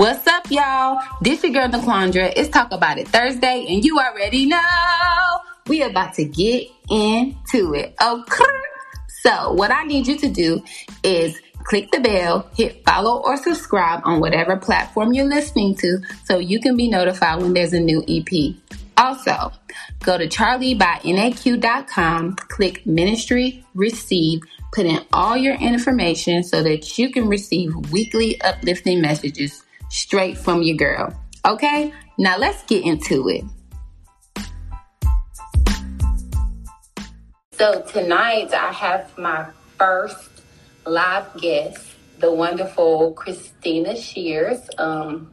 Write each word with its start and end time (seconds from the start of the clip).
What's 0.00 0.24
up, 0.26 0.50
y'all? 0.50 0.98
This 1.20 1.42
your 1.42 1.52
girl 1.52 1.68
Naquandra. 1.68 2.32
It's 2.34 2.48
Talk 2.48 2.72
About 2.72 2.96
It 2.96 3.06
Thursday, 3.06 3.66
and 3.68 3.84
you 3.84 3.98
already 3.98 4.46
know 4.46 5.40
we 5.66 5.82
about 5.82 6.14
to 6.14 6.24
get 6.24 6.68
into 6.88 7.74
it. 7.74 7.94
Okay. 8.02 8.44
So, 9.20 9.52
what 9.52 9.70
I 9.70 9.84
need 9.84 10.06
you 10.06 10.16
to 10.16 10.30
do 10.30 10.64
is 11.02 11.38
click 11.64 11.90
the 11.90 12.00
bell, 12.00 12.48
hit 12.56 12.82
follow 12.82 13.20
or 13.20 13.36
subscribe 13.36 14.00
on 14.04 14.20
whatever 14.20 14.56
platform 14.56 15.12
you're 15.12 15.28
listening 15.28 15.74
to 15.74 15.98
so 16.24 16.38
you 16.38 16.62
can 16.62 16.78
be 16.78 16.88
notified 16.88 17.42
when 17.42 17.52
there's 17.52 17.74
a 17.74 17.80
new 17.80 18.02
EP. 18.08 18.54
Also, 18.96 19.52
go 20.02 20.16
to 20.16 20.26
charliebynaq.com, 20.26 22.36
click 22.36 22.86
ministry, 22.86 23.66
receive, 23.74 24.40
put 24.72 24.86
in 24.86 25.04
all 25.12 25.36
your 25.36 25.56
information 25.56 26.42
so 26.42 26.62
that 26.62 26.96
you 26.96 27.12
can 27.12 27.28
receive 27.28 27.74
weekly 27.92 28.40
uplifting 28.40 29.02
messages 29.02 29.62
straight 29.90 30.38
from 30.38 30.62
your 30.62 30.76
girl. 30.76 31.12
Okay, 31.46 31.92
now 32.16 32.38
let's 32.38 32.62
get 32.64 32.84
into 32.84 33.28
it. 33.28 33.44
So, 37.52 37.82
tonight 37.82 38.54
I 38.54 38.72
have 38.72 39.18
my 39.18 39.46
first 39.76 40.30
live 40.86 41.26
guest, 41.40 41.94
the 42.18 42.32
wonderful 42.32 43.12
Christina 43.12 43.96
Shears. 43.96 44.60
Um, 44.78 45.30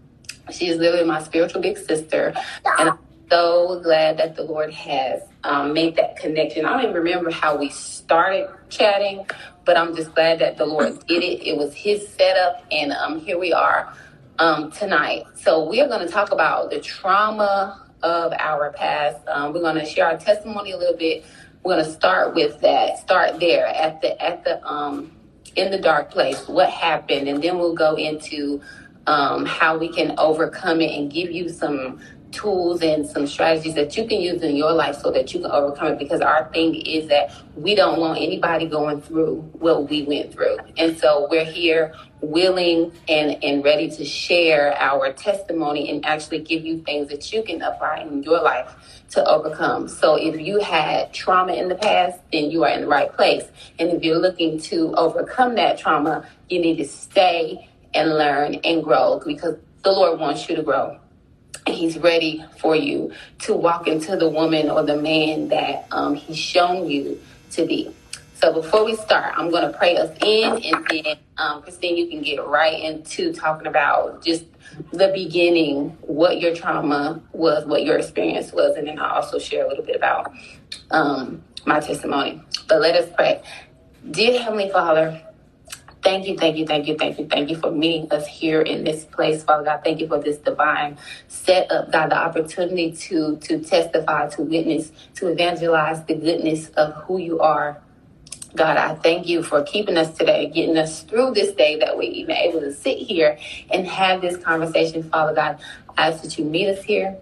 she 0.52 0.68
is 0.68 0.78
literally 0.78 1.05
my 1.05 1.22
spiritual 1.22 1.62
big 1.62 1.78
sister. 1.78 2.34
And 2.80 2.90
I'm 2.90 3.00
so 3.30 3.80
glad 3.82 4.18
that 4.18 4.36
the 4.36 4.44
Lord 4.44 4.74
has 4.74 5.22
um, 5.44 5.74
made 5.74 5.96
that 5.96 6.18
connection. 6.18 6.66
I 6.66 6.74
don't 6.74 6.90
even 6.90 6.96
remember 6.96 7.32
how 7.32 7.58
we 7.58 7.70
started 7.70 8.50
chatting, 8.70 9.26
but 9.64 9.78
I'm 9.78 9.96
just 9.96 10.14
glad 10.14 10.40
that 10.40 10.58
the 10.58 10.66
Lord 10.66 11.05
did 11.08 11.24
it. 11.24 11.46
It 11.46 11.58
was 11.58 11.74
His 11.74 12.08
setup, 12.10 12.66
and 12.71 12.92
um, 12.92 13.20
here 13.20 13.38
we 13.38 13.54
are 13.54 13.94
um, 14.40 14.71
tonight. 14.71 15.26
So 15.35 15.68
we 15.68 15.82
are 15.82 15.88
going 15.88 16.05
to 16.05 16.12
talk 16.12 16.32
about 16.32 16.70
the 16.70 16.80
trauma 16.80 17.85
of 18.04 18.34
our 18.40 18.71
past. 18.74 19.27
Um, 19.27 19.54
we're 19.54 19.62
going 19.62 19.76
to 19.76 19.85
share 19.85 20.05
our 20.05 20.18
testimony 20.18 20.71
a 20.71 20.77
little 20.77 20.98
bit. 20.98 21.26
We're 21.63 21.76
going 21.76 21.85
to 21.85 21.91
start 21.91 22.35
with 22.35 22.60
that. 22.62 22.99
Start 22.99 23.40
there 23.40 23.68
at 23.68 24.02
the 24.02 24.21
at 24.24 24.43
the 24.43 24.65
um, 24.65 25.12
in 25.55 25.71
the 25.71 25.80
dark 25.80 26.12
place. 26.12 26.48
What 26.48 26.70
happened, 26.70 27.27
and 27.27 27.43
then 27.43 27.58
we'll 27.58 27.76
go 27.76 27.96
into 27.96 28.62
um, 29.08 29.46
how 29.46 29.77
we 29.77 29.90
can 29.90 30.13
overcome 30.18 30.82
it 30.82 30.91
and 30.98 31.12
give 31.12 31.32
you 31.32 31.49
some 31.49 31.99
tools 32.38 32.82
and 32.82 33.05
some 33.05 33.26
strategies 33.26 33.74
that 33.74 33.98
you 33.98 34.07
can 34.07 34.21
use 34.21 34.41
in 34.43 34.55
your 34.55 34.71
life 34.71 34.96
so 34.96 35.12
that 35.12 35.34
you 35.34 35.40
can 35.41 35.49
overcome 35.49 35.93
it 35.93 35.99
because 35.99 36.21
our 36.21 36.49
thing 36.54 36.76
is 36.76 37.07
that 37.07 37.32
we 37.55 37.74
don't 37.74 37.99
want 37.99 38.20
anybody 38.21 38.68
going 38.68 39.02
through 39.02 39.41
what 39.54 39.90
we 39.90 40.04
went 40.04 40.32
through. 40.32 40.58
And 40.77 40.98
so 40.98 41.27
we're 41.32 41.46
here 41.46 41.93
willing 42.21 42.91
and 43.08 43.43
and 43.43 43.63
ready 43.63 43.90
to 43.90 44.05
share 44.05 44.76
our 44.77 45.12
testimony 45.13 45.90
and 45.90 46.05
actually 46.05 46.40
give 46.40 46.63
you 46.63 46.80
things 46.84 47.10
that 47.10 47.32
you 47.34 47.43
can 47.43 47.62
apply 47.62 47.99
in 48.02 48.24
your 48.24 48.41
life 48.41 49.04
to 49.10 49.26
overcome. 49.26 49.88
So 49.88 50.15
if 50.15 50.40
you 50.40 50.60
had 50.60 51.13
trauma 51.13 51.54
in 51.54 51.70
the 51.70 51.76
past 51.76 52.20
then 52.32 52.52
you 52.52 52.63
are 52.63 52.70
in 52.70 52.82
the 52.82 52.88
right 52.88 53.12
place. 53.13 53.46
And 53.80 53.90
if 53.90 54.04
you're 54.04 54.20
looking 54.20 54.60
to 54.62 54.93
overcome 54.96 55.55
that 55.55 55.77
trauma 55.77 56.27
you 56.49 56.60
need 56.60 56.77
to 56.77 56.85
stay 56.85 57.68
and 57.93 58.18
learn 58.18 58.55
and 58.63 58.84
grow 58.84 59.21
because 59.26 59.55
the 59.84 59.91
lord 59.91 60.20
wants 60.20 60.49
you 60.49 60.55
to 60.55 60.63
grow 60.63 60.99
he's 61.70 61.98
ready 61.98 62.43
for 62.60 62.76
you 62.76 63.12
to 63.40 63.54
walk 63.54 63.87
into 63.87 64.16
the 64.16 64.29
woman 64.29 64.69
or 64.69 64.84
the 64.84 64.97
man 64.97 65.50
that 65.50 65.88
um, 65.91 66.16
he's 66.16 66.38
shown 66.38 66.90
you 66.90 67.19
to 67.51 67.66
be. 67.66 67.94
So 68.35 68.53
before 68.53 68.85
we 68.85 68.96
start, 68.96 69.34
I'm 69.35 69.50
going 69.50 69.63
to 69.72 69.75
pray 69.75 69.97
us 69.97 70.16
in, 70.22 70.63
and 70.63 70.85
then 70.90 71.18
um, 71.38 71.63
Christine, 71.63 71.97
you 71.97 72.07
can 72.07 72.22
get 72.22 72.46
right 72.46 72.79
into 72.79 73.34
talking 73.34 73.66
about 73.66 74.24
just 74.24 74.46
the 74.91 75.12
beginning, 75.13 75.97
what 76.02 76.40
your 76.40 76.56
trauma 76.56 77.19
was, 77.31 77.66
what 77.66 77.84
your 77.84 77.97
experience 77.97 78.53
was, 78.53 78.75
and 78.75 78.88
then 78.88 79.00
I'll 79.00 79.24
also 79.24 79.40
share 79.40 79.66
a 79.66 79.68
little 79.68 79.84
bit 79.84 79.96
about 79.96 80.31
um, 80.92 81.44
my 81.66 81.80
testimony. 81.80 82.42
But 82.68 82.80
let 82.80 82.96
us 82.96 83.09
pray. 83.16 83.42
Dear 84.12 84.40
Heavenly 84.40 84.69
Father, 84.69 85.19
Thank 86.07 86.25
you, 86.25 86.38
thank 86.38 86.56
you, 86.56 86.66
thank 86.66 86.88
you, 86.88 86.95
thank 86.95 87.19
you, 87.19 87.28
thank 87.28 87.50
you 87.50 87.57
for 87.57 87.69
meeting 87.69 88.09
us 88.13 88.25
here 88.25 88.62
in 88.62 88.85
this 88.85 89.03
place, 89.03 89.44
Father 89.44 89.66
God. 89.66 89.81
Thank 89.84 90.00
you 90.00 90.07
for 90.07 90.22
this 90.22 90.38
divine 90.38 90.97
setup, 91.28 91.91
God, 91.91 92.12
the 92.12 92.18
opportunity 92.18 92.94
to 92.94 93.35
to 93.35 93.59
testify, 93.59 94.29
to 94.29 94.44
witness, 94.44 94.94
to 95.16 95.28
evangelize 95.28 96.06
the 96.06 96.16
goodness 96.16 96.69
of 96.78 96.94
who 96.94 97.18
you 97.18 97.41
are. 97.41 97.81
God, 98.56 98.78
I 98.78 98.95
thank 98.95 99.28
you 99.28 99.44
for 99.44 99.63
keeping 99.63 99.97
us 99.97 100.18
today, 100.18 100.47
getting 100.47 100.78
us 100.78 101.03
through 101.03 101.34
this 101.34 101.51
day 101.51 101.78
that 101.79 101.97
we're 101.97 102.03
even 102.03 102.38
able 102.38 102.62
to 102.62 102.74
sit 102.74 102.97
here 102.97 103.38
and 103.69 103.85
have 103.85 104.22
this 104.22 104.38
conversation, 104.38 105.03
Father 105.09 105.34
God. 105.34 105.59
I 105.97 106.07
ask 106.07 106.24
that 106.24 106.38
you 106.38 106.45
meet 106.45 106.69
us 106.69 106.85
here 106.85 107.18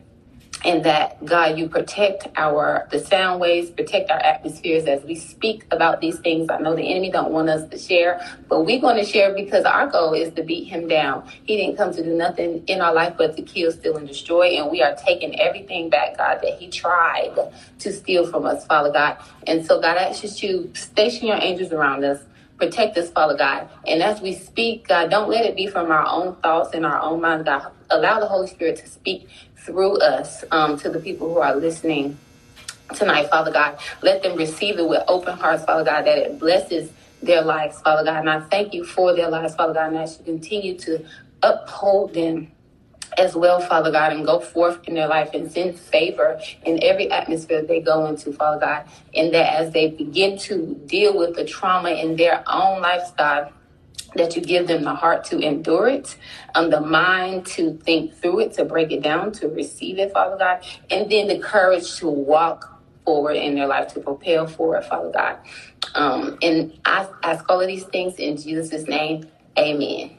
and 0.66 0.84
that 0.84 1.24
God, 1.24 1.58
you 1.58 1.70
protect 1.70 2.28
our 2.36 2.88
the 2.92 3.00
sound 3.00 3.40
waves, 3.40 3.70
protect 3.70 4.10
our 4.10 4.20
atmospheres 4.20 4.86
as 4.86 5.04
we 5.04 5.16
speak 5.16 5.66
about 5.72 6.02
these 6.02 6.18
things. 6.20 6.50
I 6.50 6.58
know 6.58 6.76
the 6.76 6.90
enemy 6.90 7.12
don't 7.12 7.32
want 7.32 7.50
us 7.50 7.70
to 7.70 7.78
share, 7.78 8.20
but 8.50 8.66
we're 8.66 8.82
going 8.82 8.98
to 8.98 9.06
share 9.06 9.34
because 9.34 9.64
our 9.64 9.88
goal 9.88 10.14
is 10.14 10.34
to 10.34 10.44
beat 10.44 10.66
him 10.66 10.88
down. 10.88 11.30
He 11.46 11.56
didn't 11.58 11.78
come 11.78 11.94
to 11.94 12.04
do 12.04 12.14
nothing 12.14 12.64
in 12.68 12.82
our 12.82 12.94
life 12.94 13.14
but 13.18 13.36
to 13.38 13.44
kill, 13.44 13.72
steal, 13.72 13.98
and 13.98 14.08
destroy, 14.08 14.58
and 14.58 14.72
we 14.72 14.82
are 14.82 14.96
taking 14.96 15.40
everything 15.40 15.90
back, 15.90 16.18
God, 16.18 16.40
that 16.42 16.58
he 16.60 16.68
tried 16.70 17.36
to 17.80 17.94
steal 17.94 18.30
from 18.30 18.46
us, 18.46 18.66
Father 18.66 18.92
God. 18.92 19.18
And 19.46 19.66
so, 19.66 19.80
God, 19.80 19.98
I 19.98 20.06
ask 20.06 20.24
you 20.24 20.30
to 20.30 20.76
station 20.80 21.28
your 21.28 21.38
angels 21.42 21.72
around 21.72 22.04
us. 22.04 22.20
Protect 22.58 22.98
us, 22.98 23.12
Father 23.12 23.36
God. 23.38 23.70
And 23.86 24.02
as 24.02 24.22
we 24.22 24.34
speak, 24.34 24.88
God, 24.88 25.10
don't 25.10 25.30
let 25.30 25.46
it 25.46 25.58
be 25.58 25.68
from 25.68 25.92
our 25.92 26.08
own 26.08 26.36
thoughts 26.38 26.74
and 26.74 26.86
our 26.86 27.00
own 27.02 27.22
minds, 27.22 27.44
God. 27.46 27.72
Allow 27.90 28.20
the 28.22 28.28
Holy 28.28 28.48
Spirit 28.48 28.78
to 28.78 28.88
speak 28.88 29.28
through 29.66 29.98
us 30.00 30.44
um, 30.52 30.78
to 30.80 30.90
the 30.90 31.00
people 31.00 31.34
who 31.34 31.40
are 31.40 31.56
listening 31.56 32.18
tonight, 32.94 33.30
Father 33.30 33.52
God. 33.52 33.80
Let 34.02 34.22
them 34.24 34.38
receive 34.38 34.78
it 34.78 34.88
with 34.88 35.04
open 35.08 35.38
hearts, 35.38 35.66
Father 35.66 35.84
God, 35.84 36.06
that 36.06 36.18
it 36.18 36.40
blesses 36.40 36.92
their 37.22 37.42
lives, 37.42 37.80
Father 37.82 38.04
God. 38.04 38.20
And 38.20 38.30
I 38.30 38.42
thank 38.42 38.74
you 38.74 38.86
for 38.86 39.16
their 39.16 39.30
lives, 39.30 39.56
Father 39.56 39.74
God, 39.74 39.88
and 39.88 39.98
I 39.98 40.06
should 40.06 40.26
continue 40.26 40.78
to 40.80 41.04
uphold 41.42 42.14
them 42.14 42.52
as 43.18 43.36
well, 43.36 43.60
Father 43.62 43.92
God, 43.92 44.14
and 44.14 44.26
go 44.26 44.40
forth 44.40 44.80
in 44.88 44.94
their 44.94 45.08
life 45.08 45.32
and 45.34 45.52
send 45.52 45.80
favor 45.80 46.40
in 46.66 46.84
every 46.84 47.10
atmosphere 47.12 47.62
they 47.62 47.80
go 47.80 48.06
into, 48.08 48.34
Father 48.34 48.60
God. 48.60 48.86
And 49.14 49.34
that 49.34 49.54
as 49.54 49.72
they 49.72 49.90
begin 49.90 50.38
to 50.40 50.76
deal 50.86 51.18
with 51.18 51.36
the 51.36 51.46
trauma 51.46 51.92
in 51.92 52.18
their 52.18 52.44
own 52.48 52.82
lifestyle, 52.82 53.52
that 54.16 54.36
you 54.36 54.42
give 54.42 54.68
them 54.68 54.84
the 54.84 54.94
heart 54.94 55.24
to 55.26 55.40
endure 55.40 55.88
it, 55.88 56.18
um, 56.56 56.70
the 56.70 56.82
mind 56.82 57.46
to 57.46 57.78
think 57.86 58.14
through 58.16 58.40
it, 58.40 58.54
to 58.54 58.66
break 58.66 58.92
it 58.92 59.02
down, 59.02 59.32
to 59.34 59.48
receive 59.48 60.00
it, 60.00 60.12
Father 60.14 60.38
God, 60.38 60.66
and 60.90 61.10
then 61.10 61.28
the 61.28 61.40
courage 61.40 61.96
to 61.98 62.10
walk 62.10 62.72
forward 63.06 63.36
in 63.36 63.56
their 63.56 63.68
life, 63.68 63.94
to 63.94 64.00
propel 64.00 64.48
forward, 64.48 64.84
Father 64.86 65.12
God. 65.12 65.38
Um, 65.94 66.38
and 66.42 66.78
I 66.86 67.08
ask 67.24 67.46
all 67.50 67.62
of 67.62 67.68
these 67.68 67.84
things 67.86 68.16
in 68.16 68.38
Jesus' 68.38 68.88
name. 68.88 69.28
Amen. 69.58 70.12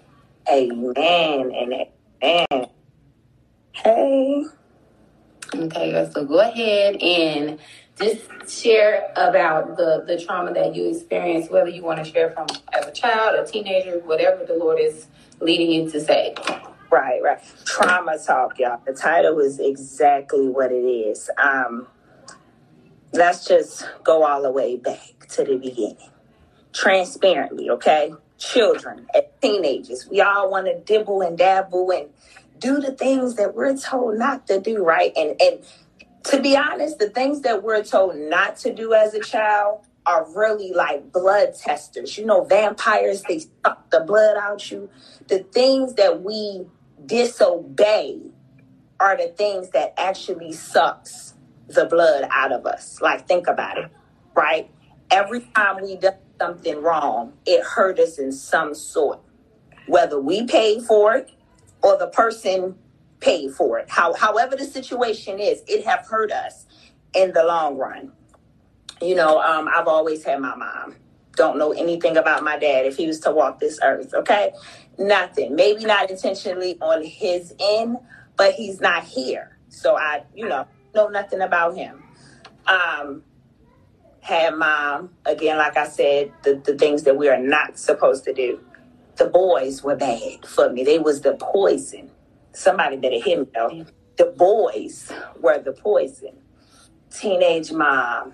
Amen 0.50 1.52
and 1.52 1.74
amen. 2.22 2.66
Hey. 3.72 4.44
Okay, 5.54 6.10
so 6.12 6.24
go 6.24 6.40
ahead 6.40 6.96
and 7.02 7.58
just 7.98 8.62
share 8.62 9.10
about 9.16 9.76
the, 9.76 10.04
the 10.06 10.22
trauma 10.22 10.52
that 10.52 10.74
you 10.74 10.90
experienced, 10.90 11.50
whether 11.50 11.68
you 11.68 11.82
want 11.82 12.04
to 12.04 12.10
share 12.10 12.30
from 12.30 12.46
as 12.72 12.86
a 12.86 12.92
child, 12.92 13.38
a 13.38 13.50
teenager, 13.50 13.98
whatever 14.00 14.44
the 14.44 14.54
Lord 14.54 14.78
is 14.78 15.06
leading 15.40 15.70
you 15.70 15.90
to 15.90 16.00
say. 16.00 16.34
Right, 16.90 17.22
right. 17.22 17.38
Trauma 17.64 18.18
talk, 18.18 18.58
y'all. 18.58 18.80
The 18.86 18.92
title 18.92 19.38
is 19.40 19.58
exactly 19.58 20.48
what 20.48 20.72
it 20.72 20.84
is. 20.84 21.30
Um, 21.42 21.88
let's 23.12 23.46
just 23.46 23.88
go 24.04 24.24
all 24.24 24.42
the 24.42 24.50
way 24.50 24.76
back 24.76 25.26
to 25.30 25.44
the 25.44 25.56
beginning. 25.56 26.10
Transparently, 26.72 27.70
okay? 27.70 28.12
Children, 28.38 29.06
teenagers, 29.40 30.06
we 30.10 30.20
all 30.20 30.50
want 30.50 30.66
to 30.66 30.78
dibble 30.80 31.22
and 31.22 31.38
dabble 31.38 31.90
and 31.90 32.10
do 32.58 32.80
the 32.80 32.92
things 32.92 33.36
that 33.36 33.54
we're 33.54 33.76
told 33.76 34.18
not 34.18 34.46
to 34.46 34.60
do, 34.60 34.84
right? 34.84 35.12
And 35.16 35.40
and 35.40 35.60
to 36.26 36.40
be 36.40 36.56
honest, 36.56 36.98
the 36.98 37.10
things 37.10 37.42
that 37.42 37.62
we're 37.62 37.84
told 37.84 38.16
not 38.16 38.56
to 38.58 38.72
do 38.72 38.94
as 38.94 39.14
a 39.14 39.20
child 39.20 39.86
are 40.06 40.26
really 40.34 40.72
like 40.72 41.12
blood 41.12 41.54
testers. 41.54 42.16
You 42.16 42.26
know, 42.26 42.44
vampires, 42.44 43.22
they 43.28 43.40
suck 43.64 43.90
the 43.90 44.00
blood 44.00 44.36
out 44.36 44.70
you. 44.70 44.88
The 45.28 45.40
things 45.40 45.94
that 45.94 46.22
we 46.22 46.66
disobey 47.04 48.20
are 48.98 49.16
the 49.16 49.28
things 49.28 49.70
that 49.70 49.94
actually 49.98 50.52
sucks 50.52 51.34
the 51.68 51.84
blood 51.84 52.26
out 52.30 52.52
of 52.52 52.66
us. 52.66 53.00
Like 53.00 53.26
think 53.26 53.46
about 53.46 53.78
it, 53.78 53.90
right? 54.34 54.70
Every 55.10 55.40
time 55.54 55.82
we 55.82 55.96
do 55.96 56.10
something 56.40 56.82
wrong, 56.82 57.32
it 57.44 57.64
hurt 57.64 57.98
us 57.98 58.18
in 58.18 58.32
some 58.32 58.74
sort. 58.74 59.20
Whether 59.86 60.20
we 60.20 60.44
paid 60.46 60.82
for 60.82 61.14
it 61.14 61.30
or 61.82 61.98
the 61.98 62.08
person 62.08 62.76
paid 63.20 63.52
for 63.52 63.78
it. 63.78 63.88
How, 63.90 64.14
however 64.14 64.56
the 64.56 64.64
situation 64.64 65.38
is, 65.40 65.62
it 65.68 65.84
have 65.86 66.06
hurt 66.06 66.32
us 66.32 66.66
in 67.14 67.32
the 67.32 67.44
long 67.44 67.76
run. 67.76 68.12
You 69.02 69.14
know, 69.14 69.40
um, 69.40 69.68
I've 69.74 69.88
always 69.88 70.24
had 70.24 70.40
my 70.40 70.54
mom. 70.56 70.96
don't 71.36 71.58
know 71.58 71.72
anything 71.72 72.16
about 72.16 72.42
my 72.44 72.58
dad 72.58 72.86
if 72.86 72.96
he 72.96 73.06
was 73.06 73.20
to 73.20 73.30
walk 73.32 73.60
this 73.60 73.78
earth, 73.82 74.14
okay? 74.14 74.52
Nothing. 74.98 75.54
Maybe 75.54 75.84
not 75.84 76.10
intentionally 76.10 76.78
on 76.80 77.04
his 77.04 77.54
end, 77.60 77.98
but 78.36 78.54
he's 78.54 78.80
not 78.80 79.04
here. 79.04 79.58
So 79.68 79.96
I, 79.98 80.24
you 80.34 80.48
know, 80.48 80.66
know 80.94 81.08
nothing 81.08 81.42
about 81.42 81.76
him. 81.76 82.02
Um, 82.66 83.22
had 84.20 84.54
mom, 84.56 85.10
again, 85.26 85.58
like 85.58 85.76
I 85.76 85.86
said, 85.86 86.32
the, 86.42 86.56
the 86.56 86.76
things 86.76 87.04
that 87.04 87.16
we 87.16 87.28
are 87.28 87.38
not 87.38 87.78
supposed 87.78 88.24
to 88.24 88.34
do. 88.34 88.60
The 89.16 89.26
boys 89.26 89.82
were 89.82 89.96
bad 89.96 90.46
for 90.46 90.70
me. 90.70 90.84
They 90.84 90.98
was 90.98 91.22
the 91.22 91.34
poison. 91.34 92.10
Somebody 92.56 92.96
better 92.96 93.20
hit 93.20 93.38
me 93.38 93.46
though. 93.54 93.84
The 94.16 94.32
boys 94.34 95.12
were 95.42 95.58
the 95.58 95.72
poison. 95.72 96.38
Teenage 97.10 97.70
mom, 97.70 98.32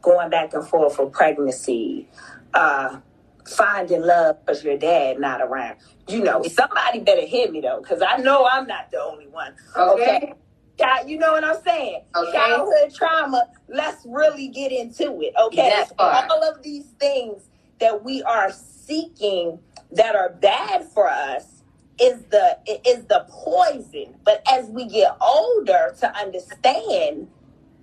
going 0.00 0.30
back 0.30 0.54
and 0.54 0.66
forth 0.66 0.94
for 0.94 1.10
pregnancy, 1.10 2.08
uh, 2.54 3.00
finding 3.44 4.02
love 4.02 4.36
because 4.40 4.62
your 4.62 4.78
dad 4.78 5.18
not 5.18 5.40
around. 5.40 5.78
You 6.06 6.22
know, 6.22 6.44
somebody 6.44 7.00
better 7.00 7.26
hit 7.26 7.50
me 7.50 7.60
though, 7.62 7.80
because 7.82 8.00
I 8.00 8.18
know 8.18 8.46
I'm 8.46 8.68
not 8.68 8.92
the 8.92 9.02
only 9.02 9.26
one. 9.26 9.54
Okay. 9.76 10.34
okay? 10.80 11.08
You 11.08 11.18
know 11.18 11.32
what 11.32 11.42
I'm 11.42 11.60
saying? 11.64 12.02
Okay. 12.14 12.32
Childhood 12.32 12.94
trauma. 12.94 13.48
Let's 13.68 14.06
really 14.06 14.48
get 14.48 14.70
into 14.70 15.20
it. 15.20 15.34
Okay. 15.46 15.68
That. 15.68 15.90
All 15.98 16.44
of 16.44 16.62
these 16.62 16.86
things 17.00 17.48
that 17.80 18.04
we 18.04 18.22
are 18.22 18.52
seeking 18.52 19.58
that 19.90 20.14
are 20.14 20.30
bad 20.30 20.84
for 20.84 21.08
us 21.08 21.53
is 22.00 22.22
the 22.30 22.58
is 22.86 23.04
the 23.06 23.26
poison. 23.30 24.16
But 24.24 24.42
as 24.50 24.68
we 24.70 24.86
get 24.86 25.16
older 25.20 25.94
to 26.00 26.16
understand, 26.18 27.28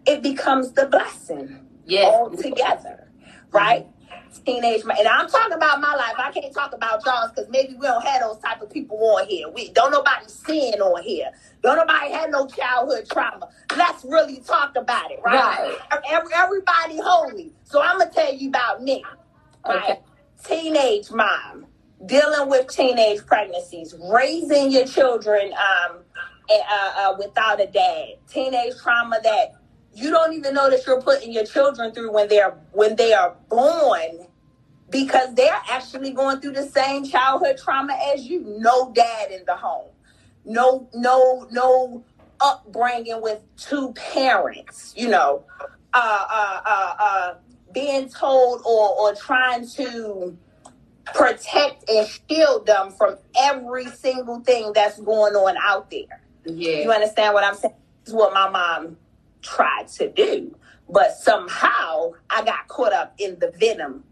it 0.08 0.22
becomes 0.24 0.72
the 0.74 0.88
blessing 0.88 1.60
Yes. 1.86 2.14
altogether. 2.14 3.12
Right? 3.52 3.86
Mm-hmm. 3.88 4.44
Teenage 4.46 4.86
mom. 4.86 4.98
and 5.00 5.08
I'm 5.08 5.28
talking 5.30 5.54
about 5.54 5.82
my 5.82 5.94
life. 5.96 6.14
I 6.18 6.32
can't 6.32 6.54
talk 6.54 6.74
about 6.74 7.06
y'all's 7.06 7.32
because 7.32 7.50
maybe 7.50 7.74
we 7.76 7.88
don't 7.88 8.06
have 8.06 8.22
those 8.22 8.40
type 8.40 8.62
of 8.62 8.70
people 8.72 8.98
on 8.98 9.28
here. 9.28 9.50
We 9.50 9.70
don't 9.72 9.92
nobody 9.92 10.26
sin 10.28 10.76
on 10.82 11.04
here. 11.04 11.32
Don't 11.64 11.78
nobody 11.78 12.12
have 12.14 12.30
no 12.30 12.48
childhood 12.48 13.08
trauma. 13.12 13.50
Let's 13.78 14.06
really 14.06 14.40
talk 14.42 14.76
about 14.78 15.12
it, 15.12 15.20
right? 15.26 15.76
Every, 16.10 16.34
everybody 16.34 17.00
holy. 17.04 17.54
So 17.66 17.82
I'm 17.82 18.00
gonna 18.00 18.12
tell 18.12 18.34
you 18.34 18.50
about 18.50 18.84
me. 18.84 19.04
Right? 19.68 19.84
Okay. 19.84 20.00
Teenage 20.46 21.12
mom, 21.12 21.68
dealing 22.06 22.50
with 22.50 22.68
teenage 22.70 23.26
pregnancies, 23.26 23.96
raising 24.12 24.72
your 24.72 24.86
children 24.86 25.54
um, 25.54 25.98
uh, 26.50 26.92
uh, 26.98 27.16
without 27.18 27.62
a 27.62 27.68
dad, 27.68 28.16
teenage 28.28 28.74
trauma 28.82 29.20
that 29.24 29.54
you 29.94 30.10
don't 30.10 30.34
even 30.34 30.54
know 30.54 30.70
that 30.70 30.86
you're 30.86 31.02
putting 31.02 31.32
your 31.32 31.46
children 31.46 31.92
through 31.92 32.12
when 32.12 32.28
they're 32.28 32.58
when 32.72 32.96
they 32.96 33.14
are 33.14 33.36
born 33.50 34.26
because 34.90 35.34
they're 35.36 35.62
actually 35.70 36.12
going 36.12 36.40
through 36.40 36.54
the 36.54 36.68
same 36.68 37.06
childhood 37.06 37.58
trauma 37.58 37.98
as 38.14 38.26
you. 38.26 38.42
No 38.60 38.92
dad 38.94 39.32
in 39.32 39.44
the 39.46 39.56
home. 39.56 39.90
No 40.46 40.90
no 40.94 41.48
no 41.52 42.04
upbringing 42.40 43.22
with 43.22 43.42
two 43.58 43.94
parents 43.94 44.94
you 44.96 45.10
know. 45.10 45.44
Uh 45.94 46.26
uh 46.32 46.62
uh, 46.66 46.96
uh 47.00 47.34
being 47.74 48.10
told 48.10 48.62
or 48.66 48.90
or 48.98 49.14
trying 49.16 49.68
to 49.68 50.38
protect 51.06 51.90
and 51.90 52.08
shield 52.08 52.66
them 52.66 52.92
from 52.92 53.18
every 53.38 53.86
single 53.88 54.40
thing 54.42 54.72
that's 54.74 55.00
going 55.02 55.34
on 55.36 55.56
out 55.62 55.90
there 55.92 56.22
Yeah. 56.46 56.84
you 56.84 56.92
understand 56.92 57.34
what 57.34 57.44
I'm 57.44 57.56
saying? 57.56 57.74
This 58.04 58.10
is 58.10 58.14
what 58.16 58.34
my 58.34 58.50
mom 58.50 58.98
tried 59.42 59.88
to 59.90 60.10
do. 60.12 60.56
But 60.90 61.14
somehow 61.16 62.12
I 62.30 62.44
got 62.44 62.68
caught 62.68 62.94
up 62.94 63.14
in 63.18 63.40
the 63.40 63.52
venom 63.58 64.04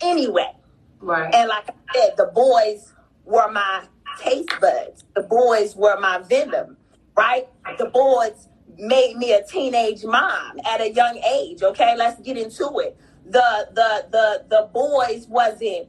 anyway. 0.00 0.52
Right. 1.00 1.34
And 1.34 1.48
like 1.48 1.68
I 1.68 1.72
said, 1.94 2.16
the 2.16 2.30
boys 2.34 2.92
were 3.24 3.50
my 3.50 3.84
taste 4.20 4.50
buds. 4.60 5.04
The 5.14 5.22
boys 5.22 5.74
were 5.76 5.98
my 6.00 6.18
venom, 6.18 6.76
right? 7.16 7.48
The 7.78 7.86
boys 7.86 8.48
made 8.78 9.16
me 9.16 9.32
a 9.32 9.42
teenage 9.44 10.04
mom 10.04 10.60
at 10.66 10.80
a 10.80 10.90
young 10.92 11.18
age. 11.18 11.62
Okay, 11.62 11.94
let's 11.96 12.20
get 12.20 12.36
into 12.36 12.78
it. 12.78 12.96
The 13.26 13.68
the 13.72 14.06
the 14.10 14.44
the 14.48 14.68
boys 14.72 15.26
wasn't 15.28 15.88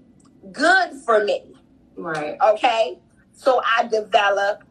good 0.52 0.92
for 1.06 1.24
me. 1.24 1.44
Right. 1.96 2.38
Okay. 2.42 3.00
So 3.34 3.62
I 3.66 3.88
developed 3.88 4.64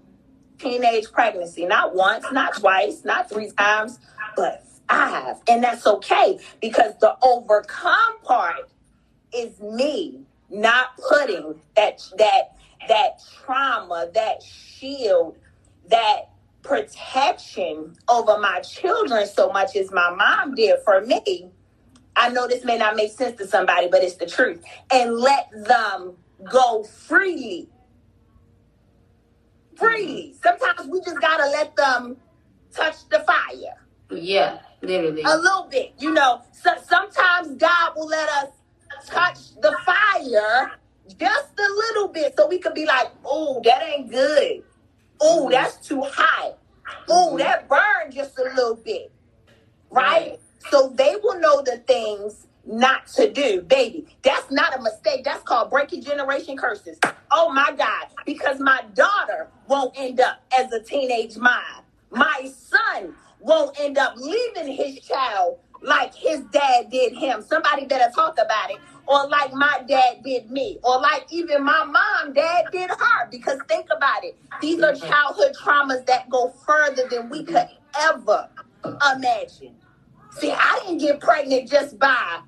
teenage 0.59 1.11
pregnancy, 1.13 1.67
not 1.67 1.95
once, 1.95 2.25
not 2.33 2.59
twice, 2.59 3.05
not 3.05 3.29
three 3.29 3.51
times, 3.53 3.99
but 4.37 4.65
five. 4.89 5.37
And 5.49 5.63
that's 5.63 5.87
okay 5.87 6.39
because 6.61 6.95
the 7.01 7.17
overcome 7.23 8.21
part 8.23 8.71
is 9.35 9.61
me 9.61 10.21
not 10.51 10.97
putting 11.09 11.61
that 11.77 12.03
that 12.19 12.57
that 12.89 13.23
trauma, 13.45 14.09
that 14.15 14.43
shield, 14.43 15.37
that 15.89 16.31
protection 16.63 17.95
over 18.09 18.39
my 18.39 18.61
children 18.61 19.27
so 19.27 19.51
much 19.51 19.77
as 19.77 19.91
my 19.93 20.11
mom 20.15 20.55
did 20.55 20.77
for 20.85 21.01
me. 21.03 21.51
I 22.21 22.31
know 22.31 22.49
this 22.49 22.65
may 22.65 22.79
not 22.79 22.97
make 22.97 23.13
sense 23.13 23.39
to 23.39 23.49
somebody, 23.49 23.89
but 23.91 24.05
it's 24.05 24.17
the 24.17 24.27
truth. 24.27 24.65
And 24.93 25.17
let 25.19 25.51
them 25.53 26.17
go 26.51 26.85
freely. 26.85 27.71
Freely. 29.77 30.35
Mm-hmm. 30.35 30.49
Sometimes 30.61 30.89
we 30.91 31.01
just 31.03 31.21
gotta 31.21 31.51
let 31.51 31.77
them 31.77 32.19
touch 32.75 33.09
the 33.11 33.21
fire 33.21 33.77
Yeah. 34.11 34.61
Literally. 34.83 35.23
a 35.25 35.37
little 35.39 35.69
bit. 35.71 35.95
You 35.99 36.13
know, 36.13 36.43
so 36.53 36.73
sometimes 36.87 37.57
God 37.57 37.93
will 37.97 38.09
let 38.09 38.29
us 38.31 38.51
touch 39.07 39.55
the 39.63 39.77
fire 39.87 40.73
just 41.19 41.49
a 41.59 41.69
little 41.75 42.09
bit 42.09 42.35
so 42.37 42.49
we 42.49 42.59
could 42.59 42.75
be 42.75 42.87
like, 42.87 43.09
oh, 43.25 43.61
that 43.65 43.83
ain't 43.83 44.11
good. 44.11 44.65
Oh, 45.21 45.51
that's 45.51 45.77
too 45.87 46.03
hot. 46.03 46.59
Oh, 47.09 47.39
that 47.39 47.69
burned 47.69 48.15
just 48.15 48.39
a 48.39 48.45
little 48.45 48.77
bit. 48.77 49.13
Right? 49.91 50.39
So 50.69 50.93
they 50.95 51.17
will 51.23 51.41
know 51.41 51.63
the 51.63 51.79
things 51.87 52.47
not 52.67 53.07
to 53.09 53.31
do. 53.33 53.63
Baby, 53.63 54.07
that's 54.23 54.51
not 54.51 54.79
a 54.79 54.83
mistake. 54.83 55.25
That's 55.25 55.43
called 55.43 55.71
breaking 55.71 56.03
generation 56.03 56.57
curses. 56.57 56.99
Oh 57.31 57.51
my 57.53 57.73
God. 57.77 58.07
Because 58.27 58.61
my 58.61 58.83
daughter 58.95 59.49
won't 59.67 59.95
end 59.97 60.21
up 60.21 60.43
as 60.57 60.73
a 60.73 60.81
teenage 60.81 61.37
mom. 61.37 61.85
My 62.11 62.51
son 62.55 63.15
won't 63.41 63.79
end 63.81 63.99
up 63.99 64.15
leaving 64.17 64.73
his 64.73 65.01
child 65.01 65.59
like 65.83 66.15
his 66.15 66.41
dad 66.53 66.91
did 66.91 67.15
him. 67.15 67.43
Somebody 67.43 67.87
better 67.87 68.13
talk 68.15 68.35
about 68.35 68.71
it. 68.71 68.79
Or 69.07 69.29
like 69.29 69.53
my 69.53 69.83
dad 69.89 70.23
did 70.23 70.51
me. 70.51 70.79
Or 70.85 71.01
like 71.01 71.27
even 71.31 71.65
my 71.65 71.85
mom, 71.85 72.33
dad 72.35 72.67
did 72.71 72.91
her. 72.91 73.29
Because 73.31 73.59
think 73.67 73.87
about 73.95 74.25
it. 74.25 74.37
These 74.61 74.83
are 74.83 74.93
mm-hmm. 74.93 75.09
childhood 75.09 75.57
traumas 75.61 76.07
that 76.07 76.29
go 76.29 76.51
further 76.67 77.09
than 77.11 77.31
we 77.31 77.43
could 77.45 77.69
ever 77.99 78.49
imagine. 79.15 79.75
See, 80.39 80.51
I 80.53 80.81
didn't 80.85 80.99
get 80.99 81.21
pregnant 81.21 81.71
just 81.71 81.99
by 81.99 82.41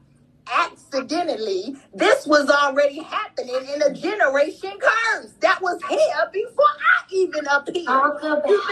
accidentally. 0.51 1.77
This 1.95 2.27
was 2.27 2.49
already 2.49 3.01
happening 3.03 3.61
in 3.75 3.83
a 3.83 3.93
generation 3.93 4.73
curse 4.81 5.33
that 5.41 5.61
was 5.62 5.81
here 5.89 6.31
before 6.33 6.65
I 6.67 7.05
even 7.12 7.47
appeared. 7.47 7.87
Talk 7.87 8.23
about 8.23 8.49
You 8.49 8.62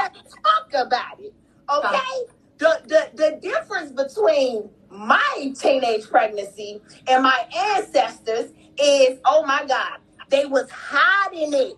talk 0.44 0.86
about 0.86 1.20
it. 1.20 1.34
Okay? 1.72 2.32
The, 2.58 2.82
the 2.86 3.10
the 3.14 3.38
difference 3.40 3.90
between 3.92 4.68
my 4.90 5.52
teenage 5.58 6.08
pregnancy 6.08 6.80
and 7.08 7.22
my 7.22 7.46
ancestors 7.56 8.52
is 8.82 9.18
oh 9.24 9.44
my 9.46 9.64
God, 9.66 9.98
they 10.28 10.44
was 10.46 10.70
hiding 10.70 11.54
it 11.54 11.76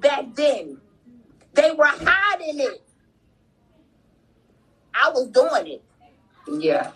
back 0.00 0.34
then. 0.34 0.78
They 1.54 1.70
were 1.72 1.86
hiding 1.86 2.60
it. 2.60 2.82
I 4.94 5.10
was 5.10 5.28
doing 5.28 5.74
it. 5.74 5.84
Yeah. 6.50 6.92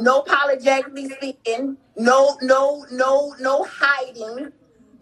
No 0.00 0.20
apologetically 0.20 1.08
speaking. 1.10 1.76
No, 1.96 2.36
no, 2.42 2.86
no, 2.90 3.34
no 3.40 3.66
hiding. 3.68 4.52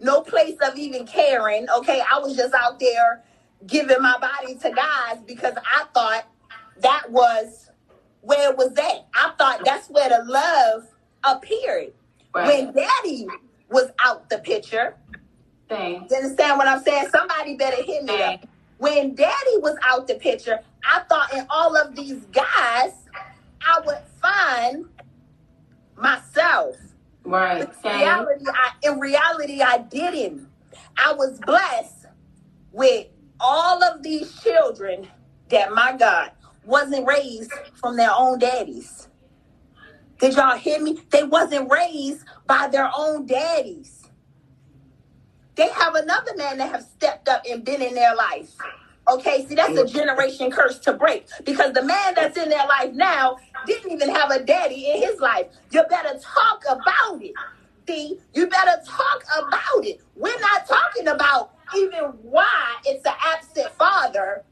No 0.01 0.21
place 0.21 0.55
of 0.61 0.77
even 0.77 1.05
caring. 1.05 1.67
Okay, 1.77 2.01
I 2.11 2.19
was 2.19 2.35
just 2.35 2.53
out 2.53 2.79
there 2.79 3.23
giving 3.67 4.01
my 4.01 4.17
body 4.19 4.55
to 4.55 4.71
guys 4.71 5.17
because 5.25 5.53
I 5.57 5.85
thought 5.93 6.25
that 6.81 7.11
was 7.11 7.69
where 8.21 8.51
it 8.51 8.57
was 8.57 8.71
at. 8.77 9.07
I 9.13 9.33
thought 9.37 9.61
that's 9.65 9.89
where 9.89 10.09
the 10.09 10.23
love 10.25 10.87
appeared. 11.23 11.93
Right. 12.33 12.47
When 12.47 12.73
daddy 12.73 13.27
was 13.69 13.89
out 14.03 14.29
the 14.29 14.39
picture, 14.39 14.95
Thanks. 15.67 16.11
you 16.11 16.17
understand 16.17 16.57
what 16.57 16.67
I'm 16.67 16.81
saying? 16.83 17.09
Somebody 17.09 17.55
better 17.55 17.81
hit 17.83 18.03
me 18.03 18.21
up. 18.21 18.45
When 18.77 19.13
daddy 19.15 19.57
was 19.57 19.75
out 19.83 20.07
the 20.07 20.15
picture, 20.15 20.59
I 20.89 21.01
thought 21.09 21.33
in 21.33 21.45
all 21.49 21.75
of 21.75 21.95
these 21.95 22.23
guys, 22.31 22.93
I 23.65 23.81
would 23.85 24.01
find 24.21 24.85
myself. 25.97 26.75
Right. 27.23 27.61
In 27.61 27.91
reality, 27.91 28.45
I, 28.47 28.71
in 28.83 28.99
reality, 28.99 29.61
I 29.61 29.79
didn't. 29.79 30.47
I 30.97 31.13
was 31.13 31.39
blessed 31.39 32.07
with 32.71 33.07
all 33.39 33.83
of 33.83 34.03
these 34.03 34.39
children 34.41 35.07
that 35.49 35.73
my 35.73 35.95
God 35.97 36.31
wasn't 36.65 37.07
raised 37.07 37.51
from 37.75 37.97
their 37.97 38.11
own 38.11 38.39
daddies. 38.39 39.07
Did 40.19 40.35
y'all 40.35 40.57
hear 40.57 40.81
me? 40.81 40.99
They 41.09 41.23
wasn't 41.23 41.71
raised 41.71 42.25
by 42.45 42.67
their 42.67 42.89
own 42.95 43.25
daddies. 43.25 44.09
They 45.55 45.69
have 45.69 45.95
another 45.95 46.33
man 46.37 46.57
that 46.59 46.71
have 46.71 46.83
stepped 46.83 47.29
up 47.29 47.43
and 47.49 47.63
been 47.63 47.81
in 47.81 47.95
their 47.95 48.15
life. 48.15 48.51
Okay, 49.09 49.45
see, 49.47 49.55
that's 49.55 49.77
a 49.77 49.87
generation 49.87 50.51
curse 50.51 50.77
to 50.79 50.93
break 50.93 51.27
because 51.43 51.73
the 51.73 51.83
man 51.83 52.13
that's 52.15 52.37
in 52.37 52.49
their 52.49 52.67
life 52.67 52.93
now 52.93 53.37
didn't 53.65 53.91
even 53.91 54.09
have 54.09 54.29
a 54.29 54.43
daddy 54.43 54.91
in 54.91 55.01
his 55.01 55.19
life. 55.19 55.47
You 55.71 55.83
better 55.89 56.19
talk 56.19 56.63
about 56.69 57.21
it. 57.21 57.33
See, 57.87 58.19
you 58.35 58.45
better 58.47 58.79
talk 58.85 59.23
about 59.35 59.83
it. 59.83 60.01
We're 60.15 60.39
not 60.39 60.67
talking 60.67 61.07
about 61.07 61.53
even 61.75 62.03
why 62.21 62.75
it's 62.85 63.03
an 63.05 63.13
absent 63.19 63.71
father 63.73 64.43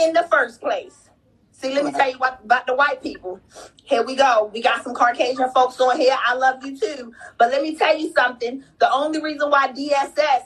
in 0.00 0.12
the 0.12 0.24
first 0.24 0.60
place. 0.60 1.08
See, 1.52 1.72
let 1.72 1.84
me 1.84 1.92
tell 1.92 2.10
you 2.10 2.18
what 2.18 2.40
about 2.42 2.66
the 2.66 2.74
white 2.74 3.00
people. 3.04 3.38
Here 3.84 4.04
we 4.04 4.16
go. 4.16 4.50
We 4.52 4.62
got 4.62 4.82
some 4.82 4.94
Caucasian 4.94 5.48
folks 5.54 5.80
on 5.80 5.96
here. 5.96 6.16
I 6.26 6.34
love 6.34 6.64
you 6.64 6.76
too. 6.76 7.12
But 7.38 7.52
let 7.52 7.62
me 7.62 7.76
tell 7.76 7.96
you 7.96 8.12
something. 8.16 8.64
The 8.80 8.92
only 8.92 9.22
reason 9.22 9.48
why 9.48 9.68
DSS 9.68 10.42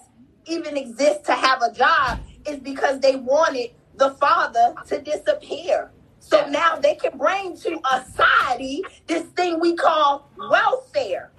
even 0.47 0.77
exists 0.77 1.27
to 1.27 1.33
have 1.33 1.63
a 1.63 1.73
job 1.73 2.19
is 2.49 2.59
because 2.59 3.01
they 3.01 3.17
wanted 3.17 3.71
the 3.97 4.11
father 4.11 4.75
to 4.87 5.01
disappear. 5.01 5.91
So 6.21 6.49
now 6.49 6.77
they 6.77 6.95
can 6.97 7.17
bring 7.17 7.57
to 7.59 7.81
a 7.93 8.05
society 8.05 8.83
this 9.07 9.23
thing 9.37 9.61
we 9.61 9.75
call 9.77 10.29
welfare. 10.37 11.31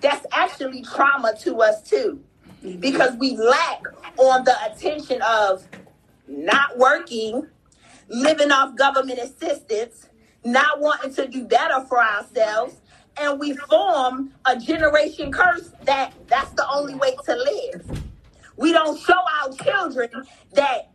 That's 0.00 0.24
actually 0.32 0.82
trauma 0.82 1.34
to 1.40 1.62
us 1.62 1.82
too. 1.82 2.22
Mm-hmm. 2.62 2.80
Because 2.80 3.16
we 3.16 3.36
lack 3.36 3.82
on 4.16 4.44
the 4.44 4.54
attention 4.70 5.20
of 5.22 5.66
not 6.28 6.78
working, 6.78 7.46
living 8.08 8.50
off 8.52 8.76
government 8.76 9.18
assistance, 9.18 10.08
not 10.44 10.80
wanting 10.80 11.12
to 11.14 11.26
do 11.26 11.44
better 11.44 11.84
for 11.88 12.00
ourselves, 12.00 12.76
and 13.18 13.40
we 13.40 13.56
form 13.56 14.32
a 14.44 14.58
generation 14.58 15.32
curse 15.32 15.72
that 15.84 16.12
that's 16.28 16.50
the 16.50 16.68
only 16.68 16.94
way 16.94 17.16
to 17.24 17.34
live. 17.34 18.05
We 18.56 18.72
don't 18.72 18.98
show 18.98 19.14
our 19.42 19.52
children 19.52 20.08
that 20.54 20.90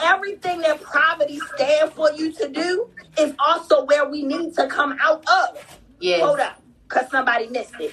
everything 0.00 0.60
that 0.62 0.82
poverty 0.82 1.40
stands 1.54 1.92
for 1.94 2.12
you 2.12 2.32
to 2.32 2.48
do 2.48 2.90
is 3.18 3.34
also 3.38 3.84
where 3.84 4.08
we 4.08 4.22
need 4.22 4.54
to 4.54 4.66
come 4.68 4.96
out 5.00 5.24
of. 5.28 5.78
Yes. 6.00 6.20
Hold 6.22 6.40
up, 6.40 6.62
because 6.88 7.10
somebody 7.10 7.48
missed 7.48 7.74
it. 7.80 7.92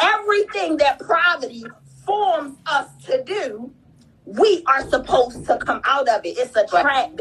Everything 0.00 0.76
that 0.78 1.00
poverty 1.00 1.64
forms 2.04 2.58
us 2.66 2.88
to 3.06 3.22
do, 3.24 3.72
we 4.24 4.62
are 4.66 4.88
supposed 4.88 5.46
to 5.46 5.58
come 5.58 5.80
out 5.84 6.08
of 6.08 6.24
it. 6.24 6.36
It's 6.38 6.56
a 6.56 6.66
trap 6.66 7.20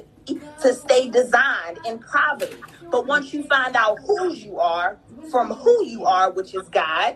to 0.61 0.73
stay 0.73 1.09
designed 1.09 1.79
in 1.85 1.99
poverty. 1.99 2.55
But 2.91 3.07
once 3.07 3.33
you 3.33 3.43
find 3.43 3.75
out 3.75 3.99
who 4.05 4.33
you 4.33 4.59
are 4.59 4.97
from 5.29 5.51
who 5.51 5.85
you 5.85 6.05
are, 6.05 6.31
which 6.31 6.53
is 6.53 6.67
God, 6.69 7.15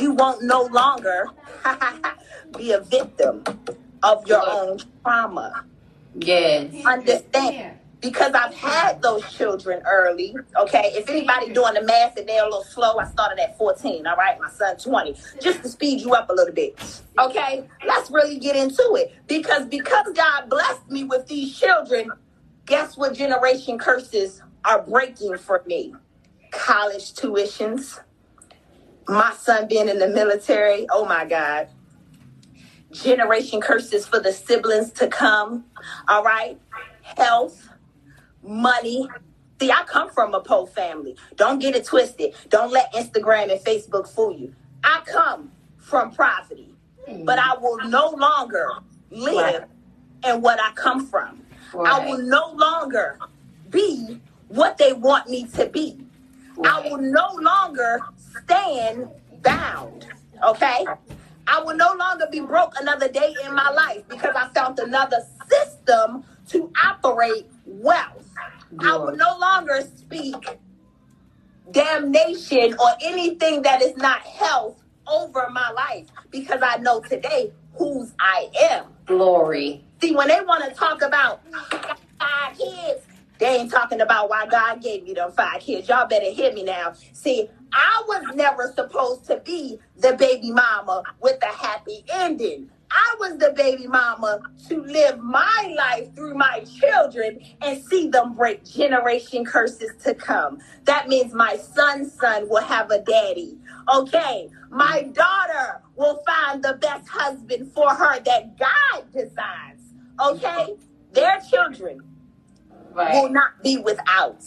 you 0.00 0.12
won't 0.12 0.42
no 0.42 0.62
longer 0.64 1.26
be 2.56 2.72
a 2.72 2.80
victim 2.80 3.42
of 4.02 4.26
your 4.26 4.42
own 4.46 4.78
trauma. 5.02 5.64
Yes. 6.14 6.74
Understand? 6.84 7.78
Because 8.00 8.32
I've 8.32 8.54
had 8.54 9.02
those 9.02 9.28
children 9.32 9.82
early. 9.84 10.34
Okay. 10.56 10.92
If 10.94 11.08
anybody 11.10 11.52
doing 11.52 11.74
the 11.74 11.82
math 11.82 12.16
and 12.16 12.28
they're 12.28 12.42
a 12.42 12.44
little 12.44 12.62
slow, 12.62 12.96
I 12.98 13.06
started 13.06 13.40
at 13.40 13.58
14. 13.58 14.06
All 14.06 14.16
right. 14.16 14.38
My 14.40 14.50
son 14.50 14.76
20. 14.76 15.16
Just 15.40 15.62
to 15.62 15.68
speed 15.68 16.00
you 16.00 16.12
up 16.14 16.30
a 16.30 16.32
little 16.32 16.54
bit. 16.54 16.78
Okay. 17.18 17.66
Let's 17.86 18.10
really 18.10 18.38
get 18.38 18.54
into 18.54 18.94
it. 18.94 19.14
Because 19.26 19.66
because 19.66 20.12
God 20.14 20.48
blessed 20.48 20.88
me 20.88 21.04
with 21.04 21.26
these 21.26 21.58
children, 21.58 22.10
guess 22.66 22.96
what 22.96 23.14
generation 23.14 23.78
curses 23.78 24.42
are 24.64 24.82
breaking 24.82 25.36
for 25.38 25.62
me? 25.66 25.94
College 26.50 27.14
tuitions. 27.14 28.00
My 29.06 29.34
son 29.38 29.68
being 29.68 29.88
in 29.88 29.98
the 29.98 30.08
military. 30.08 30.86
Oh 30.90 31.04
my 31.04 31.24
God 31.24 31.68
generation 32.92 33.60
curses 33.60 34.06
for 34.06 34.20
the 34.20 34.32
siblings 34.32 34.90
to 34.92 35.08
come. 35.08 35.64
All 36.08 36.22
right. 36.22 36.58
Health, 37.02 37.68
money. 38.42 39.08
See, 39.60 39.70
I 39.70 39.82
come 39.86 40.10
from 40.10 40.34
a 40.34 40.40
poor 40.40 40.66
family. 40.66 41.16
Don't 41.36 41.58
get 41.58 41.74
it 41.74 41.84
twisted. 41.84 42.34
Don't 42.48 42.72
let 42.72 42.92
Instagram 42.92 43.50
and 43.50 43.60
Facebook 43.60 44.08
fool 44.08 44.32
you. 44.32 44.54
I 44.84 45.02
come 45.04 45.50
from 45.78 46.12
poverty, 46.12 46.74
but 47.24 47.38
I 47.38 47.56
will 47.56 47.78
no 47.88 48.10
longer 48.10 48.68
live 49.10 49.64
in 50.24 50.40
what 50.42 50.60
I 50.60 50.72
come 50.74 51.06
from. 51.06 51.42
I 51.74 52.06
will 52.06 52.18
no 52.18 52.52
longer 52.52 53.18
be 53.70 54.20
what 54.48 54.78
they 54.78 54.92
want 54.92 55.28
me 55.28 55.46
to 55.54 55.66
be. 55.66 55.98
I 56.64 56.88
will 56.88 56.98
no 56.98 57.28
longer 57.40 58.00
stand 58.42 59.08
bound. 59.42 60.06
Okay? 60.44 60.86
I 61.46 61.62
will 61.62 61.76
no 61.76 61.94
longer 61.98 62.26
be 62.30 62.40
broke 62.40 62.74
another 62.80 63.08
day 63.08 63.34
in 63.44 63.54
my 63.54 63.70
life 63.70 64.02
because 64.08 64.34
I 64.36 64.48
found 64.48 64.78
another 64.78 65.24
system 65.50 66.24
to 66.48 66.70
operate 66.84 67.46
wealth. 67.66 68.28
I 68.80 68.96
will 68.96 69.16
no 69.16 69.38
longer 69.38 69.80
speak 69.96 70.58
damnation 71.70 72.74
or 72.78 72.90
anything 73.02 73.62
that 73.62 73.82
is 73.82 73.96
not 73.96 74.20
health 74.20 74.82
over 75.06 75.48
my 75.50 75.70
life 75.70 76.06
because 76.30 76.60
I 76.62 76.76
know 76.76 77.00
today 77.00 77.52
whose 77.74 78.12
I 78.20 78.50
am. 78.70 78.86
Glory. 79.06 79.84
See, 80.00 80.14
when 80.14 80.28
they 80.28 80.40
want 80.40 80.64
to 80.64 80.70
talk 80.74 81.02
about 81.02 81.40
five 82.20 82.58
kids, 82.58 83.00
they 83.38 83.56
ain't 83.56 83.70
talking 83.70 84.00
about 84.00 84.30
why 84.30 84.46
God 84.46 84.82
gave 84.82 85.06
you 85.06 85.14
them 85.14 85.32
five 85.32 85.60
kids. 85.60 85.88
Y'all 85.88 86.08
better 86.08 86.30
hear 86.30 86.52
me 86.52 86.64
now. 86.64 86.94
See, 87.12 87.48
I 87.72 88.04
was 88.08 88.36
never 88.36 88.72
supposed 88.74 89.26
to 89.26 89.40
be 89.44 89.78
the 89.96 90.16
baby 90.18 90.50
mama 90.50 91.02
with 91.20 91.42
a 91.42 91.46
happy 91.54 92.04
ending. 92.12 92.70
I 92.90 93.16
was 93.20 93.38
the 93.38 93.52
baby 93.56 93.86
mama 93.86 94.40
to 94.68 94.82
live 94.82 95.18
my 95.20 95.74
life 95.76 96.14
through 96.14 96.34
my 96.34 96.64
children 96.80 97.40
and 97.62 97.84
see 97.84 98.08
them 98.08 98.34
break 98.34 98.64
generation 98.64 99.44
curses 99.44 99.92
to 100.04 100.14
come. 100.14 100.58
That 100.84 101.08
means 101.08 101.34
my 101.34 101.56
son's 101.56 102.14
son 102.14 102.48
will 102.48 102.62
have 102.62 102.90
a 102.90 103.00
daddy. 103.02 103.58
Okay. 103.94 104.48
My 104.70 105.02
daughter 105.12 105.82
will 105.96 106.22
find 106.26 106.62
the 106.62 106.74
best 106.80 107.08
husband 107.08 107.72
for 107.72 107.90
her 107.90 108.20
that 108.20 108.58
God 108.58 109.12
designs. 109.12 109.94
Okay. 110.20 110.74
Their 111.12 111.40
children 111.50 112.00
Right. 112.98 113.14
will 113.22 113.30
not 113.30 113.62
be 113.62 113.78
without. 113.78 114.44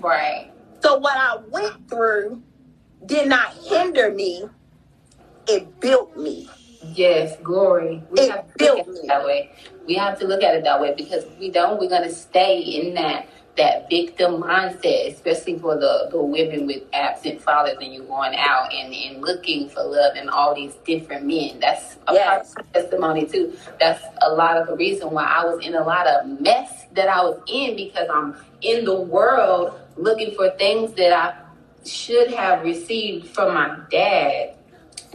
Right. 0.00 0.52
So 0.80 0.98
what 0.98 1.16
I 1.16 1.38
went 1.50 1.88
through 1.88 2.42
did 3.06 3.28
not 3.28 3.54
hinder 3.54 4.12
me, 4.12 4.44
it 5.48 5.80
built 5.80 6.16
me. 6.16 6.48
Yes, 6.94 7.36
glory. 7.42 8.02
We 8.10 8.20
It 8.20 8.30
have 8.30 8.46
to 8.58 8.64
look 8.64 8.78
at 8.80 8.86
built 8.86 8.88
me. 8.88 8.94
it 9.00 9.08
that 9.08 9.24
way. 9.24 9.50
We 9.86 9.94
have 9.94 10.18
to 10.20 10.26
look 10.26 10.42
at 10.42 10.54
it 10.54 10.64
that 10.64 10.80
way 10.80 10.94
because 10.96 11.24
if 11.24 11.38
we 11.38 11.50
don't, 11.50 11.80
we're 11.80 11.90
gonna 11.90 12.12
stay 12.12 12.60
in 12.60 12.94
that 12.94 13.26
that 13.56 13.88
victim 13.90 14.40
mindset, 14.42 15.12
especially 15.12 15.58
for 15.58 15.76
the, 15.76 16.08
the 16.10 16.22
women 16.22 16.66
with 16.66 16.82
absent 16.92 17.40
fathers 17.42 17.76
and 17.80 17.92
you 17.92 18.04
going 18.04 18.34
out 18.36 18.72
and, 18.72 18.94
and 18.94 19.22
looking 19.22 19.68
for 19.68 19.82
love 19.84 20.14
and 20.16 20.30
all 20.30 20.54
these 20.54 20.74
different 20.86 21.26
men. 21.26 21.60
That's 21.60 21.96
a 22.08 22.14
Yes. 22.14 22.54
part 22.54 22.66
of 22.66 22.72
testimony 22.72 23.26
too. 23.26 23.54
That's 23.80 24.02
a 24.22 24.30
lot 24.32 24.56
of 24.56 24.68
the 24.68 24.76
reason 24.76 25.10
why 25.10 25.24
I 25.24 25.44
was 25.44 25.64
in 25.66 25.74
a 25.74 25.84
lot 25.84 26.06
of 26.06 26.40
mess 26.40 26.86
that 26.94 27.08
I 27.08 27.22
was 27.24 27.40
in 27.48 27.76
because 27.76 28.08
I'm 28.12 28.36
in 28.62 28.84
the 28.84 29.00
world 29.00 29.78
looking 29.96 30.34
for 30.34 30.50
things 30.52 30.94
that 30.94 31.12
I 31.12 31.34
should 31.88 32.32
have 32.32 32.64
received 32.64 33.28
from 33.28 33.54
my 33.54 33.78
dad 33.90 34.50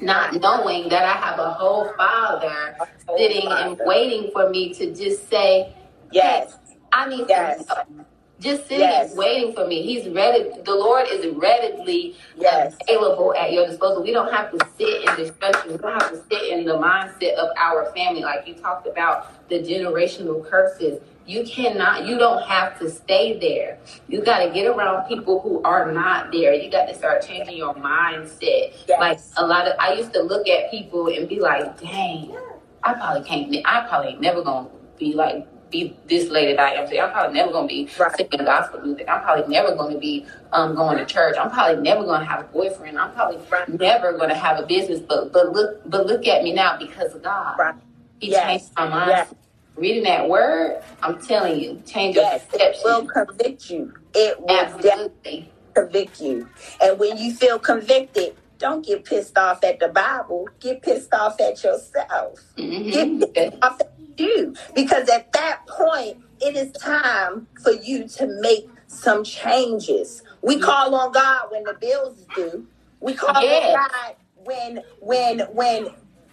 not 0.01 0.41
knowing 0.41 0.89
that 0.89 1.03
I 1.05 1.13
have 1.27 1.39
a 1.39 1.51
whole 1.51 1.91
father 1.97 2.75
sitting 3.17 3.47
and 3.49 3.79
waiting 3.85 4.31
for 4.31 4.49
me 4.49 4.73
to 4.75 4.93
just 4.93 5.29
say, 5.29 5.73
Yes. 6.11 6.57
I 6.93 7.09
need 7.09 7.25
Yes. 7.29 7.65
some 7.67 7.77
help. 7.77 8.07
Just 8.39 8.63
sitting 8.67 8.79
Yes. 8.81 9.09
and 9.11 9.17
waiting 9.17 9.53
for 9.53 9.65
me. 9.65 9.81
He's 9.81 10.09
ready. 10.09 10.49
The 10.65 10.75
Lord 10.75 11.07
is 11.09 11.25
readily 11.35 12.15
Yes. 12.37 12.75
available 12.87 13.33
at 13.33 13.53
your 13.53 13.65
disposal. 13.65 14.03
We 14.03 14.11
don't 14.11 14.31
have 14.33 14.51
to 14.51 14.57
sit 14.77 15.03
in 15.07 15.15
destruction. 15.15 15.71
We 15.71 15.77
don't 15.77 15.93
have 15.93 16.11
to 16.11 16.17
sit 16.29 16.49
in 16.49 16.65
the 16.65 16.73
mindset 16.77 17.35
of 17.35 17.49
our 17.57 17.85
family. 17.95 18.21
Like 18.23 18.45
you 18.47 18.53
talked 18.55 18.87
about 18.87 19.47
the 19.49 19.59
generational 19.59 20.45
curses. 20.47 20.99
You 21.27 21.43
cannot, 21.43 22.05
you 22.05 22.19
don't 22.19 22.43
have 22.43 22.77
to 22.79 22.89
stay 22.89 23.39
there. 23.39 23.79
You 24.07 24.21
got 24.21 24.39
to 24.45 24.51
get 24.51 24.67
around 24.67 25.07
people 25.07 25.39
who 25.39 25.61
are 25.63 25.91
not 25.91 26.31
there. 26.31 26.53
You 26.53 26.69
got 26.69 26.87
to 26.87 26.93
start 26.93 27.25
changing 27.25 27.57
your 27.57 27.73
mindset. 27.73 28.73
Yes. 28.87 28.99
Like 28.99 29.19
a 29.37 29.47
lot 29.47 29.67
of, 29.67 29.73
I 29.79 29.93
used 29.93 30.13
to 30.13 30.21
look 30.21 30.47
at 30.47 30.69
people 30.69 31.07
and 31.07 31.27
be 31.27 31.39
like, 31.39 31.79
dang, 31.79 32.35
I 32.83 32.93
probably 32.93 33.23
can't, 33.27 33.55
I 33.65 33.87
probably 33.87 34.11
ain't 34.11 34.21
never 34.21 34.43
going 34.43 34.65
to 34.65 34.71
be 34.99 35.13
like, 35.13 35.47
be 35.75 35.97
this 36.07 36.29
lady 36.29 36.53
that 36.55 36.61
I 36.61 36.71
am 36.81 36.85
today. 36.87 37.01
I'm 37.01 37.11
probably 37.11 37.35
never 37.35 37.51
going 37.51 37.67
to 37.69 37.73
be 37.75 37.89
Right. 37.99 38.15
singing 38.17 38.45
gospel 38.45 38.81
music. 38.81 39.07
I'm 39.09 39.21
probably 39.23 39.47
never 39.53 39.75
going 39.75 39.93
to 39.93 39.99
be 39.99 40.25
um, 40.53 40.75
going 40.75 40.97
to 40.99 41.05
church. 41.05 41.35
I'm 41.39 41.51
probably 41.51 41.81
never 41.83 42.03
going 42.03 42.21
to 42.21 42.27
have 42.27 42.41
a 42.41 42.49
boyfriend. 42.49 42.99
I'm 42.99 43.13
probably 43.13 43.39
never 43.69 44.13
going 44.13 44.29
to 44.29 44.35
have 44.35 44.59
a 44.59 44.65
business. 44.67 45.01
But 45.01 45.33
but 45.33 45.53
look 45.53 45.81
but 45.89 46.07
look 46.07 46.27
at 46.27 46.43
me 46.43 46.53
now 46.53 46.77
because 46.79 47.15
of 47.15 47.23
God. 47.23 47.57
Right. 47.59 47.75
He 48.19 48.31
Yes. 48.31 48.45
changed 48.63 48.73
my 48.77 48.89
mind. 48.89 49.11
Yes. 49.11 49.33
Reading 49.77 50.03
that 50.05 50.29
word, 50.29 50.81
I'm 51.03 51.21
telling 51.21 51.59
you, 51.59 51.81
change 51.87 52.15
your 52.15 52.25
Yes. 52.25 52.45
It 52.53 52.77
will 52.85 53.05
convict 53.07 53.69
you. 53.71 53.93
It 54.15 54.39
will 54.39 54.47
definitely 54.47 54.91
Absolutely. 54.91 55.53
convict 55.75 56.21
you. 56.21 56.49
And 56.81 56.99
when 56.99 57.17
you 57.17 57.33
feel 57.35 57.59
convicted, 57.59 58.35
don't 58.59 58.85
get 58.85 59.05
pissed 59.05 59.37
off 59.37 59.63
at 59.65 59.79
the 59.79 59.89
Bible. 59.89 60.47
Get 60.61 60.83
pissed 60.83 61.13
off 61.13 61.41
at 61.41 61.63
yourself. 61.63 62.39
Mm-hmm. 62.57 63.19
Get 63.19 63.33
pissed 63.35 63.57
off 63.63 63.81
at 63.81 63.93
you. 64.19 64.55
Because 64.75 65.09
at 65.09 65.31
that 65.33 65.67
point, 65.67 66.17
it 66.41 66.55
is 66.57 66.71
time 66.73 67.47
for 67.63 67.71
you 67.73 68.07
to 68.09 68.27
make 68.41 68.69
some 68.87 69.23
changes. 69.23 70.23
We 70.43 70.59
call 70.59 70.95
on 70.95 71.11
God 71.13 71.47
when 71.51 71.63
the 71.65 71.75
bills 71.75 72.19
is 72.19 72.27
due. 72.35 72.67
We 73.01 73.15
call 73.15 73.43
Yes. 73.43 73.75
on 73.75 73.89
God 73.91 74.15
when 74.35 74.83
when 75.01 75.39
when 75.53 75.87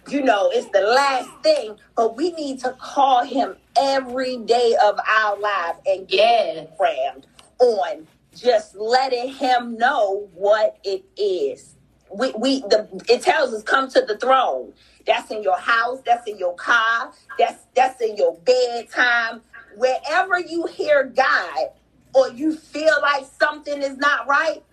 you 0.09 0.23
know 0.23 0.49
it's 0.51 0.69
the 0.71 0.81
last 0.81 1.29
thing, 1.43 1.77
but 1.95 2.17
we 2.17 2.31
need 2.33 2.59
to 2.61 2.71
call 2.79 3.25
him 3.25 3.57
every 3.77 4.37
day 4.37 4.75
of 4.83 4.99
our 5.07 5.39
life 5.39 5.77
and 5.87 6.07
get 6.07 6.55
Yes. 6.55 6.67
programmed 6.77 7.27
on 7.59 8.07
just 8.35 8.75
letting 8.75 9.29
him 9.33 9.77
know 9.77 10.29
what 10.35 10.77
it 10.83 11.05
is. 11.17 11.75
We 12.13 12.31
we 12.37 12.59
the 12.61 12.87
it 13.09 13.23
tells 13.23 13.53
us 13.53 13.63
come 13.63 13.89
to 13.91 14.01
the 14.01 14.17
throne. 14.17 14.73
That's 15.05 15.31
in 15.31 15.43
your 15.43 15.57
house, 15.57 15.99
that's 16.05 16.27
in 16.27 16.37
your 16.37 16.55
car, 16.55 17.11
that's 17.37 17.63
that's 17.75 18.01
in 18.01 18.15
your 18.15 18.37
bedtime. 18.37 19.41
Wherever 19.75 20.39
you 20.39 20.67
hear 20.67 21.05
God 21.05 21.69
or 22.13 22.29
you 22.29 22.55
feel 22.55 22.95
like 23.01 23.25
something 23.39 23.81
is 23.81 23.97
not 23.97 24.27
right, 24.27 24.63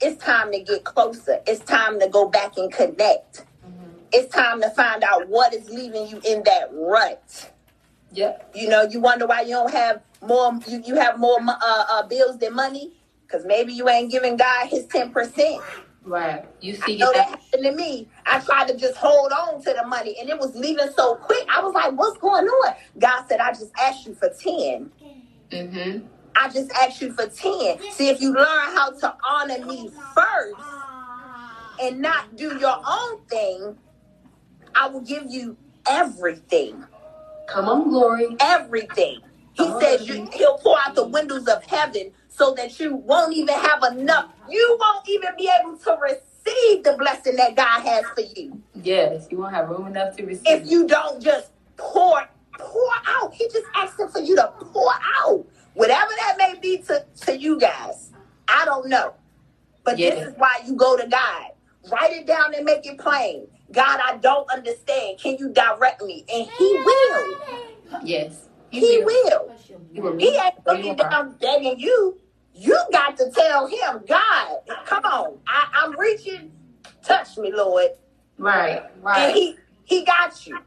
it's 0.00 0.22
time 0.22 0.52
to 0.52 0.60
get 0.60 0.84
closer. 0.84 1.40
It's 1.46 1.64
time 1.64 2.00
to 2.00 2.08
go 2.08 2.28
back 2.28 2.58
and 2.58 2.70
connect. 2.72 3.44
It's 4.12 4.32
time 4.32 4.60
to 4.62 4.70
find 4.70 5.02
out 5.02 5.28
what 5.28 5.54
is 5.54 5.68
leaving 5.68 6.08
you 6.08 6.20
in 6.24 6.42
that 6.44 6.68
rut. 6.72 7.52
Yep. 8.12 8.52
You 8.54 8.68
know, 8.68 8.82
you 8.82 9.00
wonder 9.00 9.26
why 9.26 9.42
you 9.42 9.50
don't 9.50 9.72
have 9.72 10.02
more. 10.22 10.58
You, 10.66 10.82
you 10.84 10.94
have 10.96 11.18
more 11.18 11.38
uh, 11.40 11.84
uh, 11.90 12.06
bills 12.06 12.38
than 12.38 12.54
money 12.54 12.92
because 13.26 13.44
maybe 13.44 13.72
you 13.72 13.88
ain't 13.88 14.10
giving 14.10 14.36
God 14.36 14.68
His 14.68 14.86
ten 14.86 15.10
percent. 15.10 15.62
Right. 16.06 16.44
You 16.60 16.74
I 16.74 16.86
see 16.86 16.98
know 16.98 17.12
that 17.12 17.28
happened 17.28 17.64
to 17.64 17.72
me. 17.72 18.08
I 18.26 18.38
tried 18.38 18.68
to 18.68 18.76
just 18.76 18.96
hold 18.96 19.32
on 19.32 19.60
to 19.62 19.74
the 19.74 19.86
money, 19.86 20.16
and 20.20 20.30
it 20.30 20.38
was 20.38 20.54
leaving 20.54 20.88
so 20.96 21.16
quick. 21.16 21.46
I 21.52 21.60
was 21.60 21.74
like, 21.74 21.92
"What's 21.92 22.16
going 22.18 22.46
on?" 22.46 22.74
God 22.98 23.24
said, 23.28 23.40
"I 23.40 23.50
just 23.50 23.72
asked 23.78 24.06
you 24.06 24.14
for 24.14 24.30
ten. 24.30 24.92
Mm-hmm. 25.50 26.06
I 26.36 26.48
just 26.48 26.70
asked 26.72 27.02
you 27.02 27.12
for 27.12 27.26
ten. 27.26 27.80
See, 27.92 28.08
if 28.08 28.20
you 28.20 28.32
learn 28.32 28.76
how 28.76 28.92
to 28.92 29.16
honor 29.28 29.66
me 29.66 29.90
first 30.14 30.60
and 31.82 32.00
not 32.00 32.36
do 32.36 32.56
your 32.56 32.80
own 32.88 33.20
thing, 33.28 33.76
I 34.76 34.88
will 34.88 35.02
give 35.02 35.24
you 35.28 35.56
everything." 35.88 36.84
Come 37.48 37.68
on, 37.68 37.88
glory. 37.88 38.36
everything. 38.40 39.20
He 39.54 39.70
said 39.80 40.02
you, 40.02 40.28
he'll 40.34 40.58
pour 40.58 40.76
out 40.84 40.94
the 40.94 41.06
windows 41.06 41.48
of 41.48 41.64
heaven 41.64 42.12
so 42.36 42.54
that 42.54 42.78
you 42.80 42.96
won't 42.96 43.34
even 43.34 43.54
have 43.54 43.82
enough. 43.92 44.30
You 44.48 44.76
won't 44.80 45.08
even 45.08 45.30
be 45.38 45.50
able 45.60 45.78
to 45.78 45.98
receive 46.02 46.84
the 46.84 46.96
blessing 46.98 47.36
that 47.36 47.56
God 47.56 47.82
has 47.82 48.04
for 48.14 48.22
you 48.36 48.62
Yes. 48.74 49.28
You 49.30 49.38
won't 49.38 49.54
have 49.54 49.68
room 49.68 49.86
enough 49.88 50.16
to 50.16 50.26
receive. 50.26 50.46
if 50.46 50.70
you 50.70 50.86
don't 50.86 51.22
just 51.22 51.50
pour 51.76 52.22
pour 52.58 52.90
out. 53.06 53.34
He 53.34 53.46
just 53.48 53.66
asking 53.76 54.08
for 54.08 54.20
you 54.20 54.36
to 54.36 54.52
pour 54.72 54.92
out, 55.24 55.44
whatever 55.74 56.10
that 56.20 56.36
may 56.38 56.54
be 56.60 56.78
to 56.78 57.04
to 57.26 57.36
you 57.36 57.58
guys. 57.58 58.12
I 58.48 58.64
don't 58.64 58.88
know, 58.88 59.14
but 59.84 59.98
Yeah. 59.98 60.10
this 60.10 60.28
is 60.28 60.34
why 60.38 60.60
you 60.66 60.74
go 60.76 60.96
to 60.96 61.06
God. 61.06 61.46
Write 61.90 62.12
it 62.12 62.26
down 62.26 62.54
and 62.54 62.64
make 62.64 62.86
it 62.86 62.98
plain. 62.98 63.48
God, 63.72 64.00
I 64.04 64.16
don't 64.18 64.50
understand. 64.50 65.18
Can 65.18 65.36
you 65.38 65.50
direct 65.50 66.02
me? 66.02 66.24
And 66.32 66.48
He 66.58 66.82
will. 66.84 67.38
Yes. 68.04 68.48
He 68.70 69.02
will. 69.04 69.52
He 69.92 70.00
will 70.00 70.16
He 70.18 70.28
ain't 70.36 70.66
looking 70.66 70.96
down 70.96 71.36
begging 71.40 71.78
you. 71.78 72.18
You 72.56 72.78
got 72.90 73.16
to 73.18 73.30
tell 73.30 73.66
him, 73.66 74.02
God, 74.08 74.58
come 74.86 75.04
on. 75.04 75.38
I, 75.46 75.68
I'm 75.74 75.98
reaching. 75.98 76.50
Touch 77.04 77.36
me, 77.36 77.52
Lord. 77.52 77.90
Right. 78.38 78.82
right. 79.02 79.18
And 79.18 79.36
he 79.36 79.56
he 79.84 80.04
got 80.04 80.46
you. 80.46 80.58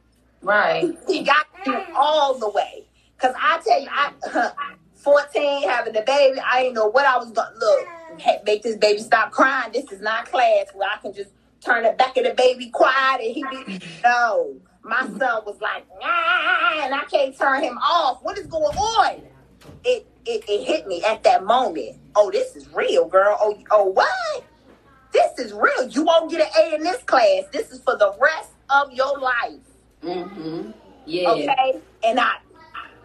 Right. 0.41 0.97
He 1.07 1.23
got 1.23 1.47
you 1.65 1.81
all 1.95 2.37
the 2.37 2.49
way. 2.49 2.85
Cause 3.17 3.33
I 3.37 3.59
tell 3.65 3.81
you, 3.81 3.87
I 3.91 4.51
14 4.93 5.67
having 5.67 5.95
a 5.95 6.01
baby, 6.01 6.39
I 6.39 6.63
didn't 6.63 6.75
know 6.75 6.87
what 6.87 7.05
I 7.05 7.17
was 7.17 7.31
gonna 7.31 7.55
look. 7.59 7.87
Make 8.45 8.63
this 8.63 8.77
baby 8.77 8.99
stop 8.99 9.31
crying. 9.31 9.71
This 9.73 9.91
is 9.91 10.01
not 10.01 10.29
class 10.29 10.67
where 10.73 10.89
I 10.89 10.97
can 11.01 11.13
just 11.13 11.31
turn 11.61 11.83
the 11.83 11.91
back 11.91 12.15
of 12.17 12.23
the 12.23 12.33
baby 12.33 12.69
quiet 12.69 13.21
and 13.21 13.33
he 13.33 13.43
be 13.43 13.79
no. 14.03 14.55
My 14.83 15.01
son 15.01 15.43
was 15.45 15.59
like, 15.61 15.85
nah, 16.01 16.83
and 16.83 16.95
I 16.95 17.03
can't 17.11 17.37
turn 17.37 17.63
him 17.63 17.77
off. 17.77 18.19
What 18.23 18.37
is 18.37 18.47
going 18.47 18.63
on? 18.63 19.21
It 19.83 20.07
it, 20.29 20.43
it 20.47 20.65
hit 20.65 20.87
me 20.87 21.03
at 21.03 21.23
that 21.23 21.43
moment. 21.43 21.97
Oh, 22.15 22.29
this 22.31 22.55
is 22.55 22.69
real, 22.73 23.07
girl. 23.07 23.37
Oh, 23.39 23.57
oh, 23.71 23.85
what? 23.85 24.45
This 25.11 25.39
is 25.39 25.53
real. 25.53 25.87
You 25.89 26.03
won't 26.03 26.29
get 26.31 26.41
an 26.41 26.63
A 26.63 26.75
in 26.75 26.83
this 26.83 27.01
class. 27.03 27.43
This 27.51 27.71
is 27.71 27.81
for 27.81 27.97
the 27.97 28.13
rest 28.21 28.51
of 28.69 28.91
your 28.93 29.17
life. 29.19 29.59
Mm-hmm. 30.03 30.71
Yeah. 31.05 31.29
Okay? 31.29 31.81
And 32.03 32.19
I 32.19 32.35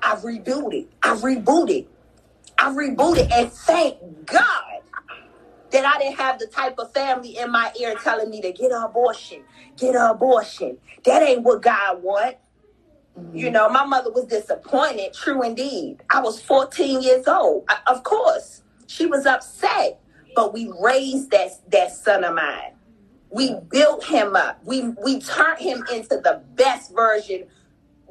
I 0.03 0.17
rebooted. 0.17 0.87
I 1.03 1.17
rebooted. 1.17 1.87
I 2.59 2.71
rebooted 2.71 3.33
and 3.33 3.51
thank 3.51 3.97
God 4.27 4.81
that 5.71 5.85
I 5.85 5.99
didn't 5.99 6.19
have 6.19 6.39
the 6.39 6.47
type 6.47 6.79
of 6.79 6.93
family 6.93 7.39
in 7.39 7.51
my 7.51 7.73
ear 7.81 7.97
telling 8.03 8.31
me 8.31 8.41
to 8.43 8.53
get 8.53 8.71
an 8.71 8.83
abortion, 8.83 9.43
get 9.77 9.97
an 9.97 10.03
abortion. 10.11 10.79
That 11.05 11.23
ain't 11.23 11.43
what 11.43 11.63
God 11.63 12.03
want. 12.03 12.37
You 13.35 13.51
know, 13.51 13.69
my 13.69 13.85
mother 13.85 14.11
was 14.13 14.27
disappointed, 14.27 15.15
true 15.15 15.43
indeed. 15.43 16.03
I 16.11 16.21
was 16.21 16.41
14 16.43 17.03
years 17.03 17.29
old. 17.29 17.65
I- 17.69 17.79
of 17.87 18.05
course, 18.05 18.63
she 18.87 19.07
was 19.07 19.27
upset, 19.27 20.01
but 20.37 20.53
we 20.55 20.73
raised 20.81 21.31
that 21.33 21.53
that 21.71 21.93
son 21.93 22.25
of 22.25 22.35
mine. 22.35 22.73
We 23.31 23.55
built 23.71 24.05
him 24.05 24.37
up. 24.37 24.61
We 24.65 24.83
we 25.05 25.21
turned 25.21 25.59
him 25.61 25.85
into 25.93 26.19
the 26.19 26.43
best 26.57 26.93
version 26.95 27.45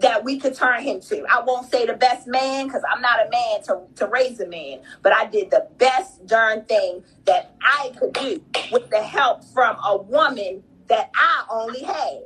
that 0.01 0.23
we 0.23 0.39
could 0.39 0.55
turn 0.55 0.83
him 0.83 1.01
to. 1.01 1.25
I 1.29 1.41
won't 1.43 1.69
say 1.71 1.85
the 1.85 1.93
best 1.93 2.27
man 2.27 2.67
because 2.67 2.83
I'm 2.93 3.01
not 3.01 3.25
a 3.25 3.29
man 3.29 3.63
to, 3.65 3.81
to 3.97 4.07
raise 4.07 4.39
a 4.41 4.47
man, 4.47 4.81
but 5.03 5.13
I 5.13 5.25
did 5.27 5.51
the 5.51 5.67
best 5.77 6.25
darn 6.27 6.65
thing 6.65 7.03
that 7.25 7.55
I 7.61 7.93
could 7.99 8.13
do 8.13 8.41
with 8.71 8.89
the 8.89 9.01
help 9.01 9.43
from 9.45 9.77
a 9.85 9.97
woman 9.97 10.63
that 10.89 11.11
I 11.15 11.45
only 11.51 11.83
had. 11.83 12.23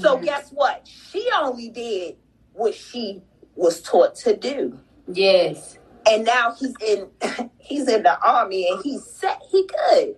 So 0.00 0.18
guess 0.18 0.50
what? 0.50 0.88
She 0.88 1.28
only 1.36 1.70
did 1.70 2.16
what 2.52 2.74
she 2.74 3.22
was 3.54 3.80
taught 3.82 4.16
to 4.16 4.36
do. 4.36 4.78
Yes. 5.08 5.78
And 6.10 6.24
now 6.24 6.54
he's 6.58 6.74
in 6.86 7.08
he's 7.58 7.88
in 7.88 8.02
the 8.02 8.18
army 8.26 8.68
and 8.70 8.82
he's 8.82 9.04
set 9.04 9.40
he 9.50 9.66
good. 9.66 10.16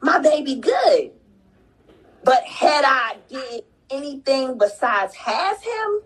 My 0.00 0.18
baby 0.18 0.56
good. 0.56 1.12
But 2.24 2.42
had 2.44 2.84
I 2.86 3.16
did 3.28 3.64
anything 3.90 4.58
besides 4.58 5.14
have 5.14 5.62
him, 5.62 6.00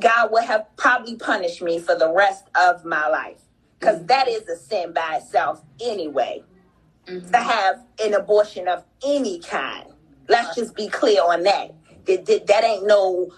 God 0.00 0.30
would 0.32 0.44
have 0.44 0.66
probably 0.76 1.16
punished 1.16 1.62
me 1.62 1.78
for 1.78 1.94
the 1.94 2.12
rest 2.12 2.44
of 2.56 2.84
my 2.84 3.08
life. 3.08 3.42
Because 3.78 4.04
that 4.06 4.28
is 4.28 4.48
a 4.48 4.56
sin 4.56 4.92
by 4.92 5.18
itself 5.22 5.62
anyway. 5.80 6.42
Mhm. 7.06 7.30
To 7.32 7.38
have 7.38 7.84
an 8.02 8.14
abortion 8.14 8.68
of 8.68 8.84
any 9.04 9.40
kind. 9.40 9.93
Let's 10.28 10.54
just 10.54 10.74
be 10.74 10.88
clear 10.88 11.22
on 11.22 11.42
that. 11.44 11.74
That, 12.06 12.26
that, 12.26 12.46
that 12.46 12.64
ain't 12.64 12.86
no, 12.86 13.32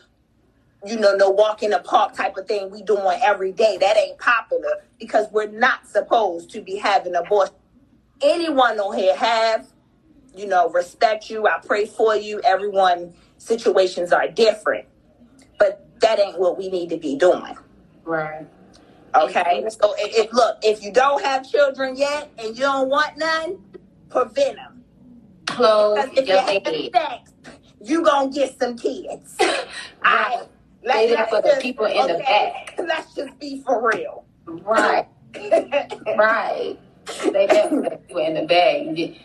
you 0.84 0.98
know, 0.98 1.14
no 1.14 1.30
walk 1.30 1.62
in 1.62 1.70
the 1.70 1.80
park 1.80 2.14
type 2.14 2.36
of 2.36 2.46
thing 2.46 2.70
we 2.70 2.82
doing 2.82 3.20
every 3.22 3.52
day. 3.52 3.76
That 3.80 3.96
ain't 3.96 4.18
popular 4.18 4.84
because 4.98 5.26
we're 5.32 5.50
not 5.50 5.86
supposed 5.88 6.50
to 6.50 6.60
be 6.60 6.76
having 6.76 7.14
abortion. 7.14 7.54
Anyone 8.22 8.78
on 8.78 8.96
here 8.96 9.16
have, 9.16 9.66
you 10.34 10.46
know, 10.46 10.68
respect 10.70 11.30
you. 11.30 11.46
I 11.46 11.58
pray 11.64 11.86
for 11.86 12.16
you. 12.16 12.40
Everyone 12.44 13.14
situations 13.38 14.12
are 14.12 14.28
different. 14.28 14.86
But 15.58 15.86
that 16.00 16.18
ain't 16.18 16.38
what 16.38 16.58
we 16.58 16.68
need 16.68 16.90
to 16.90 16.96
be 16.96 17.16
doing. 17.16 17.56
Right. 18.04 18.46
Okay. 19.14 19.64
So 19.68 19.94
if, 19.98 20.26
if 20.26 20.32
look, 20.32 20.58
if 20.62 20.82
you 20.82 20.92
don't 20.92 21.24
have 21.24 21.48
children 21.50 21.96
yet 21.96 22.30
and 22.38 22.48
you 22.56 22.62
don't 22.62 22.88
want 22.88 23.16
none, 23.16 23.58
prevent 24.10 24.56
them. 24.56 24.65
Because 25.56 26.08
if 26.16 26.28
you 26.28 26.34
your 26.34 26.42
have 26.42 26.62
sex, 26.92 27.32
you 27.82 28.04
gonna 28.04 28.30
get 28.30 28.58
some 28.58 28.76
kids. 28.76 29.36
Right. 30.86 31.08
Say 31.08 31.14
that 31.14 31.30
for 31.30 31.42
the 31.42 31.58
people 31.60 31.86
in 31.86 32.06
the 32.06 32.18
back. 32.18 32.74
Let's 32.78 33.12
just 33.14 33.36
be 33.40 33.60
for 33.66 33.90
real. 33.92 34.24
Right. 34.46 35.08
Right. 36.16 36.78
Say 37.08 37.46
that 37.46 37.70
for 37.70 37.82
the 37.82 37.98
people 38.06 38.24
in 38.24 38.34
the 38.34 38.46
bag. 38.46 38.96
You 38.96 39.16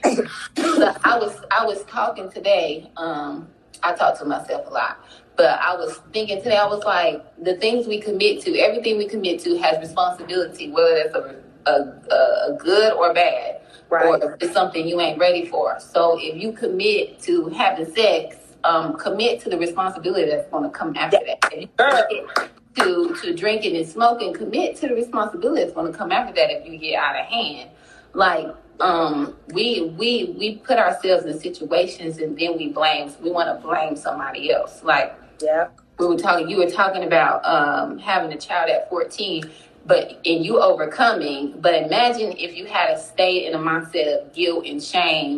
Look, 0.58 1.06
I 1.06 1.20
was 1.20 1.40
I 1.52 1.66
was 1.66 1.84
talking 1.86 2.32
today. 2.32 2.92
Um, 2.98 3.48
I 3.84 3.94
talk 3.94 4.18
to 4.20 4.26
myself 4.26 4.68
a 4.68 4.70
lot, 4.72 5.06
but 5.38 5.60
I 5.60 5.76
was 5.76 6.00
thinking 6.14 6.42
today. 6.42 6.58
I 6.58 6.66
was 6.68 6.84
like, 6.84 7.24
the 7.44 7.56
things 7.58 7.88
we 7.88 8.00
commit 8.00 8.42
to, 8.44 8.58
everything 8.60 8.98
we 8.98 9.08
commit 9.08 9.40
to 9.42 9.58
has 9.60 9.80
responsibility, 9.80 10.72
whether 10.72 10.96
that's 10.96 11.16
a, 11.16 11.44
a, 11.70 12.54
a 12.54 12.58
good 12.60 12.94
or 12.94 13.14
bad, 13.14 13.61
Right. 13.92 14.24
or 14.24 14.38
it's 14.40 14.54
something 14.54 14.88
you 14.88 15.00
ain't 15.02 15.20
ready 15.20 15.46
for. 15.46 15.78
So 15.80 16.18
if 16.20 16.42
you 16.42 16.54
commit 16.54 17.20
to 17.24 17.50
having 17.50 17.94
sex, 17.94 18.38
um, 18.64 18.96
commit 18.98 19.42
to 19.42 19.50
the 19.50 19.58
responsibility 19.58 20.30
that's 20.32 20.48
going 20.50 20.64
to 20.64 20.70
come 20.70 20.96
after 20.96 21.20
that. 21.28 21.40
If 21.52 21.62
you 21.62 21.68
commit 21.78 22.50
to 22.78 23.16
to 23.22 23.36
drinking 23.36 23.76
and 23.76 23.86
smoking, 23.88 24.34
commit 24.34 24.78
to 24.78 24.88
the 24.88 24.96
responsibility 24.96 25.62
that's 25.64 25.74
going 25.76 25.92
to 25.92 25.98
come 25.98 26.12
after 26.14 26.34
that 26.34 26.50
if 26.52 26.66
you 26.66 26.78
get 26.78 26.96
out 26.96 27.20
of 27.20 27.26
hand. 27.26 27.70
like 28.14 28.48
um 28.80 29.36
we 29.54 29.94
we 29.98 30.34
we 30.40 30.56
put 30.58 30.78
ourselves 30.80 31.26
in 31.26 31.38
situations 31.40 32.18
and 32.18 32.38
then 32.40 32.58
we 32.58 32.70
blame 32.70 33.12
we 33.22 33.30
want 33.30 33.48
to 33.48 33.68
blame 33.68 33.96
somebody 33.96 34.52
else 34.52 34.84
like 34.84 35.14
Yeah. 35.42 35.68
we 36.00 36.08
were 36.08 36.18
talking 36.18 36.50
you 36.50 36.58
were 36.58 36.70
talking 36.70 37.04
about 37.04 37.46
um 37.46 38.00
having 38.00 38.32
a 38.34 38.38
child 38.38 38.70
at 38.72 38.90
14 38.90 39.44
but 39.92 40.04
and 40.26 40.40
you 40.48 40.56
overcoming 40.70 41.42
but 41.66 41.74
imagine 41.88 42.30
if 42.46 42.52
you 42.58 42.66
had 42.68 42.88
a 42.92 43.00
stayed 43.00 43.42
in 43.48 43.54
a 43.56 43.60
mindset 43.72 44.08
of 44.22 44.34
guilt 44.34 44.66
and 44.72 44.82
shame 44.84 45.38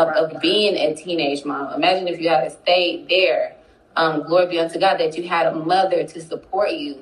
of, 0.00 0.08
of 0.22 0.40
being 0.40 0.74
a 0.76 0.94
teenage 0.94 1.44
mom 1.44 1.74
imagine 1.74 2.06
if 2.08 2.20
you 2.20 2.28
had 2.28 2.52
stayed 2.52 3.08
there 3.08 3.44
um 3.96 4.14
glory 4.28 4.46
be 4.52 4.58
unto 4.60 4.78
god 4.86 4.96
that 5.02 5.16
you 5.18 5.24
had 5.36 5.46
a 5.46 5.54
mother 5.74 6.00
to 6.14 6.20
support 6.32 6.72
you 6.72 6.96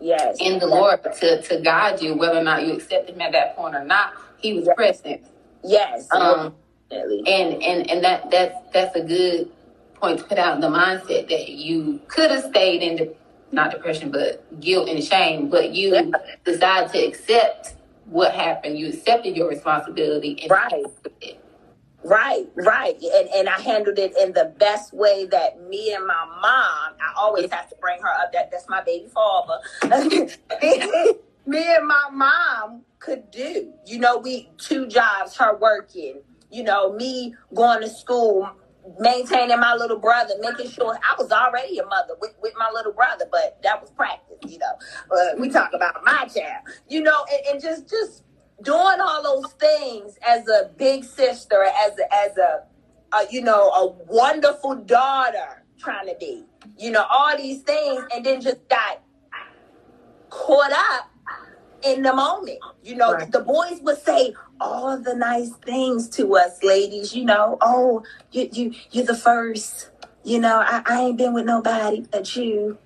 Yes. 0.00 0.38
in 0.40 0.58
the 0.60 0.66
Lord 0.66 1.00
to, 1.20 1.42
to 1.42 1.60
guide 1.60 2.02
you, 2.02 2.14
whether 2.14 2.38
or 2.38 2.44
not 2.44 2.66
you 2.66 2.74
accept 2.74 3.10
him 3.10 3.20
at 3.20 3.32
that 3.32 3.56
point 3.56 3.74
or 3.74 3.84
not. 3.84 4.14
He 4.38 4.54
was 4.54 4.66
Yes. 4.66 4.76
present. 4.76 5.22
Yes. 5.64 6.08
Um, 6.12 6.54
definitely. 6.90 7.24
and 7.26 7.62
and 7.62 7.90
and 7.90 8.04
that 8.04 8.30
that's 8.30 8.56
that's 8.72 8.96
a 8.96 9.02
good 9.02 9.50
point 10.00 10.20
to 10.20 10.24
put 10.24 10.38
out 10.38 10.54
in 10.56 10.60
the 10.62 10.68
mindset 10.68 11.28
that 11.30 11.48
you 11.50 12.00
could 12.08 12.30
have 12.30 12.44
stayed 12.44 12.82
in 12.82 12.96
the 12.96 13.14
not 13.52 13.70
depression 13.70 14.10
but 14.10 14.60
guilt 14.60 14.88
and 14.88 15.02
shame, 15.02 15.48
but 15.48 15.72
you 15.72 15.94
Yeah. 15.94 16.10
decided 16.44 16.92
to 16.92 16.98
accept 17.06 17.74
what 18.06 18.32
happened. 18.34 18.78
You 18.78 18.88
accepted 18.88 19.36
your 19.36 19.48
responsibility 19.48 20.38
and 20.42 20.50
Right. 20.50 20.84
Right, 22.04 22.46
right. 22.56 22.96
And 23.02 23.28
and 23.30 23.48
I 23.48 23.60
handled 23.60 23.98
it 23.98 24.16
in 24.16 24.32
the 24.32 24.54
best 24.58 24.94
way 24.94 25.26
that 25.26 25.60
me 25.68 25.92
and 25.94 26.06
my 26.06 26.24
mom, 26.40 26.94
I 27.00 27.12
always 27.18 27.50
have 27.52 27.68
to 27.70 27.76
bring 27.80 28.00
her 28.00 28.08
up. 28.08 28.32
That 28.32 28.50
that's 28.52 28.68
my 28.68 28.82
baby 28.84 29.08
father. 29.08 29.58
me 31.46 31.74
and 31.76 31.86
my 31.86 32.06
mom 32.12 32.82
could 33.00 33.30
do. 33.30 33.72
You 33.86 33.98
know, 33.98 34.18
we 34.18 34.50
two 34.58 34.86
jobs, 34.86 35.36
her 35.38 35.56
working, 35.58 36.22
you 36.50 36.62
know, 36.62 36.92
me 36.92 37.34
going 37.54 37.82
to 37.82 37.90
school, 37.90 38.48
maintaining 38.98 39.60
my 39.60 39.74
little 39.74 39.98
brother, 39.98 40.34
making 40.40 40.70
sure 40.70 40.94
I 40.96 41.20
was 41.20 41.32
already 41.32 41.78
a 41.78 41.86
mother 41.86 42.14
with, 42.20 42.34
with 42.42 42.54
my 42.58 42.70
little 42.74 42.92
brother, 42.92 43.26
but 43.30 43.58
that 43.62 43.80
was 43.80 43.90
practice, 43.90 44.38
you 44.46 44.58
know. 44.58 44.72
But 45.08 45.40
we 45.40 45.50
talk 45.50 45.72
about 45.74 46.04
my 46.04 46.26
child, 46.26 46.64
you 46.88 47.02
know, 47.02 47.24
and, 47.32 47.54
and 47.54 47.62
just 47.62 47.88
just 47.90 48.24
doing 48.62 49.00
all 49.00 49.22
those 49.22 49.52
things 49.54 50.18
as 50.26 50.48
a 50.48 50.70
big 50.76 51.04
sister, 51.04 51.64
as 51.64 51.98
a, 51.98 52.14
as 52.14 52.36
a, 52.38 52.64
a 53.16 53.26
you 53.30 53.42
know 53.42 53.70
a 53.70 53.88
wonderful 54.06 54.76
daughter 54.76 55.64
trying 55.78 56.06
to 56.08 56.16
be, 56.20 56.44
you 56.78 56.90
know, 56.90 57.04
all 57.10 57.36
these 57.36 57.62
things, 57.62 58.04
and 58.14 58.24
then 58.26 58.40
just 58.40 58.68
got 58.68 59.02
caught 60.30 60.72
up 60.72 61.10
in 61.84 62.02
the 62.02 62.14
moment. 62.14 62.58
You 62.82 62.96
know, 62.96 63.12
Right. 63.14 63.30
the 63.32 63.40
boys 63.40 63.80
would 63.82 64.02
say 64.02 64.34
all 64.60 64.98
the 64.98 65.14
nice 65.14 65.50
things 65.64 66.08
to 66.10 66.36
us, 66.36 66.62
ladies. 66.62 67.14
You 67.14 67.24
know, 67.26 67.58
oh, 67.60 68.04
you 68.32 68.48
you 68.52 68.74
you're 68.92 69.06
the 69.06 69.16
first. 69.16 69.90
You 70.24 70.40
know, 70.40 70.58
I, 70.66 70.82
I 70.86 71.02
ain't 71.02 71.18
been 71.18 71.34
with 71.34 71.46
nobody 71.46 72.02
but 72.12 72.36
you. 72.36 72.78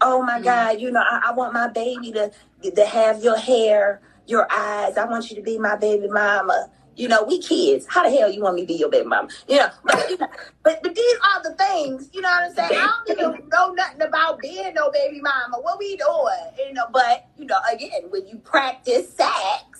Oh 0.00 0.22
my 0.22 0.40
Mhm. 0.40 0.44
God, 0.44 0.80
you 0.80 0.90
know, 0.92 1.02
I, 1.02 1.22
I 1.28 1.32
want 1.34 1.54
my 1.54 1.68
baby 1.68 2.12
to 2.12 2.30
to 2.74 2.86
have 2.86 3.22
your 3.24 3.36
hair, 3.38 4.00
your 4.26 4.46
eyes. 4.52 4.96
I 4.98 5.06
want 5.06 5.30
you 5.30 5.36
to 5.36 5.42
be 5.42 5.58
my 5.58 5.76
baby 5.76 6.08
mama. 6.08 6.70
You 6.96 7.08
know, 7.08 7.22
we 7.24 7.38
kids. 7.40 7.86
How 7.88 8.02
the 8.04 8.10
hell 8.10 8.30
you 8.30 8.42
want 8.42 8.56
me 8.56 8.62
to 8.62 8.66
be 8.68 8.74
your 8.74 8.90
baby 8.90 9.06
mama? 9.08 9.28
You 9.48 9.58
know, 9.58 9.68
but 9.84 10.10
you 10.10 10.18
know, 10.18 10.28
but, 10.64 10.82
but 10.82 10.94
these 10.94 11.18
are 11.34 11.42
the 11.44 11.54
things. 11.56 12.10
You 12.12 12.22
know 12.22 12.28
what 12.30 12.50
I'm 12.50 12.54
saying? 12.54 12.72
I 12.74 13.02
don't 13.06 13.20
even 13.20 13.48
know 13.50 13.72
nothing 13.74 14.02
about 14.02 14.40
being 14.40 14.74
no 14.74 14.90
baby 14.90 15.20
mama. 15.22 15.58
What 15.62 15.78
we 15.78 15.96
doing? 15.96 16.50
You 16.68 16.74
know, 16.74 16.86
but 16.92 17.26
you 17.38 17.46
know, 17.46 17.58
again, 17.72 18.02
when 18.10 18.26
you 18.28 18.38
practice 18.38 19.14
sex, 19.14 19.73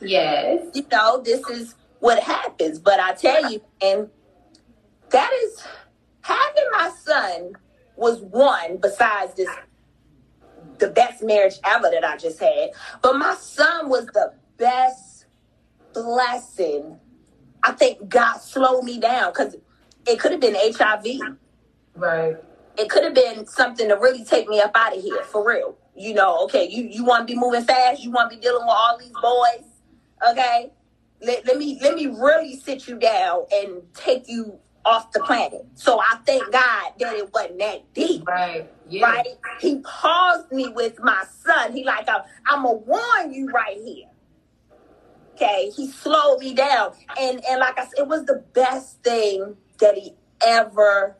Yes. 0.00 0.66
you 0.74 0.86
know, 0.90 1.20
this 1.22 1.46
is 1.48 1.74
what 2.00 2.22
happens. 2.22 2.78
But 2.78 3.00
I 3.00 3.14
tell 3.14 3.50
you, 3.50 3.60
and 3.82 4.08
that 5.10 5.32
is 5.44 5.64
having 6.20 6.64
my 6.72 6.90
son 7.02 7.52
was 7.96 8.20
one 8.20 8.76
besides 8.76 9.34
this 9.34 9.48
the 10.78 10.88
best 10.88 11.22
marriage 11.22 11.54
ever 11.64 11.90
that 11.90 12.04
I 12.04 12.16
just 12.16 12.38
had. 12.38 12.70
But 13.02 13.14
my 13.14 13.34
son 13.34 13.88
was 13.88 14.06
the 14.06 14.34
best 14.56 15.26
blessing. 15.92 16.98
I 17.62 17.72
think 17.72 18.08
God 18.08 18.38
slowed 18.38 18.84
me 18.84 19.00
down 19.00 19.32
because 19.32 19.56
it 20.06 20.20
could 20.20 20.32
have 20.32 20.40
been 20.40 20.54
HIV. 20.54 21.36
Right. 21.96 22.36
It 22.76 22.88
could 22.88 23.02
have 23.02 23.14
been 23.14 23.46
something 23.46 23.88
to 23.88 23.96
really 23.96 24.24
take 24.24 24.48
me 24.48 24.60
up 24.60 24.70
out 24.74 24.96
of 24.96 25.02
here 25.02 25.24
for 25.24 25.46
real. 25.46 25.76
You 25.96 26.14
know, 26.14 26.44
okay, 26.44 26.68
you, 26.68 26.84
you 26.84 27.04
want 27.04 27.26
to 27.26 27.34
be 27.34 27.38
moving 27.38 27.64
fast, 27.64 28.04
you 28.04 28.12
want 28.12 28.30
to 28.30 28.36
be 28.36 28.40
dealing 28.40 28.62
with 28.62 28.70
all 28.70 28.96
these 28.98 29.12
boys, 29.20 29.67
okay? 30.30 30.72
Let, 31.22 31.46
let 31.46 31.58
me 31.58 31.78
let 31.82 31.94
me 31.94 32.06
really 32.06 32.56
sit 32.60 32.88
you 32.88 32.98
down 32.98 33.44
and 33.52 33.82
take 33.94 34.28
you 34.28 34.58
off 34.84 35.12
the 35.12 35.20
planet. 35.20 35.66
So 35.74 36.00
I 36.00 36.18
thank 36.26 36.50
God 36.52 36.92
that 36.98 37.14
it 37.16 37.32
wasn't 37.32 37.58
that 37.58 37.92
deep 37.94 38.26
Right. 38.26 38.70
Yeah. 38.88 39.04
right? 39.06 39.26
He 39.60 39.80
paused 39.80 40.50
me 40.52 40.68
with 40.68 40.98
my 41.00 41.24
son. 41.44 41.72
He 41.72 41.84
like, 41.84 42.08
I'm, 42.08 42.22
I'm 42.46 42.62
gonna 42.64 42.78
warn 42.78 43.32
you 43.32 43.50
right 43.50 43.76
here. 43.84 44.08
Okay, 45.34 45.70
he 45.76 45.88
slowed 45.90 46.40
me 46.40 46.54
down, 46.54 46.92
and 47.20 47.44
and 47.44 47.60
like 47.60 47.78
I 47.78 47.84
said, 47.84 47.98
it 47.98 48.08
was 48.08 48.24
the 48.26 48.44
best 48.54 49.02
thing 49.04 49.56
that 49.80 49.96
he 49.96 50.14
ever 50.44 51.16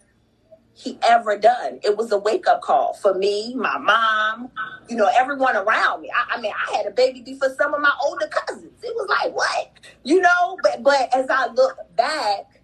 he 0.79 0.97
ever 1.09 1.37
done. 1.37 1.81
It 1.83 1.97
was 1.97 2.13
a 2.13 2.19
wake 2.19 2.47
up 2.47 2.63
call 2.63 2.95
for 2.95 3.13
me, 3.13 3.53
my 3.57 3.79
mom, 3.79 4.49
you 4.89 4.95
know, 4.97 5.11
everyone 5.19 5.57
around 5.57 6.03
me. 6.03 6.11
I, 6.15 6.37
I 6.37 6.41
mean, 6.41 6.53
I 6.53 6.77
had 6.77 6.87
a 6.87 6.93
baby 6.93 7.21
before 7.21 7.53
some 7.59 7.75
of 7.75 7.81
my 7.81 7.93
older 8.05 8.29
cousins. 8.29 8.81
It 8.85 8.95
was 8.95 9.09
like 9.09 9.35
what, 9.35 9.73
you 10.05 10.21
know? 10.21 10.57
But 10.63 10.85
but 10.85 11.13
as 11.13 11.27
I 11.29 11.49
look 11.49 11.79
back, 11.97 12.61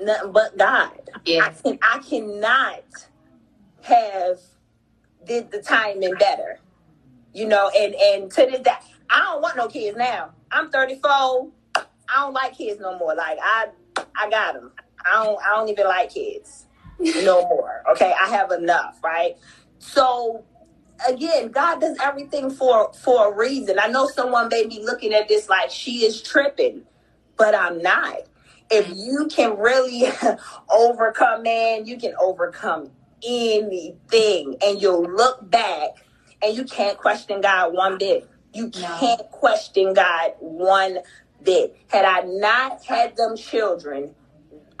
nothing 0.00 0.32
but 0.32 0.58
God. 0.58 0.90
I 1.14 1.50
can 1.62 1.78
I 1.80 1.98
cannot 2.00 2.82
have 3.82 4.40
did 5.24 5.52
the 5.52 5.62
timing 5.62 6.14
better. 6.18 6.58
You 7.32 7.46
know, 7.46 7.70
and 7.76 7.94
and 7.94 8.30
to 8.32 8.46
this 8.50 8.60
day, 8.60 8.72
I 9.08 9.20
don't 9.20 9.40
want 9.40 9.56
no 9.56 9.68
kids 9.68 9.96
now. 9.96 10.30
I'm 10.50 10.68
34. 10.68 11.48
I 11.74 11.84
don't 12.16 12.34
like 12.34 12.58
kids 12.58 12.80
no 12.80 12.98
more. 12.98 13.14
Like 13.14 13.38
I 13.40 13.68
I 13.96 14.30
got 14.30 14.54
them. 14.54 14.72
I 15.04 15.24
don't 15.24 15.42
I 15.42 15.56
don't 15.56 15.68
even 15.68 15.86
like 15.86 16.12
kids 16.12 16.66
no 17.02 17.42
more. 17.48 17.82
Okay, 17.92 18.12
I 18.20 18.28
have 18.28 18.50
enough, 18.52 18.98
right? 19.02 19.36
So 19.78 20.44
again, 21.08 21.50
God 21.50 21.80
does 21.80 21.96
everything 22.02 22.50
for 22.50 22.92
for 22.92 23.32
a 23.32 23.36
reason. 23.36 23.78
I 23.78 23.88
know 23.88 24.06
someone 24.06 24.48
may 24.48 24.66
be 24.66 24.80
looking 24.82 25.12
at 25.12 25.28
this 25.28 25.48
like 25.48 25.70
she 25.70 26.04
is 26.04 26.22
tripping, 26.22 26.82
but 27.36 27.54
I'm 27.54 27.82
not. 27.82 28.18
If 28.70 28.86
mm-hmm. 28.86 28.94
you 28.96 29.28
can 29.28 29.58
really 29.58 30.04
overcome, 30.70 31.42
man, 31.42 31.86
you 31.86 31.98
can 31.98 32.14
overcome 32.20 32.90
anything, 33.24 34.56
and 34.62 34.80
you'll 34.80 35.04
look 35.04 35.48
back 35.50 35.90
and 36.42 36.56
you 36.56 36.64
can't 36.64 36.98
question 36.98 37.40
God 37.40 37.72
one 37.72 37.98
bit. 37.98 38.28
You 38.54 38.68
can't 38.68 39.22
question 39.30 39.94
God 39.94 40.32
one 40.38 40.98
bit. 41.44 41.76
Had 41.88 42.04
I 42.04 42.22
not 42.26 42.84
had 42.84 43.16
them 43.16 43.36
children, 43.36 44.14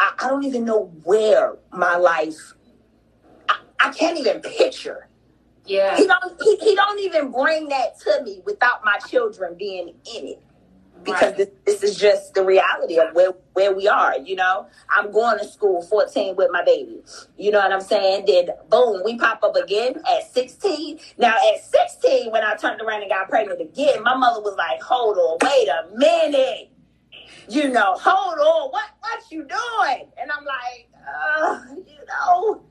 I, 0.00 0.12
I 0.20 0.28
don't 0.28 0.44
even 0.44 0.64
know 0.64 0.92
where 1.04 1.56
my 1.72 1.96
life. 1.96 2.54
I, 3.48 3.56
I 3.80 3.92
can't 3.92 4.18
even 4.18 4.40
picture. 4.40 5.08
Yeah. 5.64 5.96
He 5.96 6.06
don't. 6.06 6.42
He, 6.42 6.56
he 6.56 6.74
don't 6.74 7.00
even 7.00 7.30
bring 7.30 7.68
that 7.68 7.98
to 8.00 8.22
me 8.24 8.40
without 8.44 8.84
my 8.84 8.98
children 9.08 9.54
being 9.58 9.88
in 9.88 10.26
it 10.26 10.42
because 11.04 11.22
Right. 11.22 11.36
this, 11.38 11.48
this 11.66 11.82
is 11.82 11.98
just 11.98 12.34
the 12.34 12.44
reality 12.44 12.98
of 12.98 13.14
where 13.14 13.32
where 13.54 13.74
we 13.74 13.88
are. 13.88 14.18
You 14.18 14.36
know, 14.36 14.66
I'm 14.90 15.12
going 15.12 15.38
to 15.38 15.46
school 15.46 15.82
14 15.82 16.36
with 16.36 16.50
my 16.52 16.64
baby. 16.64 17.02
You 17.36 17.50
know 17.52 17.58
what 17.60 17.72
I'm 17.72 17.80
saying? 17.82 18.26
Then 18.26 18.48
boom, 18.70 19.02
we 19.04 19.18
pop 19.18 19.42
up 19.44 19.56
again 19.56 19.96
at 20.10 20.32
16. 20.32 20.98
Now 21.18 21.36
at 21.54 21.62
16, 21.64 22.32
when 22.32 22.44
I 22.44 22.54
turned 22.56 22.80
around 22.82 23.02
and 23.02 23.10
got 23.10 23.28
pregnant 23.28 23.60
again, 23.60 24.02
my 24.02 24.16
mother 24.16 24.40
was 24.42 24.56
like, 24.56 24.82
"Hold 24.82 25.18
on, 25.18 25.38
wait 25.42 25.68
a 25.68 25.88
minute." 25.96 26.70
You 27.48 27.68
know, 27.70 27.94
hold 27.96 28.38
on, 28.38 28.70
what 28.70 28.84
what 29.00 29.22
you 29.30 29.44
doing? 29.44 30.08
And 30.20 30.30
I'm 30.32 30.44
like, 30.44 30.88
uh, 31.08 31.60
you 31.76 32.06
know, 32.08 32.62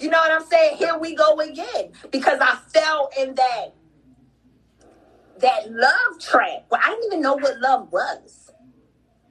you 0.00 0.10
know 0.10 0.18
what 0.18 0.30
I'm 0.32 0.46
saying? 0.46 0.78
Here 0.78 0.98
we 0.98 1.14
go 1.14 1.40
again 1.40 1.92
because 2.10 2.38
I 2.40 2.56
fell 2.72 3.10
in 3.18 3.34
that 3.36 3.74
that 5.40 5.70
love 5.70 6.20
trap. 6.20 6.66
Well, 6.70 6.80
I 6.82 6.90
didn't 6.90 7.04
even 7.06 7.22
know 7.22 7.34
what 7.34 7.58
love 7.60 7.92
was, 7.92 8.52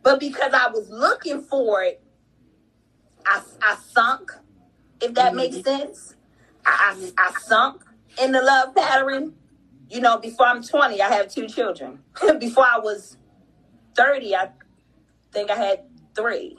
but 0.03 0.19
because 0.19 0.53
I 0.53 0.69
was 0.69 0.89
looking 0.89 1.41
for 1.41 1.83
it, 1.83 2.03
I 3.25 3.41
I 3.61 3.75
sunk. 3.75 4.31
If 5.01 5.13
that 5.13 5.27
mm-hmm. 5.27 5.35
makes 5.37 5.61
sense, 5.61 6.15
I, 6.65 7.11
I 7.17 7.27
I 7.29 7.39
sunk 7.39 7.83
in 8.21 8.31
the 8.31 8.41
love 8.41 8.75
pattern. 8.75 9.33
You 9.89 10.01
know, 10.01 10.17
before 10.17 10.47
I'm 10.47 10.61
20, 10.61 11.01
I 11.01 11.07
have 11.07 11.29
two 11.29 11.47
children. 11.47 11.99
before 12.39 12.65
I 12.65 12.77
was 12.77 13.15
30, 13.95 14.35
I 14.35 14.49
think 15.31 15.49
I 15.49 15.55
had 15.55 15.83
three, 16.13 16.57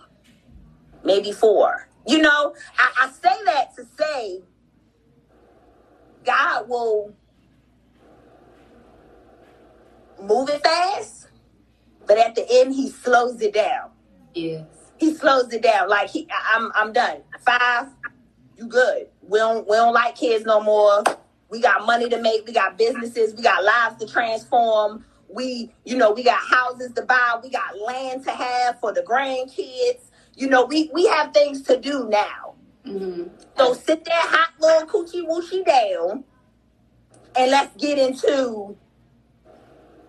maybe 1.04 1.32
four. 1.32 1.88
You 2.06 2.22
know, 2.22 2.54
I, 2.78 2.90
I 3.02 3.10
say 3.10 3.44
that 3.44 3.76
to 3.76 3.84
say 3.98 4.40
God 6.24 6.68
will 6.68 7.14
moving 10.22 10.60
fast, 10.60 11.28
but 12.06 12.18
at 12.18 12.34
the 12.34 12.46
end 12.48 12.74
he 12.74 12.90
slows 12.90 13.40
it 13.40 13.54
down. 13.54 13.90
Yes. 14.34 14.64
He 14.98 15.14
slows 15.14 15.52
it 15.52 15.62
down. 15.62 15.88
Like 15.88 16.10
he, 16.10 16.28
I'm, 16.52 16.70
I'm 16.74 16.92
done. 16.92 17.18
Five, 17.40 17.88
you 18.56 18.66
good. 18.66 19.08
We 19.22 19.38
don't, 19.38 19.68
we 19.68 19.76
don't 19.76 19.94
like 19.94 20.16
kids 20.16 20.44
no 20.44 20.60
more. 20.60 21.04
We 21.50 21.60
got 21.60 21.86
money 21.86 22.08
to 22.08 22.20
make. 22.20 22.46
We 22.46 22.52
got 22.52 22.76
businesses. 22.76 23.34
We 23.34 23.42
got 23.42 23.64
lives 23.64 23.96
to 24.04 24.06
transform. 24.06 25.04
We, 25.28 25.72
you 25.84 25.96
know, 25.96 26.12
we 26.12 26.22
got 26.22 26.40
houses 26.40 26.92
to 26.92 27.02
buy. 27.02 27.38
We 27.42 27.50
got 27.50 27.78
land 27.78 28.24
to 28.24 28.30
have 28.30 28.80
for 28.80 28.92
the 28.92 29.02
grandkids. 29.02 30.10
You 30.36 30.48
know, 30.48 30.64
we 30.64 30.90
we 30.92 31.06
have 31.06 31.32
things 31.32 31.62
to 31.62 31.78
do 31.78 32.08
now. 32.08 32.54
Mm-hmm. 32.86 33.24
So 33.56 33.74
sit 33.74 34.04
that 34.04 34.26
hot 34.28 34.50
little 34.60 34.88
coochie 34.88 35.26
woochie 35.26 35.64
down, 35.64 36.24
and 37.36 37.50
let's 37.50 37.74
get 37.76 37.98
into 37.98 38.76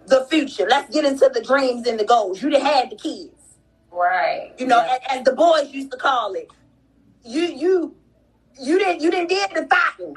the 0.09 0.25
future. 0.29 0.67
Let's 0.69 0.93
get 0.93 1.05
into 1.05 1.29
the 1.33 1.41
dreams 1.41 1.87
and 1.87 1.99
the 1.99 2.05
goals. 2.05 2.41
You 2.41 2.49
done 2.49 2.61
had 2.61 2.89
the 2.91 2.95
kids, 2.95 3.57
Right. 3.91 4.53
you 4.57 4.67
know, 4.67 4.77
Yeah. 4.83 4.97
as, 5.09 5.19
as 5.19 5.25
the 5.25 5.33
boys 5.33 5.71
used 5.71 5.91
to 5.91 5.97
call 5.97 6.33
it. 6.33 6.49
You 7.23 7.41
you 7.43 7.95
you 8.59 8.79
didn't 8.79 9.01
you 9.01 9.11
didn't 9.11 9.29
did 9.29 9.49
the 9.51 9.65
thotting. 9.67 10.13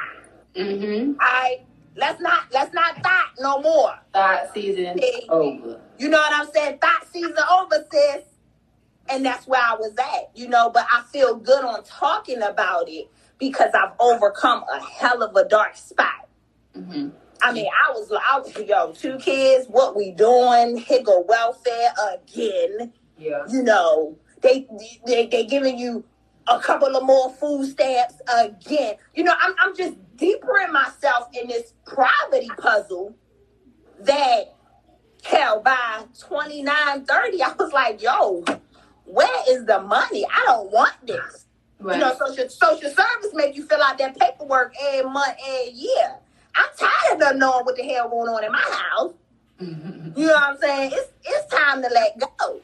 Mm-hmm. 0.57 1.13
I 1.21 1.63
let's 1.97 2.21
not 2.21 2.45
let's 2.53 2.73
not 2.75 3.03
thought 3.03 3.31
no 3.41 3.61
more. 3.61 3.95
Thought 4.13 4.53
season 4.55 4.99
Hey. 4.99 5.27
over. 5.29 5.81
You 5.99 6.09
know 6.09 6.19
what 6.19 6.33
I'm 6.35 6.53
saying? 6.53 6.79
Thought 6.79 7.07
season 7.13 7.35
over, 7.51 7.85
sis. 7.91 8.25
And 9.09 9.27
that's 9.27 9.47
where 9.49 9.61
I 9.61 9.75
was 9.75 9.93
at, 9.99 10.31
you 10.35 10.49
know, 10.49 10.71
but 10.71 10.87
I 10.91 11.03
feel 11.13 11.35
good 11.37 11.65
on 11.65 11.83
talking 11.85 12.41
about 12.41 12.89
it 12.89 13.11
because 13.39 13.71
I've 13.75 13.93
overcome 13.99 14.65
a 14.73 14.81
hell 14.81 15.23
of 15.25 15.35
a 15.35 15.47
dark 15.49 15.77
spot. 15.77 16.29
Mm-hmm. 16.77 17.09
I 17.43 17.53
mean, 17.53 17.67
I 17.67 17.91
was 17.91 18.13
I 18.13 18.39
was 18.39 18.57
yo, 18.69 18.93
two 18.93 19.19
kids, 19.19 19.67
what 19.69 19.97
we 19.97 20.13
doing? 20.13 20.77
Here 20.77 21.03
go 21.03 21.25
welfare 21.27 21.93
again. 22.15 22.93
Yeah. 23.19 23.45
You 23.49 23.63
know, 23.63 24.17
they 24.43 24.67
they 25.07 25.27
they 25.27 25.45
giving 25.45 25.79
you 25.79 26.05
a 26.49 26.59
couple 26.61 26.95
of 26.97 27.05
more 27.05 27.31
food 27.31 27.71
stamps 27.71 28.15
again. 28.33 28.97
You 29.15 29.25
know, 29.25 29.35
I'm 29.41 29.55
I'm 29.61 29.77
just 29.77 29.95
deeper 30.17 30.59
in 30.59 30.73
myself 30.73 31.29
in 31.41 31.49
this 31.49 31.75
poverty 31.87 32.51
puzzle 32.59 33.15
that 34.01 34.55
hell 35.23 35.61
by 35.61 36.05
29, 36.19 37.05
30, 37.05 37.43
I 37.43 37.53
was 37.53 37.73
like, 37.73 38.03
yo, 38.03 38.45
where 39.05 39.43
is 39.49 39.65
the 39.67 39.81
money? 39.81 40.25
I 40.27 40.45
don't 40.47 40.71
want 40.71 40.95
this. 41.07 41.47
Right. 41.79 41.97
You 41.97 42.01
know, 42.01 42.15
social 42.15 42.49
social 42.49 42.91
service 42.91 43.33
make 43.35 43.57
you 43.57 43.67
fill 43.67 43.83
out 43.83 43.99
that 43.99 44.19
paperwork 44.19 44.75
every 44.81 45.11
month, 45.11 45.35
every 45.45 45.73
year. 45.73 46.17
I'm 46.55 46.69
tired 46.79 47.23
of 47.23 47.37
knowing 47.39 47.65
what 47.65 47.77
the 47.77 47.83
hell 47.85 48.09
going 48.09 48.29
on 48.29 48.45
in 48.45 48.53
my 48.53 48.61
house. 48.61 49.13
Mhm. 49.61 50.17
You 50.17 50.27
know 50.27 50.35
what 50.35 50.43
I'm 50.45 50.59
saying? 50.59 50.93
It's 50.95 51.11
it's 51.25 51.55
time 51.55 51.83
to 51.83 51.89
let 51.89 52.19
go, 52.19 52.61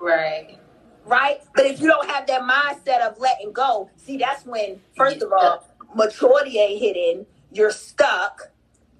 Right. 0.00 0.58
right? 1.04 1.42
But 1.54 1.66
if 1.66 1.80
you 1.80 1.88
don't 1.88 2.08
have 2.10 2.26
that 2.26 2.42
mindset 2.42 3.00
of 3.02 3.18
letting 3.20 3.52
go, 3.52 3.90
see, 3.96 4.18
that's 4.18 4.44
when 4.46 4.82
first 4.96 5.22
of 5.22 5.32
all, 5.32 5.64
maturity 5.94 6.58
ain't 6.58 6.80
hitting. 6.80 7.26
You're 7.52 7.70
stuck. 7.72 8.50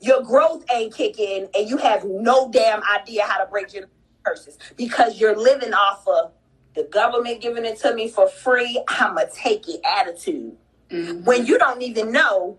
Your 0.00 0.22
growth 0.22 0.64
ain't 0.72 0.94
kicking, 0.94 1.48
and 1.56 1.68
you 1.68 1.78
have 1.78 2.04
no 2.04 2.50
damn 2.50 2.82
idea 2.84 3.24
how 3.24 3.38
to 3.42 3.50
break 3.50 3.72
your 3.74 3.88
curses 4.24 4.58
because 4.76 5.20
you're 5.20 5.36
living 5.36 5.74
off 5.74 6.06
of 6.06 6.32
the 6.74 6.84
government 6.84 7.40
giving 7.40 7.64
it 7.64 7.78
to 7.80 7.94
me 7.94 8.08
for 8.08 8.28
free. 8.28 8.82
I'ma 8.88 9.22
take 9.34 9.68
it 9.68 9.80
attitude. 9.84 10.56
Mhm. 10.90 11.24
when 11.24 11.46
you 11.46 11.58
don't 11.58 11.82
even 11.82 12.12
know, 12.12 12.58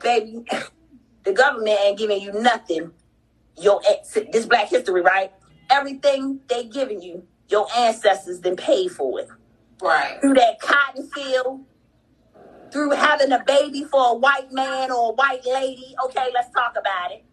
baby, 0.00 0.44
the 1.28 1.34
government 1.34 1.78
ain't 1.84 1.98
giving 1.98 2.22
you 2.22 2.32
nothing. 2.32 2.90
Your 3.58 3.82
this 4.32 4.46
Black 4.46 4.68
History, 4.68 5.02
right? 5.02 5.30
Everything 5.68 6.40
they 6.48 6.64
giving 6.64 7.02
you, 7.02 7.22
your 7.48 7.66
ancestors 7.76 8.40
then 8.40 8.56
paid 8.56 8.90
for 8.90 9.20
it 9.20 9.28
Right. 9.82 10.18
through 10.22 10.34
that 10.34 10.58
cotton 10.58 11.06
field, 11.10 11.64
through 12.72 12.92
having 12.92 13.30
a 13.32 13.44
baby 13.44 13.84
for 13.84 14.12
a 14.12 14.14
white 14.14 14.50
man 14.52 14.90
or 14.90 15.10
a 15.10 15.12
white 15.12 15.44
lady. 15.44 15.94
Okay, 16.06 16.28
let's 16.32 16.50
talk 16.50 16.76
about 16.78 17.12
it. 17.12 17.24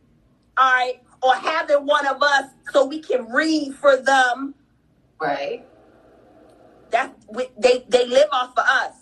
All 0.58 0.74
right, 0.74 1.02
or 1.24 1.34
having 1.34 1.86
one 1.86 2.06
of 2.06 2.22
us 2.22 2.50
so 2.72 2.86
we 2.86 3.00
can 3.00 3.32
read 3.32 3.76
for 3.76 3.96
them. 3.96 4.56
Right. 5.22 5.66
That's 6.92 7.14
we, 7.30 7.48
they 7.58 7.86
they 7.88 8.06
live 8.08 8.28
off 8.34 8.52
of 8.58 8.66
us. 8.66 8.94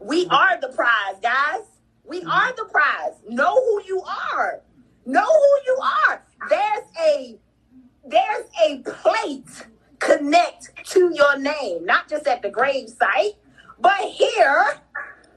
We 0.00 0.26
mm-hmm. 0.26 0.34
are 0.34 0.60
the 0.60 0.68
prize, 0.68 1.18
guys. 1.22 1.71
We 2.04 2.20
mm. 2.20 2.28
are 2.28 2.54
the 2.54 2.64
prize. 2.70 3.14
Know 3.28 3.54
who 3.54 3.82
you 3.86 4.02
are. 4.32 4.60
Know 5.06 5.24
who 5.24 5.60
you 5.66 5.78
are. 6.08 6.22
There's 6.48 6.84
a 7.00 7.38
there's 8.04 8.46
a 8.64 8.78
plate 8.78 9.66
connect 9.98 10.86
to 10.86 11.12
your 11.14 11.38
name, 11.38 11.84
not 11.84 12.08
just 12.08 12.26
at 12.26 12.42
the 12.42 12.50
grave 12.50 12.88
site, 12.88 13.34
but 13.78 14.00
here 14.00 14.80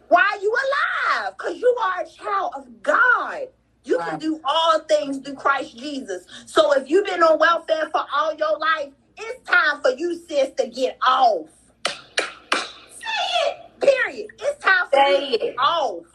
while 0.08 0.42
you 0.42 0.52
alive, 0.52 1.34
because 1.38 1.60
you 1.60 1.76
are 1.84 2.04
a 2.04 2.08
child 2.08 2.54
of 2.56 2.84
God. 2.84 3.48
You 3.84 4.00
can 4.00 4.18
do 4.18 4.40
all 4.44 4.80
things 4.80 5.20
through 5.20 5.36
Christ 5.36 5.78
Jesus. 5.78 6.26
So 6.48 6.74
if 6.74 6.90
you've 6.90 7.06
been 7.06 7.22
on 7.22 7.38
welfare 7.38 7.88
for 7.92 8.04
all 8.16 8.34
your 8.34 8.58
life, 8.58 8.90
it's 9.16 9.48
time 9.48 9.82
for 9.82 9.92
you, 9.92 10.20
sis, 10.28 10.50
to 10.58 10.68
get 10.68 10.98
off. 11.08 11.48
Say 11.86 13.14
it. 13.46 13.80
Period. 13.80 14.28
It's 14.40 14.64
time 14.64 14.88
for 14.90 14.96
Say 14.98 15.26
you 15.26 15.32
to 15.32 15.38
get 15.38 15.48
it. 15.50 15.56
off. 15.60 16.15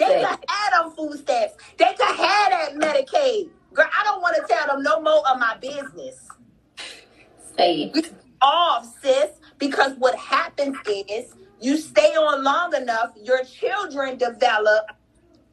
They 0.00 0.06
could 0.06 0.26
have 0.48 0.72
them 0.72 0.92
food 0.96 1.18
stamps. 1.20 1.54
They 1.78 1.86
could 1.86 2.16
have 2.16 2.18
that 2.18 2.70
Medicaid. 2.76 3.50
Girl, 3.74 3.86
I 3.98 4.04
don't 4.04 4.22
want 4.22 4.36
to 4.36 4.54
tell 4.54 4.68
them 4.68 4.82
no 4.84 5.02
more 5.02 5.22
of 5.28 5.40
my 5.40 5.56
business 5.60 6.28
Say 7.56 7.92
it. 7.94 8.12
off, 8.42 8.86
sis, 9.02 9.30
because 9.58 9.94
what 9.98 10.16
happens 10.16 10.76
is 10.86 11.34
you 11.60 11.78
stay 11.78 12.14
on 12.16 12.44
long 12.44 12.74
enough, 12.74 13.12
your 13.22 13.44
children 13.44 14.18
develop 14.18 14.86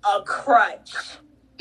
a 0.06 0.24
crutch. 0.24 0.94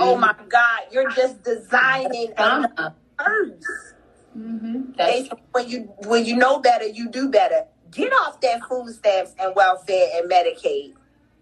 Oh 0.01 0.16
Mhm. 0.16 0.20
my 0.20 0.35
God, 0.49 0.81
you're 0.92 1.11
just 1.11 1.42
designing 1.44 2.33
a 2.38 2.94
curse. 3.18 3.94
Mm-hmm. 4.37 4.92
They- 4.96 5.31
When 5.53 5.68
you 5.68 5.81
when 6.07 6.25
you 6.27 6.37
know 6.37 6.61
better, 6.61 6.87
you 6.87 7.11
do 7.11 7.31
better. 7.31 7.66
Get 7.90 8.12
off 8.12 8.40
that 8.42 8.62
food 8.68 8.94
stamps 8.94 9.35
and 9.38 9.55
welfare 9.57 10.09
and 10.16 10.31
Medicaid. 10.31 10.94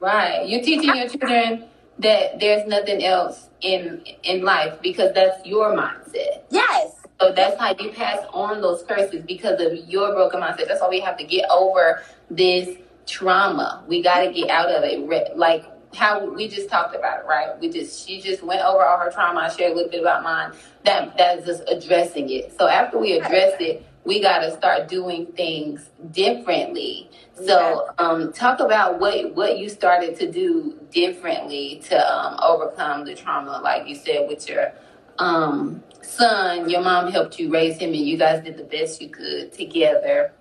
Right. 0.04 0.48
You're 0.48 0.62
teaching 0.62 0.94
your 0.94 1.08
children 1.08 1.64
that 1.98 2.40
there's 2.40 2.66
nothing 2.66 3.04
else 3.04 3.48
in 3.60 4.04
in 4.22 4.42
life 4.42 4.80
because 4.82 5.12
that's 5.14 5.44
your 5.46 5.74
mindset. 5.76 6.42
Yes. 6.50 6.96
So 7.20 7.32
that's 7.32 7.58
how 7.58 7.74
you 7.78 7.90
pass 7.90 8.18
on 8.32 8.60
those 8.60 8.82
curses 8.82 9.24
because 9.24 9.60
of 9.60 9.88
your 9.88 10.12
broken 10.12 10.40
mindset. 10.40 10.68
That's 10.68 10.80
why 10.80 10.88
we 10.88 11.00
have 11.00 11.16
to 11.18 11.24
get 11.24 11.48
over 11.48 12.02
this 12.30 12.76
trauma. 13.06 13.84
We 13.86 14.02
got 14.02 14.20
to 14.20 14.32
get 14.32 14.50
out 14.50 14.68
of 14.68 14.82
it. 14.84 15.36
Like 15.36 15.64
how 15.94 16.28
we 16.28 16.48
just 16.48 16.68
talked 16.68 16.94
about 16.94 17.20
it, 17.20 17.26
right? 17.26 17.58
We 17.60 17.70
just 17.70 18.06
she 18.06 18.20
just 18.20 18.42
went 18.42 18.62
over 18.62 18.84
all 18.84 18.98
her 18.98 19.10
trauma. 19.10 19.40
I 19.40 19.48
shared 19.48 19.72
a 19.72 19.74
little 19.74 19.90
bit 19.90 20.00
about 20.00 20.22
mine. 20.22 20.52
That 20.84 21.16
that's 21.16 21.46
just 21.46 21.62
addressing 21.68 22.30
it. 22.30 22.56
So 22.58 22.66
after 22.66 22.98
we 22.98 23.12
address 23.12 23.54
it, 23.60 23.86
we 24.04 24.20
got 24.20 24.40
to 24.40 24.50
start 24.56 24.88
doing 24.88 25.26
things 25.26 25.88
differently. 26.10 27.10
So 27.34 27.88
um, 27.98 28.32
talk 28.32 28.60
about 28.60 29.00
what 29.00 29.34
what 29.34 29.58
you 29.58 29.68
started 29.68 30.16
to 30.18 30.30
do 30.30 30.78
differently 30.90 31.82
to 31.86 32.14
um, 32.14 32.38
overcome 32.42 33.04
the 33.04 33.14
trauma, 33.14 33.60
like 33.62 33.88
you 33.88 33.96
said 33.96 34.28
with 34.28 34.48
your 34.48 34.72
um, 35.18 35.82
son. 36.02 36.68
Your 36.68 36.82
mom 36.82 37.10
helped 37.10 37.38
you 37.38 37.50
raise 37.50 37.78
him, 37.78 37.90
and 37.92 38.06
you 38.06 38.16
guys 38.16 38.44
did 38.44 38.56
the 38.56 38.64
best 38.64 39.02
you 39.02 39.08
could 39.08 39.52
together 39.52 40.32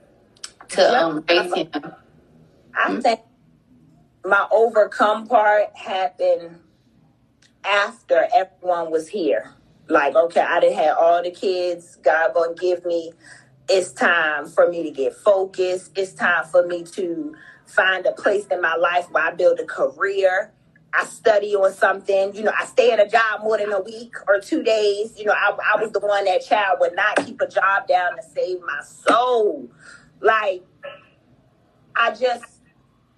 to 0.69 1.03
um, 1.03 1.25
raise 1.27 1.53
him. 1.53 1.69
I 2.75 2.99
think 3.01 3.21
my 4.25 4.47
overcome 4.51 5.27
part 5.27 5.75
happened 5.75 6.59
after 7.63 8.27
everyone 8.35 8.91
was 8.91 9.07
here. 9.07 9.51
Like, 9.89 10.15
okay, 10.15 10.41
I 10.41 10.59
didn't 10.59 10.77
have 10.77 10.97
all 10.97 11.21
the 11.23 11.31
kids. 11.31 11.97
God 12.03 12.33
gonna 12.33 12.53
give 12.55 12.85
me. 12.85 13.13
It's 13.69 13.91
time 13.93 14.47
for 14.47 14.69
me 14.69 14.83
to 14.83 14.91
get 14.91 15.15
focused. 15.15 15.91
It's 15.95 16.13
time 16.13 16.45
for 16.45 16.67
me 16.67 16.83
to 16.83 17.35
find 17.65 18.05
a 18.05 18.11
place 18.11 18.45
in 18.47 18.61
my 18.61 18.75
life 18.75 19.09
where 19.11 19.23
I 19.23 19.31
build 19.31 19.59
a 19.59 19.65
career. 19.65 20.51
I 20.93 21.05
study 21.05 21.55
on 21.55 21.73
something. 21.73 22.35
You 22.35 22.43
know, 22.43 22.53
I 22.57 22.65
stay 22.65 22.91
at 22.91 22.99
a 22.99 23.07
job 23.09 23.41
more 23.41 23.57
than 23.57 23.71
a 23.71 23.81
week 23.81 24.13
or 24.27 24.39
two 24.39 24.63
days. 24.63 25.17
You 25.17 25.25
know, 25.25 25.33
I, 25.33 25.57
I 25.73 25.81
was 25.81 25.91
the 25.91 26.01
one 26.01 26.25
that 26.25 26.45
child 26.45 26.77
would 26.81 26.95
not 26.95 27.25
keep 27.25 27.41
a 27.41 27.47
job 27.47 27.87
down 27.87 28.15
to 28.17 28.21
save 28.35 28.59
my 28.61 28.81
soul. 28.83 29.69
Like, 30.19 30.63
I 31.95 32.11
just 32.11 32.43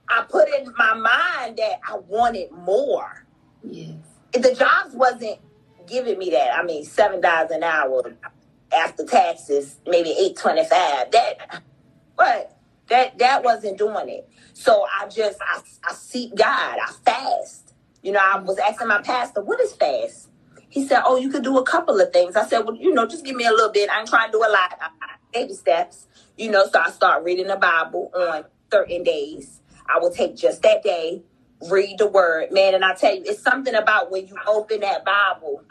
I 0.08 0.26
put 0.30 0.48
in 0.50 0.72
my 0.78 0.94
mind 0.94 1.58
that 1.58 1.80
I 1.90 1.98
wanted 2.08 2.52
more. 2.52 3.26
Yes. 3.64 3.96
The 4.32 4.54
jobs 4.54 4.94
wasn't 4.94 5.40
giving 5.88 6.20
me 6.20 6.30
that. 6.30 6.58
I 6.58 6.64
mean, 6.64 6.86
seven 6.86 7.20
dollars 7.20 7.52
an 7.52 7.64
hour 7.64 8.16
after 8.76 9.06
taxes, 9.06 9.78
maybe 9.88 10.12
eight 10.20 10.38
twenty 10.38 10.66
five. 10.66 11.12
That, 11.12 11.64
but 12.18 12.58
that 12.90 13.18
that 13.20 13.44
wasn't 13.44 13.78
doing 13.78 14.10
it. 14.10 14.30
So 14.54 14.86
I 15.00 15.08
just 15.08 15.40
I, 15.42 15.62
I 15.90 15.94
seek 15.94 16.36
God. 16.36 16.80
I 16.80 16.92
fast. 17.06 17.74
You 18.04 18.14
know, 18.14 18.22
I 18.24 18.40
was 18.40 18.60
asking 18.60 18.88
my 18.90 19.02
pastor, 19.02 19.42
"What 19.44 19.60
is 19.62 19.74
fast?" 19.74 20.30
He 20.70 20.86
said, 20.88 21.04
Oh, 21.06 21.18
you 21.18 21.30
could 21.30 21.44
do 21.44 21.58
a 21.58 21.64
couple 21.64 22.00
of 22.02 22.12
things. 22.14 22.36
I 22.36 22.46
said, 22.46 22.60
Well, 22.60 22.76
you 22.76 22.94
know, 22.94 23.08
just 23.08 23.26
give 23.26 23.36
me 23.36 23.46
a 23.46 23.52
little 23.52 23.72
bit. 23.72 23.90
I 23.90 24.00
ain't 24.02 24.10
trying 24.10 24.32
to 24.32 24.34
do 24.34 24.44
a 24.44 24.52
lot. 24.52 24.80
Baby 25.34 25.54
steps. 25.54 26.08
You 26.38 26.52
know, 26.52 26.68
so 26.68 26.80
I 26.80 26.92
start 26.92 27.24
reading 27.24 27.48
the 27.48 27.56
Bible 27.56 28.12
on 28.16 28.46
certain 28.72 29.04
days. 29.04 29.62
I 29.88 30.00
will 30.00 30.12
take 30.12 30.36
just 30.36 30.62
that 30.64 30.84
day, 30.84 31.24
read 31.72 31.98
the 32.00 32.08
word, 32.08 32.52
man. 32.52 32.74
And 32.76 32.84
I 32.84 32.94
tell 32.96 33.16
you, 33.16 33.24
it's 33.26 33.42
something 33.42 33.76
about 33.76 34.12
when 34.12 34.28
you 34.28 34.36
open 34.48 34.82
that 34.82 35.06
Bible. 35.06 35.64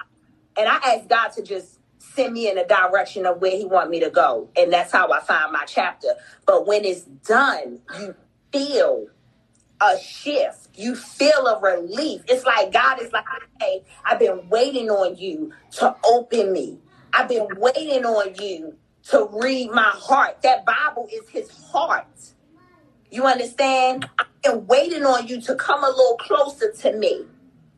And 0.56 0.68
I 0.68 0.76
ask 0.76 1.08
God 1.08 1.28
to 1.34 1.42
just 1.42 1.78
send 2.14 2.34
me 2.34 2.48
in 2.48 2.56
the 2.56 2.64
direction 2.64 3.26
of 3.26 3.40
where 3.40 3.56
He 3.56 3.64
want 3.64 3.90
me 3.90 4.00
to 4.00 4.10
go, 4.10 4.48
and 4.56 4.72
that's 4.72 4.92
how 4.92 5.10
I 5.12 5.20
find 5.20 5.52
my 5.52 5.64
chapter. 5.64 6.08
But 6.46 6.66
when 6.66 6.84
it's 6.84 7.02
done, 7.02 7.80
you 7.98 8.14
feel 8.52 9.06
a 9.80 9.98
shift. 9.98 10.68
You 10.74 10.94
feel 10.94 11.46
a 11.46 11.60
relief. 11.60 12.22
It's 12.28 12.44
like 12.44 12.72
God 12.72 13.00
is 13.00 13.12
like, 13.12 13.24
hey, 13.60 13.84
I've 14.04 14.18
been 14.18 14.48
waiting 14.48 14.90
on 14.90 15.16
you 15.16 15.52
to 15.72 15.96
open 16.04 16.52
me. 16.52 16.78
I've 17.12 17.28
been 17.28 17.46
waiting 17.56 18.04
on 18.04 18.34
you 18.40 18.76
to 19.10 19.28
read 19.32 19.70
my 19.70 19.92
heart. 19.94 20.42
That 20.42 20.64
Bible 20.64 21.08
is 21.12 21.28
his 21.28 21.50
heart. 21.50 22.06
You 23.10 23.24
understand? 23.26 24.08
I've 24.18 24.42
been 24.42 24.66
waiting 24.66 25.04
on 25.04 25.28
you 25.28 25.40
to 25.42 25.54
come 25.54 25.84
a 25.84 25.88
little 25.88 26.16
closer 26.18 26.72
to 26.72 26.92
me. 26.92 27.26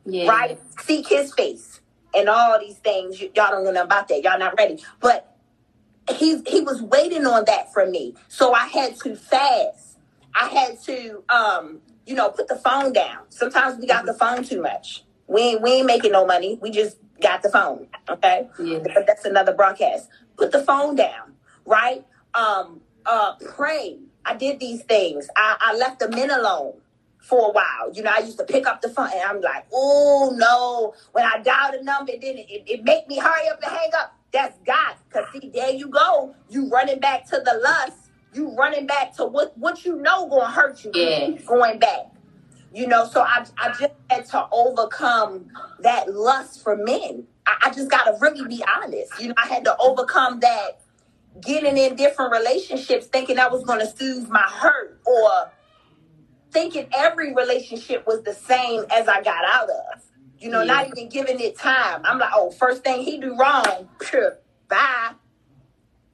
Yeah. 0.05 0.29
Right? 0.29 0.59
Seek 0.79 1.07
his 1.07 1.33
face 1.33 1.76
and 2.17 2.29
all 2.29 2.59
these 2.59 2.77
things. 2.77 3.21
Y- 3.21 3.29
y'all 3.35 3.51
don't 3.51 3.73
know 3.73 3.83
about 3.83 4.07
that. 4.09 4.23
Y'all 4.23 4.39
not 4.39 4.55
ready. 4.57 4.83
But 4.99 5.35
he 6.09 6.41
he 6.47 6.61
was 6.61 6.81
waiting 6.81 7.25
on 7.25 7.45
that 7.45 7.73
from 7.73 7.91
me. 7.91 8.15
So 8.27 8.53
I 8.53 8.67
had 8.67 8.97
to 9.01 9.15
fast. 9.15 9.99
I 10.35 10.47
had 10.47 10.81
to 10.83 11.23
um, 11.29 11.81
you 12.07 12.15
know, 12.15 12.29
put 12.29 12.47
the 12.47 12.55
phone 12.55 12.93
down. 12.93 13.19
Sometimes 13.29 13.79
we 13.79 13.85
got 13.85 14.05
the 14.05 14.13
phone 14.13 14.43
too 14.43 14.61
much. 14.61 15.03
We 15.27 15.41
ain't, 15.41 15.61
we 15.61 15.71
ain't 15.73 15.85
making 15.87 16.13
no 16.13 16.25
money. 16.25 16.57
We 16.61 16.71
just 16.71 16.97
got 17.21 17.43
the 17.43 17.49
phone. 17.49 17.87
Okay. 18.09 18.47
Yeah. 18.59 18.79
But 18.79 19.05
that's 19.05 19.25
another 19.25 19.53
broadcast. 19.53 20.09
Put 20.37 20.53
the 20.53 20.63
phone 20.63 20.95
down, 20.95 21.35
right? 21.65 22.05
Um, 22.33 22.81
uh, 23.05 23.33
pray. 23.55 23.99
I 24.25 24.35
did 24.35 24.59
these 24.59 24.83
things. 24.83 25.27
I, 25.35 25.57
I 25.59 25.75
left 25.75 25.99
the 25.99 26.09
men 26.09 26.31
alone 26.31 26.75
for 27.19 27.49
a 27.49 27.51
while. 27.51 27.91
You 27.93 28.03
know, 28.03 28.11
I 28.15 28.19
used 28.19 28.37
to 28.37 28.45
pick 28.45 28.67
up 28.67 28.81
the 28.81 28.89
phone 28.89 29.09
and 29.13 29.21
I'm 29.21 29.41
like, 29.41 29.65
oh 29.73 30.33
no. 30.35 30.93
When 31.11 31.25
I 31.25 31.39
dial 31.41 31.71
the 31.71 31.83
number, 31.83 32.13
then 32.13 32.37
it, 32.37 32.49
it, 32.49 32.63
it 32.67 32.83
make 32.83 33.07
me 33.07 33.19
hurry 33.19 33.49
up 33.49 33.59
and 33.61 33.71
hang 33.71 33.91
up. 33.97 34.15
That's 34.31 34.57
God. 34.65 34.95
Cause 35.11 35.25
see, 35.33 35.49
there 35.53 35.71
you 35.71 35.89
go. 35.89 36.35
You 36.49 36.69
running 36.69 36.99
back 36.99 37.25
to 37.29 37.41
the 37.43 37.59
lust. 37.63 38.11
You 38.33 38.53
running 38.55 38.85
back 38.87 39.15
to 39.17 39.25
what 39.25 39.57
what 39.57 39.85
you 39.85 39.95
know 39.97 40.27
gonna 40.27 40.51
hurt 40.51 40.83
you. 40.83 40.91
Yeah. 40.93 41.31
Going 41.45 41.79
back. 41.79 42.11
You 42.73 42.85
know, 42.85 43.07
so 43.07 43.21
I, 43.21 43.45
I 43.57 43.69
just 43.69 43.93
had 44.09 44.25
to 44.27 44.47
overcome 44.51 45.47
that 45.79 46.13
lust 46.13 46.61
for 46.63 46.75
men. 46.75 47.25
I, 47.47 47.55
I 47.65 47.69
just 47.71 47.89
got 47.89 48.03
to 48.03 48.17
really 48.19 48.45
be 48.47 48.63
honest. 48.75 49.19
You 49.19 49.29
know, 49.29 49.33
I 49.37 49.47
had 49.47 49.63
to 49.63 49.75
overcome 49.79 50.41
that 50.41 50.81
getting 51.41 51.77
in 51.77 51.95
different 51.95 52.31
relationships 52.31 53.07
thinking 53.07 53.39
I 53.39 53.47
was 53.47 53.63
going 53.63 53.79
to 53.79 53.87
soothe 53.87 54.29
my 54.29 54.41
hurt 54.41 54.99
or 55.05 55.51
thinking 56.57 56.87
every 56.95 57.35
relationship 57.35 58.07
was 58.07 58.23
the 58.23 58.33
same 58.33 58.83
as 58.91 59.07
I 59.07 59.21
got 59.21 59.45
out 59.45 59.69
of. 59.69 60.01
You 60.39 60.49
know, 60.49 60.61
yeah. 60.61 60.73
not 60.73 60.87
even 60.87 61.07
giving 61.07 61.39
it 61.39 61.57
time. 61.57 62.01
I'm 62.03 62.17
like, 62.17 62.31
oh, 62.33 62.49
first 62.51 62.83
thing 62.83 63.03
he 63.03 63.19
do 63.19 63.35
wrong, 63.37 63.87
pure, 63.99 64.39
bye. 64.67 65.11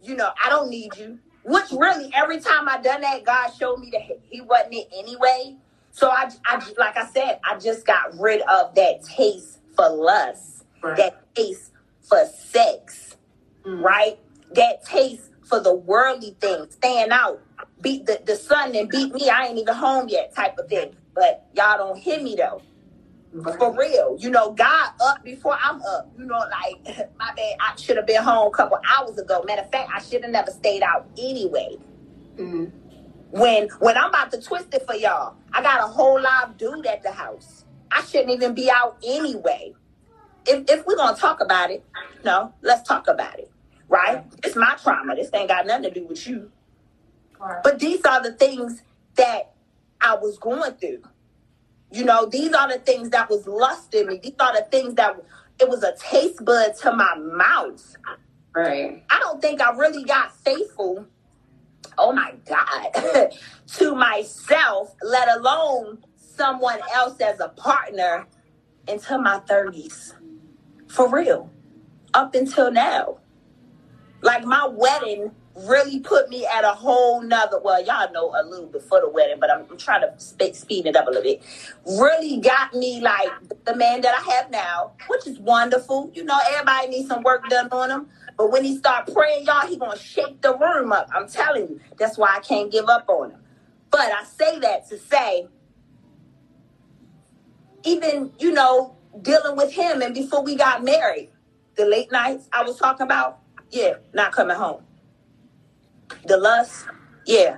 You 0.01 0.15
know, 0.15 0.31
I 0.43 0.49
don't 0.49 0.69
need 0.69 0.97
you. 0.97 1.19
Which 1.45 1.71
really, 1.71 2.09
every 2.13 2.39
time 2.39 2.67
I 2.67 2.81
done 2.81 3.01
that, 3.01 3.23
God 3.25 3.51
showed 3.51 3.79
me 3.79 3.89
that 3.91 4.01
he 4.29 4.41
wasn't 4.41 4.73
it 4.73 4.87
anyway. 4.97 5.57
So 5.91 6.09
I, 6.09 6.29
I, 6.45 6.61
like 6.77 6.97
I 6.97 7.05
said, 7.05 7.39
I 7.43 7.57
just 7.57 7.85
got 7.85 8.17
rid 8.19 8.41
of 8.41 8.75
that 8.75 9.03
taste 9.03 9.59
for 9.75 9.89
lust, 9.89 10.65
right. 10.81 10.97
that 10.97 11.35
taste 11.35 11.71
for 12.01 12.25
sex, 12.25 13.15
mm. 13.65 13.81
right? 13.81 14.19
That 14.55 14.83
taste 14.85 15.31
for 15.43 15.59
the 15.59 15.73
worldly 15.73 16.35
things, 16.39 16.75
staying 16.75 17.11
out, 17.11 17.41
beat 17.81 18.05
the, 18.05 18.21
the 18.25 18.35
sun 18.35 18.75
and 18.75 18.89
beat 18.89 19.13
me. 19.13 19.29
I 19.29 19.47
ain't 19.47 19.57
even 19.57 19.73
home 19.75 20.07
yet, 20.09 20.35
type 20.35 20.57
of 20.57 20.67
thing. 20.67 20.95
But 21.13 21.45
y'all 21.53 21.77
don't 21.77 21.97
hear 21.97 22.21
me 22.21 22.35
though. 22.35 22.61
Right. 23.33 23.57
For 23.57 23.75
real, 23.75 24.15
you 24.19 24.29
know, 24.29 24.51
God 24.51 24.91
up 25.01 25.23
before 25.23 25.57
I'm 25.61 25.81
up. 25.81 26.11
You 26.17 26.25
know, 26.25 26.37
like 26.37 27.09
my 27.19 27.33
bad, 27.35 27.55
I 27.59 27.75
should 27.77 27.97
have 27.97 28.05
been 28.05 28.21
home 28.21 28.47
a 28.47 28.51
couple 28.51 28.77
hours 28.87 29.17
ago. 29.17 29.43
Matter 29.45 29.63
of 29.63 29.71
fact, 29.71 29.89
I 29.93 30.01
should 30.01 30.21
have 30.21 30.31
never 30.31 30.51
stayed 30.51 30.83
out 30.83 31.09
anyway. 31.17 31.77
Mm. 32.37 32.71
When 33.31 33.67
when 33.79 33.97
I'm 33.97 34.09
about 34.09 34.31
to 34.31 34.41
twist 34.41 34.73
it 34.75 34.85
for 34.85 34.93
y'all, 34.93 35.35
I 35.51 35.63
got 35.63 35.83
a 35.83 35.87
whole 35.87 36.21
live 36.21 36.57
dude 36.57 36.85
at 36.85 37.01
the 37.01 37.11
house. 37.11 37.65
I 37.91 38.03
shouldn't 38.03 38.29
even 38.29 38.53
be 38.53 38.69
out 38.69 38.97
anyway. 39.03 39.73
If 40.45 40.69
if 40.69 40.85
we're 40.85 40.95
gonna 40.95 41.17
talk 41.17 41.41
about 41.41 41.71
it, 41.71 41.83
no, 42.23 42.53
let's 42.61 42.87
talk 42.87 43.07
about 43.07 43.39
it. 43.39 43.51
Right? 43.87 44.23
It's 44.43 44.55
my 44.55 44.75
trauma. 44.81 45.15
This 45.15 45.29
ain't 45.33 45.47
got 45.47 45.65
nothing 45.65 45.83
to 45.83 45.91
do 45.91 46.05
with 46.05 46.27
you. 46.27 46.51
But 47.63 47.79
these 47.79 48.03
are 48.05 48.21
the 48.21 48.33
things 48.33 48.81
that 49.15 49.53
I 50.01 50.15
was 50.15 50.37
going 50.37 50.73
through. 50.73 51.03
You 51.91 52.05
know, 52.05 52.25
these 52.25 52.53
are 52.53 52.67
the 52.67 52.79
things 52.79 53.11
that 53.11 53.29
was 53.29 53.45
lust 53.47 53.93
in 53.93 54.07
me. 54.07 54.19
These 54.21 54.33
are 54.39 54.53
the 54.53 54.67
things 54.71 54.95
that 54.95 55.15
it 55.59 55.69
was 55.69 55.83
a 55.83 55.95
taste 55.97 56.43
bud 56.43 56.73
to 56.81 56.93
my 56.93 57.15
mouth. 57.15 57.95
Right. 58.55 59.03
I 59.09 59.19
don't 59.19 59.41
think 59.41 59.61
I 59.61 59.71
really 59.71 60.03
got 60.03 60.35
faithful 60.37 61.07
oh 61.97 62.11
my 62.13 62.33
God, 62.45 63.31
to 63.67 63.95
myself, 63.95 64.95
let 65.01 65.29
alone 65.37 65.99
someone 66.15 66.79
else 66.93 67.19
as 67.21 67.39
a 67.39 67.49
partner 67.49 68.27
until 68.87 69.21
my 69.21 69.39
30s. 69.39 70.13
For 70.87 71.09
real. 71.09 71.49
Up 72.13 72.35
until 72.35 72.71
now. 72.71 73.19
Like 74.21 74.45
my 74.45 74.67
wedding 74.67 75.31
really 75.55 75.99
put 75.99 76.29
me 76.29 76.45
at 76.47 76.63
a 76.63 76.69
whole 76.69 77.21
nother 77.21 77.59
well 77.63 77.83
y'all 77.85 78.11
know 78.11 78.33
a 78.39 78.43
little 78.47 78.67
before 78.67 79.01
the 79.01 79.09
wedding 79.09 79.37
but 79.39 79.51
i'm, 79.51 79.65
I'm 79.69 79.77
trying 79.77 80.01
to 80.01 80.13
sp- 80.17 80.55
speed 80.55 80.87
it 80.87 80.95
up 80.95 81.07
a 81.07 81.09
little 81.09 81.23
bit 81.23 81.43
really 81.85 82.37
got 82.37 82.73
me 82.73 83.01
like 83.01 83.29
the 83.65 83.75
man 83.75 84.01
that 84.01 84.15
i 84.15 84.31
have 84.33 84.49
now 84.49 84.93
which 85.07 85.27
is 85.27 85.39
wonderful 85.39 86.11
you 86.13 86.23
know 86.23 86.37
everybody 86.51 86.87
needs 86.87 87.07
some 87.07 87.23
work 87.23 87.47
done 87.49 87.67
on 87.71 87.89
them 87.89 88.07
but 88.37 88.51
when 88.51 88.63
he 88.63 88.77
start 88.77 89.11
praying, 89.13 89.45
y'all, 89.45 89.67
he 89.67 89.77
gonna 89.77 89.97
shake 89.97 90.41
the 90.41 90.57
room 90.57 90.91
up. 90.91 91.09
I'm 91.13 91.27
telling 91.27 91.67
you. 91.69 91.79
That's 91.97 92.17
why 92.17 92.35
I 92.35 92.39
can't 92.39 92.71
give 92.71 92.89
up 92.89 93.07
on 93.07 93.31
him. 93.31 93.39
But 93.91 94.11
I 94.11 94.23
say 94.23 94.59
that 94.59 94.89
to 94.89 94.97
say, 94.97 95.47
even, 97.83 98.31
you 98.39 98.51
know, 98.51 98.95
dealing 99.21 99.55
with 99.55 99.71
him 99.71 100.01
and 100.01 100.13
before 100.13 100.43
we 100.43 100.55
got 100.55 100.83
married, 100.83 101.29
the 101.75 101.85
late 101.85 102.11
nights 102.11 102.49
I 102.51 102.63
was 102.63 102.77
talking 102.77 103.03
about, 103.03 103.39
yeah, 103.69 103.95
not 104.13 104.31
coming 104.31 104.55
home. 104.55 104.83
The 106.25 106.37
lust, 106.37 106.87
yeah, 107.25 107.57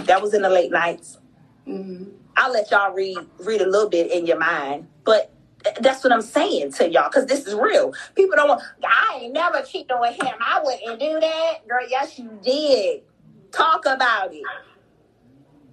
that 0.00 0.22
was 0.22 0.34
in 0.34 0.42
the 0.42 0.48
late 0.48 0.70
nights. 0.70 1.18
Mm-hmm. 1.66 2.10
I'll 2.36 2.52
let 2.52 2.70
y'all 2.70 2.94
read 2.94 3.18
read 3.38 3.60
a 3.60 3.66
little 3.66 3.90
bit 3.90 4.10
in 4.12 4.26
your 4.26 4.38
mind, 4.38 4.86
but 5.04 5.32
that's 5.80 6.04
what 6.04 6.12
I'm 6.12 6.22
saying 6.22 6.72
to 6.74 6.88
y'all, 6.88 7.08
because 7.10 7.26
this 7.26 7.46
is 7.46 7.54
real. 7.54 7.92
People 8.14 8.36
don't 8.36 8.48
want, 8.48 8.62
I 8.82 9.20
ain't 9.22 9.32
never 9.32 9.60
cheated 9.62 9.96
with 9.98 10.14
him. 10.14 10.34
I 10.40 10.62
wouldn't 10.62 11.00
do 11.00 11.20
that. 11.20 11.68
Girl, 11.68 11.86
yes, 11.88 12.18
you 12.18 12.38
did. 12.42 13.02
Talk 13.50 13.86
about 13.86 14.32
it. 14.32 14.42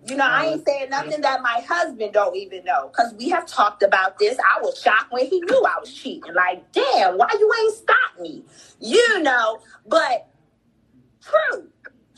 You 0.07 0.17
know, 0.17 0.25
I 0.25 0.45
ain't 0.45 0.65
saying 0.65 0.89
nothing 0.89 1.21
that 1.21 1.41
my 1.41 1.63
husband 1.67 2.13
don't 2.13 2.35
even 2.35 2.63
know, 2.63 2.89
because 2.89 3.13
we 3.13 3.29
have 3.29 3.45
talked 3.45 3.81
about 3.81 4.19
this. 4.19 4.37
I 4.39 4.61
was 4.61 4.79
shocked 4.81 5.11
when 5.11 5.27
he 5.27 5.39
knew 5.41 5.65
I 5.65 5.79
was 5.79 5.93
cheating. 5.93 6.33
Like, 6.33 6.71
damn, 6.71 7.17
why 7.17 7.29
you 7.39 7.51
ain't 7.61 7.75
stop 7.75 8.19
me? 8.19 8.43
You 8.79 9.21
know, 9.21 9.61
but 9.87 10.27
true. 11.21 11.69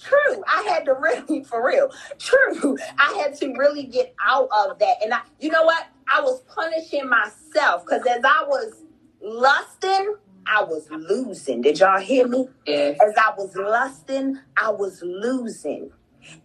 True. 0.07 0.43
I 0.47 0.63
had 0.63 0.85
to 0.85 0.93
really, 0.93 1.43
for 1.49 1.65
real, 1.65 1.91
true. 2.19 2.77
I 2.97 3.13
had 3.21 3.35
to 3.37 3.53
really 3.57 3.83
get 3.83 4.15
out 4.25 4.49
of 4.55 4.79
that. 4.79 4.95
And 5.03 5.13
I, 5.13 5.21
you 5.39 5.49
know 5.49 5.63
what? 5.63 5.87
I 6.11 6.21
was 6.21 6.41
punishing 6.43 7.09
myself 7.09 7.83
because 7.85 8.05
as 8.07 8.23
I 8.23 8.45
was 8.47 8.73
lusting, 9.21 10.15
I 10.45 10.63
was 10.63 10.87
losing. 10.89 11.61
Did 11.61 11.79
y'all 11.79 11.99
hear 11.99 12.27
me? 12.27 12.47
Yes. 12.65 12.97
As 13.01 13.13
I 13.17 13.33
was 13.37 13.55
lusting, 13.55 14.39
I 14.55 14.71
was 14.71 15.01
losing. 15.03 15.91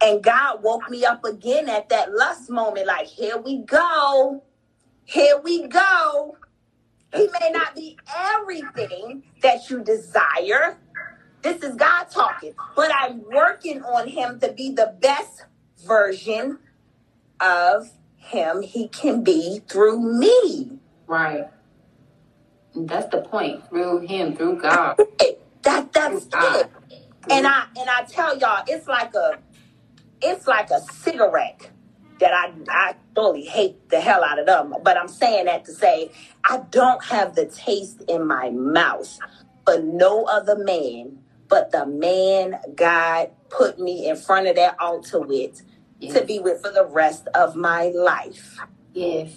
And 0.01 0.21
God 0.21 0.63
woke 0.63 0.89
me 0.89 1.05
up 1.05 1.23
again 1.23 1.69
at 1.69 1.89
that 1.89 2.13
lust 2.13 2.49
moment, 2.49 2.87
like, 2.87 3.07
here 3.07 3.37
we 3.37 3.59
go. 3.59 4.43
Here 5.05 5.39
we 5.41 5.67
go. 5.67 6.37
He 7.13 7.27
may 7.39 7.51
not 7.51 7.75
be 7.75 7.97
everything 8.15 9.23
that 9.41 9.69
you 9.69 9.83
desire. 9.83 10.77
This 11.43 11.61
is 11.61 11.75
God 11.75 12.05
talking, 12.05 12.53
but 12.75 12.89
I'm 12.95 13.21
working 13.29 13.83
on 13.83 14.07
him 14.07 14.39
to 14.39 14.53
be 14.53 14.71
the 14.71 14.95
best 15.01 15.45
version 15.85 16.59
of 17.41 17.91
him 18.15 18.61
he 18.61 18.87
can 18.87 19.23
be 19.23 19.61
through 19.67 19.99
me. 19.99 20.79
Right. 21.05 21.47
That's 22.75 23.09
the 23.09 23.21
point. 23.21 23.67
Through 23.69 23.99
him, 23.99 24.35
through 24.35 24.61
God. 24.61 24.97
That 25.63 25.93
that's 25.93 26.27
it. 26.27 26.71
And 27.29 27.45
I 27.45 27.65
and 27.77 27.89
I 27.89 28.03
tell 28.09 28.37
y'all, 28.37 28.63
it's 28.67 28.87
like 28.87 29.13
a 29.15 29.39
it's 30.21 30.47
like 30.47 30.71
a 30.71 30.81
cigarette 30.81 31.69
that 32.19 32.33
I 32.33 32.53
I 32.69 32.95
totally 33.15 33.45
hate 33.45 33.89
the 33.89 33.99
hell 33.99 34.23
out 34.23 34.39
of 34.39 34.45
them. 34.45 34.75
But 34.83 34.97
I'm 34.97 35.09
saying 35.09 35.45
that 35.45 35.65
to 35.65 35.73
say 35.73 36.11
I 36.45 36.61
don't 36.71 37.03
have 37.05 37.35
the 37.35 37.45
taste 37.47 38.01
in 38.07 38.27
my 38.27 38.49
mouth 38.49 39.19
for 39.65 39.79
no 39.79 40.25
other 40.25 40.57
man 40.57 41.19
but 41.53 41.71
the 41.71 41.85
man 41.85 42.57
God 42.75 43.29
put 43.49 43.77
me 43.79 44.09
in 44.09 44.15
front 44.15 44.47
of 44.47 44.55
that 44.55 44.75
altar 44.81 45.19
with 45.21 45.61
Yes. 45.99 46.15
to 46.15 46.25
be 46.25 46.39
with 46.39 46.61
for 46.63 46.71
the 46.71 46.85
rest 46.85 47.27
of 47.35 47.55
my 47.55 47.91
life. 47.95 48.57
Yes. 48.93 49.31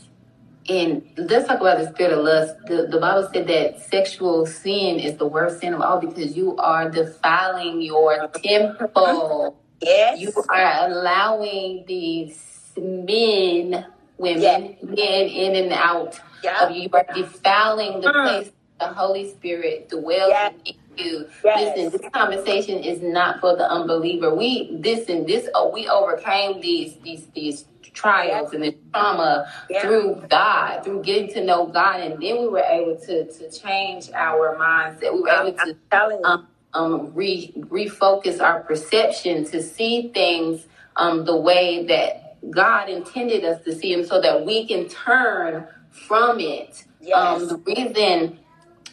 And 0.68 1.02
let's 1.18 1.46
talk 1.46 1.60
about 1.60 1.78
the 1.78 1.88
spirit 1.92 2.14
of 2.14 2.24
lust. 2.24 2.54
The, 2.68 2.88
the 2.90 2.98
Bible 2.98 3.28
said 3.32 3.46
that 3.48 3.80
sexual 3.82 4.46
sin 4.46 4.98
is 4.98 5.18
the 5.18 5.26
worst 5.26 5.60
sin 5.60 5.74
of 5.74 5.82
all 5.82 6.00
because 6.00 6.36
you 6.36 6.56
are 6.56 6.88
defiling 6.90 7.82
your 7.82 8.28
temple. 8.28 9.60
Yes. 9.82 10.18
You 10.20 10.32
are 10.48 10.88
allowing 10.88 11.84
these 11.86 12.72
men, 12.78 13.86
women, 14.18 14.42
Yeah. 14.42 14.58
men 14.82 15.28
in 15.28 15.54
and 15.64 15.72
out 15.74 16.18
Yeah. 16.42 16.64
of 16.64 16.70
you. 16.72 16.82
You 16.84 16.90
are 16.94 17.06
defiling 17.14 18.00
the 18.00 18.08
Mm. 18.08 18.24
place 18.24 18.52
the 18.80 18.88
Holy 18.88 19.30
Spirit 19.30 19.88
dwells 19.90 20.30
Yes. 20.30 20.54
in 20.66 20.74
you. 20.98 21.26
Yes. 21.44 21.76
Listen, 21.78 22.00
this 22.00 22.10
conversation 22.12 22.80
is 22.80 23.02
not 23.02 23.40
for 23.40 23.56
the 23.56 23.70
unbeliever. 23.70 24.34
We 24.34 24.70
listen, 24.72 25.26
this 25.26 25.48
oh, 25.54 25.70
we 25.72 25.88
overcame 25.88 26.60
these 26.60 26.96
these 27.04 27.26
these 27.34 27.66
trials 27.94 28.52
and 28.52 28.62
this 28.64 28.74
trauma 28.94 29.48
Yeah. 29.70 29.82
through 29.82 30.24
God, 30.30 30.84
through 30.84 31.02
getting 31.02 31.32
to 31.34 31.44
know 31.44 31.66
God, 31.66 32.00
and 32.00 32.22
then 32.22 32.40
we 32.40 32.48
were 32.48 32.60
able 32.60 32.96
to 33.06 33.26
to 33.32 33.50
change 33.50 34.10
our 34.14 34.56
mindset. 34.58 35.14
We 35.14 35.22
were 35.22 35.30
able 35.30 35.52
to 35.54 35.62
I'm 35.62 35.76
telling 35.90 36.18
you. 36.20 36.24
um, 36.26 36.48
um, 36.74 37.12
re, 37.14 37.52
refocus 37.56 38.40
our 38.42 38.60
perception 38.62 39.44
to 39.46 39.62
see 39.62 40.10
things 40.14 40.66
um, 40.96 41.24
the 41.24 41.36
way 41.36 41.86
that 41.86 42.38
God 42.50 42.90
intended 42.90 43.44
us 43.44 43.64
to 43.64 43.74
see 43.74 43.94
them 43.94 44.04
so 44.06 44.20
that 44.20 44.44
we 44.46 44.66
can 44.66 44.88
turn 44.88 45.68
from 45.90 46.40
it. 46.40 46.84
Yes. 47.00 47.16
Um, 47.42 47.48
the 47.48 47.56
reason 47.58 48.38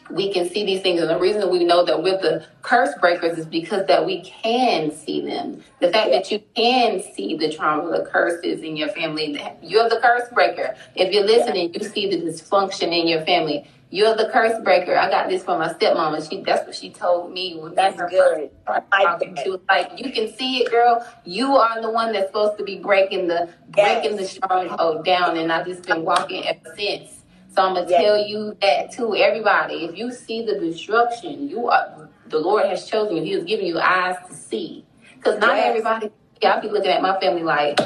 we 0.10 0.32
can 0.32 0.50
see 0.50 0.66
these 0.66 0.82
things 0.82 1.02
and 1.02 1.10
the 1.10 1.20
reason 1.20 1.50
we 1.50 1.64
know 1.64 1.84
that 1.86 2.02
we're 2.04 2.20
the 2.22 2.46
curse 2.62 2.94
breakers 3.00 3.38
is 3.38 3.46
because 3.46 3.88
that 3.88 4.06
we 4.06 4.22
can 4.22 4.92
see 4.92 5.22
them. 5.22 5.64
The 5.80 5.92
fact 5.92 6.12
that 6.12 6.32
you 6.32 6.42
can 6.56 7.02
see 7.02 7.36
the 7.38 7.52
trauma, 7.52 7.98
the 7.98 8.06
curses 8.06 8.62
in 8.62 8.78
your 8.78 8.90
family, 8.90 9.34
that 9.38 9.60
you're 9.62 9.90
the 9.90 10.00
curse 10.02 10.30
breaker. 10.34 10.76
If 10.96 11.14
you're 11.14 11.26
listening, 11.26 11.74
you 11.74 11.82
see 11.88 12.10
the 12.10 12.18
dysfunction 12.18 12.98
in 12.98 13.08
your 13.08 13.22
family. 13.26 13.68
You're 13.90 14.16
the 14.16 14.30
curse 14.30 14.60
breaker. 14.64 14.98
I 14.98 15.08
got 15.08 15.30
this 15.30 15.44
from 15.44 15.60
my 15.60 15.72
stepmama. 15.72 16.28
She 16.28 16.42
that's 16.42 16.66
what 16.66 16.76
she 16.76 16.90
told 16.90 17.32
me 17.32 17.60
when 17.60 17.76
That's 17.76 17.96
her 17.96 18.10
good. 18.10 18.50
first 18.66 18.84
talking. 18.92 19.38
She 19.44 19.52
was 19.52 19.60
like, 19.70 19.92
"You 20.04 20.12
can 20.12 20.34
see 20.34 20.64
it, 20.64 20.72
girl. 20.72 21.06
You 21.26 21.56
are 21.58 21.80
the 21.80 21.92
one 21.92 22.12
that's 22.12 22.26
supposed 22.26 22.58
to 22.58 22.64
be 22.64 22.80
breaking 22.80 23.28
the 23.28 23.50
breaking 23.70 24.16
the 24.16 24.26
stronghold 24.26 25.06
down." 25.06 25.38
And 25.38 25.52
I've 25.52 25.68
just 25.68 25.84
been 25.84 26.04
walking 26.04 26.44
ever 26.44 26.74
since. 26.76 27.23
So 27.56 27.62
I'm 27.62 27.76
gonna 27.76 27.88
Yes. 27.90 28.02
tell 28.02 28.18
you 28.18 28.58
that 28.62 28.92
to 28.94 29.16
everybody. 29.16 29.86
If 29.86 29.96
you 29.98 30.12
see 30.12 30.44
the 30.44 30.60
destruction, 30.60 31.48
you 31.50 31.68
are 31.70 32.10
the 32.28 32.40
Lord 32.40 32.66
has 32.66 32.88
chosen 32.90 33.18
you. 33.18 33.24
He 33.24 33.32
has 33.34 33.44
given 33.44 33.66
you 33.66 33.80
eyes 33.80 34.16
to 34.28 34.34
see. 34.34 34.86
Because 35.16 35.40
not 35.40 35.56
Yes. 35.56 35.68
everybody. 35.68 36.12
Y'all 36.42 36.62
be 36.62 36.70
looking 36.70 36.92
at 36.92 37.02
my 37.02 37.20
family 37.20 37.44
like, 37.44 37.80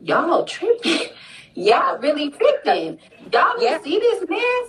y'all 0.00 0.44
tripping. 0.44 1.08
y'all 1.54 1.98
really 1.98 2.30
tripping. 2.30 2.98
Y'all 3.32 3.58
didn't 3.58 3.84
see 3.84 3.98
this 3.98 4.28
mess. 4.28 4.68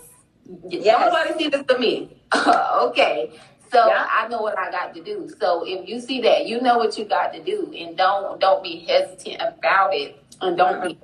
Yes. 0.70 0.86
Don't 0.86 1.14
nobody 1.14 1.44
see 1.44 1.50
this 1.50 1.64
to 1.68 1.78
me. 1.78 2.22
okay. 2.84 3.32
So 3.72 3.88
Yeah. 3.88 4.08
I 4.10 4.28
know 4.30 4.42
what 4.42 4.58
I 4.58 4.72
got 4.72 4.94
to 4.96 5.04
do. 5.04 5.30
So 5.40 5.64
if 5.66 5.90
you 5.90 6.00
see 6.00 6.22
that, 6.22 6.46
you 6.46 6.62
know 6.62 6.78
what 6.78 6.98
you 6.98 7.06
got 7.06 7.34
to 7.34 7.44
do, 7.44 7.74
and 7.78 7.98
don't 7.98 8.40
don't 8.40 8.64
be 8.64 8.86
hesitant 8.88 9.42
about 9.42 9.94
it, 9.94 10.24
and 10.42 10.56
don't 10.58 10.76
mm-hmm. 10.76 10.88
be 10.90 11.00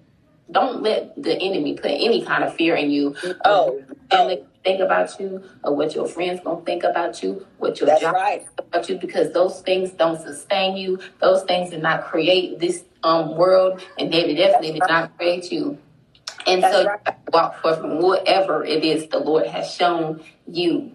don't 0.51 0.81
let 0.81 1.21
the 1.21 1.33
enemy 1.39 1.75
put 1.75 1.91
any 1.91 2.23
kind 2.25 2.43
of 2.43 2.55
fear 2.55 2.75
in 2.75 2.89
you. 2.91 3.15
Oh, 3.45 3.81
your 4.11 4.37
think 4.63 4.81
about 4.81 5.19
you, 5.19 5.43
or 5.63 5.75
what 5.75 5.95
your 5.95 6.07
friends 6.07 6.41
gonna 6.43 6.61
think 6.65 6.83
about 6.83 7.23
you, 7.23 7.45
what 7.57 7.79
your 7.79 7.87
That's 7.87 8.01
job 8.01 8.13
right. 8.13 8.45
about 8.57 8.89
you, 8.89 8.97
because 8.97 9.31
those 9.33 9.61
things 9.61 9.91
don't 9.91 10.21
sustain 10.21 10.75
you. 10.77 10.99
Those 11.21 11.43
things 11.43 11.69
did 11.69 11.81
not 11.81 12.05
create 12.05 12.59
this 12.59 12.83
um 13.03 13.35
world, 13.37 13.81
and 13.97 14.11
they 14.11 14.35
definitely 14.35 14.73
did 14.73 14.87
not 14.87 15.17
create 15.17 15.51
you. 15.51 15.77
And 16.47 16.63
That's 16.63 16.75
so 16.75 16.85
right. 16.85 16.99
you 17.05 17.11
have 17.11 17.25
to 17.25 17.31
walk 17.31 17.61
forth 17.61 17.79
from 17.79 18.01
whatever 18.01 18.63
it 18.65 18.83
is 18.83 19.07
the 19.07 19.19
Lord 19.19 19.47
has 19.47 19.71
shown 19.73 20.23
you. 20.47 20.91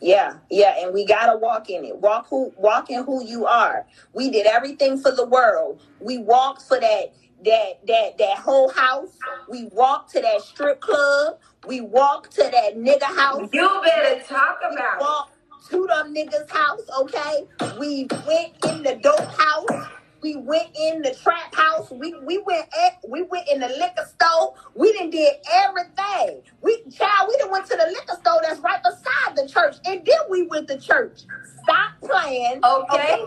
Yeah, 0.00 0.34
yeah, 0.50 0.74
and 0.78 0.92
we 0.92 1.06
gotta 1.06 1.38
walk 1.38 1.70
in 1.70 1.84
it. 1.84 1.96
Walk 1.96 2.26
who 2.28 2.52
walk 2.56 2.90
in 2.90 3.04
who 3.04 3.24
you 3.24 3.46
are. 3.46 3.86
We 4.12 4.30
did 4.30 4.46
everything 4.46 4.98
for 4.98 5.10
the 5.10 5.26
world. 5.26 5.80
We 5.98 6.18
walked 6.18 6.62
for 6.62 6.78
that 6.78 7.14
that 7.44 7.86
that 7.86 8.18
that 8.18 8.38
whole 8.38 8.70
house. 8.70 9.10
We 9.48 9.66
walked 9.72 10.12
to 10.12 10.20
that 10.20 10.42
strip 10.42 10.80
club. 10.80 11.38
We 11.66 11.80
walked 11.80 12.32
to 12.36 12.42
that 12.42 12.76
nigga 12.76 13.04
house. 13.04 13.48
You 13.52 13.80
better 13.84 14.22
talk 14.24 14.58
We 14.70 14.76
about 14.76 14.96
it. 14.96 15.00
walked 15.00 15.32
to 15.70 15.86
them 15.88 16.14
niggas' 16.14 16.50
house, 16.50 16.82
okay? 17.00 17.46
We 17.78 18.08
went 18.26 18.54
in 18.66 18.82
the 18.82 18.98
dope 19.02 19.20
house. 19.38 19.88
We 20.22 20.36
went 20.36 20.70
in 20.80 21.02
the 21.02 21.14
trap 21.14 21.54
house. 21.54 21.90
We 21.90 22.14
we 22.24 22.38
went 22.38 22.66
at, 22.86 22.98
we 23.08 23.22
went 23.22 23.48
in 23.48 23.60
the 23.60 23.68
liquor 23.68 24.08
store. 24.14 24.54
We 24.74 24.92
done 24.98 25.10
did 25.10 25.34
everything. 25.52 26.42
We 26.62 26.82
child, 26.90 27.28
we 27.28 27.38
done 27.38 27.50
went 27.52 27.66
to 27.66 27.76
the 27.76 27.86
liquor 27.90 28.16
store 28.20 28.40
that's 28.42 28.60
right 28.60 28.82
beside 28.82 29.36
the 29.36 29.48
church, 29.48 29.76
and 29.86 30.04
then 30.04 30.18
we 30.30 30.44
went 30.46 30.68
to 30.68 30.78
church. 30.80 31.22
Stop 31.62 31.92
playing. 32.02 32.60
Okay. 32.64 33.18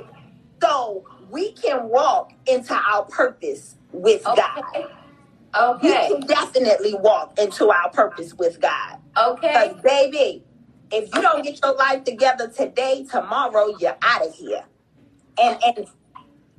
So 0.61 1.05
we 1.31 1.53
can 1.53 1.89
walk 1.89 2.33
into 2.47 2.73
our 2.75 3.05
purpose 3.05 3.75
with 3.93 4.23
God. 4.23 4.63
Okay. 5.59 5.85
We 5.87 6.17
can 6.19 6.21
definitely 6.27 6.95
walk 6.95 7.39
into 7.39 7.69
our 7.71 7.89
purpose 7.91 8.35
with 8.35 8.61
God. 8.61 8.99
Okay. 9.17 9.71
Because, 9.73 9.83
baby, 9.83 10.43
if 10.91 11.13
you 11.15 11.21
don't 11.21 11.43
get 11.43 11.59
your 11.63 11.75
life 11.75 12.03
together 12.05 12.49
today, 12.49 13.05
tomorrow 13.09 13.67
you're 13.79 13.97
out 14.01 14.27
of 14.27 14.33
here. 14.35 14.63
And 15.41 15.57
and 15.63 15.87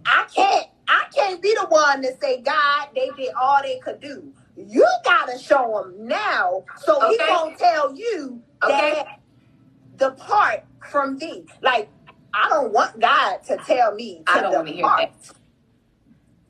I 0.07 0.27
can't 0.35 0.66
I 0.89 1.05
can't 1.14 1.43
be 1.43 1.55
the 1.61 1.66
one 1.68 2.03
to 2.03 2.16
say, 2.21 2.43
God, 2.43 2.89
they 2.95 3.11
did 3.16 3.31
all 3.41 3.61
they 3.62 3.79
could 3.81 4.01
do. 4.01 4.33
You 4.57 4.87
gotta 5.05 5.39
show 5.39 5.83
them 5.85 6.09
now, 6.09 6.64
so 6.77 7.01
he 7.09 7.16
Okay. 7.16 7.27
gonna 7.29 7.57
tell 7.57 7.95
you 7.97 8.43
Okay. 8.64 8.93
that 8.95 9.21
depart 9.97 10.64
from 10.91 11.18
thee. 11.18 11.47
Like 11.62 11.91
I 12.35 12.49
don't 12.49 12.72
want 12.72 13.01
God 13.01 13.39
to 13.49 13.57
tell 13.59 13.95
me 13.95 14.22
to 14.26 14.33
I 14.33 14.41
don't 14.41 14.53
wanna 14.55 14.70
hear 14.70 14.83
depart. 14.83 15.12
that. 15.12 15.37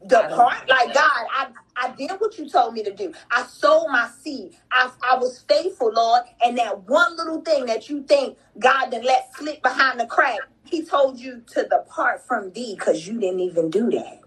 Depart, 0.09 0.68
like 0.68 0.95
God, 0.95 1.26
I 1.35 1.49
I 1.76 1.93
did 1.93 2.11
what 2.18 2.39
you 2.39 2.49
told 2.49 2.74
me 2.74 2.83
to 2.85 2.93
do. 2.93 3.12
I 3.31 3.45
sowed 3.45 3.89
my 3.89 4.09
seed. 4.22 4.55
I, 4.72 4.91
I 5.09 5.16
was 5.16 5.45
faithful, 5.49 5.93
Lord. 5.93 6.22
And 6.45 6.59
that 6.59 6.89
one 6.89 7.16
little 7.16 7.41
thing 7.43 7.66
that 7.66 7.89
you 7.89 8.03
think 8.03 8.37
God 8.59 8.91
done 8.91 9.05
let 9.05 9.35
slip 9.35 9.62
behind 9.62 10.01
the 10.01 10.07
crack, 10.07 10.41
He 10.64 10.85
told 10.85 11.18
you 11.18 11.43
to 11.53 11.62
depart 11.64 12.26
from 12.26 12.53
thee 12.53 12.74
because 12.78 13.07
you 13.07 13.18
didn't 13.18 13.41
even 13.41 13.70
do 13.70 13.91
that. 13.91 14.20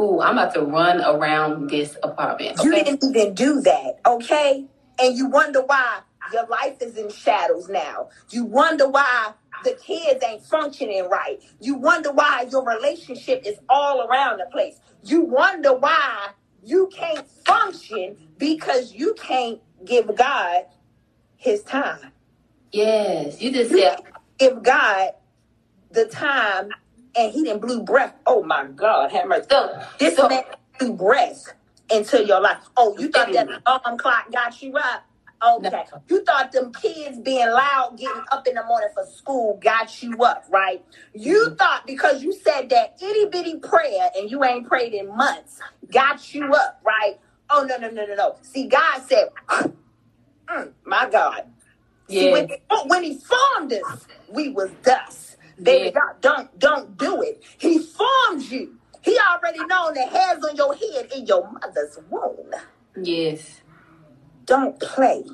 Ooh, 0.00 0.20
I'm 0.20 0.36
about 0.36 0.52
to 0.54 0.62
run 0.62 1.02
around 1.02 1.70
this 1.70 1.96
apartment. 2.02 2.60
You 2.62 2.70
didn't 2.72 3.02
even 3.02 3.34
do 3.34 3.62
that, 3.62 4.00
okay? 4.06 4.66
And 4.98 5.16
you 5.16 5.28
wonder 5.28 5.62
why 5.62 6.00
your 6.32 6.46
life 6.46 6.80
is 6.80 6.96
in 6.96 7.10
shadows 7.10 7.68
now. 7.68 8.08
You 8.30 8.44
wonder 8.44 8.88
why 8.88 9.32
the 9.64 9.72
kids 9.72 10.22
ain't 10.24 10.42
functioning 10.42 11.08
right. 11.08 11.40
You 11.60 11.74
wonder 11.74 12.12
why 12.12 12.46
your 12.50 12.64
relationship 12.64 13.42
is 13.44 13.58
all 13.68 14.06
around 14.06 14.38
the 14.38 14.46
place. 14.52 14.80
You 15.02 15.22
wonder 15.22 15.74
why 15.74 16.30
you 16.62 16.88
can't 16.92 17.26
function 17.46 18.16
because 18.38 18.92
you 18.92 19.14
can't 19.14 19.60
give 19.84 20.14
God 20.16 20.64
his 21.36 21.62
time. 21.62 22.12
Yes. 22.72 23.40
You 23.40 23.52
just 23.52 23.70
said 23.70 23.98
give 24.38 24.62
God 24.62 25.12
the 25.90 26.06
time 26.06 26.70
and 27.16 27.32
he 27.32 27.44
didn't 27.44 27.60
blew 27.60 27.82
breath. 27.82 28.14
Oh 28.26 28.42
my 28.42 28.64
God, 28.66 29.12
have 29.12 29.26
mercy. 29.26 29.46
so. 29.48 29.82
This 29.98 30.16
so 30.16 30.28
man 30.28 30.42
blew 30.78 30.92
breath 30.92 31.52
into 31.90 32.24
your 32.24 32.40
life. 32.40 32.58
Oh, 32.76 32.96
you 32.98 33.08
thought 33.10 33.32
that 33.32 33.48
mm. 33.48 33.62
alarm 33.64 33.98
clock 33.98 34.30
got 34.32 34.60
you 34.62 34.76
up? 34.76 35.05
Okay. 35.44 35.84
You 36.08 36.24
thought 36.24 36.52
them 36.52 36.72
kids 36.72 37.18
being 37.20 37.48
loud, 37.50 37.96
getting 37.98 38.22
up 38.32 38.46
in 38.48 38.54
the 38.54 38.64
morning 38.64 38.90
for 38.94 39.06
school 39.06 39.58
got 39.62 40.02
you 40.02 40.16
up, 40.24 40.44
right? 40.50 40.84
You 41.14 41.54
thought 41.56 41.86
because 41.86 42.22
you 42.22 42.32
said 42.32 42.70
that 42.70 42.96
itty 43.02 43.26
bitty 43.30 43.56
prayer 43.58 44.10
and 44.16 44.30
you 44.30 44.44
ain't 44.44 44.66
prayed 44.68 44.94
in 44.94 45.16
months 45.16 45.60
got 45.92 46.34
you 46.34 46.52
up, 46.52 46.80
right? 46.84 47.18
Oh 47.50 47.64
no, 47.68 47.76
no, 47.78 47.90
no, 47.90 48.06
no, 48.06 48.14
no. 48.16 48.36
See, 48.42 48.66
God 48.68 49.02
said, 49.08 49.28
mm, 50.48 50.72
my 50.84 51.08
God. 51.10 51.44
See, 52.08 52.30
when, 52.32 52.48
when 52.86 53.04
he 53.04 53.18
formed 53.18 53.72
us, 53.72 54.06
we 54.28 54.50
was 54.50 54.70
dust. 54.84 55.36
Baby, 55.62 55.86
Yeah. 55.86 55.90
God, 55.92 56.22
don't 56.22 56.58
don't 56.58 56.98
do 56.98 57.22
it. 57.22 57.42
He 57.58 57.78
formed 57.80 58.42
you. 58.44 58.76
He 59.02 59.18
already 59.18 59.64
known 59.66 59.94
the 59.94 60.02
hairs 60.06 60.44
on 60.44 60.56
your 60.56 60.74
head 60.74 61.10
in 61.16 61.26
your 61.26 61.50
mother's 61.50 61.98
womb. 62.10 62.52
Yes. 63.02 63.62
Don't 64.46 64.80
play. 64.80 65.24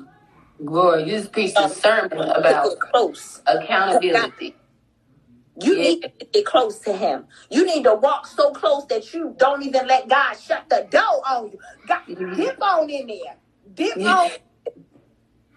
Glory. 0.65 1.03
You 1.05 1.11
just 1.19 1.31
preached 1.33 1.57
a 1.59 1.69
sermon 1.69 2.19
about 2.19 2.79
close. 2.79 3.41
accountability. 3.47 4.55
You 5.61 5.75
Yeah. 5.77 5.83
need 5.83 6.01
to 6.03 6.09
get 6.33 6.45
close 6.45 6.79
to 6.81 6.93
him. 6.93 7.27
You 7.51 7.65
need 7.65 7.83
to 7.85 7.95
walk 7.95 8.27
so 8.27 8.51
close 8.51 8.85
that 8.87 9.13
you 9.13 9.35
don't 9.37 9.63
even 9.63 9.87
let 9.87 10.07
God 10.09 10.35
shut 10.35 10.69
the 10.69 10.87
door 10.89 11.21
on 11.29 11.51
you. 11.51 11.59
God, 11.87 12.03
Mhm. 12.07 12.35
dip 12.37 12.61
on 12.63 12.89
in 12.89 13.07
there. 13.07 13.37
Dip 13.73 13.97
Yeah. 13.97 14.15
on. 14.15 14.31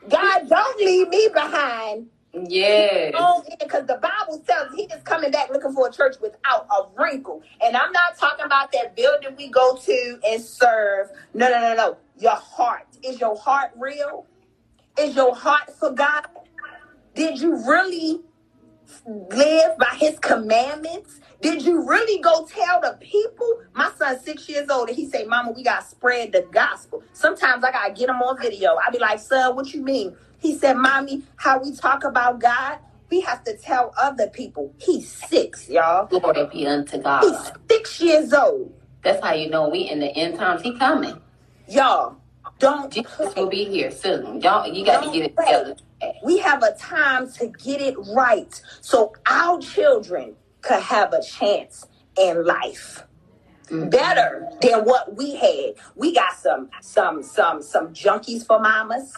God, 0.09 0.49
don't 0.49 0.79
leave 0.81 1.09
me 1.09 1.29
behind. 1.33 2.11
On 2.37 3.43
oh, 3.43 3.43
in 3.51 3.57
because 3.59 3.87
the 3.87 3.95
Bible 3.95 4.43
tells 4.47 4.75
he 4.75 4.83
is 4.83 5.03
coming 5.05 5.31
back 5.31 5.49
looking 5.51 5.73
for 5.73 5.89
a 5.89 5.93
church 5.93 6.17
without 6.21 6.67
a 6.71 7.01
wrinkle. 7.01 7.43
And 7.63 7.77
I'm 7.77 7.93
not 7.93 8.19
talking 8.19 8.45
about 8.45 8.73
that 8.73 8.95
building 8.95 9.35
we 9.39 9.49
go 9.49 9.77
to 9.77 10.19
and 10.27 10.43
serve. 10.43 11.09
No, 11.33 11.49
no, 11.49 11.61
no, 11.61 11.75
no. 11.75 11.97
Your 12.19 12.37
heart. 12.37 12.87
Is 13.03 13.21
your 13.21 13.37
heart 13.37 13.71
real? 13.77 14.27
Is 14.99 15.17
your 15.17 15.35
heart 15.35 15.71
for 15.79 15.93
God? 15.93 16.27
Did 17.15 17.41
you 17.41 17.57
really 17.67 18.21
live 19.07 19.79
by 19.79 19.97
his 19.99 20.19
commandments? 20.19 21.21
Did 21.41 21.63
you 21.63 21.87
really 21.87 22.21
go 22.21 22.47
tell 22.47 22.81
the 22.81 22.99
people? 23.01 23.61
My 23.75 23.91
son's 23.99 24.23
six 24.23 24.49
years 24.49 24.69
old 24.69 24.89
and 24.89 24.97
he 24.97 25.09
say, 25.09 25.25
Mama, 25.25 25.53
we 25.53 25.63
gotta 25.63 25.87
spread 25.87 26.33
the 26.33 26.47
gospel. 26.51 27.03
Sometimes 27.13 27.63
I 27.65 27.73
gotta 27.73 27.93
get 27.93 28.09
him 28.09 28.17
on 28.17 28.41
video. 28.41 28.77
I 28.77 28.91
be 28.91 28.99
like, 28.99 29.21
son, 29.21 29.55
what 29.55 29.73
you 29.73 29.83
mean? 29.83 30.17
He 30.39 30.57
said, 30.57 30.75
Mommy, 30.77 31.23
how 31.37 31.63
we 31.63 31.75
talk 31.75 32.05
about 32.05 32.41
God, 32.41 32.79
we 33.11 33.21
have 33.23 33.45
to 33.45 33.57
tell 33.57 33.93
other 33.99 34.29
people. 34.29 34.75
He's 34.79 35.11
six, 35.11 35.69
y'all. 35.69 36.07
Glory 36.07 36.47
be 36.53 36.67
unto 36.67 36.99
God. 36.99 37.23
He's 37.23 37.53
six 37.71 38.01
years 38.01 38.33
old. 38.33 38.73
That's 39.03 39.25
how 39.25 39.35
you 39.35 39.49
know 39.51 39.69
we 39.69 39.89
in 39.89 40.01
the 40.01 40.09
end 40.09 40.39
times. 40.39 40.63
He 40.63 40.77
coming. 40.79 41.21
Y'all, 41.69 42.17
don't 42.59 42.93
Jesus 42.93 43.13
play. 43.15 43.33
will 43.37 43.49
be 43.49 43.65
here 43.65 43.91
soon. 43.91 44.41
Y'all, 44.41 44.67
you 44.73 44.85
got 44.85 45.05
to 45.05 45.13
get 45.13 45.27
it 45.27 45.37
play. 45.37 45.47
together. 45.47 45.77
We 46.25 46.39
have 46.39 46.63
a 46.63 46.75
time 46.75 47.31
to 47.35 47.47
get 47.49 47.81
it 47.81 47.97
right 48.15 48.61
so 48.81 49.13
our 49.29 49.61
children 49.61 50.35
could 50.63 50.83
have 50.83 51.13
a 51.13 51.23
chance 51.23 51.87
in 52.19 52.45
life. 52.45 53.05
Mhm. 53.69 53.91
Better 53.91 54.49
than 54.61 54.85
what 54.85 55.17
we 55.17 55.37
had. 55.37 55.75
We 55.97 56.15
got 56.15 56.35
some 56.35 56.71
some 56.81 57.23
some 57.23 57.63
some 57.63 57.89
junkies 57.93 58.47
for 58.47 58.61
mamas. 58.61 59.13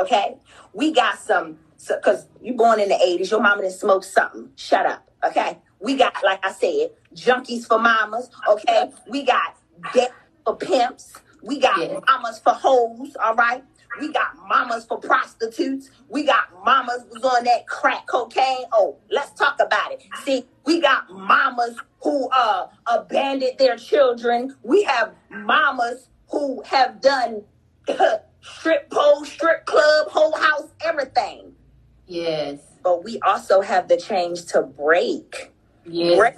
Okay? 0.00 0.36
We 0.72 0.92
got 0.92 1.18
some 1.18 1.58
because 1.88 2.26
you 2.42 2.54
born 2.54 2.78
in 2.80 2.88
the 2.88 2.94
80s, 2.94 3.30
your 3.30 3.40
mama 3.40 3.62
didn't 3.62 3.74
smoke 3.74 4.04
something. 4.04 4.50
Shut 4.56 4.86
up. 4.86 5.08
Okay? 5.24 5.58
We 5.80 5.96
got, 5.96 6.14
like 6.22 6.44
I 6.44 6.52
said, 6.52 6.90
junkies 7.14 7.66
for 7.66 7.78
mamas. 7.78 8.30
Okay? 8.48 8.90
We 9.08 9.24
got 9.24 9.56
debt 9.94 10.12
for 10.44 10.56
pimps. 10.56 11.14
We 11.42 11.58
got 11.58 11.78
Yeah. 11.78 12.00
mamas 12.08 12.38
for 12.38 12.52
hoes. 12.52 13.16
All 13.22 13.34
right? 13.34 13.64
We 13.98 14.12
got 14.12 14.36
mamas 14.46 14.84
for 14.84 14.98
prostitutes. 14.98 15.90
We 16.08 16.24
got 16.24 16.48
mamas 16.64 17.04
who's 17.10 17.24
on 17.24 17.44
that 17.44 17.66
crack 17.66 18.06
cocaine. 18.06 18.66
Oh, 18.72 18.98
let's 19.10 19.32
talk 19.32 19.58
about 19.60 19.92
it. 19.92 20.02
See, 20.24 20.46
we 20.64 20.80
got 20.80 21.10
mamas 21.10 21.76
who 22.02 22.28
uh 22.30 22.68
abandoned 22.86 23.58
their 23.58 23.76
children. 23.76 24.54
We 24.62 24.82
have 24.84 25.14
mamas 25.30 26.08
who 26.30 26.62
have 26.62 27.00
done 27.00 27.42
strip 28.42 28.90
pole, 28.90 29.24
strip 29.24 29.66
club, 29.66 30.08
whole 30.08 30.36
house, 30.36 30.68
everything. 30.84 31.54
Yes. 32.06 32.60
But 32.82 33.04
we 33.04 33.20
also 33.20 33.60
have 33.60 33.88
the 33.88 33.96
change 33.96 34.46
to 34.46 34.62
break 34.62 35.52
Yes. 35.86 36.18
break 36.18 36.34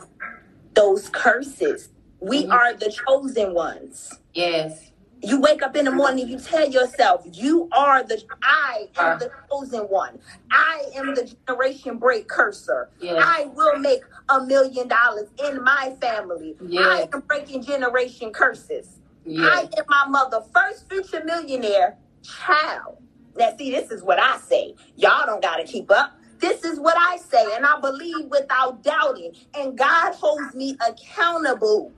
those 0.75 1.09
curses. 1.11 1.91
We 2.21 2.45
Mhm. 2.47 2.53
are 2.53 2.75
the 2.75 2.91
chosen 2.91 3.55
ones. 3.55 4.13
Yes. 4.35 4.91
You 5.25 5.41
wake 5.41 5.63
up 5.63 5.77
in 5.77 5.85
the 5.85 5.93
morning, 5.93 6.27
you 6.29 6.39
tell 6.39 6.69
yourself, 6.69 7.23
you 7.33 7.69
are 7.73 8.03
the, 8.03 8.21
I 8.43 8.89
am 8.99 9.13
Uh. 9.13 9.19
the 9.19 9.31
chosen 9.51 9.83
one. 9.83 10.19
I 10.51 10.85
am 10.97 11.15
the 11.15 11.25
generation 11.47 11.99
break 11.99 12.29
cursor. 12.29 12.91
Yes. 13.01 13.23
I 13.25 13.45
will 13.55 13.79
make 13.79 14.03
a 14.29 14.41
million 14.41 14.89
dollars 14.89 15.29
in 15.45 15.63
my 15.63 15.97
family. 16.01 16.57
I 16.77 17.09
am 17.13 17.21
breaking 17.21 17.63
generation 17.63 18.33
curses. 18.33 18.99
I 19.39 19.67
Yes. 19.67 19.75
am 19.79 19.85
my 19.89 20.07
mother 20.09 20.43
first 20.55 20.89
future 20.91 21.25
millionaire 21.25 21.99
child. 22.23 22.99
Now, 23.37 23.55
see, 23.59 23.71
this 23.73 23.91
is 23.91 24.03
what 24.03 24.19
I 24.21 24.39
say. 24.39 24.75
Y'all 24.97 25.27
don't 25.27 25.43
got 25.43 25.57
to 25.59 25.65
keep 25.65 25.91
up. 25.91 26.13
This 26.41 26.65
is 26.65 26.81
what 26.81 26.97
I 26.99 27.19
say, 27.19 27.45
and 27.57 27.67
I 27.67 27.81
believe 27.81 28.27
without 28.31 28.83
doubting. 28.85 29.33
And 29.55 29.79
God 29.79 30.15
holds 30.15 30.55
me 30.55 30.77
accountable 30.87 31.93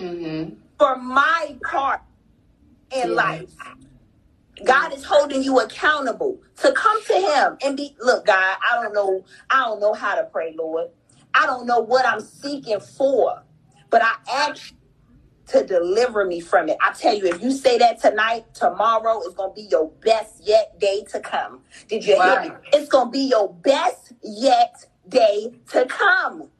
Mm-hmm. 0.00 0.54
for 0.78 0.96
my 0.98 1.58
part 1.70 2.02
in 2.94 3.14
Yeah. 3.14 3.14
life. 3.14 3.50
God 4.64 4.94
is 4.94 5.04
holding 5.04 5.42
you 5.42 5.60
accountable 5.60 6.40
to 6.62 6.72
come 6.72 7.02
to 7.06 7.14
Him 7.14 7.58
and 7.64 7.76
be. 7.76 7.96
Look, 8.00 8.26
God, 8.26 8.56
I 8.62 8.82
don't 8.82 8.94
know. 8.94 9.24
I 9.50 9.64
don't 9.64 9.80
know 9.80 9.94
how 9.94 10.16
to 10.16 10.24
pray, 10.24 10.54
Lord. 10.58 10.88
I 11.34 11.46
don't 11.46 11.66
know 11.66 11.80
what 11.80 12.06
I'm 12.06 12.20
seeking 12.20 12.80
for, 12.80 13.42
but 13.90 14.02
I 14.02 14.14
ask 14.32 14.74
to 15.48 15.64
deliver 15.66 16.24
me 16.24 16.40
from 16.40 16.68
it. 16.68 16.76
I 16.80 16.92
tell 16.92 17.14
you, 17.16 17.26
if 17.26 17.42
you 17.42 17.50
say 17.52 17.78
that 17.78 18.00
tonight, 18.00 18.44
tomorrow 18.54 19.20
is 19.22 19.34
gonna 19.34 19.52
be 19.52 19.62
your 19.62 19.90
best 20.04 20.40
yet 20.42 20.78
day 20.78 21.04
to 21.12 21.20
come. 21.20 21.60
Did 21.88 22.04
you 22.04 22.20
hear 22.20 22.40
me? 22.42 22.50
It's 22.72 22.88
gonna 22.88 23.10
be 23.10 23.28
your 23.28 23.52
best 23.52 24.12
yet 24.22 24.84
day 25.08 25.52
to 25.70 25.86
come. 25.86 26.50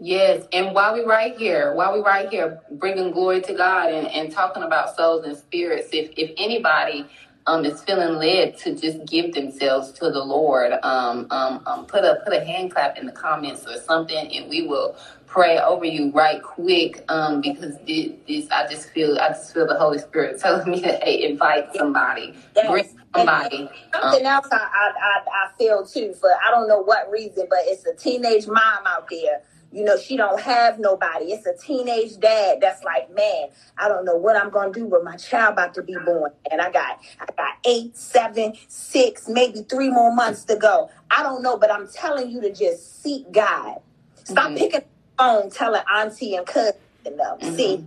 Yes, 0.00 0.46
and 0.52 0.74
while 0.74 0.94
we 0.94 1.04
right 1.04 1.36
here, 1.36 1.74
while 1.74 1.94
we 1.94 2.00
right 2.00 2.28
here, 2.28 2.60
bringing 2.72 3.12
glory 3.12 3.40
to 3.42 3.54
God 3.54 3.92
and, 3.92 4.08
and 4.08 4.32
talking 4.32 4.62
about 4.62 4.96
souls 4.96 5.24
and 5.24 5.36
spirits, 5.36 5.88
if 5.92 6.10
if 6.16 6.32
anybody 6.36 7.06
um 7.46 7.64
is 7.64 7.82
feeling 7.82 8.14
led 8.18 8.58
to 8.58 8.74
just 8.74 9.06
give 9.06 9.32
themselves 9.34 9.92
to 9.92 10.10
the 10.10 10.22
Lord, 10.22 10.72
um, 10.82 11.26
um, 11.30 11.62
um 11.66 11.86
put 11.86 12.04
a 12.04 12.20
put 12.24 12.34
a 12.34 12.44
hand 12.44 12.72
clap 12.72 12.98
in 12.98 13.06
the 13.06 13.12
comments 13.12 13.66
or 13.66 13.78
something, 13.78 14.36
and 14.36 14.50
we 14.50 14.66
will 14.66 14.96
pray 15.34 15.58
over 15.58 15.84
you 15.84 16.12
right 16.12 16.40
quick. 16.42 17.04
Um, 17.08 17.40
because 17.40 17.76
this, 17.86 18.12
this 18.28 18.48
I 18.50 18.68
just 18.68 18.90
feel 18.90 19.18
I 19.18 19.28
just 19.28 19.52
feel 19.52 19.66
the 19.66 19.74
Holy 19.76 19.98
Spirit 19.98 20.40
telling 20.40 20.70
me 20.70 20.80
to 20.80 20.92
hey, 21.02 21.28
invite 21.28 21.74
somebody, 21.74 22.34
Yes. 22.54 22.70
bring 22.70 22.88
somebody. 23.14 23.58
Um, 23.94 24.02
Something 24.02 24.26
else 24.26 24.46
I, 24.52 24.56
I, 24.56 25.20
I, 25.46 25.48
feel 25.58 25.84
too 25.84 26.14
for 26.14 26.30
I 26.46 26.50
don't 26.50 26.68
know 26.68 26.80
what 26.80 27.10
reason, 27.10 27.46
but 27.50 27.58
it's 27.64 27.84
a 27.84 27.94
teenage 27.94 28.46
mom 28.46 28.86
out 28.86 29.08
there. 29.10 29.42
You 29.72 29.82
know, 29.82 29.96
she 29.98 30.16
don't 30.16 30.40
have 30.40 30.78
nobody. 30.78 31.32
It's 31.32 31.46
a 31.46 31.56
teenage 31.66 32.18
dad 32.20 32.58
that's 32.60 32.84
like, 32.84 33.12
man, 33.12 33.48
I 33.76 33.88
don't 33.88 34.04
know 34.04 34.14
what 34.14 34.36
I'm 34.36 34.50
gonna 34.50 34.72
do 34.72 34.86
with 34.86 35.02
my 35.02 35.16
child 35.16 35.54
about 35.54 35.74
to 35.74 35.82
be 35.82 35.96
born. 36.04 36.30
And 36.52 36.60
I 36.60 36.70
got 36.70 37.00
I 37.20 37.26
got 37.36 37.54
eight, 37.66 37.96
seven, 37.96 38.52
six, 38.68 39.26
maybe 39.28 39.62
three 39.68 39.90
more 39.90 40.14
months 40.14 40.44
to 40.44 40.54
go. 40.56 40.90
I 41.10 41.24
don't 41.24 41.42
know, 41.42 41.56
but 41.56 41.72
I'm 41.72 41.88
telling 41.88 42.30
you 42.30 42.40
to 42.42 42.52
just 42.52 43.02
seek 43.02 43.32
God. 43.32 43.78
Stop 44.24 44.50
Mhm. 44.50 44.58
picking 44.58 44.82
phone 45.18 45.50
telling 45.50 45.82
auntie 45.94 46.36
and 46.36 46.46
cousin 46.46 46.74
them. 47.04 47.38
Mhm. 47.40 47.56
See, 47.56 47.84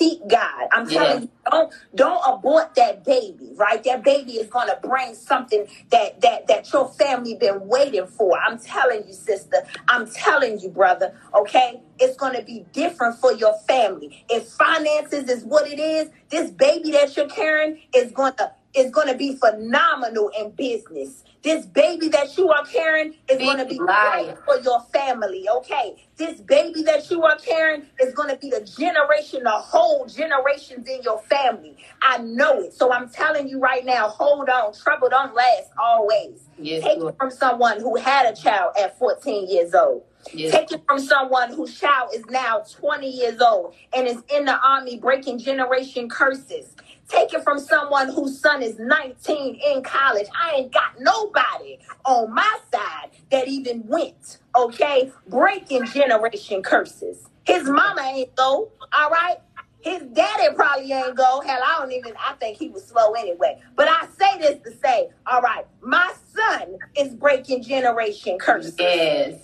seek 0.00 0.26
God. 0.28 0.68
I'm 0.72 0.88
telling 0.88 1.14
Yeah. 1.14 1.20
you, 1.22 1.30
don't 1.50 1.72
don't 1.94 2.22
abort 2.26 2.74
that 2.76 3.04
baby, 3.04 3.52
right? 3.56 3.82
That 3.84 4.02
baby 4.04 4.34
is 4.34 4.48
gonna 4.48 4.78
bring 4.82 5.14
something 5.14 5.66
that 5.90 6.20
that 6.22 6.46
that 6.48 6.72
your 6.72 6.88
family 6.88 7.34
been 7.36 7.68
waiting 7.68 8.06
for. 8.06 8.38
I'm 8.40 8.58
telling 8.58 9.06
you, 9.06 9.14
sister. 9.14 9.58
I'm 9.88 10.10
telling 10.10 10.58
you, 10.60 10.70
brother. 10.70 11.14
Okay, 11.34 11.82
it's 11.98 12.16
gonna 12.16 12.42
be 12.42 12.66
different 12.72 13.18
for 13.18 13.32
your 13.34 13.54
family. 13.68 14.24
If 14.30 14.48
finances 14.48 15.28
is 15.28 15.44
what 15.44 15.68
it 15.70 15.80
is, 15.80 16.10
this 16.30 16.50
baby 16.50 16.92
that 16.92 17.16
you're 17.16 17.28
carrying 17.28 17.78
is 17.94 18.12
gonna 18.12 18.52
is 18.74 18.90
gonna 18.90 19.16
be 19.16 19.34
phenomenal 19.36 20.30
in 20.38 20.50
business. 20.52 21.24
This 21.42 21.64
baby 21.66 22.08
that 22.10 22.36
you 22.36 22.50
are 22.50 22.64
carrying 22.66 23.14
is 23.28 23.38
gonna 23.38 23.64
be 23.64 23.78
life. 23.78 24.26
great 24.26 24.38
for 24.44 24.58
your 24.62 24.80
family. 24.92 25.48
Okay, 25.48 25.96
this 26.16 26.40
baby 26.40 26.82
that 26.82 27.10
you 27.10 27.22
are 27.24 27.36
carrying 27.38 27.86
is 28.00 28.14
gonna 28.14 28.36
be 28.36 28.50
the 28.50 28.60
generation, 28.60 29.42
the 29.44 29.50
whole 29.50 30.06
generations 30.06 30.86
in 30.88 31.02
your 31.02 31.18
family. 31.22 31.76
I 32.02 32.18
know 32.18 32.60
it. 32.60 32.74
So 32.74 32.92
I'm 32.92 33.08
telling 33.08 33.48
you 33.48 33.58
right 33.58 33.84
now, 33.84 34.08
hold 34.08 34.48
on. 34.48 34.72
Trouble 34.74 35.08
don't 35.08 35.34
last 35.34 35.70
always. 35.82 36.42
Yes, 36.58 36.82
Take 36.84 36.98
Lord. 36.98 37.14
it 37.14 37.18
from 37.18 37.30
someone 37.30 37.80
who 37.80 37.96
had 37.96 38.26
a 38.32 38.36
child 38.36 38.74
at 38.78 38.98
14 38.98 39.48
years 39.48 39.74
old. 39.74 40.02
Yes. 40.34 40.52
Take 40.52 40.70
it 40.72 40.82
from 40.86 40.98
someone 40.98 41.52
whose 41.54 41.80
child 41.80 42.10
is 42.14 42.24
now 42.26 42.62
20 42.70 43.08
years 43.08 43.40
old 43.40 43.74
and 43.96 44.06
is 44.06 44.22
in 44.34 44.44
the 44.44 44.58
army 44.60 44.98
breaking 44.98 45.38
generation 45.38 46.08
curses. 46.10 46.76
Take 47.10 47.34
it 47.34 47.44
from 47.44 47.60
someone 47.60 48.10
whose 48.10 48.40
son 48.40 48.62
is 48.62 48.78
19 48.78 49.60
in 49.66 49.82
college. 49.84 50.28
I 50.34 50.56
ain't 50.56 50.72
got 50.74 51.00
nobody 51.00 51.78
on 52.06 52.34
my 52.34 52.58
side 52.72 53.10
that 53.32 53.48
even 53.48 53.86
went, 53.88 54.38
okay, 54.56 55.12
breaking 55.28 55.86
generation 55.86 56.62
curses. 56.62 57.28
His 57.46 57.64
mama 57.64 58.02
ain't 58.02 58.36
go, 58.36 58.72
all 58.92 59.10
right? 59.10 59.38
His 59.82 60.02
daddy 60.14 60.54
probably 60.56 60.92
ain't 60.92 61.16
go. 61.16 61.42
Hell, 61.46 61.60
I 61.64 61.78
don't 61.80 61.92
even, 61.92 62.14
I 62.18 62.34
think 62.34 62.58
he 62.58 62.70
was 62.70 62.86
slow 62.86 63.12
anyway. 63.14 63.60
But 63.76 63.88
I 63.88 64.08
say 64.18 64.38
this 64.40 64.62
to 64.64 64.78
say, 64.80 65.10
all 65.26 65.42
right, 65.42 65.66
my 65.82 66.12
son 66.34 66.78
is 66.98 67.14
breaking 67.14 67.64
generation 67.64 68.38
curses. 68.38 68.76
Yes. 68.78 69.40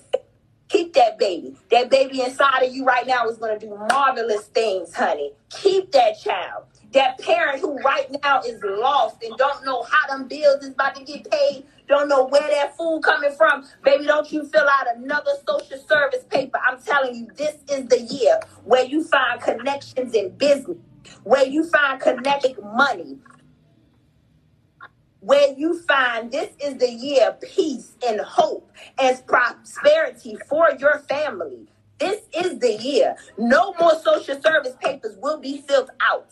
Keep 0.68 0.94
that 0.94 1.18
baby. 1.18 1.56
That 1.70 1.90
baby 1.90 2.22
inside 2.22 2.64
of 2.64 2.74
you 2.74 2.84
right 2.84 3.06
now 3.06 3.28
is 3.28 3.38
going 3.38 3.58
to 3.58 3.66
do 3.66 3.74
marvelous 3.90 4.46
things, 4.48 4.94
honey. 4.94 5.32
Keep 5.50 5.92
that 5.92 6.20
child. 6.20 6.64
That 6.96 7.18
parent 7.18 7.60
who 7.60 7.76
right 7.80 8.10
now 8.24 8.40
is 8.40 8.58
lost 8.64 9.22
and 9.22 9.36
don't 9.36 9.62
know 9.66 9.82
how 9.82 10.16
them 10.16 10.28
bills 10.28 10.62
is 10.62 10.70
about 10.70 10.94
to 10.94 11.04
get 11.04 11.30
paid, 11.30 11.66
don't 11.88 12.08
know 12.08 12.24
where 12.24 12.48
that 12.48 12.74
food 12.74 13.02
coming 13.04 13.32
from. 13.36 13.66
Baby, 13.84 14.06
don't 14.06 14.32
you 14.32 14.46
fill 14.46 14.66
out 14.66 14.86
another 14.96 15.32
social 15.46 15.78
service 15.86 16.24
paper. 16.30 16.58
I'm 16.66 16.80
telling 16.80 17.14
you, 17.14 17.28
this 17.36 17.56
is 17.70 17.86
the 17.88 18.00
year 18.00 18.40
where 18.64 18.86
you 18.86 19.04
find 19.04 19.38
connections 19.42 20.14
in 20.14 20.30
business, 20.38 20.78
where 21.22 21.46
you 21.46 21.68
find 21.68 22.00
connected 22.00 22.56
money, 22.62 23.18
where 25.20 25.52
you 25.52 25.78
find 25.80 26.32
this 26.32 26.50
is 26.64 26.78
the 26.78 26.90
year 26.90 27.36
peace 27.42 27.94
and 28.06 28.22
hope 28.22 28.72
and 28.98 29.22
prosperity 29.26 30.38
for 30.48 30.70
your 30.80 31.00
family. 31.00 31.68
This 31.98 32.22
is 32.34 32.58
the 32.58 32.72
year. 32.72 33.16
No 33.36 33.74
more 33.78 34.00
social 34.02 34.40
service 34.40 34.76
papers 34.82 35.18
will 35.20 35.38
be 35.38 35.58
filled 35.58 35.90
out. 36.00 36.30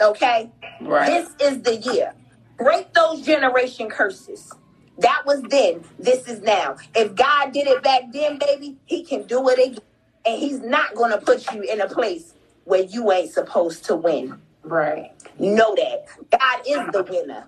Okay? 0.00 0.50
Right. 0.80 1.06
This 1.06 1.30
is 1.40 1.62
the 1.62 1.76
year. 1.76 2.14
Break 2.58 2.92
those 2.92 3.22
generation 3.22 3.88
curses. 3.88 4.52
That 4.98 5.24
was 5.26 5.42
then. 5.42 5.84
This 5.98 6.26
is 6.26 6.40
now. 6.42 6.76
If 6.94 7.14
God 7.14 7.52
did 7.52 7.66
it 7.66 7.82
back 7.82 8.12
then, 8.12 8.38
baby, 8.38 8.76
he 8.86 9.04
can 9.04 9.26
do 9.26 9.48
it 9.48 9.58
again. 9.58 9.80
And 10.24 10.40
he's 10.40 10.60
not 10.60 10.94
going 10.94 11.12
to 11.12 11.18
put 11.18 11.52
you 11.52 11.62
in 11.62 11.80
a 11.80 11.88
place 11.88 12.34
where 12.64 12.82
you 12.82 13.12
ain't 13.12 13.32
supposed 13.32 13.84
to 13.84 13.96
win. 13.96 14.40
Right. 14.62 15.12
Know 15.38 15.74
that. 15.76 16.06
God 16.30 16.60
is 16.66 16.92
the 16.92 17.04
winner. 17.04 17.46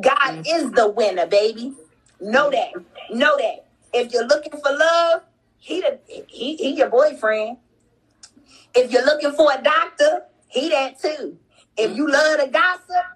God 0.00 0.16
mm-hmm. 0.16 0.42
is 0.46 0.72
the 0.72 0.88
winner, 0.88 1.26
baby. 1.26 1.74
Know 2.20 2.50
that. 2.50 2.72
Know 3.10 3.36
that. 3.36 3.66
If 3.92 4.12
you're 4.12 4.26
looking 4.26 4.52
for 4.52 4.76
love, 4.76 5.22
he 5.58 5.80
the, 5.80 5.98
he 6.28 6.56
he 6.56 6.76
your 6.76 6.88
boyfriend. 6.88 7.58
If 8.74 8.90
you're 8.90 9.04
looking 9.04 9.32
for 9.32 9.52
a 9.52 9.62
doctor, 9.62 10.22
he 10.48 10.68
that 10.70 11.00
too. 11.00 11.38
If 11.76 11.96
you 11.96 12.10
love 12.10 12.40
to 12.40 12.46
gossip, 12.48 13.06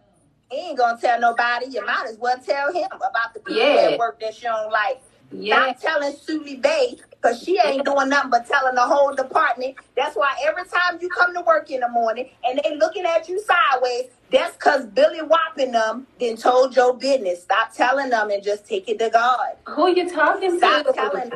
he 0.50 0.58
ain't 0.70 0.78
gonna 0.78 0.98
tell 1.00 1.20
nobody. 1.20 1.66
You 1.68 1.84
might 1.86 2.06
as 2.08 2.18
well 2.18 2.38
tell 2.38 2.72
him 2.72 2.88
about 2.92 3.34
the 3.34 3.40
people 3.40 3.56
Yeah. 3.62 3.90
at 3.92 3.98
work 3.98 4.20
that 4.20 4.36
you 4.42 4.48
don't 4.48 4.70
like. 4.72 5.00
Yeah. 5.32 5.74
Stop 5.74 5.80
telling 6.02 6.12
Sulie 6.16 6.61
Bay 6.61 6.98
because 7.11 7.40
she 7.42 7.58
ain't 7.64 7.84
doing 7.84 8.08
nothing 8.08 8.30
but 8.30 8.46
telling 8.48 8.74
the 8.74 8.82
whole 8.82 9.14
department. 9.14 9.76
That's 9.96 10.16
why 10.16 10.34
every 10.44 10.64
time 10.64 10.98
you 11.00 11.08
come 11.08 11.34
to 11.34 11.42
work 11.42 11.70
in 11.70 11.80
the 11.80 11.88
morning 11.88 12.30
and 12.44 12.61
they 12.64 12.76
looking 12.76 13.04
at 13.04 13.28
you 13.28 13.40
sideways, 13.40 14.06
that's 14.32 14.54
because 14.56 14.86
Billy 14.86 15.20
Whopping 15.20 15.72
them 15.72 16.08
then 16.18 16.36
told 16.36 16.74
your 16.74 16.96
business. 16.96 17.44
Stop 17.44 17.72
telling 17.74 18.11
them 18.11 18.30
and 18.30 18.42
just 18.42 18.66
take 18.66 18.88
it 18.88 18.98
to 18.98 19.11
God. 19.11 19.54
Who 19.68 19.88
you 19.94 20.11
talking 20.11 20.58
Stop 20.58 20.86
to? 20.86 20.92
telling. 20.92 21.32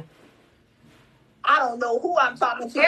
I 1.45 1.59
don't 1.61 1.79
know 1.79 1.99
who 1.99 2.19
I'm 2.19 2.37
talking 2.37 2.69
to. 2.69 2.75
Girl, 2.75 2.85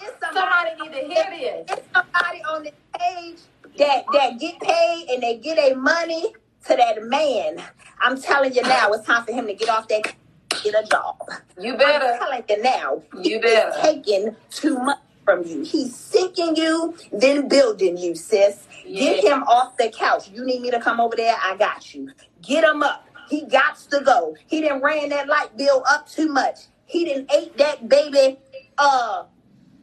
it's, 0.00 0.04
it's 0.04 0.20
somebody, 0.20 0.70
somebody 0.78 0.90
need 0.90 1.08
to 1.08 1.14
hear 1.14 1.64
this. 1.68 1.78
it's 1.78 1.88
somebody 1.94 2.42
on 2.44 2.62
this 2.64 2.72
page 2.98 3.38
that 3.78 4.04
that 4.12 4.38
get 4.38 4.60
paid 4.60 5.06
and 5.10 5.22
they 5.22 5.38
get 5.38 5.58
a 5.58 5.74
money 5.76 6.32
to 6.66 6.76
that 6.76 7.02
man. 7.04 7.62
I'm 8.00 8.20
telling 8.20 8.54
you 8.54 8.62
now, 8.62 8.92
it's 8.92 9.06
time 9.06 9.24
for 9.24 9.32
him 9.32 9.46
to 9.46 9.54
get 9.54 9.68
off 9.68 9.88
that 9.88 10.14
get 10.62 10.74
a 10.74 10.86
job. 10.86 11.16
You 11.58 11.76
better. 11.76 12.06
I'm 12.06 12.18
telling 12.18 12.44
you 12.48 12.62
now, 12.62 13.02
You 13.22 13.40
better. 13.40 13.72
taking 13.82 14.36
too 14.50 14.78
much 14.78 14.98
from 15.24 15.44
you. 15.46 15.62
He's 15.64 15.94
sinking 15.96 16.56
you, 16.56 16.94
then 17.12 17.48
building 17.48 17.96
you, 17.96 18.14
sis. 18.14 18.66
Get 18.84 19.24
him 19.24 19.42
off 19.44 19.76
the 19.76 19.90
couch. 19.90 20.30
You 20.30 20.44
need 20.44 20.60
me 20.62 20.70
to 20.70 20.80
come 20.80 21.00
over 21.00 21.16
there? 21.16 21.36
I 21.42 21.56
got 21.56 21.94
you. 21.94 22.10
Get 22.42 22.64
him 22.64 22.82
up. 22.82 23.06
He 23.28 23.46
got 23.46 23.78
to 23.90 24.00
go. 24.00 24.36
He 24.48 24.60
didn't 24.60 24.82
ran 24.82 25.10
that 25.10 25.28
light 25.28 25.56
bill 25.56 25.84
up 25.88 26.08
too 26.08 26.28
much. 26.28 26.56
He 26.90 27.04
didn't 27.04 27.30
ate 27.32 27.56
that 27.58 27.88
baby. 27.88 28.38
Uh, 28.76 29.24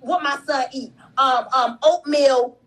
what 0.02 0.22
my 0.22 0.38
son 0.46 0.66
eat? 0.74 0.94
Um, 1.18 1.46
um, 1.56 1.80
oatmeal 1.82 2.58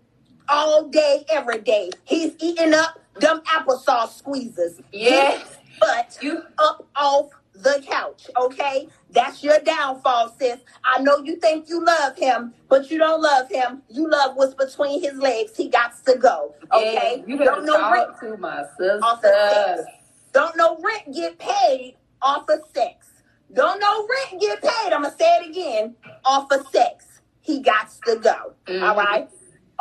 all 0.48 0.88
day, 0.88 1.24
every 1.30 1.58
day. 1.60 1.90
He's 2.04 2.32
eating 2.40 2.72
up 2.72 2.98
them 3.20 3.42
applesauce 3.42 4.22
squeezers. 4.22 4.82
Yes. 4.92 5.58
But 5.78 6.18
You 6.22 6.42
up 6.58 6.86
off 6.96 7.30
the 7.54 7.82
couch, 7.86 8.28
okay? 8.38 8.88
That's 9.10 9.44
your 9.44 9.58
downfall, 9.60 10.34
sis. 10.38 10.58
I 10.84 11.02
know 11.02 11.18
you 11.18 11.36
think 11.36 11.68
you 11.68 11.84
love 11.84 12.16
him, 12.16 12.54
but 12.68 12.90
you 12.90 12.96
don't 12.98 13.20
love 13.20 13.50
him. 13.50 13.82
You 13.90 14.08
love 14.08 14.36
what's 14.36 14.54
between 14.54 15.02
his 15.02 15.14
legs. 15.18 15.54
He 15.56 15.68
got 15.68 15.92
to 16.06 16.16
go, 16.16 16.54
okay? 16.72 17.22
Yeah, 17.26 17.26
you 17.26 17.36
don't 17.44 17.66
know 17.66 17.90
rent, 17.92 18.10
to 18.20 18.36
my 18.38 18.62
Off 18.62 19.20
the 19.20 19.76
sister. 19.76 19.84
sex. 19.84 19.90
don't 20.32 20.56
know 20.56 20.78
rent 20.82 21.14
get 21.14 21.38
paid 21.38 21.96
off 22.22 22.48
of 22.48 22.60
sex. 22.74 23.09
Don't 23.52 23.80
know 23.80 24.06
rent 24.06 24.40
get 24.40 24.62
paid. 24.62 24.92
I'm 24.92 25.02
gonna 25.02 25.14
say 25.18 25.36
it 25.40 25.50
again. 25.50 25.96
Off 26.24 26.50
of 26.52 26.66
sex, 26.68 27.20
he 27.40 27.60
got 27.60 27.90
to 28.06 28.16
go. 28.16 28.54
Mhm. 28.66 28.82
All 28.88 28.96
right, 28.96 29.28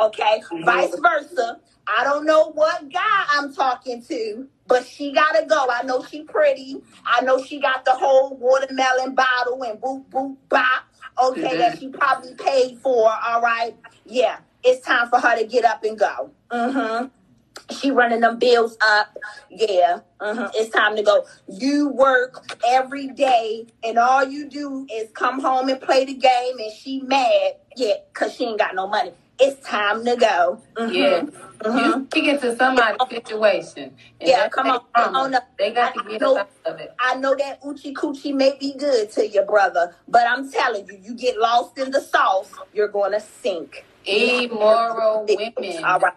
okay. 0.00 0.42
Mhm. 0.50 0.64
Vice 0.64 0.94
versa. 0.98 1.60
I 1.86 2.04
don't 2.04 2.24
know 2.24 2.50
what 2.52 2.88
guy 2.92 3.24
I'm 3.32 3.52
talking 3.54 4.02
to, 4.04 4.48
but 4.66 4.86
she 4.86 5.12
gotta 5.12 5.46
go. 5.46 5.66
I 5.70 5.82
know 5.82 6.04
she 6.04 6.22
pretty. 6.22 6.82
I 7.04 7.22
know 7.22 7.42
she 7.42 7.60
got 7.60 7.84
the 7.84 7.92
whole 7.92 8.36
watermelon 8.36 9.14
bottle 9.14 9.62
and 9.62 9.80
boop 9.80 10.04
boop 10.10 10.36
bop. 10.48 10.84
Okay, 11.22 11.56
that 11.58 11.78
she 11.78 11.88
probably 11.88 12.34
paid 12.34 12.78
for. 12.78 13.10
All 13.26 13.40
right, 13.42 13.76
yeah. 14.04 14.38
It's 14.62 14.84
time 14.86 15.08
for 15.08 15.18
her 15.18 15.36
to 15.38 15.46
get 15.46 15.64
up 15.64 15.82
and 15.84 15.98
go. 15.98 16.30
Mm-hmm. 16.50 17.06
She 17.70 17.90
running 17.90 18.20
them 18.20 18.38
bills 18.38 18.76
up. 18.82 19.16
Yeah. 19.50 20.00
hmm 20.20 20.44
It's 20.54 20.70
time 20.70 20.96
to 20.96 21.02
go. 21.02 21.24
You 21.48 21.88
work 21.88 22.44
every 22.66 23.08
day 23.08 23.66
and 23.84 23.98
all 23.98 24.24
you 24.24 24.48
do 24.48 24.86
is 24.92 25.08
come 25.12 25.40
home 25.40 25.68
and 25.68 25.80
play 25.80 26.04
the 26.04 26.14
game 26.14 26.58
and 26.58 26.72
she 26.72 27.00
mad. 27.00 27.56
Yeah, 27.76 27.94
because 28.12 28.34
she 28.34 28.44
ain't 28.46 28.58
got 28.58 28.74
no 28.74 28.86
money. 28.86 29.12
It's 29.42 29.66
time 29.66 30.04
to 30.04 30.16
go. 30.16 30.60
Mhm. 30.76 30.92
Yeah. 30.94 31.22
Mhm. 31.60 31.84
You 31.86 32.06
speaking 32.10 32.38
to 32.40 32.56
somebody's 32.56 32.98
situation. 33.08 33.96
Yeah, 34.20 34.48
come 34.50 34.70
on, 34.70 34.80
come 34.94 35.16
on 35.16 35.34
up. 35.34 35.44
They 35.58 35.70
got 35.70 35.94
to 35.94 36.00
I 36.04 36.08
get 36.10 36.20
know- 36.20 36.36
out 36.38 36.50
of 36.66 36.78
it. 36.80 36.92
I 36.98 37.14
know 37.16 37.34
that 37.36 37.60
Uchi 37.64 37.94
Coochie 37.94 38.34
may 38.34 38.56
be 38.60 38.74
good 38.74 39.10
to 39.12 39.26
your 39.26 39.44
brother, 39.46 39.94
but 40.08 40.26
I'm 40.26 40.50
telling 40.50 40.86
you, 40.86 40.98
you 41.02 41.14
get 41.14 41.38
lost 41.38 41.78
in 41.78 41.90
the 41.90 42.00
sauce, 42.00 42.50
you're 42.74 42.88
going 42.88 43.12
to 43.12 43.20
sink. 43.20 43.84
Immoral 44.04 45.26
women. 45.26 45.84
All 45.84 46.00
right. 46.00 46.12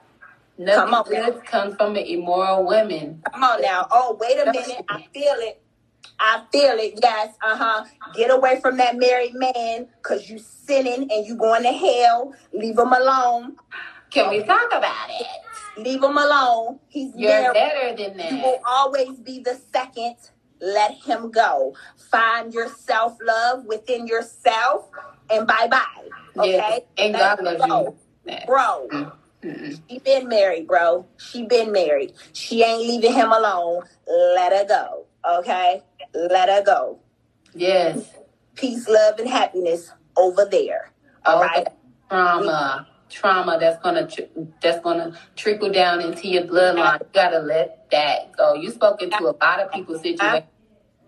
Nothing 0.58 0.80
Come 0.86 0.94
on. 0.94 1.04
good 1.06 1.46
comes 1.46 1.76
from 1.76 1.94
the 1.94 2.14
immoral 2.14 2.66
women. 2.66 3.22
Come 3.32 3.44
on 3.44 3.62
now. 3.62 3.88
Oh, 3.92 4.18
wait 4.20 4.38
a 4.40 4.46
minute. 4.52 4.86
I 4.90 5.06
feel 5.14 5.34
it. 5.38 5.62
I 6.20 6.44
feel 6.52 6.74
it. 6.78 7.00
Yes. 7.02 7.36
Uh 7.42 7.56
huh. 7.58 7.86
Get 8.14 8.30
away 8.32 8.60
from 8.62 8.78
that 8.78 8.96
married 8.98 9.34
man 9.34 9.88
because 9.98 10.30
you 10.30 10.38
sinning 10.38 11.10
and 11.12 11.26
you 11.26 11.36
going 11.36 11.64
to 11.64 11.72
hell. 11.72 12.34
Leave 12.54 12.78
him 12.78 12.94
alone. 12.94 13.56
Can 14.12 14.30
we 14.30 14.44
talk 14.44 14.68
about 14.72 15.10
it? 15.10 15.28
Leave 15.78 16.04
him 16.04 16.18
alone. 16.18 16.80
He's 16.88 17.14
You're 17.16 17.30
married. 17.32 17.54
better 17.56 17.96
than 17.98 18.18
that. 18.18 18.32
You 18.32 18.38
will 18.38 18.60
always 18.68 19.18
be 19.20 19.40
the 19.40 19.60
second. 19.74 20.16
Let 20.62 20.92
him 20.94 21.32
go. 21.32 21.74
Find 21.98 22.54
your 22.54 22.70
self 22.70 23.18
love 23.26 23.66
within 23.66 24.06
yourself 24.08 24.88
and 25.32 25.48
bye 25.48 25.68
bye. 25.70 26.10
Okay? 26.38 26.52
Yes. 26.58 26.82
And 27.00 27.14
Let 27.14 27.38
God 27.40 27.44
loves 27.44 27.66
go. 27.66 27.98
you. 28.28 28.38
Bro, 28.46 28.90
Mm-mm. 29.44 29.80
she 29.90 30.00
been 30.00 30.28
married, 30.28 30.68
bro. 30.68 31.06
She 31.18 31.46
been 31.46 31.72
married. 31.72 32.14
She 32.34 32.64
ain't 32.64 32.82
leaving 32.82 33.14
him 33.14 33.32
alone. 33.32 33.84
Let 34.08 34.54
her 34.54 34.66
go. 34.66 35.06
Okay? 35.40 35.84
Let 36.14 36.50
her 36.50 36.64
go. 36.64 37.00
Yes. 37.54 38.10
Peace, 38.56 38.88
love, 38.88 39.20
and 39.20 39.28
happiness 39.28 39.92
over 40.16 40.46
there. 40.46 40.92
All 41.26 41.36
All 41.36 41.42
right? 41.42 41.68
trauma, 42.10 42.88
trauma 43.10 43.58
that's 43.60 43.82
gonna 43.82 44.08
tr- 44.08 44.22
that's 44.62 44.82
gonna 44.84 45.18
trickle 45.36 45.72
down 45.72 46.02
into 46.02 46.28
your 46.28 46.44
bloodline. 46.44 47.00
You 47.00 47.08
gotta 47.14 47.40
let 47.40 47.90
that 47.92 48.36
go. 48.38 48.54
You 48.54 48.70
spoken 48.72 49.10
to 49.12 49.24
a 49.30 49.36
lot 49.42 49.60
of 49.60 49.72
people's 49.72 50.00
uh-huh. 50.00 50.12
situation. 50.12 50.48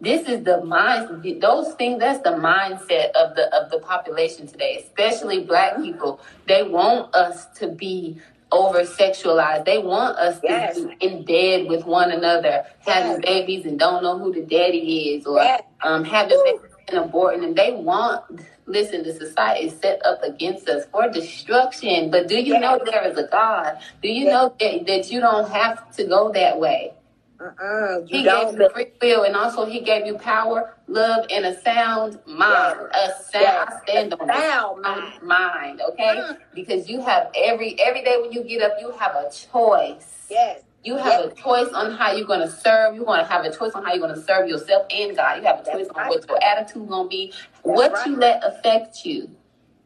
This 0.01 0.29
is 0.29 0.43
the 0.43 0.63
mind. 0.63 1.23
Those 1.41 1.73
things. 1.75 1.99
That's 1.99 2.21
the 2.23 2.31
mindset 2.31 3.11
of 3.11 3.35
the 3.35 3.53
of 3.55 3.71
the 3.71 3.79
population 3.79 4.47
today, 4.47 4.83
especially 4.85 5.43
Black 5.45 5.77
people. 5.77 6.19
They 6.47 6.63
want 6.63 7.15
us 7.15 7.47
to 7.59 7.69
be 7.69 8.19
over 8.51 8.81
sexualized. 8.83 9.65
They 9.65 9.79
want 9.79 10.17
us 10.17 10.39
Yes. 10.43 10.77
to 10.77 10.87
be 10.89 10.95
in 11.05 11.25
bed 11.25 11.67
with 11.69 11.85
one 11.85 12.11
another, 12.11 12.65
having 12.79 13.13
Yes. 13.13 13.21
babies 13.21 13.65
and 13.65 13.79
don't 13.79 14.03
know 14.03 14.17
who 14.19 14.33
the 14.33 14.43
daddy 14.43 15.15
is, 15.15 15.25
or 15.27 15.39
Yes. 15.43 15.63
um, 15.83 16.03
having 16.05 16.37
Woo. 16.37 16.43
babies 16.45 16.61
and 16.89 17.11
aborting. 17.11 17.55
They 17.55 17.71
want, 17.73 18.23
listen, 18.67 19.03
the 19.03 19.13
society 19.13 19.67
is 19.67 19.77
set 19.79 20.05
up 20.05 20.23
against 20.23 20.69
us 20.69 20.85
for 20.91 21.09
destruction. 21.09 22.11
But 22.11 22.27
do 22.29 22.41
you 22.41 22.59
know 22.59 22.79
there 22.85 23.03
is 23.07 23.17
a 23.17 23.27
God? 23.27 23.77
Do 24.03 24.09
you 24.09 24.25
know 24.25 24.53
that, 24.59 24.87
that 24.87 25.11
you 25.11 25.21
don't 25.21 25.49
have 25.51 25.95
to 25.97 26.05
go 26.05 26.31
that 26.33 26.59
way? 26.59 26.93
Mm-mm, 27.37 28.07
He 28.09 28.23
gave 28.23 28.57
you 28.59 28.69
free 28.73 28.91
will, 29.01 29.23
and 29.23 29.35
also 29.35 29.65
He 29.65 29.81
gave 29.81 30.05
you 30.05 30.17
power, 30.17 30.75
love, 30.87 31.25
and 31.29 31.45
a 31.45 31.59
sound 31.61 32.19
mind. 32.25 32.79
A 32.93 33.07
sound, 33.21 33.33
Yes. 33.33 33.73
I 33.73 33.79
stand 33.83 34.13
on 34.13 34.27
Sound 34.27 34.81
mind. 34.81 35.21
mind, 35.23 35.81
okay? 35.89 36.15
Mm. 36.15 36.37
Because 36.53 36.89
you 36.89 37.01
have 37.01 37.29
every 37.35 37.79
every 37.81 38.03
day 38.03 38.17
when 38.21 38.31
you 38.31 38.43
get 38.43 38.61
up, 38.61 38.73
you 38.79 38.91
have 38.91 39.15
a 39.15 39.29
choice. 39.31 40.27
Yes. 40.29 40.61
You 40.83 40.97
have 40.97 41.25
a 41.25 41.33
choice 41.33 41.69
on 41.73 41.93
how 41.93 42.11
you're 42.11 42.27
going 42.27 42.41
to 42.41 42.49
serve. 42.49 42.95
You're 42.95 43.05
going 43.05 43.19
to 43.19 43.25
have 43.25 43.43
a 43.43 43.51
choice 43.51 43.71
on 43.73 43.83
how 43.83 43.93
you're 43.93 44.07
going 44.07 44.13
to 44.13 44.21
serve 44.21 44.47
yourself 44.47 44.85
and 44.91 45.15
God. 45.15 45.37
You 45.37 45.43
have 45.47 45.61
a 45.61 45.63
That's 45.63 45.75
choice 45.77 45.87
on 45.89 45.95
right. 45.95 46.09
what 46.09 46.27
your 46.29 46.43
attitude 46.43 46.87
going 46.87 47.05
to 47.05 47.09
be, 47.09 47.33
what 47.63 47.91
right. 47.91 48.07
you 48.07 48.15
let 48.17 48.43
affect 48.43 49.03
you. 49.03 49.31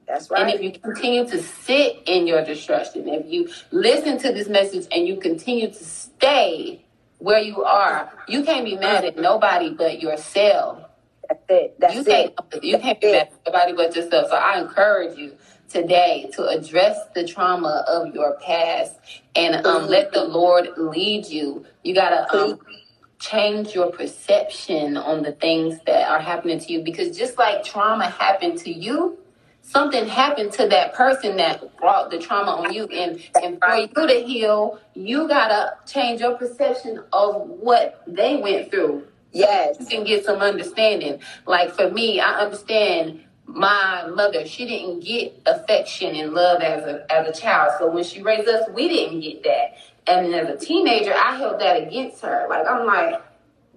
That's 0.07 0.29
right. 0.29 0.41
And 0.41 0.49
if 0.51 0.61
you 0.61 0.71
continue 0.77 1.25
to 1.29 1.41
sit 1.41 2.03
in 2.05 2.27
your 2.27 2.43
destruction, 2.43 3.07
if 3.07 3.25
you 3.31 3.47
listen 3.71 4.17
to 4.19 4.33
this 4.33 4.49
message 4.49 4.87
and 4.91 5.07
you 5.07 5.17
continue 5.17 5.67
to 5.69 5.83
stay 5.83 6.85
where 7.19 7.39
you 7.39 7.63
are, 7.63 8.11
you 8.27 8.43
can't 8.43 8.65
be 8.65 8.75
mad 8.77 9.05
at 9.05 9.17
nobody 9.17 9.71
but 9.71 10.01
yourself. 10.01 10.83
That's 11.29 11.43
it. 11.49 11.75
That's 11.79 11.95
You 11.95 12.01
it. 12.01 12.05
can't 12.07 12.63
you 12.63 12.79
can't 12.79 12.99
be 12.99 13.11
mad 13.11 13.29
at 13.29 13.53
nobody 13.53 13.73
but 13.73 13.95
yourself. 13.95 14.29
So 14.29 14.35
I 14.35 14.59
encourage 14.59 15.17
you 15.17 15.35
today 15.69 16.29
to 16.33 16.47
address 16.47 16.97
the 17.13 17.27
trauma 17.27 17.85
of 17.87 18.15
your 18.15 18.37
past 18.39 18.95
and 19.35 19.65
um, 19.65 19.87
let 19.87 20.11
the 20.11 20.23
Lord 20.23 20.69
lead 20.77 21.27
you. 21.27 21.65
You 21.83 21.93
gotta 21.93 22.33
um, 22.35 22.59
change 23.19 23.75
your 23.75 23.91
perception 23.91 24.97
on 24.97 25.23
the 25.23 25.33
things 25.33 25.79
that 25.85 26.09
are 26.09 26.19
happening 26.19 26.59
to 26.59 26.73
you 26.73 26.81
because 26.83 27.17
just 27.17 27.37
like 27.37 27.63
trauma 27.63 28.09
happened 28.09 28.57
to 28.59 28.71
you, 28.71 29.19
something 29.69 30.07
happened 30.07 30.51
to 30.51 30.67
that 30.67 30.93
person 30.95 31.37
that 31.37 31.77
brought 31.77 32.09
the 32.09 32.17
trauma 32.17 32.51
on 32.51 32.73
you. 32.73 32.85
And 32.85 33.21
and 33.41 33.59
for 33.59 33.75
you 33.75 34.07
to 34.07 34.25
heal 34.25 34.79
you 34.95 35.27
gotta 35.27 35.77
change 35.85 36.21
your 36.21 36.35
perception 36.35 37.03
of 37.13 37.47
what 37.47 38.03
they 38.07 38.37
went 38.37 38.71
through. 38.71 39.07
Yes. 39.31 39.77
you 39.79 39.85
can 39.85 40.03
get 40.03 40.25
some 40.25 40.39
understanding. 40.39 41.21
Like 41.45 41.71
for 41.71 41.91
me 41.91 42.19
i 42.19 42.39
understand 42.39 43.23
my 43.45 44.07
mother 44.07 44.45
she 44.45 44.65
didn't 44.65 45.01
get 45.01 45.39
affection 45.45 46.15
and 46.15 46.33
love 46.33 46.61
as 46.61 46.83
a 46.83 47.11
as 47.11 47.27
a 47.27 47.39
child. 47.39 47.73
So 47.77 47.91
when 47.91 48.03
she 48.03 48.23
raised 48.23 48.49
us 48.49 48.67
we 48.73 48.87
didn't 48.87 49.19
get 49.19 49.43
that. 49.43 49.77
And 50.07 50.33
as 50.33 50.49
a 50.49 50.65
teenager 50.65 51.13
i 51.13 51.35
held 51.35 51.61
that 51.61 51.83
against 51.83 52.21
her. 52.21 52.47
Like 52.49 52.65
i'm 52.67 52.87
like 52.87 53.21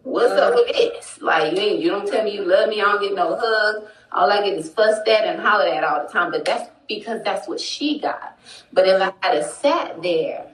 What's 0.05 0.33
up 0.33 0.53
mm. 0.53 0.57
with 0.57 0.77
this? 0.77 1.23
Like 1.23 1.53
you 1.53 1.59
ain't 1.61 1.81
you 1.81 1.91
don't 1.91 2.09
tell 2.09 2.25
me 2.25 2.35
you 2.35 2.45
love 2.45 2.69
me, 2.69 2.81
I 2.81 2.85
don't 2.85 3.03
get 3.03 3.15
no 3.15 3.39
hug. 3.41 3.89
All 4.15 4.31
I 4.31 4.43
get 4.43 4.59
is 4.59 4.71
fuss 4.71 4.99
at 5.07 5.25
and 5.25 5.41
holler 5.41 5.69
at 5.69 5.85
all 5.85 6.07
the 6.07 6.13
time. 6.13 6.31
But 6.31 6.45
that's 6.45 6.71
because 6.89 7.23
that's 7.25 7.49
what 7.49 7.61
she 7.61 7.99
got. 8.01 8.39
But 8.73 8.87
if 8.87 9.01
I 9.01 9.13
had 9.27 9.39
a 9.39 9.49
sat 9.49 10.03
there 10.03 10.47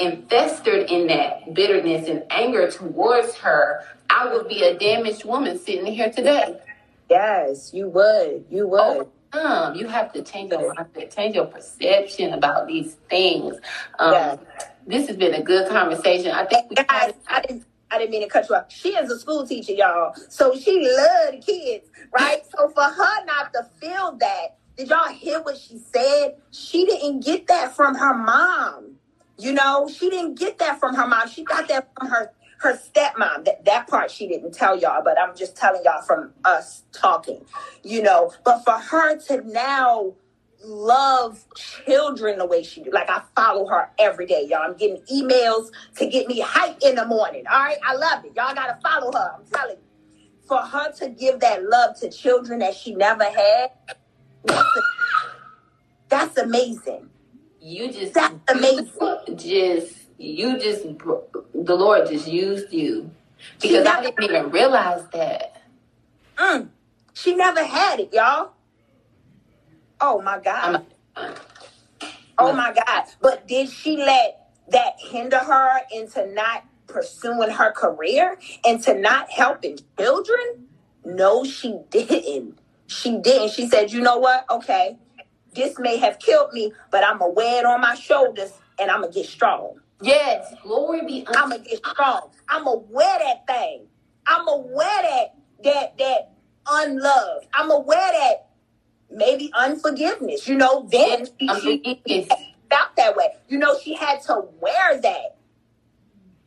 and 0.00 0.28
festered 0.28 0.90
in 0.90 1.06
that 1.08 1.54
bitterness 1.54 2.08
and 2.08 2.24
anger 2.30 2.70
towards 2.70 3.36
her, 3.36 3.84
I 4.10 4.32
would 4.32 4.48
be 4.48 4.62
a 4.62 4.78
damaged 4.78 5.24
woman 5.24 5.58
sitting 5.58 5.86
here 5.86 6.10
today. 6.10 6.58
Yes, 7.10 7.72
you 7.74 7.88
would. 7.88 8.44
You 8.50 8.66
would. 8.68 8.80
Over 8.80 9.06
time, 9.32 9.74
you 9.74 9.86
have 9.88 10.12
to 10.12 10.22
change 10.22 10.52
your 10.52 10.74
mindset, 10.74 11.14
change 11.14 11.34
your 11.34 11.46
perception 11.46 12.32
about 12.32 12.66
these 12.66 12.94
things. 13.08 13.56
Um, 13.98 14.12
Yeah. 14.12 14.36
This 14.86 15.06
has 15.06 15.16
been 15.16 15.34
a 15.34 15.42
good 15.42 15.68
conversation. 15.68 16.32
I 16.32 16.44
think 16.44 16.68
we 16.68 16.74
Guys, 16.74 17.14
I 17.28 17.60
I 17.92 17.98
didn't 17.98 18.12
mean 18.12 18.22
to 18.22 18.28
cut 18.28 18.48
you 18.48 18.56
off. 18.56 18.72
She 18.72 18.90
is 18.90 19.10
a 19.10 19.18
school 19.18 19.46
teacher, 19.46 19.72
y'all. 19.72 20.14
So 20.30 20.56
she 20.56 20.88
loved 20.88 21.44
kids, 21.46 21.88
right? 22.12 22.42
so 22.56 22.68
for 22.70 22.82
her 22.84 23.24
not 23.26 23.52
to 23.52 23.64
feel 23.80 24.16
that, 24.20 24.56
did 24.76 24.88
y'all 24.88 25.08
hear 25.08 25.42
what 25.42 25.58
she 25.58 25.78
said? 25.78 26.36
She 26.50 26.86
didn't 26.86 27.24
get 27.24 27.46
that 27.48 27.76
from 27.76 27.94
her 27.96 28.14
mom. 28.14 28.96
You 29.38 29.52
know, 29.52 29.88
she 29.88 30.10
didn't 30.10 30.38
get 30.38 30.58
that 30.58 30.80
from 30.80 30.94
her 30.94 31.06
mom. 31.06 31.28
She 31.28 31.44
got 31.44 31.68
that 31.68 31.90
from 31.98 32.08
her 32.08 32.32
her 32.60 32.74
stepmom. 32.78 33.44
That 33.44 33.64
that 33.64 33.88
part 33.88 34.10
she 34.10 34.28
didn't 34.28 34.52
tell 34.52 34.78
y'all, 34.78 35.02
but 35.04 35.18
I'm 35.20 35.36
just 35.36 35.56
telling 35.56 35.82
y'all 35.84 36.02
from 36.02 36.32
us 36.44 36.84
talking. 36.92 37.44
You 37.82 38.02
know, 38.02 38.32
but 38.44 38.64
for 38.64 38.78
her 38.78 39.18
to 39.18 39.42
now 39.50 40.14
love 40.64 41.44
children 41.56 42.38
the 42.38 42.46
way 42.46 42.62
she 42.62 42.82
do. 42.82 42.90
Like 42.90 43.10
I 43.10 43.22
follow 43.36 43.66
her 43.66 43.90
every 43.98 44.26
day, 44.26 44.46
y'all. 44.48 44.62
I'm 44.62 44.76
getting 44.76 45.02
emails 45.12 45.70
to 45.96 46.06
get 46.08 46.28
me 46.28 46.40
hype 46.40 46.78
in 46.82 46.94
the 46.96 47.06
morning. 47.06 47.44
All 47.50 47.58
right, 47.58 47.78
I 47.86 47.94
love 47.94 48.24
it. 48.24 48.32
Y'all 48.36 48.54
gotta 48.54 48.78
follow 48.82 49.12
her. 49.12 49.32
I'm 49.38 49.44
telling 49.52 49.76
you. 49.76 49.82
For 50.48 50.58
her 50.58 50.92
to 50.92 51.08
give 51.08 51.40
that 51.40 51.64
love 51.64 51.98
to 52.00 52.10
children 52.10 52.58
that 52.58 52.74
she 52.74 52.94
never 52.94 53.24
had, 53.24 53.70
that's, 54.44 54.68
that's 56.08 56.36
amazing. 56.38 57.08
you 57.60 57.90
just 57.90 58.12
That's 58.14 58.34
amazing. 58.48 58.90
just 59.36 59.94
you 60.18 60.58
just 60.58 60.82
the 60.82 61.74
lord 61.74 62.06
just 62.08 62.28
used 62.28 62.72
you 62.72 63.10
because 63.60 63.86
i 63.86 64.02
didn't 64.02 64.22
even 64.22 64.50
realize 64.50 65.04
that 65.12 65.52
Mm. 66.36 66.68
She 67.14 67.34
never 67.34 67.64
had 67.64 68.00
it, 68.00 68.12
y'all. 68.12 68.52
Oh 70.02 70.22
my 70.22 70.40
God. 70.40 70.86
Oh 72.38 72.52
my 72.54 72.74
God. 72.74 73.04
But 73.22 73.48
did 73.48 73.70
she 73.70 73.98
let 73.98 74.50
that 74.70 74.94
hinder 74.98 75.38
her 75.38 75.80
into 75.92 76.26
not 76.32 76.64
pursuing 76.88 77.50
her 77.50 77.72
career 77.72 78.38
and 78.66 78.82
to 78.84 78.94
not 78.98 79.30
helping 79.30 79.78
children? 79.98 80.68
No, 81.04 81.44
she 81.44 81.80
didn't. 81.90 82.58
She 82.88 83.18
didn't. 83.18 83.52
She 83.52 83.68
said, 83.68 83.92
you 83.92 84.02
know 84.02 84.18
what? 84.18 84.46
Okay, 84.50 84.98
this 85.54 85.78
may 85.78 85.98
have 85.98 86.18
killed 86.20 86.52
me, 86.54 86.72
but 86.90 87.04
I'm 87.04 87.18
going 87.18 87.32
to 87.32 87.36
wear 87.36 87.60
it 87.60 87.66
on 87.66 87.80
my 87.82 87.96
shoulders 87.96 88.52
and 88.80 88.90
I'm 88.90 89.02
going 89.02 89.12
to 89.12 89.20
get 89.20 89.28
strong. 89.28 89.80
yes 90.02 90.54
glory 90.62 91.02
be 91.06 91.26
I'm 91.28 91.50
going 91.50 91.64
to 91.64 91.70
get 91.70 91.86
strong. 91.86 92.30
I'm 92.48 92.64
going 92.64 92.80
to 92.86 92.92
wear 92.92 93.18
that 93.20 93.46
thing. 93.48 93.86
I'm 94.26 94.46
going 94.46 94.68
to 94.68 94.74
wear 94.74 95.02
that, 95.02 95.36
that, 95.64 95.98
that 95.98 96.32
unloved. 96.68 97.48
I'm 97.54 97.68
going 97.68 97.82
to 97.82 97.88
wear 97.88 98.12
that 98.12 98.48
maybe 99.14 99.50
unforgiveness. 99.54 100.48
You 100.48 100.56
know, 100.56 100.88
then 100.90 101.26
she, 101.38 102.28
felt 102.70 102.96
that 102.96 103.16
way. 103.16 103.28
You 103.48 103.58
know, 103.58 103.78
she 103.78 103.94
had 103.94 104.22
to 104.22 104.44
wear 104.60 105.00
that 105.00 105.36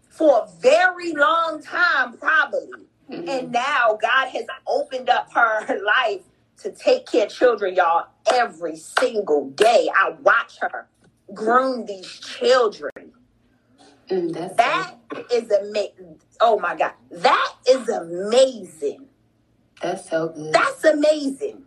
for 0.09 0.39
a 0.43 0.47
very 0.59 1.13
long 1.13 1.61
time, 1.61 2.17
probably. 2.17 2.87
Mhm. 3.09 3.29
And 3.29 3.51
now 3.51 3.97
God 4.01 4.29
has 4.29 4.45
opened 4.65 5.09
up 5.09 5.31
her 5.33 5.79
life 5.83 6.21
to 6.63 6.71
take 6.71 7.05
care 7.05 7.25
of 7.25 7.31
children, 7.31 7.75
y'all, 7.75 8.07
every 8.33 8.75
single 8.77 9.49
day. 9.51 9.89
I 9.95 10.11
watch 10.21 10.57
her 10.61 10.87
groom 11.33 11.85
these 11.85 12.07
children. 12.07 12.91
Mm, 14.09 14.33
that's 14.33 14.55
That 14.55 14.95
is 15.31 15.51
amazing. 15.51 16.21
Oh 16.39 16.59
my 16.59 16.75
God. 16.75 16.93
That 17.11 17.53
is 17.67 17.89
amazing. 17.89 19.07
that's 19.81 20.09
so 20.09 20.29
good 20.29 20.53
That's 20.53 20.83
amazing. 20.85 21.64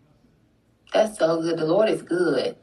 That's 0.93 1.18
so 1.18 1.43
good. 1.43 1.59
The 1.59 1.66
lord 1.66 1.91
is 1.91 2.03
good. 2.03 2.57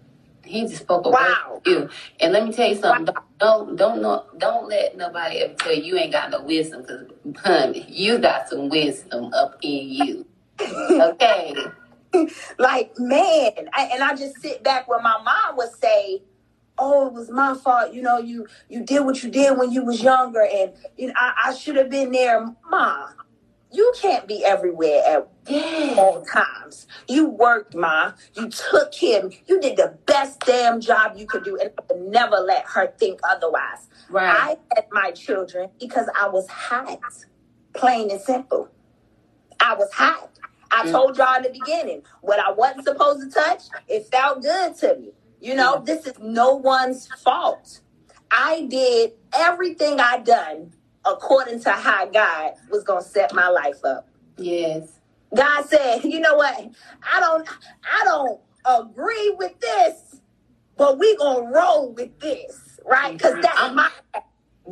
He 0.46 0.62
just 0.64 0.84
spoke 0.84 1.06
a 1.08 1.12
Wow. 1.12 1.20
word 1.54 1.66
to 1.66 1.72
you. 1.72 1.90
And 2.22 2.34
let 2.34 2.46
me 2.46 2.54
tell 2.54 2.70
you 2.70 2.76
something. 2.76 3.16
Don't 3.40 3.78
don't 3.78 4.02
know, 4.02 4.26
don't 4.38 4.70
let 4.70 4.98
nobody 4.98 5.40
ever 5.40 5.56
tell 5.56 5.74
you 5.74 5.84
you 5.84 5.98
ain't 6.00 6.14
got 6.14 6.32
no 6.32 6.44
wisdom 6.44 6.82
because 6.84 7.06
honey 7.44 7.86
you 7.90 8.20
got 8.20 8.50
some 8.50 8.70
wisdom 8.70 9.34
up 9.34 9.58
in 9.62 9.90
you. 9.90 10.28
Okay? 10.62 11.56
Like 12.60 12.94
man 13.00 13.52
I, 13.74 13.90
and 13.94 14.04
i 14.04 14.16
just 14.16 14.42
sit 14.42 14.64
back 14.64 14.88
where 14.88 15.02
my 15.02 15.22
mom 15.24 15.58
would 15.58 15.72
say 15.82 16.24
oh 16.80 17.08
it 17.08 17.14
was 17.14 17.30
my 17.32 17.56
fault. 17.56 17.94
You 17.94 18.04
know 18.04 18.20
you 18.20 18.48
you 18.70 18.84
did 18.84 19.06
what 19.06 19.24
you 19.24 19.32
did 19.32 19.58
when 19.58 19.72
you 19.72 19.86
was 19.86 20.04
younger 20.04 20.42
and 20.44 20.74
you 20.98 21.08
know 21.08 21.14
i, 21.18 21.34
I 21.48 21.56
should 21.56 21.76
have 21.78 21.90
been 21.90 22.12
there. 22.14 22.46
Ma 22.70 23.08
you 23.72 23.94
can't 24.02 24.28
be 24.28 24.46
everywhere 24.46 25.04
at 25.08 25.30
all 25.98 26.24
times 26.26 26.88
you 27.10 27.28
worked 27.28 27.76
ma 27.76 28.14
you 28.36 28.50
took 28.50 28.94
him 28.96 29.32
you 29.48 29.60
did 29.62 29.78
the 29.78 29.98
best 30.08 30.40
damn 30.42 30.82
job 30.82 31.14
you 31.18 31.28
could 31.28 31.44
do 31.44 31.58
and 31.60 31.72
I 31.78 31.94
would 31.94 32.08
never 32.12 32.38
let 32.38 32.66
her 32.74 32.94
think 33.00 33.20
otherwise 33.30 33.90
right 34.10 34.30
I 34.30 34.58
had 34.76 34.86
my 34.92 35.12
children 35.12 35.70
because 35.80 36.08
I 36.20 36.30
was 36.30 36.48
hot, 36.50 37.00
plain 37.76 38.12
and 38.12 38.22
simple. 38.22 38.70
I 39.60 39.76
was 39.76 39.92
hot. 39.94 40.32
I 40.72 40.86
Mm. 40.86 40.92
told 40.92 41.18
y'all 41.18 41.38
in 41.38 41.44
the 41.44 41.52
beginning 41.52 42.04
what 42.22 42.40
I 42.40 42.52
wasn't 42.52 42.86
supposed 42.86 43.22
to 43.22 43.32
touch. 43.32 43.64
It 43.88 44.08
felt 44.12 44.44
good 44.44 44.76
to 44.80 44.98
me. 44.98 45.14
You 45.42 45.56
know, 45.56 45.82
this 45.86 46.08
is 46.08 46.20
no 46.20 46.56
one's 46.56 47.08
fault. 47.08 47.82
I 48.32 48.68
did 48.70 49.14
everything 49.34 50.02
I 50.02 50.20
done 50.20 50.75
according 51.08 51.60
to 51.62 51.72
how 51.72 52.06
God 52.08 52.54
was 52.72 52.84
gonna 52.84 53.02
set 53.02 53.34
my 53.34 53.50
life 53.50 53.84
up. 53.86 54.08
yes 54.38 55.00
God 55.36 55.66
said, 55.66 56.04
you 56.06 56.20
know 56.22 56.36
what? 56.36 56.70
I 57.04 57.20
don't 57.20 57.48
I 57.84 58.04
don't 58.06 58.42
agree 58.66 59.36
with 59.38 59.60
this, 59.60 60.22
but 60.78 61.00
we 61.00 61.16
gonna 61.18 61.52
roll 61.52 61.94
with 61.94 62.20
this, 62.20 62.80
right? 62.86 63.14
Because 63.14 63.36
that's 63.42 63.60
I'm- 63.60 63.76
my 63.76 63.90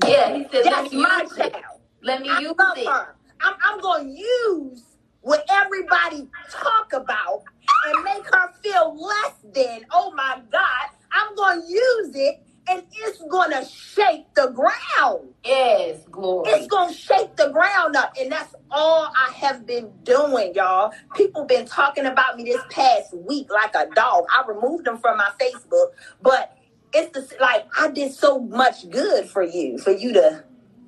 yeah 0.08 0.36
he 0.36 0.46
said 0.52 0.66
that's 0.66 0.94
my 0.94 1.22
use 1.24 1.38
it 1.38 1.54
child. 1.54 1.82
let 2.04 2.22
me 2.22 2.30
I 2.30 2.40
use 2.40 2.56
it 2.78 2.88
her. 2.88 3.16
I'm, 3.42 3.56
I'm 3.64 3.80
going 3.82 4.16
to 4.16 4.22
use 4.22 4.84
what 5.22 5.46
everybody 5.52 6.30
talk 6.52 6.94
about 6.94 7.44
and 7.88 8.04
make 8.04 8.26
her 8.34 8.52
feel 8.64 8.96
less 9.00 9.34
than. 9.54 9.82
Oh 9.92 10.14
my 10.16 10.42
God. 10.52 10.90
I'm 11.12 11.36
going 11.36 11.62
to 11.62 11.68
use 11.68 12.16
it 12.16 12.44
and 12.70 12.84
it's 12.92 13.20
to 13.20 13.66
shake 13.66 14.34
the 14.36 14.48
ground. 14.50 15.30
yes 15.44 16.00
glory 16.12 16.52
It's 16.52 16.68
to 16.68 16.94
shake 16.94 17.36
the 17.36 17.50
ground 17.50 17.96
up. 17.96 18.14
And 18.20 18.32
that's 18.32 18.54
all 18.72 19.10
I 19.16 19.32
have 19.34 19.66
been 19.66 19.92
doing, 20.04 20.54
y'all. 20.56 20.92
People 21.16 21.46
been 21.46 21.66
talking 21.66 22.06
about 22.06 22.38
me 22.38 22.46
this 22.46 22.62
past 22.70 23.14
week 23.16 23.48
like 23.52 23.76
a 23.76 23.94
dog. 23.94 24.26
I 24.32 24.44
removed 24.48 24.86
them 24.86 24.98
from 25.00 25.18
my 25.18 25.32
Facebook, 25.42 25.88
but 26.22 26.58
it's 26.94 27.12
the, 27.14 27.36
like, 27.42 27.66
I 27.78 27.90
did 27.90 28.14
so 28.14 28.40
much 28.40 28.90
good 28.90 29.28
for 29.30 29.44
you, 29.44 29.78
for 29.80 29.92
you 29.92 30.14
to 30.14 30.44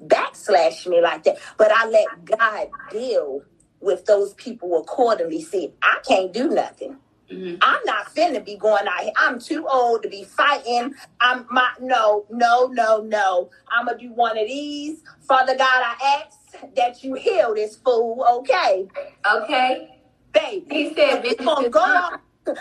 backslash 0.05 0.87
me 0.87 1.01
like 1.01 1.23
that. 1.23 1.37
But 1.57 1.71
I 1.71 1.87
let 1.87 2.25
God 2.25 2.69
deal 2.91 3.41
with 3.81 4.05
those 4.05 4.33
people 4.35 4.79
accordingly. 4.79 5.41
See, 5.41 5.73
I 5.81 5.99
can't 6.07 6.31
do 6.33 6.49
nothing. 6.49 6.97
Mm-hmm. 7.31 7.55
I'm 7.61 7.79
not 7.85 8.13
finna 8.13 8.43
be 8.45 8.55
going 8.55 8.87
out 8.87 9.01
here. 9.01 9.11
I'm 9.17 9.39
too 9.39 9.67
old 9.67 10.03
to 10.03 10.09
be 10.09 10.23
fighting. 10.23 10.93
I'm 11.19 11.47
my 11.49 11.69
no, 11.79 12.25
no, 12.29 12.67
no, 12.67 13.01
no. 13.01 13.49
I'm 13.71 13.87
gonna 13.87 13.97
do 13.97 14.11
one 14.13 14.37
of 14.37 14.47
these. 14.47 15.01
Father 15.21 15.57
God, 15.57 15.83
I 15.83 16.23
ask 16.23 16.65
that 16.75 17.03
you 17.03 17.15
heal 17.15 17.55
this 17.55 17.77
fool. 17.77 18.25
Okay. 18.39 18.87
Okay. 19.33 19.99
Baby. 20.33 20.65
He 20.69 20.93
said, 20.93 21.23
we 21.23 21.35
gonna 21.35 21.69
go 21.69 21.79
on. 21.79 22.19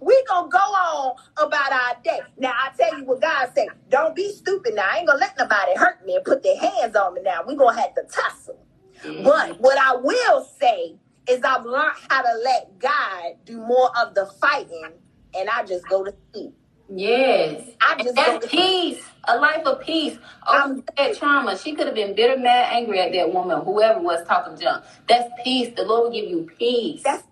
we 0.00 0.24
gonna 0.28 0.48
go 0.48 0.58
on 0.58 1.16
about 1.36 1.72
our 1.72 1.96
day. 2.04 2.20
Now 2.38 2.52
I 2.52 2.70
tell 2.78 2.96
you 2.96 3.04
what 3.04 3.20
God 3.20 3.50
said. 3.56 3.66
Don't 3.88 4.14
be 4.14 4.32
stupid. 4.32 4.74
Now 4.74 4.88
I 4.88 4.98
ain't 4.98 5.08
gonna 5.08 5.18
let 5.18 5.36
nobody 5.36 5.74
hurt 5.74 6.06
me 6.06 6.14
and 6.14 6.24
put 6.24 6.44
their 6.44 6.58
hands 6.58 6.94
on 6.94 7.14
me. 7.14 7.22
Now 7.22 7.42
we 7.46 7.56
gonna 7.56 7.80
have 7.80 7.94
to 7.94 8.02
tussle. 8.02 8.58
Mm-hmm. 9.02 9.24
But 9.24 9.60
what 9.60 9.78
I 9.78 9.96
will 9.96 10.44
say 10.60 10.96
is 11.28 11.42
I've 11.42 11.64
learned 11.64 11.96
how 12.08 12.22
to 12.22 12.40
let 12.44 12.78
God 12.78 13.34
do 13.44 13.58
more 13.58 13.90
of 13.98 14.14
the 14.14 14.26
fighting, 14.40 14.92
and 15.34 15.48
I 15.48 15.64
just 15.64 15.86
go 15.88 16.04
to 16.04 16.14
sleep. 16.32 16.54
Yes, 16.92 17.70
I 17.80 18.02
just 18.02 18.16
that's 18.16 18.46
peace, 18.46 18.96
sleep. 18.96 19.04
a 19.28 19.36
life 19.38 19.64
of 19.64 19.80
peace. 19.80 20.18
Oh, 20.46 20.82
that 20.96 21.16
trauma. 21.16 21.56
She 21.56 21.74
could 21.74 21.86
have 21.86 21.94
been 21.94 22.16
bitter, 22.16 22.36
mad, 22.36 22.72
angry 22.72 22.98
at 22.98 23.12
that 23.12 23.32
woman, 23.32 23.62
whoever 23.62 24.00
was 24.00 24.26
talking 24.26 24.58
junk. 24.58 24.84
That's 25.08 25.30
peace. 25.44 25.72
The 25.76 25.84
Lord 25.84 26.04
will 26.04 26.10
give 26.10 26.28
you 26.28 26.50
peace. 26.58 27.02
That's 27.04 27.22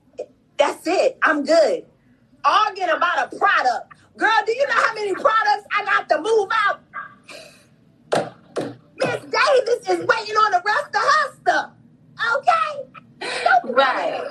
that's 0.56 0.86
it. 0.86 1.18
I'm 1.22 1.44
good. 1.44 1.86
Arguing 2.44 2.90
about 2.90 3.32
a 3.32 3.36
product. 3.36 3.94
Girl, 4.16 4.30
do 4.46 4.52
you 4.52 4.66
know 4.66 4.74
how 4.74 4.94
many 4.94 5.14
products 5.14 5.66
I 5.76 5.84
got 5.84 6.08
to 6.08 6.20
move 6.20 6.48
out? 6.52 6.80
Miss 8.96 9.20
Davis 9.22 9.88
is 9.88 10.06
waiting 10.06 10.36
on 10.36 10.50
the 10.52 10.62
rest 10.64 10.88
of 10.88 11.02
her 11.02 11.34
stuff. 11.40 11.70
Okay? 12.36 12.97
Right. 13.64 14.22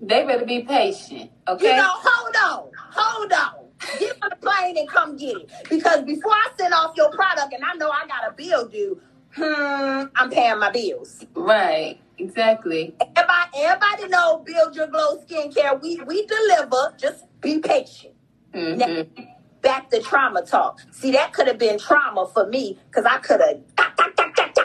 They 0.00 0.24
better 0.24 0.44
be 0.44 0.62
patient. 0.62 1.30
Okay. 1.48 1.70
You 1.70 1.76
know, 1.76 1.88
hold 1.88 2.36
on. 2.36 2.70
Hold 2.92 3.32
on. 3.32 3.66
Get 3.98 4.16
on 4.22 4.30
the 4.30 4.36
plane 4.36 4.76
and 4.78 4.88
come 4.88 5.16
get 5.16 5.36
it. 5.36 5.50
Because 5.68 6.02
before 6.02 6.32
I 6.32 6.48
send 6.58 6.74
off 6.74 6.96
your 6.96 7.10
product 7.10 7.52
and 7.52 7.62
I 7.64 7.74
know 7.74 7.90
I 7.90 8.06
got 8.06 8.28
a 8.28 8.32
bill 8.32 8.68
due, 8.68 9.00
hmm, 9.34 10.04
I'm 10.16 10.30
paying 10.30 10.58
my 10.58 10.70
bills. 10.70 11.24
Right. 11.34 11.98
Exactly. 12.18 12.94
Everybody, 13.16 13.50
everybody 13.56 14.08
know 14.08 14.42
Build 14.44 14.76
Your 14.76 14.86
Glow 14.86 15.18
Skincare. 15.24 15.80
We 15.82 16.00
we 16.02 16.26
deliver. 16.26 16.94
Just 16.98 17.24
be 17.40 17.58
patient. 17.58 18.14
Mm-hmm. 18.54 18.78
Now, 18.78 19.24
back 19.62 19.90
to 19.90 20.00
trauma 20.00 20.42
talk. 20.42 20.80
See, 20.92 21.12
that 21.12 21.32
could 21.32 21.46
have 21.48 21.58
been 21.58 21.78
trauma 21.78 22.28
for 22.32 22.46
me 22.48 22.78
because 22.88 23.04
I 23.04 23.18
could 23.18 23.40
have 23.40 23.60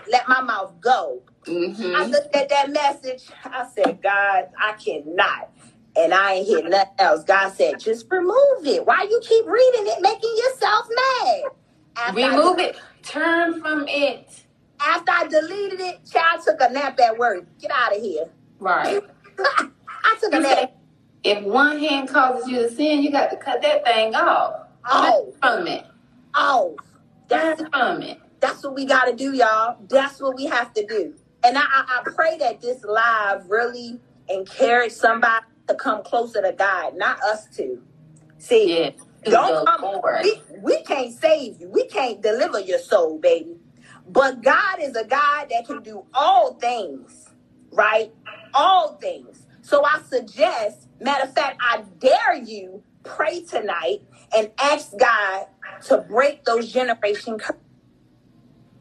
let 0.09 0.27
my 0.27 0.41
mouth 0.41 0.73
go. 0.79 1.21
Mm-hmm. 1.45 1.95
I 1.95 2.05
looked 2.05 2.35
at 2.35 2.49
that 2.49 2.71
message. 2.71 3.23
I 3.45 3.67
said, 3.73 4.01
God, 4.01 4.49
I 4.59 4.73
cannot. 4.73 5.51
And 5.95 6.13
I 6.13 6.33
ain't 6.35 6.47
hear 6.47 6.67
nothing 6.67 6.93
else. 6.99 7.23
God 7.23 7.49
said, 7.53 7.79
just 7.79 8.05
remove 8.11 8.65
it. 8.65 8.85
Why 8.85 9.03
you 9.03 9.19
keep 9.23 9.45
reading 9.45 9.87
it, 9.87 10.01
making 10.01 10.35
yourself 10.37 10.87
mad? 10.95 11.41
After 11.97 12.15
remove 12.15 12.59
it. 12.59 12.77
Turn 13.01 13.61
from 13.61 13.87
it. 13.87 14.43
After 14.79 15.11
I 15.11 15.27
deleted 15.27 15.79
it, 15.79 15.99
child 16.11 16.41
took 16.45 16.61
a 16.61 16.71
nap 16.71 16.99
at 16.99 17.17
work. 17.17 17.47
Get 17.59 17.71
out 17.71 17.95
of 17.95 18.01
here. 18.01 18.29
Right. 18.59 19.01
I 19.39 20.17
took 20.21 20.33
a 20.33 20.39
nap. 20.39 20.75
If 21.23 21.43
one 21.43 21.79
hand 21.79 22.09
causes 22.09 22.47
you 22.47 22.59
to 22.59 22.69
sin, 22.69 23.01
you 23.01 23.11
got 23.11 23.31
to 23.31 23.37
cut 23.37 23.61
that 23.63 23.83
thing 23.83 24.13
off. 24.13 24.67
Oh. 24.85 25.33
From 25.41 25.67
it. 25.67 25.85
Oh. 26.35 26.75
That's 27.27 27.61
from 27.73 28.03
it. 28.03 28.19
That's 28.39 28.63
what 28.63 28.75
we 28.75 28.85
got 28.85 29.05
to 29.05 29.15
do, 29.15 29.33
y'all. 29.33 29.77
That's 29.89 30.21
what 30.21 30.35
we 30.35 30.45
have 30.45 30.73
to 30.73 30.85
do. 30.85 31.15
And 31.43 31.57
I, 31.57 31.61
I, 31.63 32.01
I 32.01 32.11
pray 32.15 32.37
that 32.39 32.61
this 32.61 32.83
live 32.83 33.49
really 33.49 33.99
encourage 34.29 34.91
somebody 34.93 35.45
to 35.67 35.75
come 35.75 36.03
closer 36.03 36.41
to 36.41 36.53
God, 36.53 36.95
not 36.97 37.21
us 37.23 37.47
two. 37.55 37.81
See, 38.39 38.81
yeah, 38.81 38.91
don't 39.25 39.67
come. 39.67 40.01
We, 40.23 40.41
we 40.61 40.83
can't 40.83 41.13
save 41.13 41.59
you. 41.61 41.69
We 41.69 41.87
can't 41.87 42.21
deliver 42.21 42.59
your 42.59 42.79
soul, 42.79 43.19
baby. 43.19 43.57
But 44.07 44.43
God 44.43 44.79
is 44.81 44.95
a 44.95 45.05
God 45.05 45.47
that 45.51 45.65
can 45.67 45.83
do 45.83 46.05
all 46.13 46.55
things, 46.55 47.29
right? 47.71 48.13
All 48.53 48.95
things. 48.95 49.47
So 49.61 49.83
I 49.85 50.01
suggest, 50.09 50.87
matter 51.01 51.25
of 51.25 51.33
fact, 51.33 51.59
I 51.61 51.83
dare 51.99 52.35
you 52.35 52.83
pray 53.03 53.43
tonight 53.43 54.01
and 54.35 54.51
ask 54.61 54.91
God 54.97 55.47
to 55.87 55.99
break 55.99 56.45
those 56.45 56.71
generation 56.71 57.37
curses. 57.39 57.61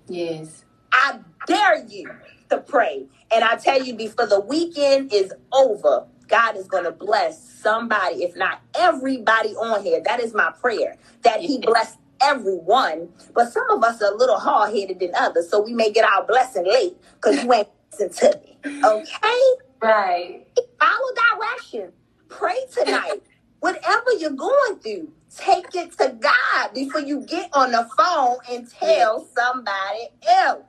Yes. 0.08 0.64
I 0.92 1.20
dare 1.46 1.84
you 1.86 2.10
to 2.50 2.58
pray. 2.58 3.06
And 3.34 3.44
I 3.44 3.56
tell 3.56 3.82
you, 3.82 3.94
before 3.94 4.26
the 4.26 4.40
weekend 4.40 5.12
is 5.12 5.32
over, 5.52 6.06
God 6.28 6.56
is 6.56 6.68
going 6.68 6.84
to 6.84 6.92
bless 6.92 7.42
somebody, 7.60 8.24
if 8.24 8.36
not 8.36 8.60
everybody 8.78 9.50
on 9.56 9.82
here. 9.82 10.00
That 10.04 10.20
is 10.20 10.34
my 10.34 10.52
prayer, 10.60 10.96
that 11.22 11.40
He 11.40 11.58
bless 11.58 11.98
everyone. 12.22 13.10
But 13.34 13.52
some 13.52 13.68
of 13.70 13.82
us 13.84 14.02
are 14.02 14.12
a 14.12 14.16
little 14.16 14.38
hard 14.38 14.74
headed 14.74 15.00
than 15.00 15.12
others, 15.16 15.50
so 15.50 15.62
we 15.62 15.72
may 15.72 15.92
get 15.92 16.04
our 16.04 16.26
blessing 16.26 16.66
late 16.66 16.96
because 17.16 17.42
you 17.42 17.52
ain't 17.52 17.68
listening 17.92 18.32
to 18.32 18.40
me. 18.44 18.82
Okay? 18.84 19.42
Right. 19.82 20.46
Follow 20.80 21.14
direction. 21.38 21.92
Pray 22.28 22.58
tonight. 22.72 23.22
Whatever 23.60 24.12
you're 24.18 24.30
going 24.30 24.76
through, 24.80 25.12
take 25.36 25.74
it 25.74 25.96
to 25.98 26.16
God 26.20 26.74
before 26.74 27.00
you 27.00 27.22
get 27.22 27.50
on 27.52 27.72
the 27.72 27.88
phone 27.96 28.38
and 28.50 28.70
tell 28.70 29.26
somebody 29.36 30.08
else. 30.28 30.64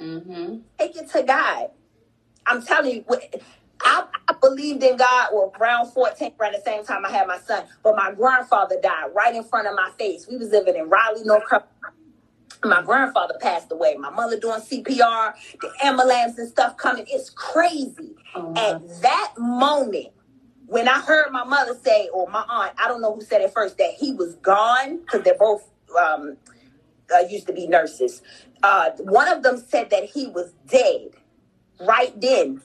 Mm-hmm. 0.00 0.58
Take 0.78 0.96
it 0.96 1.10
to 1.10 1.22
God. 1.22 1.70
I'm 2.46 2.62
telling 2.62 2.96
you, 2.96 3.04
I, 3.80 4.04
I, 4.28 4.34
believed 4.40 4.82
in 4.82 4.96
God 4.96 5.30
well 5.32 5.52
around 5.60 5.92
14, 5.92 6.32
around 6.38 6.52
the 6.52 6.62
same 6.64 6.84
time 6.84 7.04
I 7.06 7.10
had 7.10 7.26
my 7.26 7.38
son. 7.38 7.64
But 7.82 7.96
my 7.96 8.12
grandfather 8.12 8.76
died 8.82 9.10
right 9.14 9.34
in 9.34 9.44
front 9.44 9.66
of 9.66 9.74
my 9.74 9.90
face. 9.98 10.26
We 10.28 10.36
was 10.36 10.50
living 10.50 10.76
in 10.76 10.88
Raleigh, 10.88 11.24
North 11.24 11.48
Carolina. 11.48 11.70
My 12.64 12.82
grandfather 12.82 13.34
passed 13.40 13.70
away. 13.72 13.94
My 13.96 14.10
mother 14.10 14.38
doing 14.38 14.60
CPR, 14.60 15.34
the 15.60 15.70
ambulance 15.82 16.38
and 16.38 16.48
stuff 16.48 16.76
coming. 16.78 17.04
It's 17.08 17.28
crazy. 17.30 18.14
Oh, 18.34 18.54
At 18.56 19.02
that 19.02 19.34
moment, 19.38 20.13
when 20.66 20.88
I 20.88 21.00
heard 21.00 21.30
my 21.30 21.44
mother 21.44 21.74
say, 21.82 22.08
or 22.12 22.28
my 22.28 22.44
aunt, 22.48 22.72
I 22.78 22.88
don't 22.88 23.00
know 23.00 23.14
who 23.14 23.20
said 23.22 23.42
it 23.42 23.52
first, 23.52 23.78
that 23.78 23.92
he 23.98 24.12
was 24.12 24.34
gone 24.36 24.98
because 24.98 25.22
they're 25.22 25.38
both 25.38 25.68
um, 26.00 26.36
uh, 27.14 27.20
used 27.28 27.46
to 27.48 27.52
be 27.52 27.66
nurses. 27.66 28.22
Uh, 28.62 28.90
one 28.98 29.28
of 29.28 29.42
them 29.42 29.58
said 29.58 29.90
that 29.90 30.04
he 30.04 30.28
was 30.28 30.52
dead 30.66 31.10
right 31.80 32.18
then. 32.20 32.62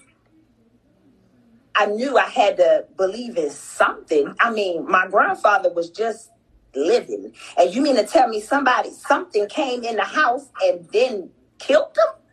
I 1.75 1.85
knew 1.87 2.17
I 2.17 2.25
had 2.25 2.57
to 2.57 2.85
believe 2.97 3.37
in 3.37 3.49
something. 3.49 4.35
I 4.39 4.51
mean, 4.51 4.89
my 4.89 5.07
grandfather 5.07 5.71
was 5.73 5.89
just 5.89 6.29
living. 6.75 7.33
And 7.57 7.73
you 7.73 7.81
mean 7.81 7.95
to 7.95 8.05
tell 8.05 8.27
me 8.27 8.41
somebody, 8.41 8.91
something 8.91 9.47
came 9.47 9.83
in 9.83 9.95
the 9.95 10.03
house 10.03 10.49
and 10.61 10.87
then 10.91 11.29
killed 11.59 11.95
him? 11.95 12.28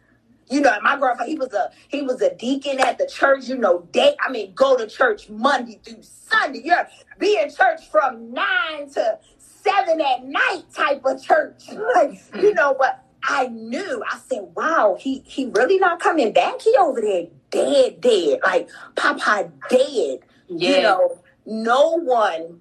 You 0.49 0.61
know, 0.61 0.77
my 0.83 0.97
grandfather, 0.97 1.29
he 1.29 1.37
was 1.37 1.53
a 1.53 1.71
he 1.89 2.03
was 2.03 2.23
a 2.23 2.35
deacon 2.35 2.81
at 2.81 2.99
the 2.99 3.07
church, 3.07 3.49
you 3.49 3.57
know, 3.57 3.89
day 3.93 4.15
I 4.21 4.31
mean, 4.31 4.53
go 4.55 4.77
to 4.77 4.87
church 4.87 5.29
Monday 5.29 5.81
through 5.85 6.03
Sunday. 6.03 6.63
You're 6.65 6.89
be 7.19 7.39
in 7.41 7.51
church 7.53 7.89
from 7.91 8.33
nine 8.33 8.89
to 8.91 9.19
seven 9.39 10.01
at 10.01 10.25
night 10.25 10.65
type 10.73 11.03
of 11.05 11.23
church. 11.23 11.65
like, 11.95 12.13
you 12.35 12.53
mm. 12.53 12.55
know, 12.55 12.77
but 12.79 13.05
I 13.25 13.49
knew, 13.49 14.03
I 14.09 14.19
said, 14.19 14.49
wow, 14.55 14.97
he 14.99 15.23
he 15.27 15.47
really 15.47 15.79
not 15.79 16.01
coming 16.01 16.33
back. 16.33 16.61
He 16.61 16.77
over 16.79 17.01
there 17.01 17.27
dead, 17.51 18.01
dead. 18.01 18.41
Like 18.45 18.69
Papa 18.95 19.51
dead. 19.69 20.21
Yeah. 20.49 20.77
You 20.77 20.83
know, 20.83 21.19
no 21.45 21.99
one 21.99 22.61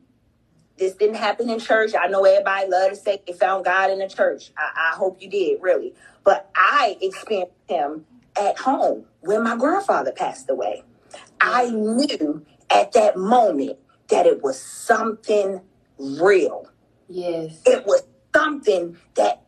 this 0.78 0.94
didn't 0.96 1.16
happen 1.16 1.50
in 1.50 1.60
church. 1.60 1.94
I 2.00 2.08
know 2.08 2.26
everybody 2.26 2.70
love 2.70 2.92
to 2.92 2.96
say 2.96 3.22
they 3.26 3.34
found 3.34 3.66
God 3.66 3.92
in 3.92 4.00
the 4.00 4.10
church. 4.10 4.52
I, 4.58 4.92
I 4.94 4.96
hope 4.96 5.22
you 5.22 5.30
did, 5.30 5.62
really. 5.62 5.94
But 6.24 6.50
I 6.56 6.98
experienced 7.02 7.54
him 7.68 8.06
at 8.40 8.60
home 8.60 9.06
when 9.22 9.44
my 9.44 9.56
grandfather 9.58 10.12
passed 10.12 10.50
away. 10.50 10.84
I 11.42 11.70
knew 11.70 12.46
at 12.70 12.94
that 12.94 13.18
moment 13.18 13.78
that 14.10 14.26
it 14.26 14.44
was 14.44 14.62
something 14.62 15.62
real. 15.98 16.70
Yes. 17.10 17.62
It 17.66 17.86
was 17.86 18.04
something 18.36 18.98
that 19.16 19.44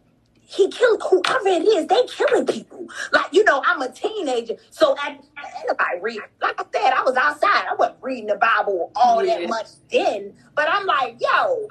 he 0.49 0.69
killed 0.69 1.03
whoever 1.09 1.49
it 1.49 1.67
is. 1.67 1.87
They 1.87 2.01
killing 2.07 2.45
people. 2.45 2.87
Like 3.11 3.27
you 3.33 3.43
know, 3.43 3.61
I'm 3.65 3.81
a 3.81 3.91
teenager, 3.91 4.55
so 4.69 4.95
I 4.97 5.19
anybody 5.59 5.99
read. 6.01 6.21
Like 6.41 6.59
I 6.59 6.65
said, 6.73 6.93
I 6.93 7.03
was 7.03 7.17
outside. 7.17 7.65
I 7.69 7.75
wasn't 7.77 7.97
reading 8.01 8.27
the 8.27 8.35
Bible 8.35 8.91
all 8.95 9.23
yeah. 9.25 9.39
that 9.39 9.49
much 9.49 9.67
then. 9.91 10.33
But 10.55 10.69
I'm 10.71 10.85
like, 10.85 11.17
yo, 11.19 11.67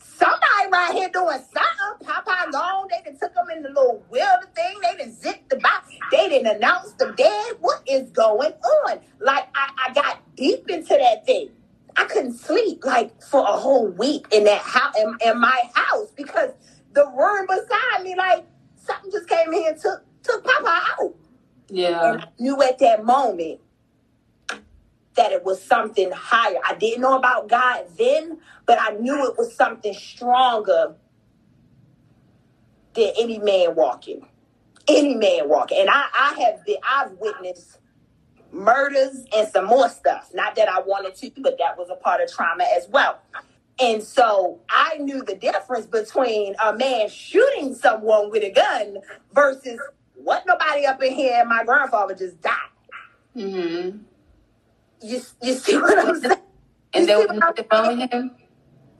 somebody 0.00 0.68
right 0.72 0.90
here 0.92 1.10
doing 1.10 1.38
something. 1.38 2.08
Popeye 2.08 2.50
gone. 2.50 2.88
They 2.90 3.08
done 3.08 3.20
took 3.20 3.34
them 3.34 3.46
in 3.56 3.62
the 3.62 3.68
little 3.68 4.04
wheeled 4.10 4.52
thing. 4.56 4.74
They 4.82 5.04
done 5.04 5.12
zipped 5.14 5.48
the 5.50 5.58
box. 5.58 5.92
They 6.10 6.28
didn't 6.28 6.56
announce 6.56 6.92
them 6.94 7.14
dead. 7.16 7.54
What 7.60 7.82
is 7.86 8.10
going 8.10 8.52
on? 8.52 8.98
Like 9.20 9.46
I, 9.54 9.70
I 9.86 9.92
got 9.94 10.18
deep 10.34 10.68
into 10.68 10.96
that 10.98 11.24
thing. 11.24 11.50
I 11.96 12.04
couldn't 12.06 12.34
sleep 12.34 12.84
like 12.84 13.22
for 13.22 13.42
a 13.42 13.52
whole 13.52 13.86
week 13.86 14.26
in 14.32 14.42
that 14.44 14.62
house 14.62 14.94
in, 14.98 15.14
in 15.24 15.40
my 15.40 15.62
house 15.74 16.10
because 16.16 16.50
the 16.92 17.06
room 17.06 17.46
beside 17.46 18.04
me, 18.04 18.14
like 18.16 18.44
something 18.76 19.10
just 19.10 19.28
came 19.28 19.52
in 19.52 19.68
and 19.68 19.80
took 19.80 20.04
took 20.22 20.44
Papa 20.44 20.82
out. 20.98 21.14
Yeah. 21.68 22.12
And 22.12 22.22
I 22.22 22.28
knew 22.38 22.62
at 22.62 22.78
that 22.78 23.04
moment, 23.04 23.60
that 25.14 25.32
it 25.32 25.44
was 25.44 25.62
something 25.62 26.10
higher. 26.10 26.58
I 26.66 26.74
didn't 26.74 27.02
know 27.02 27.16
about 27.16 27.48
God 27.48 27.84
then, 27.98 28.38
but 28.66 28.78
I 28.80 28.92
knew 28.92 29.26
it 29.26 29.36
was 29.36 29.54
something 29.54 29.94
stronger 29.94 30.94
than 32.94 33.12
any 33.18 33.38
man 33.38 33.74
walking. 33.74 34.26
Any 34.88 35.14
man 35.14 35.48
walking. 35.48 35.78
And 35.80 35.90
I, 35.90 36.06
I 36.14 36.40
have 36.44 36.64
been 36.64 36.76
I've 36.88 37.12
witnessed 37.12 37.78
murders 38.50 39.24
and 39.34 39.48
some 39.48 39.66
more 39.66 39.88
stuff. 39.88 40.30
Not 40.34 40.56
that 40.56 40.68
I 40.68 40.80
wanted 40.80 41.14
to, 41.16 41.30
but 41.42 41.56
that 41.58 41.78
was 41.78 41.88
a 41.90 41.96
part 41.96 42.20
of 42.20 42.32
trauma 42.32 42.64
as 42.76 42.88
well. 42.88 43.20
And 43.82 44.02
so 44.02 44.60
I 44.70 44.98
knew 44.98 45.24
the 45.24 45.34
difference 45.34 45.86
between 45.86 46.54
a 46.64 46.72
man 46.76 47.08
shooting 47.08 47.74
someone 47.74 48.30
with 48.30 48.44
a 48.44 48.50
gun 48.52 48.98
versus 49.34 49.80
what 50.14 50.44
nobody 50.46 50.86
up 50.86 51.02
in 51.02 51.12
here. 51.14 51.44
My 51.44 51.64
grandfather 51.64 52.14
just 52.14 52.40
died. 52.40 52.54
Mm-hmm. 53.36 53.98
You 55.02 55.20
you 55.42 55.52
see 55.54 55.76
what 55.78 55.98
I'm 55.98 56.20
saying? 56.20 56.36
And 56.94 57.08
there 57.08 57.18
was 57.18 57.36
nothing 57.36 57.66
wrong 57.72 57.98
with 57.98 58.12
him. 58.12 58.30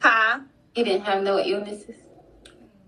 Huh? 0.01 0.41
He 0.75 0.83
didn't 0.83 1.05
have 1.05 1.23
no 1.23 1.39
illnesses. 1.39 1.97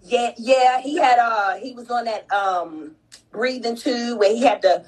Yeah, 0.02 0.32
yeah. 0.36 0.80
He 0.80 0.96
had 0.96 1.20
uh 1.20 1.54
he 1.56 1.74
was 1.74 1.88
on 1.90 2.06
that 2.06 2.30
um 2.32 2.96
breathing 3.30 3.76
tube 3.76 4.18
where 4.18 4.34
he 4.34 4.42
had 4.42 4.62
to 4.62 4.84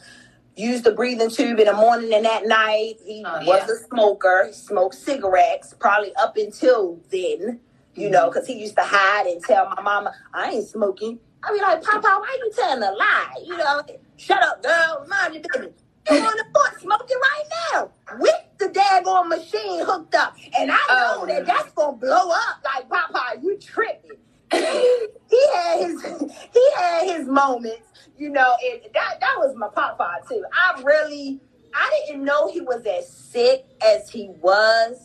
use 0.57 0.83
the 0.83 0.93
breathing 0.93 1.31
tube 1.31 1.59
in 1.61 1.67
the 1.67 1.73
morning 1.73 2.13
and 2.13 2.27
at 2.27 2.47
night. 2.47 2.97
He 3.05 3.23
oh, 3.25 3.45
was 3.45 3.65
yeah. 3.69 3.75
a 3.75 3.89
smoker. 3.89 4.45
He 4.49 4.53
smoked 4.53 4.95
cigarettes 4.95 5.75
probably 5.79 6.15
up 6.17 6.37
until 6.37 6.99
then, 7.11 7.61
you 7.95 8.05
mm-hmm. 8.05 8.13
know, 8.13 8.31
because 8.31 8.47
he 8.47 8.55
used 8.55 8.77
to 8.77 8.83
hide 8.85 9.27
and 9.27 9.43
tell 9.43 9.69
my 9.77 9.83
mama, 9.83 10.15
I 10.33 10.51
ain't 10.51 10.69
smoking. 10.69 11.19
I 11.43 11.53
be 11.53 11.61
like, 11.61 11.83
Papa, 11.83 12.03
why 12.03 12.39
you 12.41 12.51
telling 12.53 12.83
a 12.83 12.93
lie? 12.93 13.35
You 13.45 13.57
know, 13.57 13.83
shut 14.17 14.43
up, 14.43 14.63
girl. 14.63 15.07
Mind 15.09 15.35
your 15.35 15.43
business. 15.43 15.83
You 16.11 16.19
on 16.19 16.37
the 16.37 16.45
foot 16.55 16.81
smoking 16.81 17.17
right 17.21 17.43
now 17.73 17.91
with 18.19 18.35
the 18.59 18.67
daggone 18.67 19.29
machine 19.29 19.85
hooked 19.85 20.15
up. 20.15 20.37
And 20.59 20.71
I 20.71 20.77
know 20.89 21.23
oh. 21.23 21.27
that 21.27 21.47
that's 21.47 21.73
going 21.73 21.99
to 21.99 22.07
blow 22.07 22.31
up. 22.31 22.65
Like, 22.65 22.89
Papa, 22.89 23.41
you 23.43 23.59
tripping. 23.59 24.13
He 24.53 25.47
had 25.55 25.81
his 25.81 26.03
he 26.53 26.71
had 26.77 27.17
his 27.17 27.29
moments, 27.29 27.89
you 28.17 28.31
know, 28.31 28.57
and 28.65 28.81
that 28.95 29.21
that 29.21 29.35
was 29.39 29.55
my 29.57 29.69
papa 29.69 30.21
too. 30.29 30.45
I 30.53 30.83
really 30.83 31.41
I 31.75 32.03
didn't 32.07 32.25
know 32.25 32.51
he 32.51 32.61
was 32.61 32.85
as 32.87 33.11
sick 33.11 33.67
as 33.85 34.09
he 34.09 34.31
was, 34.41 34.97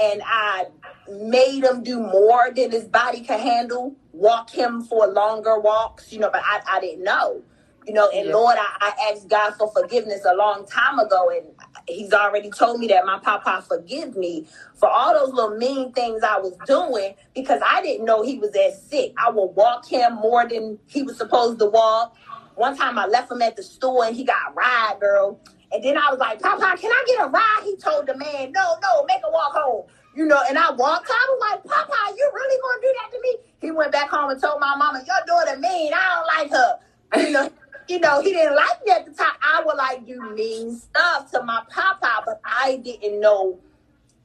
and 0.00 0.22
I 0.24 0.66
made 1.08 1.64
him 1.64 1.82
do 1.82 2.00
more 2.00 2.50
than 2.54 2.70
his 2.70 2.84
body 2.84 3.20
could 3.22 3.40
handle, 3.40 3.96
walk 4.12 4.50
him 4.50 4.82
for 4.82 5.06
longer 5.08 5.58
walks, 5.58 6.12
you 6.12 6.20
know, 6.20 6.30
but 6.32 6.42
I, 6.44 6.60
I 6.68 6.80
didn't 6.80 7.04
know. 7.04 7.42
You 7.86 7.94
know, 7.94 8.08
and 8.14 8.28
yeah. 8.28 8.34
Lord, 8.34 8.56
I, 8.56 8.92
I 8.96 9.10
asked 9.10 9.28
God 9.28 9.54
for 9.58 9.68
forgiveness 9.72 10.24
a 10.24 10.36
long 10.36 10.64
time 10.66 11.00
ago, 11.00 11.30
and 11.30 11.48
He's 11.88 12.12
already 12.12 12.50
told 12.50 12.80
me 12.80 12.86
that 12.88 13.04
my 13.06 13.18
papa 13.18 13.64
forgive 13.68 14.16
me 14.16 14.46
for 14.74 14.88
all 14.88 15.14
those 15.14 15.34
little 15.34 15.56
mean 15.56 15.92
things 15.92 16.22
I 16.22 16.38
was 16.38 16.56
doing 16.66 17.14
because 17.34 17.60
I 17.66 17.82
didn't 17.82 18.04
know 18.04 18.22
he 18.22 18.38
was 18.38 18.52
that 18.52 18.74
sick. 18.88 19.12
I 19.18 19.30
would 19.30 19.54
walk 19.56 19.86
him 19.86 20.14
more 20.14 20.48
than 20.48 20.78
he 20.86 21.02
was 21.02 21.16
supposed 21.18 21.58
to 21.60 21.66
walk. 21.66 22.16
One 22.54 22.76
time 22.76 22.98
I 22.98 23.06
left 23.06 23.30
him 23.30 23.42
at 23.42 23.56
the 23.56 23.62
store 23.62 24.04
and 24.04 24.14
he 24.16 24.24
got 24.24 24.52
a 24.52 24.54
ride, 24.54 24.96
girl. 25.00 25.40
And 25.72 25.82
then 25.82 25.96
I 25.96 26.10
was 26.10 26.18
like, 26.18 26.40
Papa, 26.40 26.76
can 26.78 26.90
I 26.90 27.04
get 27.06 27.26
a 27.26 27.28
ride? 27.28 27.62
He 27.64 27.76
told 27.76 28.06
the 28.06 28.16
man, 28.16 28.52
No, 28.52 28.76
no, 28.82 29.04
make 29.06 29.20
a 29.26 29.30
walk 29.32 29.54
home. 29.54 29.86
You 30.14 30.26
know, 30.26 30.40
and 30.48 30.58
I 30.58 30.70
walked. 30.72 31.08
I 31.10 31.26
was 31.30 31.40
like, 31.50 31.64
Papa, 31.64 32.14
you 32.16 32.30
really 32.34 32.60
gonna 32.60 32.82
do 32.82 32.94
that 33.00 33.12
to 33.12 33.20
me? 33.22 33.36
He 33.60 33.70
went 33.70 33.92
back 33.92 34.10
home 34.10 34.30
and 34.30 34.40
told 34.40 34.60
my 34.60 34.76
mama, 34.76 35.02
Your 35.06 35.16
daughter 35.26 35.58
mean. 35.58 35.92
I 35.94 36.14
don't 36.14 36.26
like 36.26 36.50
her. 36.52 36.78
You 37.14 37.30
know 37.30 37.50
you 37.88 38.00
know, 38.00 38.20
he 38.20 38.32
didn't 38.32 38.56
like 38.56 38.84
me 38.84 38.92
at 38.92 39.06
the 39.06 39.12
time. 39.12 39.34
I 39.42 39.62
would 39.64 39.76
like 39.76 40.06
do 40.06 40.20
mean 40.34 40.76
stuff 40.76 41.30
to 41.32 41.42
my 41.42 41.62
papa, 41.70 42.22
but 42.24 42.40
I 42.44 42.76
didn't 42.76 43.20
know 43.20 43.58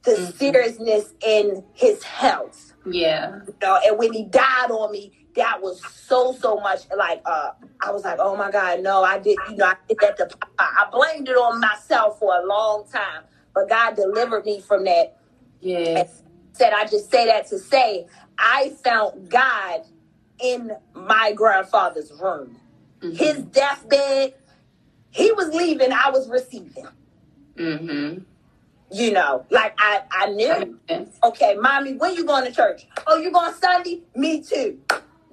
the 0.04 0.12
mm-hmm. 0.12 0.38
seriousness 0.38 1.14
in 1.26 1.64
his 1.74 2.04
health. 2.04 2.74
Yeah. 2.86 3.40
You 3.48 3.56
know, 3.62 3.80
and 3.86 3.98
when 3.98 4.14
he 4.14 4.24
died 4.24 4.72
on 4.72 4.92
me, 4.92 5.12
that 5.36 5.62
was 5.62 5.84
so 5.86 6.34
so 6.34 6.60
much 6.60 6.88
like 6.98 7.22
uh 7.26 7.52
I 7.82 7.92
was 7.92 8.04
like, 8.04 8.18
oh 8.20 8.36
my 8.36 8.50
God, 8.50 8.82
no, 8.82 9.04
I 9.04 9.20
did 9.20 9.38
you 9.50 9.58
know, 9.58 9.66
I 9.66 9.76
did 9.88 9.98
that 10.02 10.18
to 10.18 10.26
papa. 10.26 10.50
I 10.60 10.88
blamed 10.92 11.30
it 11.30 11.34
on 11.34 11.60
myself 11.60 12.20
for 12.20 12.36
a 12.40 12.46
long 12.46 12.86
time. 12.92 13.24
But 13.54 13.70
God 13.70 13.96
delivered 13.96 14.46
me 14.46 14.62
from 14.62 14.86
that. 14.86 15.20
Yes. 15.62 16.24
Said 16.54 16.74
I 16.74 16.86
just 16.86 17.12
say 17.12 17.26
that 17.28 17.48
to 17.48 17.60
say 17.60 18.08
I 18.38 18.70
found 18.84 19.30
God 19.30 19.82
in 20.40 20.72
my 20.94 21.34
grandfather's 21.34 22.12
room. 22.22 22.58
Mm-hmm. 23.02 23.16
His 23.16 23.44
deathbed, 23.44 24.34
he 25.12 25.32
was 25.32 25.54
leaving, 25.54 25.92
I 25.92 26.10
was 26.10 26.30
receiving. 26.30 26.88
Mm-hmm. 27.56 28.24
You 28.92 29.12
know, 29.12 29.46
like 29.50 29.76
I, 29.78 30.04
I 30.12 30.30
knew. 30.30 30.80
Okay, 31.24 31.56
mommy, 31.56 31.94
when 31.94 32.16
you 32.16 32.26
going 32.26 32.46
to 32.46 32.52
church? 32.52 32.88
Oh, 33.06 33.18
you 33.18 33.32
going 33.32 33.54
Sunday? 33.54 34.02
Me 34.16 34.42
too. 34.42 34.80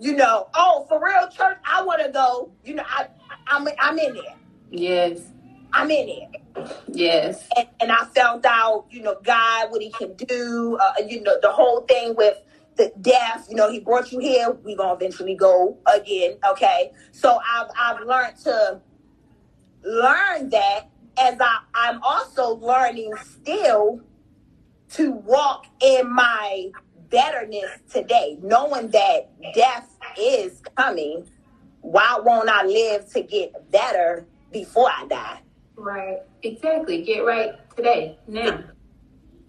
You 0.01 0.17
know, 0.17 0.49
oh, 0.55 0.87
for 0.89 1.03
real 1.03 1.29
church, 1.29 1.59
I 1.65 1.83
want 1.83 2.03
to 2.05 2.11
go. 2.11 2.51
You 2.65 2.75
know, 2.75 2.83
I, 2.85 3.07
I'm, 3.47 3.67
I'm 3.81 3.99
in 3.99 4.15
there. 4.15 4.35
Yes. 4.71 5.21
I'm 5.73 5.91
in 5.91 6.09
it. 6.09 6.43
Yes. 6.89 7.49
And, 7.57 7.69
and 7.81 7.93
I 7.93 8.05
found 8.07 8.45
out, 8.47 8.87
you 8.91 9.03
know, 9.03 9.17
God, 9.23 9.71
what 9.71 9.83
he 9.83 9.91
can 9.91 10.15
do, 10.15 10.79
uh, 10.81 10.93
you 11.07 11.21
know, 11.23 11.37
the 11.41 11.51
whole 11.51 11.83
thing 11.83 12.15
with 12.17 12.39
the 12.77 12.93
death, 13.01 13.47
you 13.49 13.57
know, 13.57 13.71
he 13.71 13.81
brought 13.81 14.13
you 14.13 14.19
here, 14.19 14.51
we 14.65 14.77
gonna 14.77 14.95
eventually 14.95 15.35
go 15.35 15.79
again, 15.93 16.39
okay? 16.51 16.93
So 17.13 17.41
I've 17.53 17.69
I've 17.79 18.01
learned 18.07 18.37
to 18.45 18.81
learn 19.85 20.49
that 20.51 20.91
as 21.19 21.37
I, 21.41 21.59
I'm 21.75 22.03
also 22.03 22.57
learning 22.57 23.13
still 23.23 24.01
to 24.91 25.13
walk 25.13 25.67
in 25.81 26.13
my 26.13 26.71
betterness 27.11 27.81
today, 27.93 28.39
knowing 28.43 28.89
that 28.91 29.31
death 29.55 29.97
is 30.19 30.61
coming. 30.77 31.29
Why 31.81 32.19
won't 32.23 32.49
I 32.49 32.65
live 32.65 33.11
to 33.13 33.23
get 33.23 33.71
better 33.71 34.27
before 34.53 34.89
I 34.89 35.07
die? 35.07 35.41
Right. 35.77 36.19
Exactly. 36.43 37.03
Get 37.03 37.21
right 37.21 37.53
today, 37.77 38.19
now. 38.27 38.65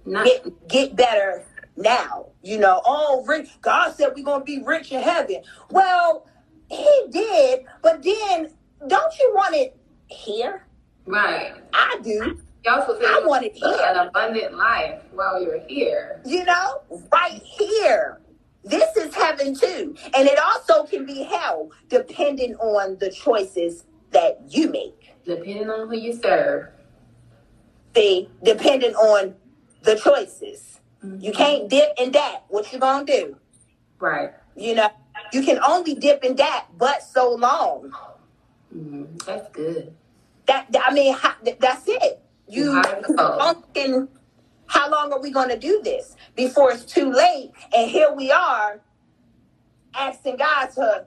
Not- 0.05 0.25
get, 0.25 0.67
get 0.67 0.95
better 0.95 1.43
now. 1.77 2.27
You 2.41 2.59
know, 2.59 2.81
oh, 2.85 3.23
rich. 3.27 3.49
God 3.61 3.95
said 3.95 4.13
we're 4.15 4.23
gonna 4.23 4.43
be 4.43 4.61
rich 4.63 4.91
in 4.91 5.01
heaven. 5.01 5.43
Well, 5.71 6.27
He 6.69 7.03
did, 7.11 7.65
but 7.81 8.03
then 8.03 8.51
don't 8.87 9.19
you 9.19 9.31
want 9.35 9.55
it 9.55 9.77
here? 10.07 10.65
Right. 11.05 11.53
I 11.73 11.99
do. 12.03 12.39
You 12.65 12.71
also 12.71 12.99
said 12.99 13.05
I 13.05 13.21
want 13.25 13.45
it 13.45 13.53
here. 13.53 13.77
An 13.83 14.07
abundant 14.07 14.55
life 14.55 14.99
while 15.13 15.41
you're 15.41 15.61
here. 15.67 16.21
You 16.25 16.43
know, 16.45 16.81
right 17.11 17.41
here. 17.43 18.19
This 18.63 18.97
is 18.97 19.13
heaven 19.13 19.53
too. 19.53 19.95
And 20.17 20.27
it 20.27 20.39
also 20.39 20.83
can 20.85 21.05
be 21.05 21.23
hell 21.23 21.69
depending 21.89 22.55
on 22.55 22.97
the 22.97 23.11
choices 23.11 23.85
that 24.11 24.39
you 24.47 24.71
make. 24.71 25.13
Depending 25.23 25.69
on 25.69 25.87
who 25.87 25.95
you 25.95 26.13
serve. 26.13 26.69
See, 27.95 28.29
depending 28.43 28.95
on 28.95 29.35
the 29.83 29.95
choices. 29.95 30.79
You 31.19 31.31
can't 31.31 31.69
dip 31.69 31.93
in 31.97 32.11
that. 32.11 32.43
What 32.47 32.71
you 32.71 32.79
gonna 32.79 33.05
do? 33.05 33.37
Right. 33.99 34.31
You 34.55 34.75
know, 34.75 34.89
you 35.33 35.43
can 35.43 35.59
only 35.59 35.95
dip 35.95 36.23
in 36.23 36.35
that, 36.37 36.67
but 36.77 37.03
so 37.03 37.33
long. 37.33 37.91
Mm-hmm. 38.75 39.17
That's 39.25 39.49
good. 39.51 39.93
That 40.47 40.67
I 40.83 40.93
mean, 40.93 41.15
that's 41.59 41.83
it. 41.87 42.21
You 42.47 42.81
can. 43.73 44.07
How 44.67 44.89
long 44.89 45.13
are 45.13 45.21
we 45.21 45.31
to 45.31 45.57
do 45.57 45.81
this 45.83 46.15
before 46.35 46.71
it's 46.71 46.85
too 46.85 47.11
late? 47.11 47.51
And 47.75 47.89
here 47.89 48.11
we 48.11 48.31
are, 48.31 48.81
asking 49.93 50.37
God 50.37 50.67
to 50.75 51.05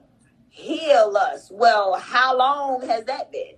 heal 0.49 1.15
us. 1.17 1.49
Well, 1.51 1.95
how 1.95 2.37
long 2.37 2.87
has 2.87 3.03
that 3.05 3.31
been? 3.31 3.55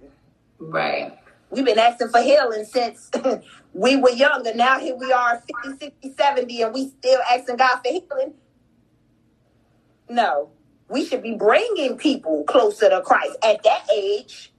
Right. 0.60 1.18
We've 1.50 1.66
been 1.66 1.80
asking 1.80 2.10
for 2.10 2.22
healing 2.22 2.66
since 2.66 3.12
we 3.74 3.96
were 3.96 4.12
younger. 4.12 4.54
Now 4.54 4.80
here 4.80 4.96
we 4.96 5.12
are 5.12 5.42
50, 5.64 5.78
60, 5.80 6.14
70, 6.18 6.62
and 6.62 6.74
we 6.74 6.90
still 6.90 7.20
asking 7.32 7.58
God 7.58 7.78
for 7.78 7.92
healing. 7.92 8.34
No, 10.10 10.50
we 10.90 11.06
should 11.06 11.24
be 11.24 11.36
bringing 11.36 11.98
people 11.98 12.44
closer 12.44 12.90
to 12.90 13.02
Christ 13.02 13.38
at 13.44 13.64
that 13.64 13.88
age. 13.94 14.52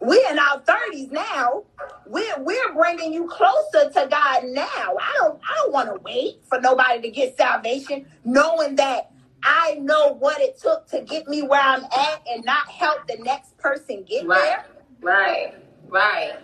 We're 0.00 0.30
in 0.30 0.38
our 0.38 0.60
30s 0.60 1.10
now. 1.10 1.64
We're, 2.06 2.38
we're 2.38 2.72
bringing 2.72 3.12
you 3.12 3.26
closer 3.26 3.90
to 3.90 4.08
God 4.08 4.44
now. 4.44 4.96
I 5.00 5.12
don't 5.18 5.40
I 5.42 5.54
don't 5.56 5.72
want 5.72 5.88
to 5.88 6.00
wait 6.02 6.40
for 6.48 6.60
nobody 6.60 7.02
to 7.02 7.10
get 7.10 7.36
salvation, 7.36 8.06
knowing 8.24 8.76
that 8.76 9.10
I 9.42 9.74
know 9.80 10.12
what 10.12 10.40
it 10.40 10.58
took 10.58 10.88
to 10.90 11.00
get 11.00 11.26
me 11.26 11.42
where 11.42 11.60
I'm 11.60 11.84
at 11.84 12.22
and 12.30 12.44
not 12.44 12.68
help 12.68 13.08
the 13.08 13.16
next 13.22 13.56
person 13.58 14.04
get 14.08 14.26
right. 14.26 14.40
there. 14.40 14.66
Right, 15.00 15.54
right. 15.88 16.38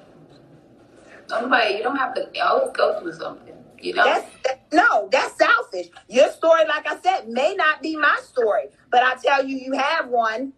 Somebody, 1.28 1.74
you 1.74 1.82
don't 1.82 1.96
have 1.96 2.14
to 2.14 2.40
always 2.40 2.72
go 2.72 3.00
through 3.00 3.14
something. 3.14 3.54
You 3.80 3.94
know? 3.94 4.04
That's, 4.04 4.26
that, 4.44 4.66
no, 4.72 5.08
that's 5.12 5.36
selfish. 5.36 5.88
Your 6.08 6.30
story, 6.30 6.66
like 6.66 6.86
I 6.90 6.98
said, 7.00 7.28
may 7.28 7.54
not 7.54 7.82
be 7.82 7.96
my 7.96 8.18
story, 8.22 8.64
but 8.90 9.02
I 9.02 9.14
tell 9.16 9.44
you, 9.44 9.56
you 9.56 9.72
have 9.72 10.08
one. 10.08 10.52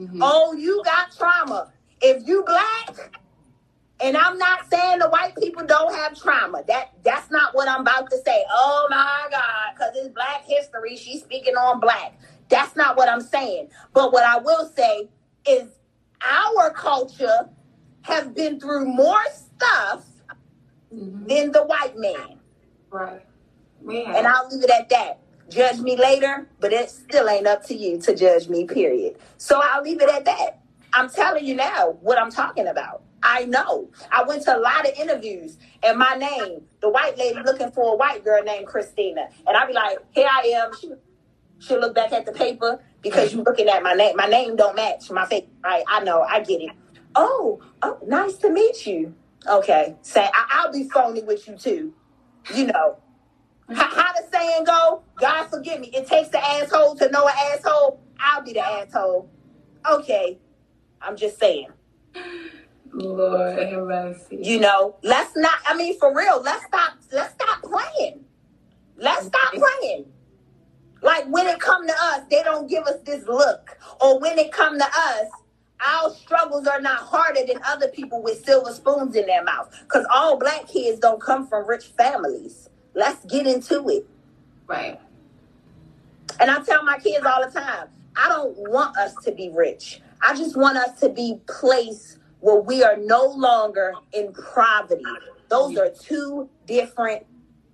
Mm-hmm. 0.00 0.20
Oh, 0.22 0.54
you 0.54 0.82
got 0.84 1.14
trauma. 1.16 1.72
If 2.00 2.26
you 2.26 2.42
black, 2.44 3.10
And 4.02 4.16
I'm 4.16 4.38
not 4.38 4.70
saying 4.70 5.00
the 5.00 5.10
white 5.10 5.36
people 5.36 5.66
don't 5.66 5.94
have 5.94 6.18
trauma. 6.18 6.62
That 6.68 6.92
that's 7.04 7.30
not 7.30 7.54
what 7.54 7.68
I'm 7.68 7.82
about 7.82 8.10
to 8.10 8.16
say. 8.24 8.44
Oh 8.50 8.86
my 8.90 9.26
God, 9.30 9.74
because 9.74 9.92
it's 9.96 10.08
black 10.14 10.44
history. 10.46 10.96
She's 10.96 11.20
speaking 11.20 11.54
on 11.54 11.80
black. 11.80 12.18
That's 12.48 12.76
not 12.76 12.96
what 12.96 13.08
I'm 13.08 13.20
saying. 13.20 13.68
But 13.92 14.12
what 14.12 14.24
I 14.24 14.38
will 14.38 14.70
say 14.74 15.10
is 15.46 15.68
our 16.22 16.70
culture 16.70 17.50
has 18.02 18.26
been 18.28 18.58
through 18.58 18.86
more 18.86 19.22
stuff 19.32 20.06
mm-hmm. 20.94 21.26
than 21.26 21.52
the 21.52 21.64
white 21.64 21.96
man. 21.96 22.38
Right. 22.90 23.24
Yeah. 23.88 24.16
And 24.16 24.26
I'll 24.26 24.48
leave 24.48 24.64
it 24.64 24.70
at 24.70 24.88
that. 24.90 25.20
Judge 25.48 25.80
me 25.80 25.96
later, 25.96 26.48
but 26.60 26.72
it 26.72 26.90
still 26.90 27.28
ain't 27.28 27.46
up 27.46 27.64
to 27.66 27.74
you 27.74 28.00
to 28.02 28.14
judge 28.14 28.48
me, 28.48 28.66
period. 28.66 29.18
So 29.36 29.60
I'll 29.62 29.82
leave 29.82 30.00
it 30.00 30.08
at 30.08 30.24
that. 30.24 30.60
I'm 30.92 31.10
telling 31.10 31.44
you 31.44 31.56
now 31.56 31.98
what 32.00 32.18
I'm 32.18 32.30
talking 32.30 32.68
about. 32.68 33.02
I 33.22 33.44
know. 33.44 33.90
I 34.10 34.22
went 34.22 34.44
to 34.44 34.56
a 34.56 34.58
lot 34.58 34.88
of 34.88 34.94
interviews 34.96 35.58
and 35.82 35.98
my 35.98 36.14
name, 36.14 36.62
the 36.80 36.88
white 36.88 37.18
lady 37.18 37.40
looking 37.44 37.70
for 37.70 37.94
a 37.94 37.96
white 37.96 38.24
girl 38.24 38.42
named 38.42 38.66
Christina. 38.66 39.28
And 39.46 39.56
I'd 39.56 39.66
be 39.66 39.74
like, 39.74 39.98
here 40.12 40.28
I 40.30 40.40
am. 40.56 40.70
She, 40.80 40.92
she'll 41.58 41.80
look 41.80 41.94
back 41.94 42.12
at 42.12 42.26
the 42.26 42.32
paper 42.32 42.82
because 43.02 43.32
you're 43.32 43.44
looking 43.44 43.68
at 43.68 43.82
my 43.82 43.94
name. 43.94 44.16
My 44.16 44.26
name 44.26 44.56
don't 44.56 44.76
match 44.76 45.10
my 45.10 45.26
face. 45.26 45.44
Right? 45.62 45.84
I 45.88 46.02
know. 46.02 46.22
I 46.22 46.40
get 46.40 46.62
it. 46.62 46.70
Oh, 47.14 47.60
oh, 47.82 47.98
nice 48.06 48.36
to 48.36 48.50
meet 48.50 48.86
you. 48.86 49.14
Okay. 49.48 49.96
Say, 50.02 50.28
I, 50.32 50.66
will 50.66 50.72
be 50.72 50.88
phony 50.88 51.22
with 51.22 51.46
you 51.48 51.56
too. 51.56 51.94
You 52.54 52.66
know. 52.66 52.98
How, 53.68 53.88
how 53.88 54.12
the 54.12 54.24
saying 54.32 54.64
go? 54.64 55.02
God 55.20 55.46
forgive 55.46 55.80
me. 55.80 55.90
It 55.94 56.06
takes 56.06 56.28
the 56.30 56.44
asshole 56.44 56.96
to 56.96 57.10
know 57.10 57.26
an 57.26 57.34
asshole. 57.52 58.00
I'll 58.18 58.42
be 58.42 58.52
the 58.52 58.66
asshole. 58.66 59.30
Okay. 59.88 60.38
I'm 61.00 61.16
just 61.16 61.38
saying. 61.38 61.68
Lord 62.92 63.58
have 63.58 63.82
mercy. 63.84 64.38
You 64.42 64.60
know, 64.60 64.96
let's 65.02 65.36
not. 65.36 65.58
I 65.66 65.76
mean, 65.76 65.98
for 65.98 66.14
real, 66.14 66.42
let's 66.42 66.64
stop. 66.66 66.94
Let's 67.12 67.34
stop 67.34 67.62
playing. 67.62 68.24
Let's 68.96 69.26
stop 69.26 69.52
playing. 69.52 70.06
Like 71.02 71.26
when 71.28 71.46
it 71.46 71.60
come 71.60 71.86
to 71.86 71.94
us, 71.94 72.22
they 72.30 72.42
don't 72.42 72.68
give 72.68 72.84
us 72.84 73.00
this 73.04 73.24
look, 73.26 73.78
or 74.00 74.18
when 74.18 74.38
it 74.38 74.52
come 74.52 74.78
to 74.78 74.84
us, 74.84 75.26
our 75.86 76.10
struggles 76.10 76.66
are 76.66 76.80
not 76.80 76.98
harder 76.98 77.40
than 77.46 77.60
other 77.64 77.88
people 77.88 78.22
with 78.22 78.44
silver 78.44 78.72
spoons 78.72 79.16
in 79.16 79.26
their 79.26 79.44
mouth. 79.44 79.74
Because 79.82 80.06
all 80.12 80.38
black 80.38 80.68
kids 80.68 80.98
don't 80.98 81.20
come 81.20 81.46
from 81.46 81.66
rich 81.68 81.86
families. 81.98 82.68
Let's 82.94 83.24
get 83.26 83.46
into 83.46 83.88
it. 83.88 84.06
Right. 84.66 85.00
And 86.38 86.50
I 86.50 86.62
tell 86.62 86.82
my 86.84 86.98
kids 86.98 87.24
all 87.24 87.44
the 87.44 87.50
time, 87.50 87.88
I 88.16 88.28
don't 88.28 88.56
want 88.70 88.96
us 88.96 89.14
to 89.24 89.32
be 89.32 89.50
rich. 89.50 90.00
I 90.22 90.36
just 90.36 90.56
want 90.56 90.76
us 90.76 91.00
to 91.00 91.08
be 91.08 91.40
placed 91.46 92.18
where 92.40 92.60
we 92.60 92.82
are 92.82 92.96
no 92.96 93.26
longer 93.26 93.94
in 94.12 94.32
poverty. 94.32 95.04
Those 95.48 95.76
are 95.76 95.90
two 95.90 96.48
different 96.66 97.26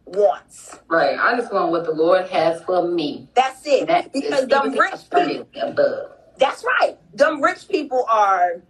wants. 0.07 0.79
Right. 0.89 1.19
I 1.19 1.37
just 1.37 1.53
want 1.53 1.71
what 1.71 1.85
the 1.85 1.93
Lord 1.93 2.29
has 2.29 2.63
for 2.63 2.87
me. 2.89 3.29
That's 3.35 3.67
it. 3.67 3.87
That 3.89 4.13
because 4.13 4.47
them 4.47 4.73
rich 4.73 5.01
people. 5.11 6.11
That's 6.39 6.65
right. 6.65 6.99
Them 7.15 7.43
rich 7.43 7.69
people 7.69 8.05
are 8.11 8.63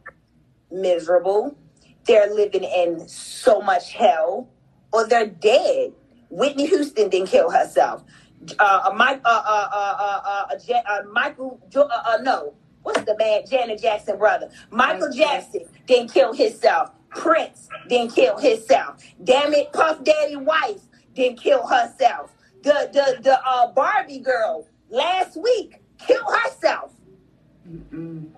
miserable. 0.71 1.57
They're 2.07 2.33
living 2.33 2.65
in 2.65 3.09
so 3.09 3.61
much 3.61 3.93
hell, 3.93 4.49
or 4.93 5.07
they're 5.07 5.27
dead. 5.27 5.93
Whitney 6.31 6.67
Houston 6.67 7.09
didn't 7.09 7.29
kill 7.29 7.51
herself. 7.51 8.05
Uh, 8.59 8.93
Mike, 8.95 9.21
uh, 9.25 9.43
uh, 9.47 10.57
uh, 10.57 11.03
Michael, 11.11 11.61
no, 12.23 12.55
what's 12.83 13.03
the 13.03 13.17
man, 13.19 13.43
Janet 13.51 13.81
Jackson 13.81 14.19
brother? 14.19 14.49
Michael 14.71 15.11
Jackson 15.13 15.63
didn't 15.87 16.13
kill 16.13 16.33
himself. 16.33 16.91
Prince 17.11 17.69
didn't 17.89 18.15
kill 18.15 18.39
himself. 18.39 19.03
Damn 19.25 19.53
it, 19.55 19.73
Puff 19.73 20.05
Daddy 20.05 20.37
wife 20.37 20.83
didn't 21.15 21.41
kill 21.41 21.67
herself. 21.67 22.33
The 22.63 22.91
the 22.93 23.23
the 23.23 23.41
uh, 23.45 23.73
Barbie 23.73 24.19
girl 24.19 24.67
last 24.91 25.37
week 25.41 25.81
killed 25.99 26.27
herself. 26.45 26.93
Mm-mm. 27.69 28.29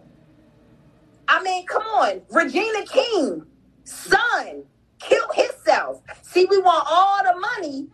I 1.29 1.43
mean, 1.43 1.67
come 1.67 1.83
on, 1.83 2.23
Regina 2.31 2.85
King 2.87 3.45
son 3.85 4.65
killed 4.99 5.35
himself. 5.35 6.03
See, 6.23 6.47
we 6.47 6.59
want 6.59 6.85
all 6.91 7.23
the 7.23 7.39
money, 7.39 7.89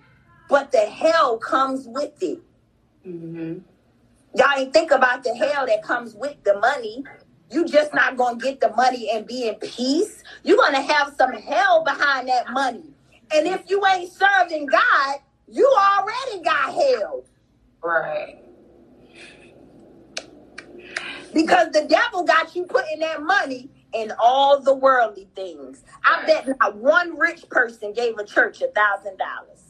but 0.49 0.73
the 0.73 0.87
hell 0.87 1.39
comes 1.39 1.87
with 1.87 2.23
it. 2.23 2.41
Mm-hmm. 3.07 3.59
Y'all 4.37 4.59
ain't 4.59 4.73
think 4.73 4.91
about 4.91 5.25
the 5.25 5.35
hell 5.35 5.67
that 5.67 5.83
comes 5.83 6.15
with 6.15 6.43
the 6.45 6.59
money. 6.59 7.05
You 7.51 7.67
just 7.67 7.95
not 7.95 8.17
gonna 8.17 8.39
get 8.39 8.61
the 8.61 8.71
money 8.75 9.11
and 9.13 9.27
be 9.27 9.49
in 9.49 9.57
peace. 9.57 10.23
You're 10.43 10.57
gonna 10.57 10.83
have 10.83 11.15
some 11.17 11.33
hell 11.33 11.85
behind 11.85 12.29
that 12.29 12.51
money. 12.51 12.85
And 13.33 13.47
if 13.47 13.69
you 13.69 13.85
ain't 13.87 14.13
serving 14.13 14.67
God, 14.67 15.19
you 15.49 15.67
already 15.79 16.43
got 16.43 16.75
hell. 16.75 17.25
Right. 17.83 18.44
Because 21.35 21.71
the 21.73 21.85
devil 21.89 22.25
got 22.25 22.57
you 22.57 22.67
putting 22.67 23.01
that 23.01 23.23
money 23.23 23.71
in 23.95 24.13
all 24.21 24.61
the 24.61 24.75
worldly 24.75 25.29
things. 25.37 25.85
I 26.05 26.27
bet 26.27 26.49
not 26.61 26.77
one 26.79 27.19
rich 27.19 27.45
person 27.51 27.95
gave 27.95 28.19
a 28.19 28.25
church 28.27 28.63
a 28.63 28.69
thousand 28.69 29.19
dollars 29.19 29.65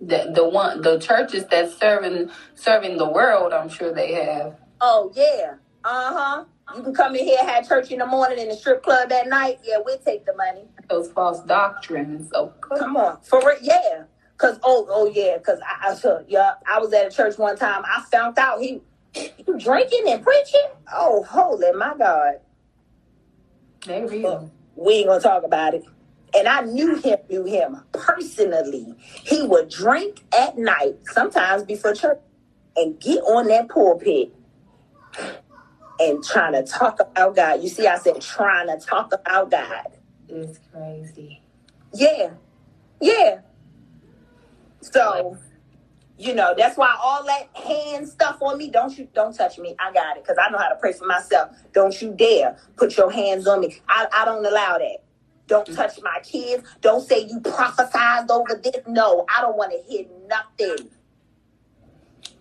the 0.00 0.32
the 0.34 0.48
one 0.48 0.82
the 0.82 0.98
churches 0.98 1.46
that 1.46 1.70
serving 1.72 2.30
serving 2.54 2.98
the 2.98 3.08
world, 3.10 3.52
I'm 3.52 3.68
sure 3.68 3.92
they 3.94 4.14
have. 4.14 4.56
Oh 4.80 5.12
yeah, 5.14 5.54
uh 5.84 6.14
huh. 6.14 6.44
You 6.76 6.82
can 6.84 6.94
come 6.94 7.16
in 7.16 7.24
here, 7.24 7.38
have 7.44 7.68
church 7.68 7.90
in 7.92 8.00
the 8.00 8.06
morning, 8.06 8.38
in 8.38 8.48
the 8.48 8.54
strip 8.56 8.82
club 8.82 9.12
at 9.12 9.28
night. 9.28 9.60
Yeah, 9.64 9.78
we 9.84 9.96
take 9.98 10.26
the 10.26 10.34
money. 10.36 10.64
Those 10.90 11.10
false 11.12 11.40
doctrines. 11.44 12.30
Oh, 12.34 12.52
come 12.60 12.96
on, 12.96 13.18
for 13.22 13.52
it, 13.52 13.60
yeah. 13.62 14.04
Cause 14.38 14.60
oh 14.62 14.86
oh 14.90 15.06
yeah, 15.12 15.38
cause 15.38 15.58
I, 15.66 15.90
I 15.90 15.96
yeah 16.28 16.54
I 16.68 16.78
was 16.78 16.92
at 16.92 17.08
a 17.08 17.10
church 17.10 17.38
one 17.38 17.56
time. 17.58 17.82
I 17.86 18.02
found 18.12 18.38
out 18.38 18.60
he 18.60 18.82
drinking 19.58 20.04
and 20.08 20.22
preaching. 20.22 20.68
Oh 20.92 21.24
holy 21.24 21.72
my 21.72 21.94
God. 21.98 22.34
They 23.86 24.04
real. 24.04 24.50
We 24.76 24.94
ain't 24.94 25.08
gonna 25.08 25.20
talk 25.20 25.44
about 25.44 25.74
it 25.74 25.84
and 26.34 26.48
I 26.48 26.62
knew 26.62 26.96
him, 26.96 27.18
knew 27.28 27.44
him 27.44 27.82
personally. 27.92 28.94
He 28.98 29.42
would 29.42 29.68
drink 29.68 30.22
at 30.36 30.56
night, 30.56 30.96
sometimes 31.10 31.64
before 31.64 31.94
church, 31.94 32.18
and 32.76 32.98
get 33.00 33.18
on 33.18 33.48
that 33.48 33.68
pulpit 33.68 34.34
and 36.00 36.24
trying 36.24 36.52
to 36.54 36.62
talk 36.64 37.00
about 37.00 37.36
God. 37.36 37.62
You 37.62 37.68
see, 37.68 37.86
I 37.86 37.98
said 37.98 38.20
trying 38.20 38.68
to 38.68 38.84
talk 38.84 39.12
about 39.12 39.50
God. 39.50 39.88
It's 40.28 40.58
crazy. 40.72 41.42
Yeah, 41.92 42.30
yeah. 43.00 43.40
So, 44.80 45.36
you 46.22 46.34
know, 46.34 46.54
that's 46.56 46.76
why 46.76 46.94
all 47.02 47.24
that 47.24 47.48
hand 47.56 48.08
stuff 48.08 48.40
on 48.40 48.58
me. 48.58 48.70
Don't 48.70 48.96
you? 48.96 49.08
Don't 49.12 49.34
touch 49.34 49.58
me. 49.58 49.74
I 49.78 49.92
got 49.92 50.16
it 50.16 50.22
because 50.22 50.38
I 50.40 50.50
know 50.50 50.58
how 50.58 50.68
to 50.68 50.76
pray 50.76 50.92
for 50.92 51.06
myself. 51.06 51.56
Don't 51.72 52.00
you 52.00 52.12
dare 52.12 52.56
put 52.76 52.96
your 52.96 53.10
hands 53.10 53.46
on 53.46 53.60
me. 53.60 53.76
I, 53.88 54.06
I 54.12 54.24
don't 54.24 54.46
allow 54.46 54.78
that. 54.78 54.98
Don't 55.48 55.66
mm. 55.66 55.74
touch 55.74 56.00
my 56.02 56.20
kids. 56.22 56.62
Don't 56.80 57.06
say 57.06 57.26
you 57.26 57.40
prophesied 57.40 58.30
over 58.30 58.60
this. 58.62 58.82
No, 58.86 59.26
I 59.34 59.40
don't 59.40 59.56
want 59.56 59.72
to 59.72 59.90
hear 59.90 60.06
nothing. 60.28 60.88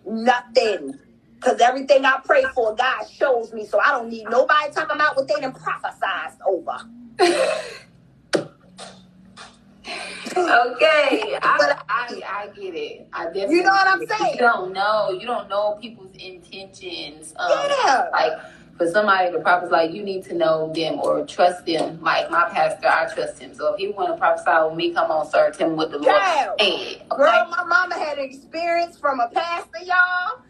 Nothing. 0.06 1.00
Because 1.36 1.60
everything 1.60 2.06
I 2.06 2.20
pray 2.24 2.44
for, 2.54 2.76
God 2.76 3.06
shows 3.06 3.52
me. 3.52 3.66
So 3.66 3.80
I 3.80 3.90
don't 3.90 4.10
need 4.10 4.26
nobody 4.30 4.72
talking 4.72 4.96
about 4.96 5.18
what 5.18 5.28
they 5.28 5.42
done 5.42 5.54
prophesied 5.54 6.34
over. 6.46 6.78
okay, 10.38 11.38
I, 11.42 11.76
I, 11.90 12.22
I 12.28 12.48
get 12.56 12.76
it. 12.76 13.08
I 13.14 13.26
definitely. 13.26 13.56
You 13.58 13.64
know 13.64 13.72
what 13.72 13.88
I'm 13.88 14.06
saying? 14.06 14.34
You 14.36 14.40
don't 14.40 14.74
know. 14.74 15.12
You 15.12 15.26
don't 15.26 15.50
know 15.50 15.78
people's 15.82 16.16
intentions. 16.16 17.34
Um, 17.38 17.50
yeah. 17.52 18.10
Like 18.12 18.34
for 18.78 18.90
somebody 18.90 19.32
to 19.32 19.40
prophesy, 19.40 19.72
like 19.72 19.92
you 19.92 20.04
need 20.04 20.24
to 20.26 20.34
know 20.34 20.72
them 20.74 21.00
or 21.00 21.26
trust 21.26 21.66
them. 21.66 22.02
Like 22.02 22.32
my 22.32 22.50
pastor, 22.50 22.88
I 22.88 23.14
trust 23.14 23.40
him. 23.40 23.54
So 23.54 23.74
if 23.74 23.80
he 23.80 23.90
want 23.90 24.14
to 24.14 24.18
prophesy 24.18 24.52
with 24.68 24.76
me, 24.76 24.94
come 24.94 25.12
on, 25.12 25.30
sir, 25.30 25.52
tell 25.52 25.70
him 25.70 25.76
what 25.76 25.92
the 25.92 25.98
Lord 26.00 26.16
said. 26.38 26.50
Okay? 26.60 27.06
Girl, 27.10 27.48
my 27.50 27.64
mama 27.64 27.96
had 27.96 28.18
an 28.18 28.26
experience 28.26 28.98
from 28.98 29.20
a 29.20 29.30
pastor, 29.30 29.80
y'all. 29.84 30.42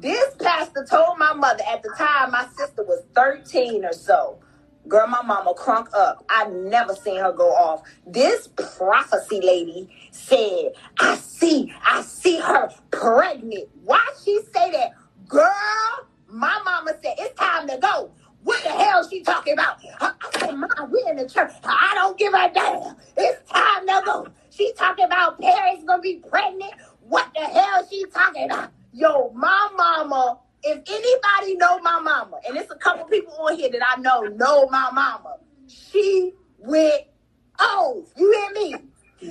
This 0.00 0.34
pastor 0.40 0.86
told 0.88 1.18
my 1.18 1.32
mother 1.34 1.62
at 1.70 1.82
the 1.82 1.90
time 1.96 2.32
my 2.32 2.46
sister 2.56 2.84
was 2.84 3.02
13 3.14 3.84
or 3.84 3.92
so. 3.92 4.38
Girl, 4.88 5.06
my 5.06 5.22
mama 5.22 5.54
crunk 5.54 5.88
up. 5.94 6.24
I 6.28 6.46
never 6.48 6.94
seen 6.94 7.18
her 7.18 7.32
go 7.32 7.50
off. 7.50 7.82
This 8.06 8.48
prophecy 8.48 9.40
lady 9.42 9.88
said, 10.10 10.72
I 11.00 11.16
see, 11.16 11.72
I 11.86 12.02
see 12.02 12.38
her 12.38 12.70
pregnant. 12.90 13.68
Why 13.84 14.04
she 14.24 14.40
say 14.54 14.70
that? 14.72 14.92
Girl, 15.28 15.48
my 16.28 16.60
mama 16.64 16.92
said, 17.02 17.14
it's 17.18 17.38
time 17.38 17.68
to 17.68 17.78
go. 17.78 18.10
What 18.42 18.62
the 18.62 18.70
hell 18.70 19.08
she 19.08 19.22
talking 19.22 19.54
about? 19.54 19.78
I, 20.00 20.12
said, 20.38 20.52
Mom, 20.52 20.90
we 20.92 21.02
in 21.08 21.16
the 21.16 21.28
church. 21.28 21.52
I 21.64 21.92
don't 21.94 22.18
give 22.18 22.34
a 22.34 22.50
damn. 22.52 22.96
It's 23.16 23.50
time 23.50 23.86
to 23.86 24.02
go. 24.04 24.26
She 24.50 24.72
talking 24.74 25.06
about 25.06 25.40
Paris 25.40 25.82
gonna 25.86 26.02
be 26.02 26.16
pregnant. 26.28 26.72
What 27.00 27.28
the 27.34 27.42
hell 27.42 27.86
she 27.90 28.04
talking 28.12 28.44
about? 28.44 28.70
Yo, 28.92 29.30
my 29.34 29.53
if 30.74 30.82
anybody 30.88 31.56
know 31.56 31.78
my 31.80 32.00
mama, 32.00 32.38
and 32.46 32.56
it's 32.56 32.70
a 32.70 32.76
couple 32.76 33.04
people 33.06 33.34
on 33.34 33.56
here 33.56 33.70
that 33.70 33.80
I 33.86 34.00
know 34.00 34.22
know 34.22 34.66
my 34.68 34.90
mama, 34.92 35.36
she 35.66 36.32
went 36.58 37.04
off. 37.58 38.06
You 38.16 38.32
hear 38.32 38.62
me? 38.62 38.74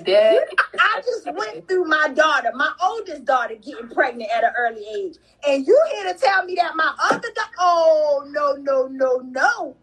That 0.05 0.47
I 0.79 1.01
just 1.05 1.25
went 1.31 1.67
through 1.67 1.85
my 1.85 2.07
daughter, 2.09 2.49
my 2.55 2.71
oldest 2.81 3.25
daughter, 3.25 3.55
getting 3.55 3.89
pregnant 3.89 4.31
at 4.31 4.43
an 4.43 4.51
early 4.57 4.83
age, 4.97 5.17
and 5.47 5.67
you 5.67 5.79
here 5.91 6.11
to 6.11 6.19
tell 6.19 6.45
me 6.45 6.55
that 6.55 6.75
my 6.75 6.93
other 7.11 7.19
daughter? 7.35 7.51
Oh 7.59 8.25
no, 8.31 8.53
no, 8.53 8.87
no, 8.87 9.17
no! 9.17 9.75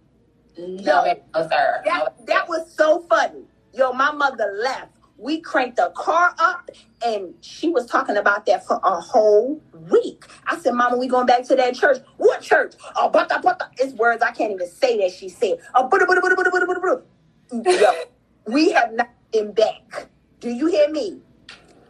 no, 0.59 1.05
no, 1.35 1.49
sir. 1.49 1.83
That 1.85 2.27
that 2.27 2.49
was 2.49 2.73
so 2.75 3.07
funny. 3.09 3.45
Yo, 3.73 3.93
my 3.93 4.11
mother 4.11 4.59
left. 4.61 4.93
We 5.21 5.41
cranked 5.43 5.77
the 5.79 5.93
car 5.97 6.35
up, 6.39 6.71
and 7.05 7.35
she 7.43 7.69
was 7.71 7.87
talking 7.87 8.17
about 8.17 8.47
that 8.47 8.67
for 8.67 8.81
a 8.85 9.01
whole 9.01 9.63
week. 9.91 10.25
I 10.47 10.59
said, 10.59 10.75
"Mama, 10.75 10.99
we 10.99 11.09
going 11.09 11.27
back 11.27 11.45
to 11.49 11.57
that 11.57 11.75
church? 11.77 11.99
What 12.19 12.43
church? 12.43 12.75
Oh, 12.97 13.11
but 13.11 13.31
it's 13.79 13.95
words 13.95 14.23
I 14.23 14.33
can't 14.33 14.53
even 14.53 14.69
say 14.69 14.99
that 14.99 15.13
she 15.13 15.29
said. 15.29 15.59
Oh, 15.75 15.89
but 15.89 16.03
Yo, 17.53 17.93
we 18.47 18.73
have 18.73 18.93
not 18.95 19.11
been 19.33 19.53
back. 19.53 20.09
Do 20.41 20.51
you 20.51 20.69
hear 20.69 20.91
me? 20.91 21.21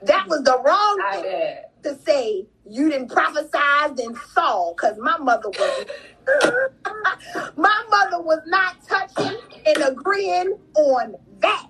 That 0.02 0.28
was 0.28 0.42
the 0.44 0.58
wrong 0.64 1.00
I 1.06 1.22
thing 1.22 1.24
did. 1.24 1.58
to 1.84 2.02
say. 2.04 2.46
You 2.68 2.90
didn't 2.90 3.10
prophesize 3.10 3.98
and 4.04 4.16
saw, 4.34 4.72
because 4.74 4.98
my 4.98 5.18
mother 5.18 5.50
was. 5.50 5.86
my 7.56 7.84
mother 7.90 8.22
was 8.22 8.40
not 8.46 8.76
touching 8.88 9.38
and 9.66 9.82
agreeing 9.84 10.58
on 10.76 11.16
that. 11.40 11.69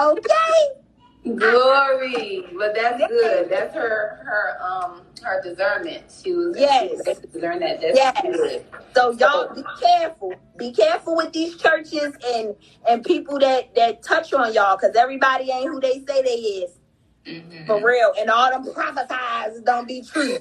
Okay. 0.00 0.68
Glory, 1.36 2.44
but 2.58 2.74
that's 2.74 3.06
good. 3.08 3.48
That's 3.50 3.74
her 3.74 4.20
her 4.24 4.62
um 4.62 5.02
her 5.22 5.42
discernment. 5.42 6.04
She 6.22 6.32
was 6.34 6.56
Yes. 6.58 6.82
she 6.90 6.96
was 6.96 7.04
to 7.04 7.14
discern 7.28 7.60
that. 7.60 7.80
That's 7.80 7.96
Yes. 7.96 8.22
good. 8.22 8.66
So 8.94 9.12
y'all 9.12 9.54
be 9.54 9.64
careful. 9.80 10.34
Be 10.58 10.72
careful 10.72 11.16
with 11.16 11.32
these 11.32 11.56
churches 11.58 12.14
and 12.26 12.56
and 12.88 13.04
people 13.04 13.38
that 13.40 13.74
that 13.76 14.02
touch 14.02 14.34
on 14.34 14.54
y'all, 14.54 14.76
because 14.76 14.96
everybody 14.96 15.50
ain't 15.52 15.68
who 15.70 15.80
they 15.80 16.04
say 16.08 16.22
they 16.22 16.30
is. 16.64 16.72
Mhm. 17.26 17.66
For 17.66 17.84
real. 17.86 18.12
And 18.18 18.30
all 18.30 18.50
them 18.50 18.72
prophesies 18.74 19.60
don't 19.62 19.88
be 19.88 20.02
true. 20.02 20.38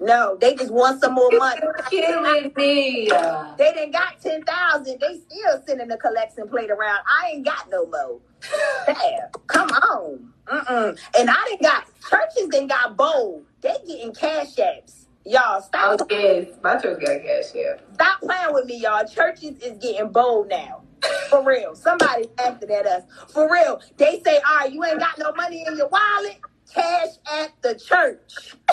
No, 0.00 0.36
they 0.40 0.54
just 0.56 0.72
want 0.72 1.00
some 1.02 1.14
more 1.14 1.32
money. 1.32 1.60
Killing 1.90 2.52
me. 2.56 3.10
They 3.58 3.72
didn't 3.74 3.92
got 3.92 4.20
ten 4.22 4.42
thousand. 4.44 5.00
They 5.00 5.18
still 5.18 5.62
sending 5.66 5.88
the 5.88 5.98
collection 5.98 6.48
plate 6.48 6.70
around. 6.70 7.00
I 7.08 7.30
ain't 7.32 7.44
got 7.46 7.68
no 7.70 7.86
more. 7.86 8.20
Damn, 8.86 9.30
come 9.48 9.70
on. 9.70 10.32
Mm-mm. 10.48 11.00
And 11.18 11.30
I 11.30 11.44
didn't 11.48 11.62
got 11.62 11.86
churches. 12.10 12.48
Then 12.50 12.68
got 12.68 12.96
bold. 12.96 13.44
They 13.62 13.74
getting 13.86 14.14
cash 14.14 14.56
apps. 14.56 15.06
Y'all 15.26 15.56
Oh 15.56 15.60
stop. 15.96 16.10
yes, 16.10 16.48
my 16.64 16.76
church 16.78 17.00
got 17.00 17.22
cash 17.22 17.46
cashier. 17.52 17.78
Stop 17.94 18.20
playing 18.20 18.54
with 18.54 18.66
me, 18.66 18.78
y'all. 18.80 19.06
Churches 19.06 19.58
is 19.60 19.78
getting 19.78 20.10
bold 20.10 20.48
now. 20.48 20.82
For 21.30 21.44
real. 21.44 21.74
Somebody 21.76 22.28
laughing 22.38 22.70
at 22.70 22.86
us. 22.86 23.04
For 23.32 23.50
real. 23.52 23.80
They 23.98 24.22
say, 24.24 24.38
all 24.48 24.58
right, 24.58 24.72
you 24.72 24.84
ain't 24.84 25.00
got 25.00 25.18
no 25.18 25.32
money 25.34 25.64
in 25.66 25.76
your 25.76 25.88
wallet. 25.88 26.38
Cash 26.72 27.08
at 27.32 27.50
the 27.62 27.74
church. 27.74 28.54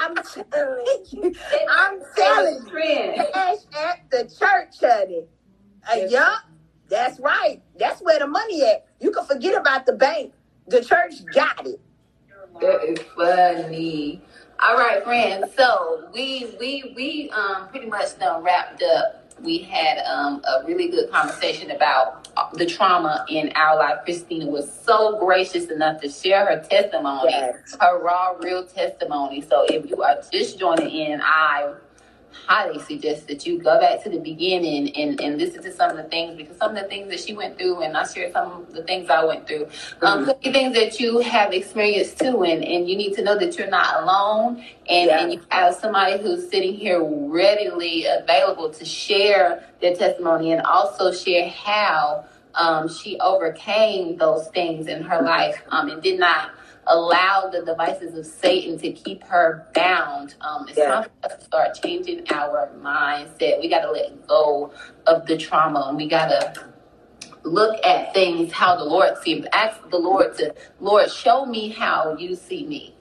I'm 0.00 0.14
telling 0.14 1.04
you. 1.10 1.34
I'm 1.70 2.00
telling 2.16 2.60
you. 2.66 3.24
Cash 3.32 3.58
at 3.76 4.10
the 4.10 4.24
church, 4.24 4.76
honey. 4.80 5.24
Uh, 5.90 6.06
yup. 6.08 6.42
That's 6.88 7.20
right. 7.20 7.62
That's 7.78 8.00
where 8.00 8.18
the 8.18 8.26
money 8.26 8.62
at. 8.62 8.86
You 9.00 9.10
can 9.10 9.24
forget 9.24 9.60
about 9.60 9.86
the 9.86 9.92
bank. 9.92 10.32
The 10.68 10.82
church 10.82 11.14
got 11.34 11.66
it. 11.66 11.80
That 12.60 12.84
is 12.84 12.98
funny. 13.16 14.22
All 14.60 14.76
right, 14.76 15.02
friends. 15.04 15.46
So 15.56 16.08
we 16.12 16.54
we 16.58 16.92
we 16.96 17.30
um 17.30 17.68
pretty 17.68 17.86
much 17.86 18.18
done 18.18 18.42
wrapped 18.42 18.82
up. 18.82 19.32
We 19.42 19.58
had 19.58 19.98
um 19.98 20.42
a 20.44 20.64
really 20.66 20.88
good 20.88 21.10
conversation 21.10 21.70
about 21.70 22.27
the 22.54 22.66
trauma 22.66 23.24
in 23.28 23.52
our 23.54 23.76
life. 23.76 23.98
Christina 24.04 24.46
was 24.46 24.72
so 24.72 25.18
gracious 25.18 25.66
enough 25.66 26.00
to 26.02 26.08
share 26.10 26.46
her 26.46 26.60
testimony, 26.60 27.30
Yes. 27.30 27.76
her 27.80 27.98
raw, 28.02 28.30
real 28.40 28.64
testimony. 28.66 29.40
So 29.42 29.64
if 29.68 29.88
you 29.90 30.02
are 30.02 30.16
just 30.32 30.58
joining 30.58 30.90
in, 30.90 31.20
I 31.22 31.72
highly 32.32 32.78
suggest 32.80 33.28
that 33.28 33.46
you 33.46 33.58
go 33.58 33.78
back 33.80 34.02
to 34.04 34.10
the 34.10 34.18
beginning 34.18 34.94
and, 34.96 35.20
and 35.20 35.38
listen 35.38 35.62
to 35.62 35.72
some 35.72 35.90
of 35.90 35.96
the 35.96 36.04
things 36.04 36.36
because 36.36 36.56
some 36.58 36.76
of 36.76 36.82
the 36.82 36.88
things 36.88 37.08
that 37.10 37.20
she 37.20 37.34
went 37.34 37.58
through 37.58 37.82
and 37.82 37.96
I 37.96 38.06
shared 38.06 38.32
some 38.32 38.52
of 38.52 38.72
the 38.72 38.82
things 38.84 39.10
I 39.10 39.24
went 39.24 39.46
through. 39.46 39.68
Um, 40.02 40.24
could 40.24 40.40
be 40.40 40.52
things 40.52 40.74
that 40.76 41.00
you 41.00 41.20
have 41.20 41.52
experienced 41.52 42.18
too 42.20 42.44
and, 42.44 42.64
and 42.64 42.88
you 42.88 42.96
need 42.96 43.14
to 43.14 43.22
know 43.22 43.38
that 43.38 43.58
you're 43.58 43.68
not 43.70 44.02
alone 44.02 44.64
and, 44.88 45.08
Yeah. 45.08 45.20
and 45.20 45.32
you 45.32 45.40
have 45.50 45.74
somebody 45.74 46.22
who's 46.22 46.48
sitting 46.50 46.74
here 46.74 47.02
readily 47.04 48.06
available 48.06 48.70
to 48.70 48.84
share 48.84 49.64
their 49.80 49.94
testimony 49.94 50.52
and 50.52 50.62
also 50.62 51.12
share 51.12 51.48
how 51.48 52.24
um, 52.54 52.88
she 52.88 53.18
overcame 53.20 54.16
those 54.16 54.48
things 54.48 54.86
in 54.86 55.02
her 55.02 55.22
life 55.22 55.62
um, 55.70 55.88
and 55.90 56.02
did 56.02 56.18
not 56.18 56.50
allow 56.88 57.50
the 57.52 57.62
devices 57.64 58.16
of 58.18 58.26
Satan 58.26 58.78
to 58.80 58.92
keep 58.92 59.24
her 59.24 59.66
bound. 59.74 60.34
Um, 60.42 60.66
it's 60.68 60.78
Yeah. 60.78 61.02
time 61.02 61.10
for 61.22 61.32
us 61.32 61.38
to 61.40 61.44
start 61.44 61.74
changing 61.82 62.24
our 62.32 62.70
mindset. 62.82 63.60
We 63.60 63.68
got 63.68 63.82
to 63.82 63.92
let 63.92 64.26
go 64.28 64.72
of 65.06 65.26
the 65.26 65.38
trauma 65.38 65.86
and 65.88 65.96
we 65.98 66.08
got 66.08 66.28
to 66.28 66.54
look 67.44 67.84
at 67.86 68.14
things 68.14 68.52
how 68.52 68.76
the 68.76 68.84
Lord 68.84 69.18
sees. 69.18 69.44
Ask 69.52 69.88
the 69.90 69.98
Lord 69.98 70.36
to, 70.38 70.54
Lord, 70.80 71.10
show 71.10 71.46
me 71.46 71.70
how 71.70 72.16
you 72.18 72.36
see 72.36 72.66
me. 72.66 72.94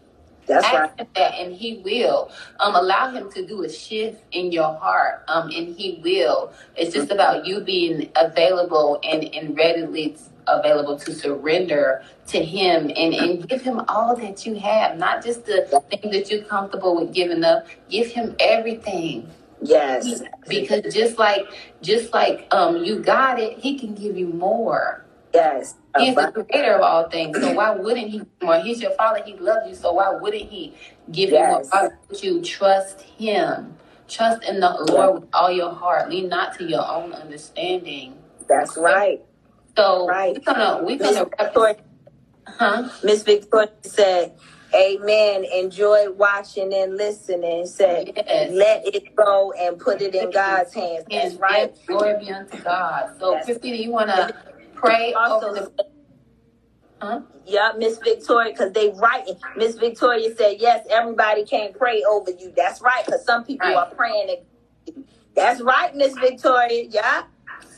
That's 0.48 0.66
Ask 0.66 0.76
right. 0.76 1.00
him 1.00 1.08
that, 1.16 1.36
and 1.36 1.54
He 1.56 1.78
will. 1.86 2.32
Um, 2.60 2.76
allow 2.76 3.12
Him 3.12 3.32
to 3.34 3.46
do 3.48 3.64
a 3.64 3.70
shift 3.70 4.24
in 4.34 4.52
your 4.52 4.76
heart, 4.78 5.24
um, 5.30 5.50
and 5.52 5.76
He 5.76 6.02
will. 6.04 6.54
It's 6.76 6.94
just 6.94 7.12
about 7.12 7.46
you 7.48 7.62
being 7.62 8.12
available 8.16 9.00
and, 9.04 9.24
and 9.36 9.58
readily 9.58 10.18
available 10.48 10.98
to 11.00 11.14
surrender 11.14 12.04
to 12.28 12.44
Him 12.44 12.92
and, 12.96 13.14
and 13.14 13.48
give 13.48 13.62
Him 13.62 13.82
all 13.88 14.16
that 14.16 14.46
you 14.46 14.56
have, 14.56 14.98
not 14.98 15.24
just 15.24 15.46
the 15.46 15.84
thing 15.90 16.12
that 16.12 16.30
you're 16.32 16.44
comfortable 16.44 16.96
with 16.96 17.14
giving 17.14 17.44
up. 17.44 17.68
Give 17.90 18.08
Him 18.08 18.36
everything 18.40 19.30
Yes. 19.62 20.22
because 20.48 20.94
just 20.94 21.18
like 21.18 21.48
just 21.82 22.14
like 22.14 22.48
um 22.52 22.84
you 22.84 23.00
got 23.00 23.40
it, 23.40 23.58
He 23.60 23.78
can 23.80 23.96
give 23.96 24.18
you 24.18 24.28
more. 24.28 25.04
Yes. 25.34 25.76
He's 25.98 26.16
the 26.16 26.32
creator 26.32 26.74
of 26.76 26.82
all 26.82 27.10
things. 27.10 27.40
So 27.40 27.54
why 27.54 27.72
wouldn't 27.72 28.10
he 28.10 28.20
give 28.20 28.28
more? 28.42 28.60
He's 28.60 28.82
your 28.82 28.92
father. 28.92 29.22
He 29.26 29.34
loves 29.36 29.68
you. 29.70 29.76
So 29.76 29.94
why 29.94 30.12
wouldn't 30.16 30.50
he 30.50 30.76
give 31.12 31.32
you 31.32 31.38
more? 31.40 31.64
Why 31.72 31.90
would 32.10 32.24
you 32.24 32.42
trust 32.42 33.02
him? 33.02 33.76
Trust 34.08 34.44
in 34.44 34.60
the 34.60 34.70
Lord 34.90 35.22
with 35.22 35.30
all 35.34 35.52
your 35.52 35.74
heart. 35.74 36.10
Lean 36.10 36.30
not 36.30 36.58
to 36.60 36.66
your 36.66 36.88
own 36.88 37.14
understanding. 37.14 38.16
That's 38.48 38.78
right. 38.78 39.22
So 39.76 40.08
Right. 40.08 40.34
we're 40.36 40.54
gonna 40.54 40.84
we're 40.84 40.98
gonna 40.98 41.30
huh? 42.48 42.90
Miss 43.04 43.24
Victoria 43.24 43.70
said, 43.84 44.34
Amen. 44.76 45.46
Enjoy 45.46 46.12
watching 46.12 46.74
and 46.74 46.98
listening. 46.98 47.66
Said, 47.68 48.14
Yes. 48.16 48.52
let 48.54 48.86
it 48.96 49.16
go 49.16 49.54
and 49.54 49.80
put 49.80 50.02
it 50.02 50.16
in 50.16 50.32
God's 50.32 50.74
hands. 50.74 51.06
That's 51.10 51.36
right. 51.36 51.72
yes, 51.72 51.80
glory 51.88 52.16
be 52.20 52.32
unto 52.32 52.58
God. 52.64 53.12
So 53.20 53.34
Yes. 53.34 53.46
Christina, 53.46 53.78
you 53.78 53.92
wanna 53.92 54.32
pray 54.76 55.14
Also, 55.14 55.48
over 55.50 55.56
the 55.62 55.86
huh? 57.02 57.22
yeah, 57.46 57.74
Miss 57.78 57.98
Victoria, 58.00 58.52
because 58.54 58.74
they 58.74 58.90
writing. 58.92 59.38
Miss 59.58 59.76
Victoria 59.78 60.36
said, 60.36 60.58
yes, 60.60 60.86
everybody 60.90 61.46
can't 61.46 61.78
pray 61.78 62.04
over 62.04 62.32
you. 62.32 62.54
That's 62.56 62.82
right, 62.82 63.06
because 63.06 63.26
some 63.26 63.46
people 63.46 63.68
Right. 63.68 63.78
are 63.78 63.96
praying. 63.96 64.38
That's 65.36 65.62
right, 65.62 65.96
Miss 65.96 66.16
Victoria. 66.16 66.84
Yeah. 66.90 67.24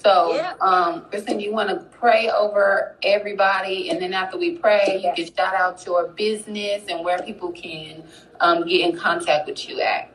So, 0.04 0.34
Yeah. 0.36 0.54
um, 0.62 1.06
Kristen, 1.10 1.40
you 1.40 1.54
want 1.54 1.70
to 1.70 1.78
pray 2.00 2.30
over 2.30 2.96
everybody, 3.04 3.90
and 3.90 4.02
then 4.02 4.14
after 4.14 4.38
we 4.38 4.58
pray, 4.58 5.02
you 5.04 5.12
can 5.26 5.34
shout 5.36 5.54
out 5.56 5.86
your 5.86 6.08
business 6.10 6.84
and 6.90 7.04
where 7.06 7.20
people 7.20 7.52
can 7.52 8.04
um, 8.40 8.68
get 8.68 8.82
in 8.82 8.98
contact 8.98 9.48
with 9.48 9.68
you 9.70 9.82
at. 9.82 10.10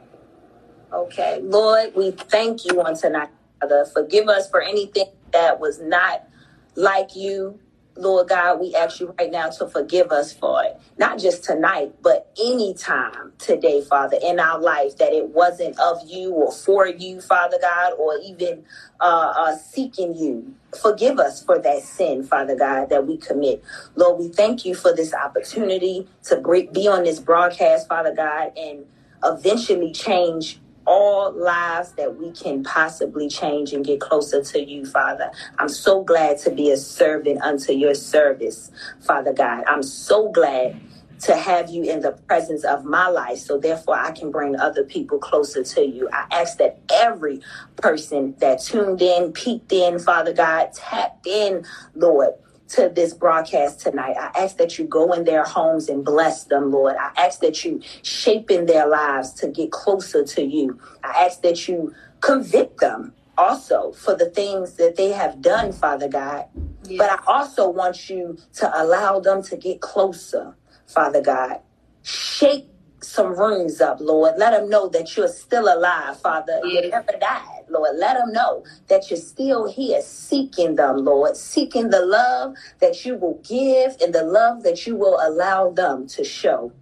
Okay. 0.93 1.41
Lord, 1.43 1.95
we 1.97 2.13
thank 2.13 2.65
you 2.65 2.83
on 2.83 2.97
tonight, 2.97 3.31
Father. 3.61 3.87
Forgive 3.93 4.29
us 4.29 4.51
for 4.51 4.63
anything 4.63 5.07
that 5.33 5.61
was 5.61 5.81
not 5.81 6.29
like 6.77 7.17
you. 7.17 7.61
Lord 7.97 8.29
God, 8.29 8.61
we 8.61 8.75
ask 8.75 9.01
you 9.01 9.15
right 9.19 9.31
now 9.31 9.51
to 9.51 9.69
forgive 9.69 10.13
us 10.13 10.33
for 10.33 10.65
it. 10.65 10.79
Not 10.99 11.19
just 11.19 11.45
tonight, 11.45 11.95
but 12.03 12.31
any 12.41 12.75
time 12.75 13.33
today, 13.39 13.83
Father, 13.83 14.19
in 14.23 14.41
our 14.41 14.61
life 14.61 14.99
that 14.99 15.13
it 15.13 15.31
wasn't 15.31 15.79
of 15.81 16.01
you 16.07 16.33
or 16.33 16.53
for 16.53 16.89
you, 16.89 17.21
Father 17.21 17.59
God, 17.61 17.93
or 17.99 18.19
even 18.25 18.65
uh, 19.01 19.33
uh, 19.37 19.57
seeking 19.57 20.17
you. 20.17 20.55
Forgive 20.83 21.19
us 21.21 21.43
for 21.45 21.59
that 21.61 21.83
sin, 21.83 22.25
Father 22.25 22.57
God, 22.57 22.91
that 22.91 23.07
we 23.07 23.17
commit. 23.19 23.63
Lord, 23.97 24.21
we 24.21 24.29
thank 24.29 24.65
you 24.65 24.75
for 24.75 24.95
this 24.95 25.15
opportunity 25.15 26.09
to 26.25 26.37
be 26.73 26.89
on 26.89 27.05
this 27.05 27.21
broadcast, 27.21 27.89
Father 27.89 28.15
God, 28.15 28.53
and 28.57 28.87
eventually 29.25 29.93
change 29.93 30.61
all 30.87 31.33
lives 31.33 31.93
that 31.93 32.17
we 32.17 32.33
can 32.33 32.63
possibly 32.65 33.29
change 33.29 33.73
and 33.73 33.85
get 33.85 34.01
closer 34.01 34.43
to 34.43 34.61
you, 34.63 34.87
Father. 34.87 35.31
I'm 35.59 35.69
so 35.69 36.03
glad 36.05 36.39
to 36.41 36.51
be 36.51 36.71
a 36.71 36.77
servant 36.77 37.41
unto 37.43 37.73
your 37.73 37.95
service, 37.95 38.71
Father 39.01 39.33
God. 39.33 39.65
I'm 39.67 39.83
so 39.83 40.31
glad 40.31 40.81
to 41.21 41.37
have 41.37 41.71
you 41.71 41.85
in 41.85 42.01
the 42.01 42.13
presence 42.13 42.65
of 42.65 42.85
my 42.85 43.09
life 43.09 43.39
so 43.39 43.59
therefore 43.59 43.97
I 43.97 44.11
can 44.11 44.31
bring 44.31 44.57
other 44.57 44.85
people 44.85 45.19
closer 45.19 45.63
to 45.63 45.87
you. 45.87 46.09
I 46.13 46.27
ask 46.31 46.59
that 46.59 46.79
every 46.93 47.41
person 47.77 48.35
that 48.41 48.61
tuned 48.61 49.01
in, 49.01 49.33
peeked 49.33 49.73
in, 49.73 49.99
Father 49.99 50.33
God, 50.33 50.73
tapped 50.75 51.27
in, 51.27 51.65
Lord, 51.95 52.35
to 52.69 52.91
this 52.95 53.15
broadcast 53.15 53.81
tonight. 53.81 54.17
I 54.19 54.31
ask 54.43 54.57
that 54.57 54.79
you 54.79 54.87
go 54.87 55.13
in 55.13 55.25
their 55.25 55.45
homes 55.45 55.89
and 55.89 56.05
bless 56.05 56.45
them, 56.45 56.71
Lord. 56.73 56.97
I 56.97 57.11
ask 57.17 57.41
that 57.41 57.65
you 57.65 57.81
shape 58.03 58.51
in 58.51 58.67
their 58.67 58.87
lives 58.87 59.33
to 59.35 59.49
get 59.49 59.71
closer 59.71 60.25
to 60.25 60.43
you. 60.43 60.79
I 61.03 61.25
ask 61.27 61.43
that 61.43 61.69
you 61.69 61.95
convict 62.21 62.81
them 62.81 63.13
also 63.37 63.93
for 63.93 64.15
the 64.17 64.31
things 64.31 64.75
that 64.75 64.97
they 64.97 65.11
have 65.11 65.41
done, 65.43 65.73
Father 65.73 66.09
God. 66.09 66.47
Yes. 66.87 66.99
But 66.99 67.11
I 67.11 67.33
also 67.33 67.69
want 67.69 68.09
you 68.09 68.39
to 68.55 68.83
allow 68.83 69.21
them 69.21 69.43
to 69.45 69.57
get 69.57 69.81
closer, 69.81 70.57
Father 70.87 71.21
God. 71.21 71.61
Shake 72.03 72.69
some 73.01 73.39
rooms 73.39 73.81
up, 73.81 73.99
Lord. 74.01 74.35
Let 74.39 74.51
them 74.51 74.69
know 74.69 74.89
that 74.89 75.17
you're 75.17 75.29
still 75.29 75.73
alive, 75.73 76.21
Father. 76.21 76.61
Yes. 76.65 76.85
You 76.85 76.91
never 76.91 77.13
died, 77.21 77.54
Lord. 77.69 77.97
Let 77.97 78.19
them 78.19 78.33
know 78.33 78.65
that 78.89 79.11
you're 79.11 79.19
still 79.21 79.71
here 79.71 80.01
seeking 80.03 80.77
them, 80.77 81.05
Lord. 81.05 81.37
Seeking 81.37 81.91
the 81.91 82.05
love 82.05 82.55
that 82.81 83.05
you 83.05 83.17
will 83.17 83.41
give 83.49 83.97
and 84.03 84.15
the 84.15 84.25
love 84.25 84.63
that 84.63 84.87
you 84.87 84.97
will 84.97 85.19
allow 85.23 85.71
them 85.71 86.07
to 86.09 86.25
show. 86.25 86.73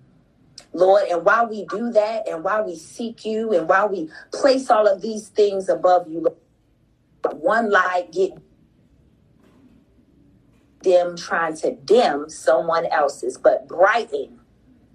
Lord. 0.73 1.05
And 1.11 1.25
while 1.25 1.49
we 1.49 1.67
do 1.67 1.91
that, 1.93 2.29
and 2.29 2.45
while 2.45 2.65
we 2.65 2.77
seek 2.77 3.25
you, 3.25 3.53
and 3.53 3.69
while 3.69 3.89
we 3.89 4.11
place 4.33 4.71
all 4.71 4.87
of 4.87 5.03
these 5.03 5.29
things 5.29 5.69
above 5.69 6.09
you, 6.09 6.21
Lord, 6.21 7.43
one 7.43 7.71
light 7.71 8.13
get 8.13 8.33
dim 10.83 11.17
trying 11.17 11.57
to 11.57 11.75
dim 11.75 12.29
someone 12.29 12.87
else's, 12.87 13.39
but 13.39 13.69
brighten 13.69 14.41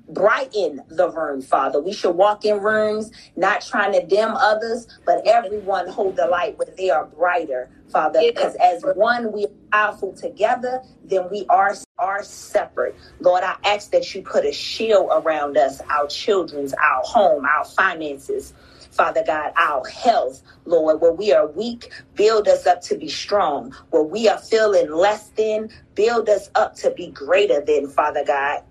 brighten 0.10 0.82
the 0.90 1.10
room, 1.12 1.42
Father. 1.42 1.82
We 1.82 1.94
should 1.94 2.16
walk 2.16 2.46
in 2.46 2.62
rooms 2.62 3.12
not 3.38 3.62
trying 3.62 3.94
to 3.94 4.06
dim 4.06 4.32
others, 4.32 4.88
but 5.06 5.26
everyone 5.28 5.90
hold 5.90 6.18
the 6.18 6.28
light 6.28 6.58
where 6.60 6.70
they 6.78 6.92
are 6.92 7.06
brighter, 7.06 7.70
Father. 7.90 8.22
Because 8.22 8.56
as 8.64 8.84
one, 8.96 9.32
we 9.34 9.46
are 9.46 9.50
powerful 9.72 10.14
together, 10.14 10.82
then 11.06 11.30
we 11.32 11.46
are 11.50 11.76
are 12.00 12.24
separate. 12.24 12.96
Lord, 13.22 13.44
I 13.44 13.58
ask 13.66 13.92
that 13.92 14.14
you 14.16 14.24
put 14.24 14.46
a 14.46 14.54
shield 14.54 15.10
around 15.12 15.58
us, 15.58 15.82
our 15.90 16.08
children's, 16.08 16.74
our 16.74 17.02
home, 17.04 17.46
our 17.46 17.66
finances. 17.66 18.54
Father 18.92 19.24
God, 19.26 19.54
our 19.58 19.86
health, 19.88 20.44
Lord, 20.66 21.02
where 21.02 21.14
we 21.14 21.34
are 21.34 21.48
weak, 21.48 21.92
build 22.16 22.48
us 22.48 22.68
up 22.68 22.82
to 22.84 22.98
be 22.98 23.10
strong. 23.10 23.74
Where 23.92 24.04
we 24.04 24.30
are 24.30 24.38
feeling 24.40 24.92
less 24.92 25.30
than, 25.30 25.70
build 25.96 26.30
us 26.30 26.52
up 26.56 26.76
to 26.78 26.92
be 26.92 27.08
greater 27.08 27.62
than, 27.66 27.90
Father 27.90 28.24
God. 28.28 28.64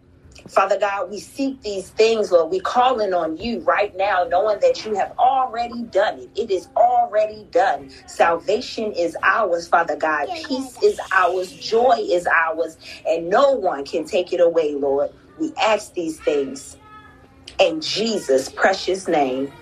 Father 0.49 0.79
God, 0.79 1.11
we 1.11 1.21
seek 1.21 1.63
these 1.63 1.91
things, 1.91 2.33
Lord. 2.33 2.51
We're 2.51 2.61
calling 2.63 3.15
on 3.15 3.37
you 3.37 3.61
right 3.61 3.97
now, 3.97 4.27
knowing 4.31 4.61
that 4.61 4.85
you 4.85 4.95
have 4.95 5.13
already 5.19 5.85
done 5.85 6.19
it. 6.21 6.31
It 6.37 6.51
is 6.51 6.69
already 6.77 7.47
done. 7.53 7.91
Salvation 8.07 8.93
is 8.93 9.17
ours, 9.23 9.69
Father 9.69 9.97
God. 9.97 10.29
Peace 10.47 10.83
is 10.83 11.01
ours. 11.13 11.53
Joy 11.53 11.97
is 11.99 12.27
ours. 12.27 12.79
And 13.09 13.31
no 13.31 13.53
one 13.53 13.85
can 13.85 14.07
take 14.07 14.33
it 14.33 14.41
away, 14.41 14.75
Lord. 14.75 15.11
We 15.41 15.53
ask 15.63 15.95
these 15.95 16.21
things 16.21 16.77
in 17.61 17.81
Jesus' 17.81 18.49
precious 18.51 19.09
name. 19.09 19.53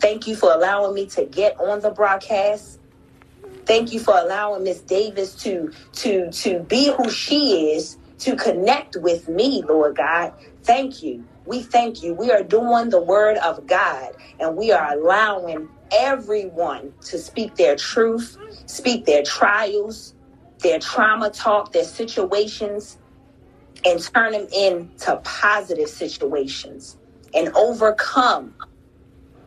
Thank 0.00 0.26
you 0.26 0.36
for 0.36 0.52
allowing 0.52 0.94
me 0.94 1.06
to 1.08 1.24
get 1.26 1.58
on 1.60 1.80
the 1.80 1.90
broadcast. 1.90 2.80
Thank 3.66 3.92
you 3.92 4.00
for 4.00 4.18
allowing 4.18 4.64
Miss 4.64 4.80
Davis 4.82 5.34
to 5.36 5.72
to 5.94 6.30
to 6.32 6.60
be 6.60 6.92
who 6.92 7.10
she 7.10 7.72
is 7.72 7.96
to 8.20 8.36
connect 8.36 8.96
with 8.96 9.28
me, 9.28 9.62
Lord 9.68 9.96
God. 9.96 10.34
Thank 10.64 11.02
you. 11.02 11.26
We 11.46 11.62
thank 11.62 12.02
you. 12.02 12.14
We 12.14 12.32
are 12.32 12.42
doing 12.44 12.90
the 12.90 13.02
word 13.02 13.38
of 13.38 13.66
God 13.66 14.12
and 14.40 14.56
we 14.56 14.72
are 14.72 14.92
allowing 14.94 15.70
everyone 15.92 16.94
to 17.02 17.18
speak 17.18 17.56
their 17.56 17.76
truth, 17.76 18.38
speak 18.66 19.06
their 19.06 19.22
trials, 19.24 20.14
their 20.62 20.80
trauma 20.80 21.30
talk, 21.30 21.72
their 21.72 21.84
situations, 21.84 22.98
and 23.86 24.00
turn 24.14 24.32
them 24.32 24.48
into 24.56 25.16
positive 25.24 25.88
situations 25.90 26.98
and 27.34 27.50
overcome 27.56 28.54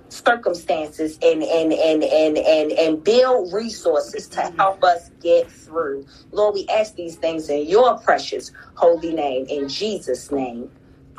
circumstances 0.09 1.17
and 1.21 1.43
and 1.43 1.73
and 1.73 2.03
and 2.03 2.38
and 2.38 2.71
and 2.71 3.03
build 3.03 3.53
resources 3.53 4.27
to 4.29 4.41
help 4.57 4.84
us 4.84 5.11
get 5.21 5.49
through. 5.49 6.05
Lord, 6.31 6.55
we 6.55 6.67
ask 6.67 6.95
these 6.95 7.15
things 7.15 7.49
in 7.49 7.67
your 7.67 7.97
precious 7.99 8.51
holy 8.75 9.13
name 9.13 9.45
in 9.47 9.67
Jesus' 9.67 10.31
name. 10.31 10.69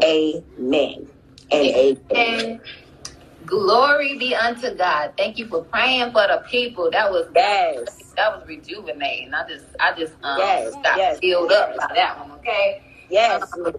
Amen. 0.02 1.09
And 1.51 1.66
amen. 1.66 1.98
amen. 2.12 2.60
Glory 3.47 4.19
be 4.19 4.35
unto 4.35 4.74
God. 4.74 5.15
Thank 5.16 5.39
you 5.39 5.47
for 5.48 5.65
praying 5.65 6.12
for 6.12 6.27
the 6.27 6.44
people. 6.51 6.90
That 6.90 7.10
was 7.10 7.28
yes. 7.35 8.12
That 8.16 8.36
was 8.36 8.47
rejuvenating. 8.47 9.32
I 9.32 9.48
just 9.48 9.65
I 9.81 9.94
just 9.98 10.12
um 10.23 10.39
yes. 10.39 10.74
got 10.82 10.98
yes. 10.98 11.19
filled 11.19 11.51
yes. 11.51 11.78
up 11.78 11.89
by 11.89 11.94
that 11.94 12.19
one, 12.19 12.39
okay? 12.39 12.82
Yes. 13.09 13.51
Um, 13.55 13.74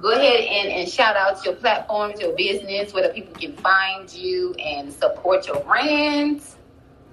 go 0.00 0.10
ahead 0.10 0.40
and, 0.44 0.72
and 0.72 0.88
shout 0.88 1.16
out 1.16 1.44
your 1.44 1.54
platforms, 1.54 2.20
your 2.20 2.34
business, 2.36 2.92
where 2.92 3.06
the 3.06 3.14
people 3.14 3.34
can 3.34 3.52
find 3.56 4.12
you 4.12 4.54
and 4.54 4.92
support 4.92 5.46
your 5.46 5.60
brands. 5.60 6.56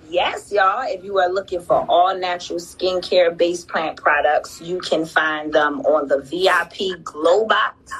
Yes, 0.09 0.51
y'all. 0.51 0.83
If 0.85 1.03
you 1.03 1.17
are 1.17 1.29
looking 1.29 1.61
for 1.61 1.85
all 1.89 2.15
natural 2.17 2.59
skincare 2.59 3.35
based 3.35 3.67
plant 3.67 3.97
products, 3.97 4.61
you 4.61 4.79
can 4.79 5.05
find 5.05 5.53
them 5.53 5.79
on 5.81 6.07
the 6.07 6.21
VIP 6.21 7.03
Glow 7.03 7.45
Box. 7.45 7.91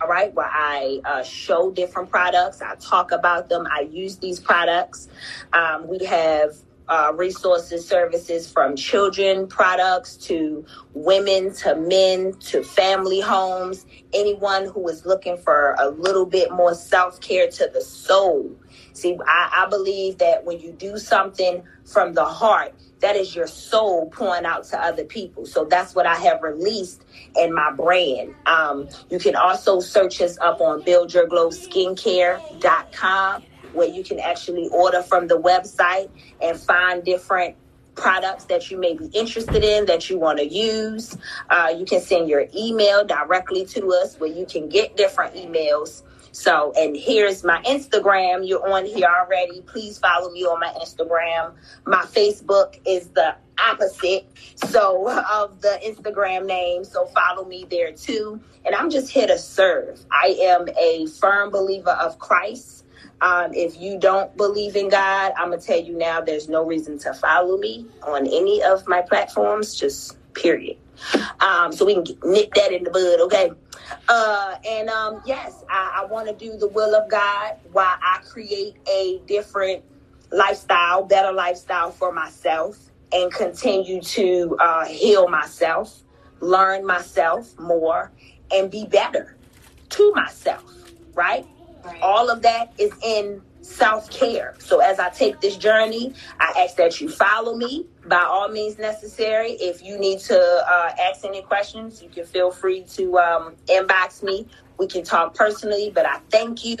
All 0.00 0.08
right, 0.08 0.32
where 0.32 0.48
I 0.50 1.00
uh, 1.04 1.22
show 1.22 1.70
different 1.70 2.08
products, 2.10 2.62
I 2.62 2.74
talk 2.76 3.12
about 3.12 3.50
them, 3.50 3.66
I 3.70 3.82
use 3.82 4.16
these 4.16 4.40
products. 4.40 5.08
Um, 5.52 5.86
we 5.86 6.06
have 6.06 6.56
uh, 6.90 7.12
resources, 7.14 7.86
services 7.86 8.50
from 8.50 8.74
children 8.76 9.46
products 9.46 10.16
to 10.16 10.64
women 10.92 11.54
to 11.54 11.76
men 11.76 12.34
to 12.40 12.64
family 12.64 13.20
homes. 13.20 13.86
Anyone 14.12 14.64
who 14.66 14.88
is 14.88 15.06
looking 15.06 15.36
for 15.36 15.76
a 15.78 15.88
little 15.88 16.26
bit 16.26 16.50
more 16.50 16.74
self 16.74 17.20
care 17.20 17.48
to 17.48 17.70
the 17.72 17.80
soul. 17.80 18.50
See, 18.92 19.16
I, 19.24 19.64
I 19.64 19.68
believe 19.70 20.18
that 20.18 20.44
when 20.44 20.58
you 20.60 20.72
do 20.72 20.98
something 20.98 21.62
from 21.84 22.14
the 22.14 22.24
heart, 22.24 22.74
that 23.00 23.14
is 23.16 23.36
your 23.36 23.46
soul 23.46 24.10
pouring 24.10 24.44
out 24.44 24.64
to 24.64 24.78
other 24.78 25.04
people. 25.04 25.46
So 25.46 25.64
that's 25.64 25.94
what 25.94 26.04
I 26.06 26.16
have 26.16 26.42
released 26.42 27.04
in 27.36 27.54
my 27.54 27.72
brand. 27.72 28.34
Um, 28.46 28.88
you 29.08 29.18
can 29.18 29.36
also 29.36 29.80
search 29.80 30.20
us 30.20 30.36
up 30.38 30.60
on 30.60 30.82
buildyourglowskincare.com 30.82 33.44
where 33.72 33.88
you 33.88 34.04
can 34.04 34.20
actually 34.20 34.68
order 34.68 35.02
from 35.02 35.26
the 35.28 35.38
website 35.38 36.10
and 36.40 36.58
find 36.58 37.04
different 37.04 37.56
products 37.94 38.44
that 38.44 38.70
you 38.70 38.78
may 38.78 38.94
be 38.94 39.06
interested 39.06 39.62
in 39.62 39.86
that 39.86 40.08
you 40.08 40.18
want 40.18 40.38
to 40.38 40.46
use. 40.46 41.16
Uh, 41.50 41.72
you 41.76 41.84
can 41.84 42.00
send 42.00 42.28
your 42.28 42.46
email 42.56 43.04
directly 43.04 43.64
to 43.66 43.92
us 43.94 44.18
where 44.18 44.30
you 44.30 44.46
can 44.46 44.68
get 44.68 44.96
different 44.96 45.34
emails. 45.34 46.02
So, 46.32 46.72
and 46.76 46.96
here's 46.96 47.42
my 47.42 47.60
Instagram. 47.62 48.46
You're 48.46 48.66
on 48.72 48.86
here 48.86 49.08
already. 49.08 49.62
Please 49.62 49.98
follow 49.98 50.30
me 50.30 50.44
on 50.44 50.60
my 50.60 50.72
Instagram. 50.80 51.52
My 51.86 52.02
Facebook 52.02 52.78
is 52.86 53.08
the 53.08 53.34
opposite 53.58 54.26
so 54.54 55.10
of 55.30 55.60
the 55.60 55.80
Instagram 55.84 56.46
name. 56.46 56.84
So 56.84 57.06
follow 57.06 57.44
me 57.44 57.66
there 57.70 57.92
too. 57.92 58.40
And 58.64 58.74
I'm 58.74 58.90
just 58.90 59.10
here 59.10 59.26
to 59.26 59.38
serve. 59.38 60.04
I 60.10 60.36
am 60.40 60.68
a 60.78 61.06
firm 61.06 61.50
believer 61.50 61.90
of 61.90 62.18
Christ. 62.18 62.79
Um, 63.22 63.52
if 63.52 63.78
you 63.78 63.98
don't 63.98 64.34
believe 64.36 64.76
in 64.76 64.88
God, 64.88 65.32
I'm 65.36 65.50
gonna 65.50 65.60
tell 65.60 65.80
you 65.80 65.96
now. 65.96 66.20
There's 66.20 66.48
no 66.48 66.64
reason 66.64 66.98
to 67.00 67.12
follow 67.14 67.58
me 67.58 67.86
on 68.02 68.26
any 68.26 68.62
of 68.62 68.86
my 68.88 69.02
platforms. 69.02 69.74
Just 69.78 70.16
period. 70.34 70.76
Um, 71.40 71.72
so 71.72 71.84
we 71.84 71.94
can 71.94 72.04
get, 72.04 72.24
nip 72.24 72.54
that 72.54 72.72
in 72.72 72.84
the 72.84 72.90
bud, 72.90 73.20
okay? 73.20 73.50
Uh, 74.08 74.56
and 74.68 74.88
um, 74.88 75.22
yes, 75.24 75.64
I, 75.70 76.02
I 76.02 76.04
want 76.06 76.28
to 76.28 76.34
do 76.34 76.56
the 76.56 76.68
will 76.68 76.94
of 76.94 77.10
God 77.10 77.56
while 77.72 77.96
I 78.02 78.20
create 78.24 78.76
a 78.90 79.20
different 79.26 79.82
lifestyle, 80.30 81.04
better 81.04 81.32
lifestyle 81.32 81.90
for 81.90 82.12
myself, 82.12 82.78
and 83.12 83.32
continue 83.32 84.00
to 84.00 84.56
uh, 84.60 84.84
heal 84.86 85.28
myself, 85.28 86.02
learn 86.40 86.86
myself 86.86 87.58
more, 87.58 88.12
and 88.52 88.70
be 88.70 88.86
better 88.86 89.36
to 89.90 90.12
myself. 90.12 90.64
Right? 91.14 91.46
Right. 91.84 92.00
All 92.02 92.30
of 92.30 92.42
that 92.42 92.72
is 92.78 92.92
in 93.02 93.42
self 93.62 94.10
care. 94.10 94.54
So 94.58 94.80
as 94.80 94.98
I 94.98 95.10
take 95.10 95.40
this 95.40 95.56
journey, 95.56 96.14
I 96.38 96.64
ask 96.64 96.76
that 96.76 97.00
you 97.00 97.08
follow 97.08 97.56
me 97.56 97.86
by 98.06 98.22
all 98.22 98.48
means 98.48 98.78
necessary. 98.78 99.52
If 99.52 99.82
you 99.82 99.98
need 99.98 100.20
to 100.20 100.38
uh, 100.38 100.92
ask 101.00 101.24
any 101.24 101.42
questions, 101.42 102.02
you 102.02 102.08
can 102.08 102.24
feel 102.24 102.50
free 102.50 102.84
to 102.94 103.18
um, 103.18 103.56
inbox 103.66 104.22
me. 104.22 104.46
We 104.78 104.86
can 104.86 105.04
talk 105.04 105.34
personally, 105.34 105.92
but 105.94 106.06
I 106.06 106.20
thank 106.30 106.64
you. 106.64 106.76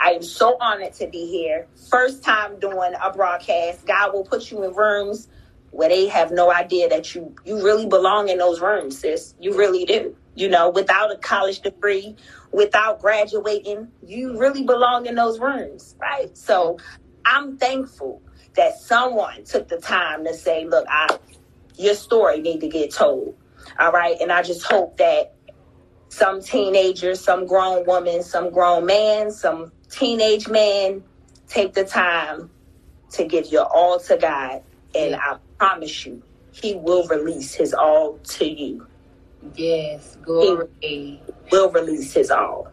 I 0.00 0.12
am 0.12 0.22
so 0.22 0.56
honored 0.60 0.94
to 0.94 1.06
be 1.06 1.26
here. 1.26 1.66
First 1.90 2.24
time 2.24 2.58
doing 2.58 2.94
a 3.02 3.12
broadcast. 3.12 3.86
God 3.86 4.14
will 4.14 4.24
put 4.24 4.50
you 4.50 4.64
in 4.64 4.72
rooms 4.74 5.28
where 5.70 5.88
they 5.88 6.06
have 6.06 6.30
no 6.30 6.52
idea 6.52 6.88
that 6.88 7.14
you 7.14 7.34
you 7.44 7.62
really 7.62 7.86
belong 7.86 8.28
in 8.28 8.38
those 8.38 8.60
rooms, 8.60 8.98
sis. 8.98 9.34
You 9.40 9.56
really 9.56 9.84
do. 9.84 10.16
You 10.34 10.48
know, 10.48 10.70
without 10.70 11.12
a 11.12 11.16
college 11.16 11.60
degree 11.60 12.16
without 12.52 13.00
graduating, 13.00 13.88
you 14.02 14.38
really 14.38 14.64
belong 14.64 15.06
in 15.06 15.14
those 15.14 15.40
rooms, 15.40 15.96
right? 16.00 16.36
So 16.36 16.78
I'm 17.24 17.56
thankful 17.58 18.22
that 18.56 18.78
someone 18.78 19.44
took 19.44 19.68
the 19.68 19.78
time 19.78 20.24
to 20.24 20.34
say, 20.34 20.66
look, 20.66 20.86
I 20.88 21.18
your 21.76 21.94
story 21.94 22.40
need 22.40 22.60
to 22.60 22.68
get 22.68 22.92
told. 22.92 23.34
All 23.78 23.92
right. 23.92 24.16
And 24.20 24.30
I 24.30 24.42
just 24.42 24.64
hope 24.64 24.98
that 24.98 25.34
some 26.08 26.42
teenagers, 26.42 27.20
some 27.20 27.46
grown 27.46 27.86
woman, 27.86 28.22
some 28.22 28.50
grown 28.50 28.86
man, 28.86 29.30
some 29.30 29.72
teenage 29.90 30.48
man 30.48 31.02
take 31.48 31.72
the 31.74 31.84
time 31.84 32.50
to 33.12 33.24
give 33.24 33.46
your 33.46 33.64
all 33.64 33.98
to 34.00 34.16
God. 34.16 34.62
And 34.94 35.16
I 35.16 35.38
promise 35.58 36.04
you, 36.04 36.22
he 36.52 36.74
will 36.74 37.06
release 37.08 37.54
his 37.54 37.72
all 37.72 38.18
to 38.24 38.46
you. 38.46 38.86
Yes, 39.54 40.16
glory. 40.22 40.68
He 40.80 41.20
will 41.50 41.70
release 41.70 42.12
his 42.14 42.30
all. 42.30 42.68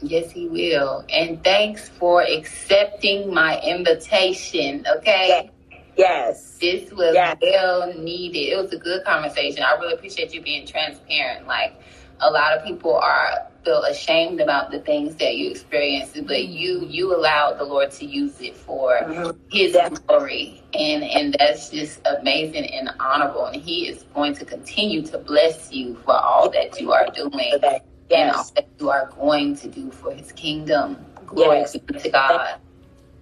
Yes, 0.00 0.30
he 0.30 0.48
will. 0.48 1.04
And 1.12 1.42
thanks 1.42 1.88
for 1.88 2.22
accepting 2.22 3.32
my 3.34 3.60
invitation. 3.62 4.86
Okay. 4.98 5.50
Yes. 5.96 6.56
This 6.60 6.92
was 6.92 7.14
Yes. 7.14 7.36
well 7.42 7.92
needed. 7.94 8.38
It 8.38 8.56
was 8.56 8.72
a 8.72 8.78
good 8.78 9.04
conversation. 9.04 9.64
I 9.64 9.72
really 9.74 9.94
appreciate 9.94 10.32
you 10.32 10.40
being 10.40 10.66
transparent. 10.66 11.48
Like 11.48 11.74
a 12.20 12.30
lot 12.30 12.56
of 12.56 12.64
people 12.64 12.94
are 12.94 13.47
feel 13.64 13.82
ashamed 13.84 14.40
about 14.40 14.70
the 14.70 14.80
things 14.80 15.16
that 15.16 15.36
you 15.36 15.50
experienced, 15.50 16.16
but 16.26 16.44
you 16.48 16.86
you 16.88 17.14
allowed 17.16 17.58
the 17.58 17.64
Lord 17.64 17.90
to 17.92 18.04
use 18.06 18.40
it 18.40 18.56
for 18.56 18.94
Mhm. 19.02 19.36
his 19.50 19.76
glory. 20.06 20.62
And 20.74 21.04
and 21.04 21.36
that's 21.38 21.70
just 21.70 22.00
amazing 22.06 22.66
and 22.66 22.90
honorable. 23.00 23.46
And 23.46 23.62
he 23.62 23.88
is 23.88 24.04
going 24.14 24.34
to 24.34 24.44
continue 24.44 25.02
to 25.02 25.18
bless 25.18 25.72
you 25.72 25.96
for 26.04 26.14
all 26.14 26.50
that 26.50 26.80
you 26.80 26.92
are 26.92 27.06
doing 27.14 27.58
that. 27.62 27.82
and 28.10 28.30
all 28.32 28.44
that 28.56 28.68
you 28.80 28.90
are 28.90 29.10
going 29.20 29.54
to 29.56 29.68
do 29.68 29.90
for 29.90 30.12
his 30.12 30.32
kingdom. 30.32 30.96
Glory 31.26 31.58
Yes. 31.60 31.72
to 32.02 32.10
God. 32.10 32.54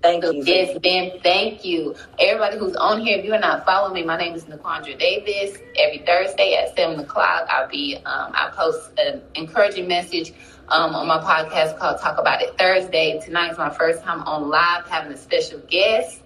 Thank 0.07 0.25
you. 0.25 0.43
yes, 0.45 0.79
Ben, 0.83 1.21
thank 1.23 1.65
you. 1.65 1.95
Everybody 2.19 2.59
who's 2.59 2.77
on 2.77 3.01
here, 3.01 3.19
if 3.19 3.25
you 3.25 3.35
are 3.35 3.41
not 3.41 3.65
following 3.65 3.95
me, 3.95 4.05
my 4.05 4.17
name 4.17 4.35
is 4.35 4.45
Naquandra 4.45 4.97
Davis. 4.99 5.59
Every 5.77 5.99
Thursday 5.99 6.55
at 6.55 6.77
seven 6.77 7.01
o'clock, 7.01 7.47
I'll 7.51 7.69
be 7.69 7.97
um, 7.97 8.33
I 8.35 8.51
post 8.55 8.91
an 8.99 9.21
encouraging 9.35 9.89
message 9.89 10.33
um, 10.69 10.95
on 10.95 11.07
my 11.09 11.19
podcast 11.19 11.79
called 11.79 12.01
Talk 12.01 12.19
About 12.19 12.41
It 12.41 12.57
Thursday. 12.57 13.21
Tonight's 13.25 13.59
my 13.59 13.71
first 13.71 14.03
time 14.03 14.23
on 14.23 14.49
live 14.49 14.87
having 14.87 15.13
a 15.13 15.17
special 15.17 15.59
guest. 15.69 16.21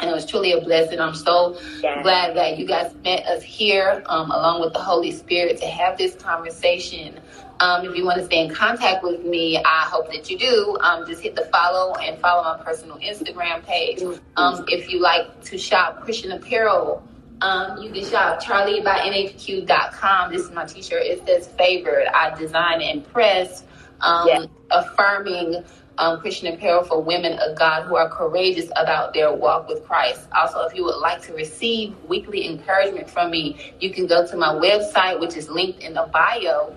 And 0.00 0.10
it 0.10 0.12
was 0.12 0.26
truly 0.26 0.50
a 0.50 0.60
blessing. 0.60 1.00
I'm 1.00 1.14
so 1.14 1.56
glad 1.80 2.36
that 2.36 2.58
you 2.58 2.66
guys 2.66 2.92
met 3.04 3.24
us 3.26 3.44
here 3.44 4.02
um, 4.06 4.32
along 4.32 4.60
with 4.60 4.72
the 4.72 4.80
Holy 4.80 5.12
Spirit 5.12 5.60
to 5.60 5.66
have 5.66 5.96
this 5.96 6.16
conversation. 6.16 7.20
Um, 7.60 7.86
if 7.86 7.96
you 7.96 8.04
want 8.04 8.18
to 8.18 8.24
stay 8.26 8.44
in 8.44 8.54
contact 8.54 9.02
with 9.02 9.24
me, 9.24 9.58
I 9.58 9.86
hope 9.86 10.10
that 10.10 10.28
you 10.28 10.38
do. 10.38 10.76
Um, 10.80 11.06
just 11.06 11.22
hit 11.22 11.34
the 11.34 11.44
follow 11.46 11.94
and 11.96 12.18
follow 12.20 12.42
my 12.42 12.62
personal 12.62 12.98
Instagram 12.98 13.64
page. 13.64 14.02
Um, 14.36 14.64
if 14.68 14.90
you 14.90 15.00
like 15.00 15.42
to 15.44 15.58
shop 15.58 16.02
Christian 16.02 16.32
apparel, 16.32 17.02
um, 17.40 17.80
you 17.82 17.90
can 17.92 18.04
shop 18.04 18.42
charliebyNHQ.com. 18.42 20.32
This 20.32 20.42
is 20.42 20.50
my 20.50 20.64
t-shirt. 20.64 21.02
It 21.02 21.26
says 21.26 21.48
favored. 21.58 22.06
I 22.14 22.36
design 22.38 22.80
and 22.82 23.06
press, 23.12 23.64
um, 24.00 24.48
affirming 24.70 25.64
um, 25.98 26.20
Christian 26.20 26.52
apparel 26.52 26.84
for 26.84 27.00
women 27.00 27.38
of 27.38 27.56
God 27.56 27.84
who 27.84 27.96
are 27.96 28.08
courageous 28.08 28.70
about 28.76 29.14
their 29.14 29.32
walk 29.32 29.68
with 29.68 29.84
Christ. 29.86 30.26
Also, 30.34 30.60
if 30.62 30.74
you 30.74 30.84
would 30.84 30.98
like 30.98 31.22
to 31.22 31.32
receive 31.34 31.94
weekly 32.08 32.48
encouragement 32.48 33.08
from 33.08 33.30
me, 33.30 33.74
you 33.80 33.90
can 33.90 34.06
go 34.06 34.26
to 34.26 34.36
my 34.36 34.54
website, 34.54 35.20
which 35.20 35.36
is 35.36 35.48
linked 35.48 35.80
in 35.80 35.94
the 35.94 36.08
bio, 36.12 36.74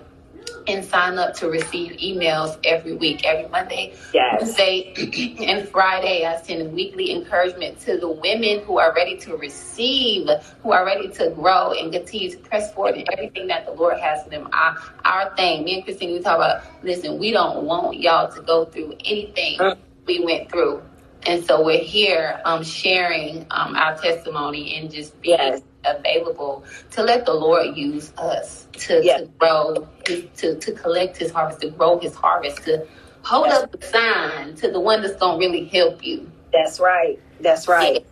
and 0.66 0.84
sign 0.84 1.18
up 1.18 1.34
to 1.36 1.48
receive 1.48 1.92
emails 1.98 2.58
every 2.64 2.94
week, 2.94 3.24
every 3.24 3.48
Monday, 3.50 3.94
Yes. 4.14 4.40
Wednesday, 4.42 4.94
and 5.46 5.68
Friday. 5.68 6.24
I 6.26 6.40
send 6.42 6.72
weekly 6.72 7.12
encouragement 7.12 7.80
to 7.80 7.96
the 7.98 8.10
women 8.10 8.60
who 8.64 8.78
are 8.78 8.94
ready 8.94 9.16
to 9.18 9.36
receive, 9.36 10.28
who 10.62 10.72
are 10.72 10.84
ready 10.84 11.08
to 11.08 11.30
grow 11.30 11.72
and 11.72 11.92
continue 11.92 12.30
to 12.30 12.38
press 12.38 12.72
forward 12.74 12.96
in 12.96 13.04
everything 13.12 13.48
that 13.48 13.66
the 13.66 13.72
Lord 13.72 13.98
has 13.98 14.24
for 14.24 14.30
them. 14.30 14.48
Our, 14.52 14.76
our 15.04 15.34
thing, 15.36 15.64
me 15.64 15.76
and 15.76 15.84
Christine, 15.84 16.12
we 16.12 16.20
talk 16.20 16.36
about, 16.36 16.62
listen, 16.82 17.18
we 17.18 17.32
don't 17.32 17.64
want 17.64 17.98
y'all 17.98 18.30
to 18.32 18.42
go 18.42 18.64
through 18.66 18.94
anything 19.04 19.58
we 20.06 20.24
went 20.24 20.50
through. 20.50 20.82
And 21.26 21.44
so 21.44 21.64
we're 21.64 21.78
here 21.82 22.40
um, 22.44 22.62
sharing 22.64 23.46
um, 23.50 23.76
our 23.76 23.96
testimony 23.98 24.76
and 24.76 24.90
just 24.90 25.20
being 25.20 25.38
Yes. 25.38 25.62
Available 25.84 26.64
to 26.92 27.02
let 27.02 27.24
the 27.26 27.32
Lord 27.34 27.76
use 27.76 28.12
us 28.18 28.66
to, 28.72 29.02
to 29.02 29.30
grow, 29.38 29.88
to, 30.04 30.54
to 30.58 30.72
collect 30.72 31.16
his 31.16 31.30
harvest, 31.30 31.60
to 31.62 31.70
grow 31.70 31.98
his 31.98 32.14
harvest, 32.14 32.64
to 32.64 32.86
hold 33.22 33.46
Yes. 33.46 33.62
up 33.62 33.72
the 33.72 33.86
sign 33.86 34.54
to 34.56 34.70
the 34.70 34.80
one 34.80 35.02
that's 35.02 35.16
going 35.16 35.40
to 35.40 35.46
really 35.46 35.64
help 35.66 36.04
you. 36.04 36.30
That's 36.52 36.80
right. 36.80 37.18
That's 37.40 37.68
right. 37.68 38.06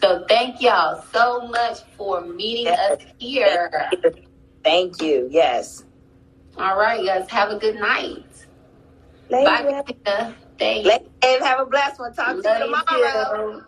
So 0.00 0.24
thank 0.28 0.60
y'all 0.62 1.02
so 1.12 1.46
much 1.48 1.78
for 1.96 2.22
meeting 2.22 2.68
us 2.68 2.98
here. 3.18 3.70
Thank 4.64 5.00
you. 5.02 5.28
Yes. 5.30 5.84
All 6.56 6.76
right, 6.78 7.04
guys, 7.04 7.28
have 7.30 7.50
a 7.50 7.58
good 7.58 7.76
night. 7.76 8.24
Later. 9.30 9.44
Bye, 9.44 9.82
Christina. 9.84 10.36
Thank 10.58 10.84
you. 10.84 10.90
Later. 11.22 11.44
Have 11.44 11.60
a 11.60 11.66
blessed 11.66 12.00
one. 12.00 12.12
Talk 12.14 12.42
to 12.42 12.48
you 12.48 12.58
tomorrow. 12.86 13.62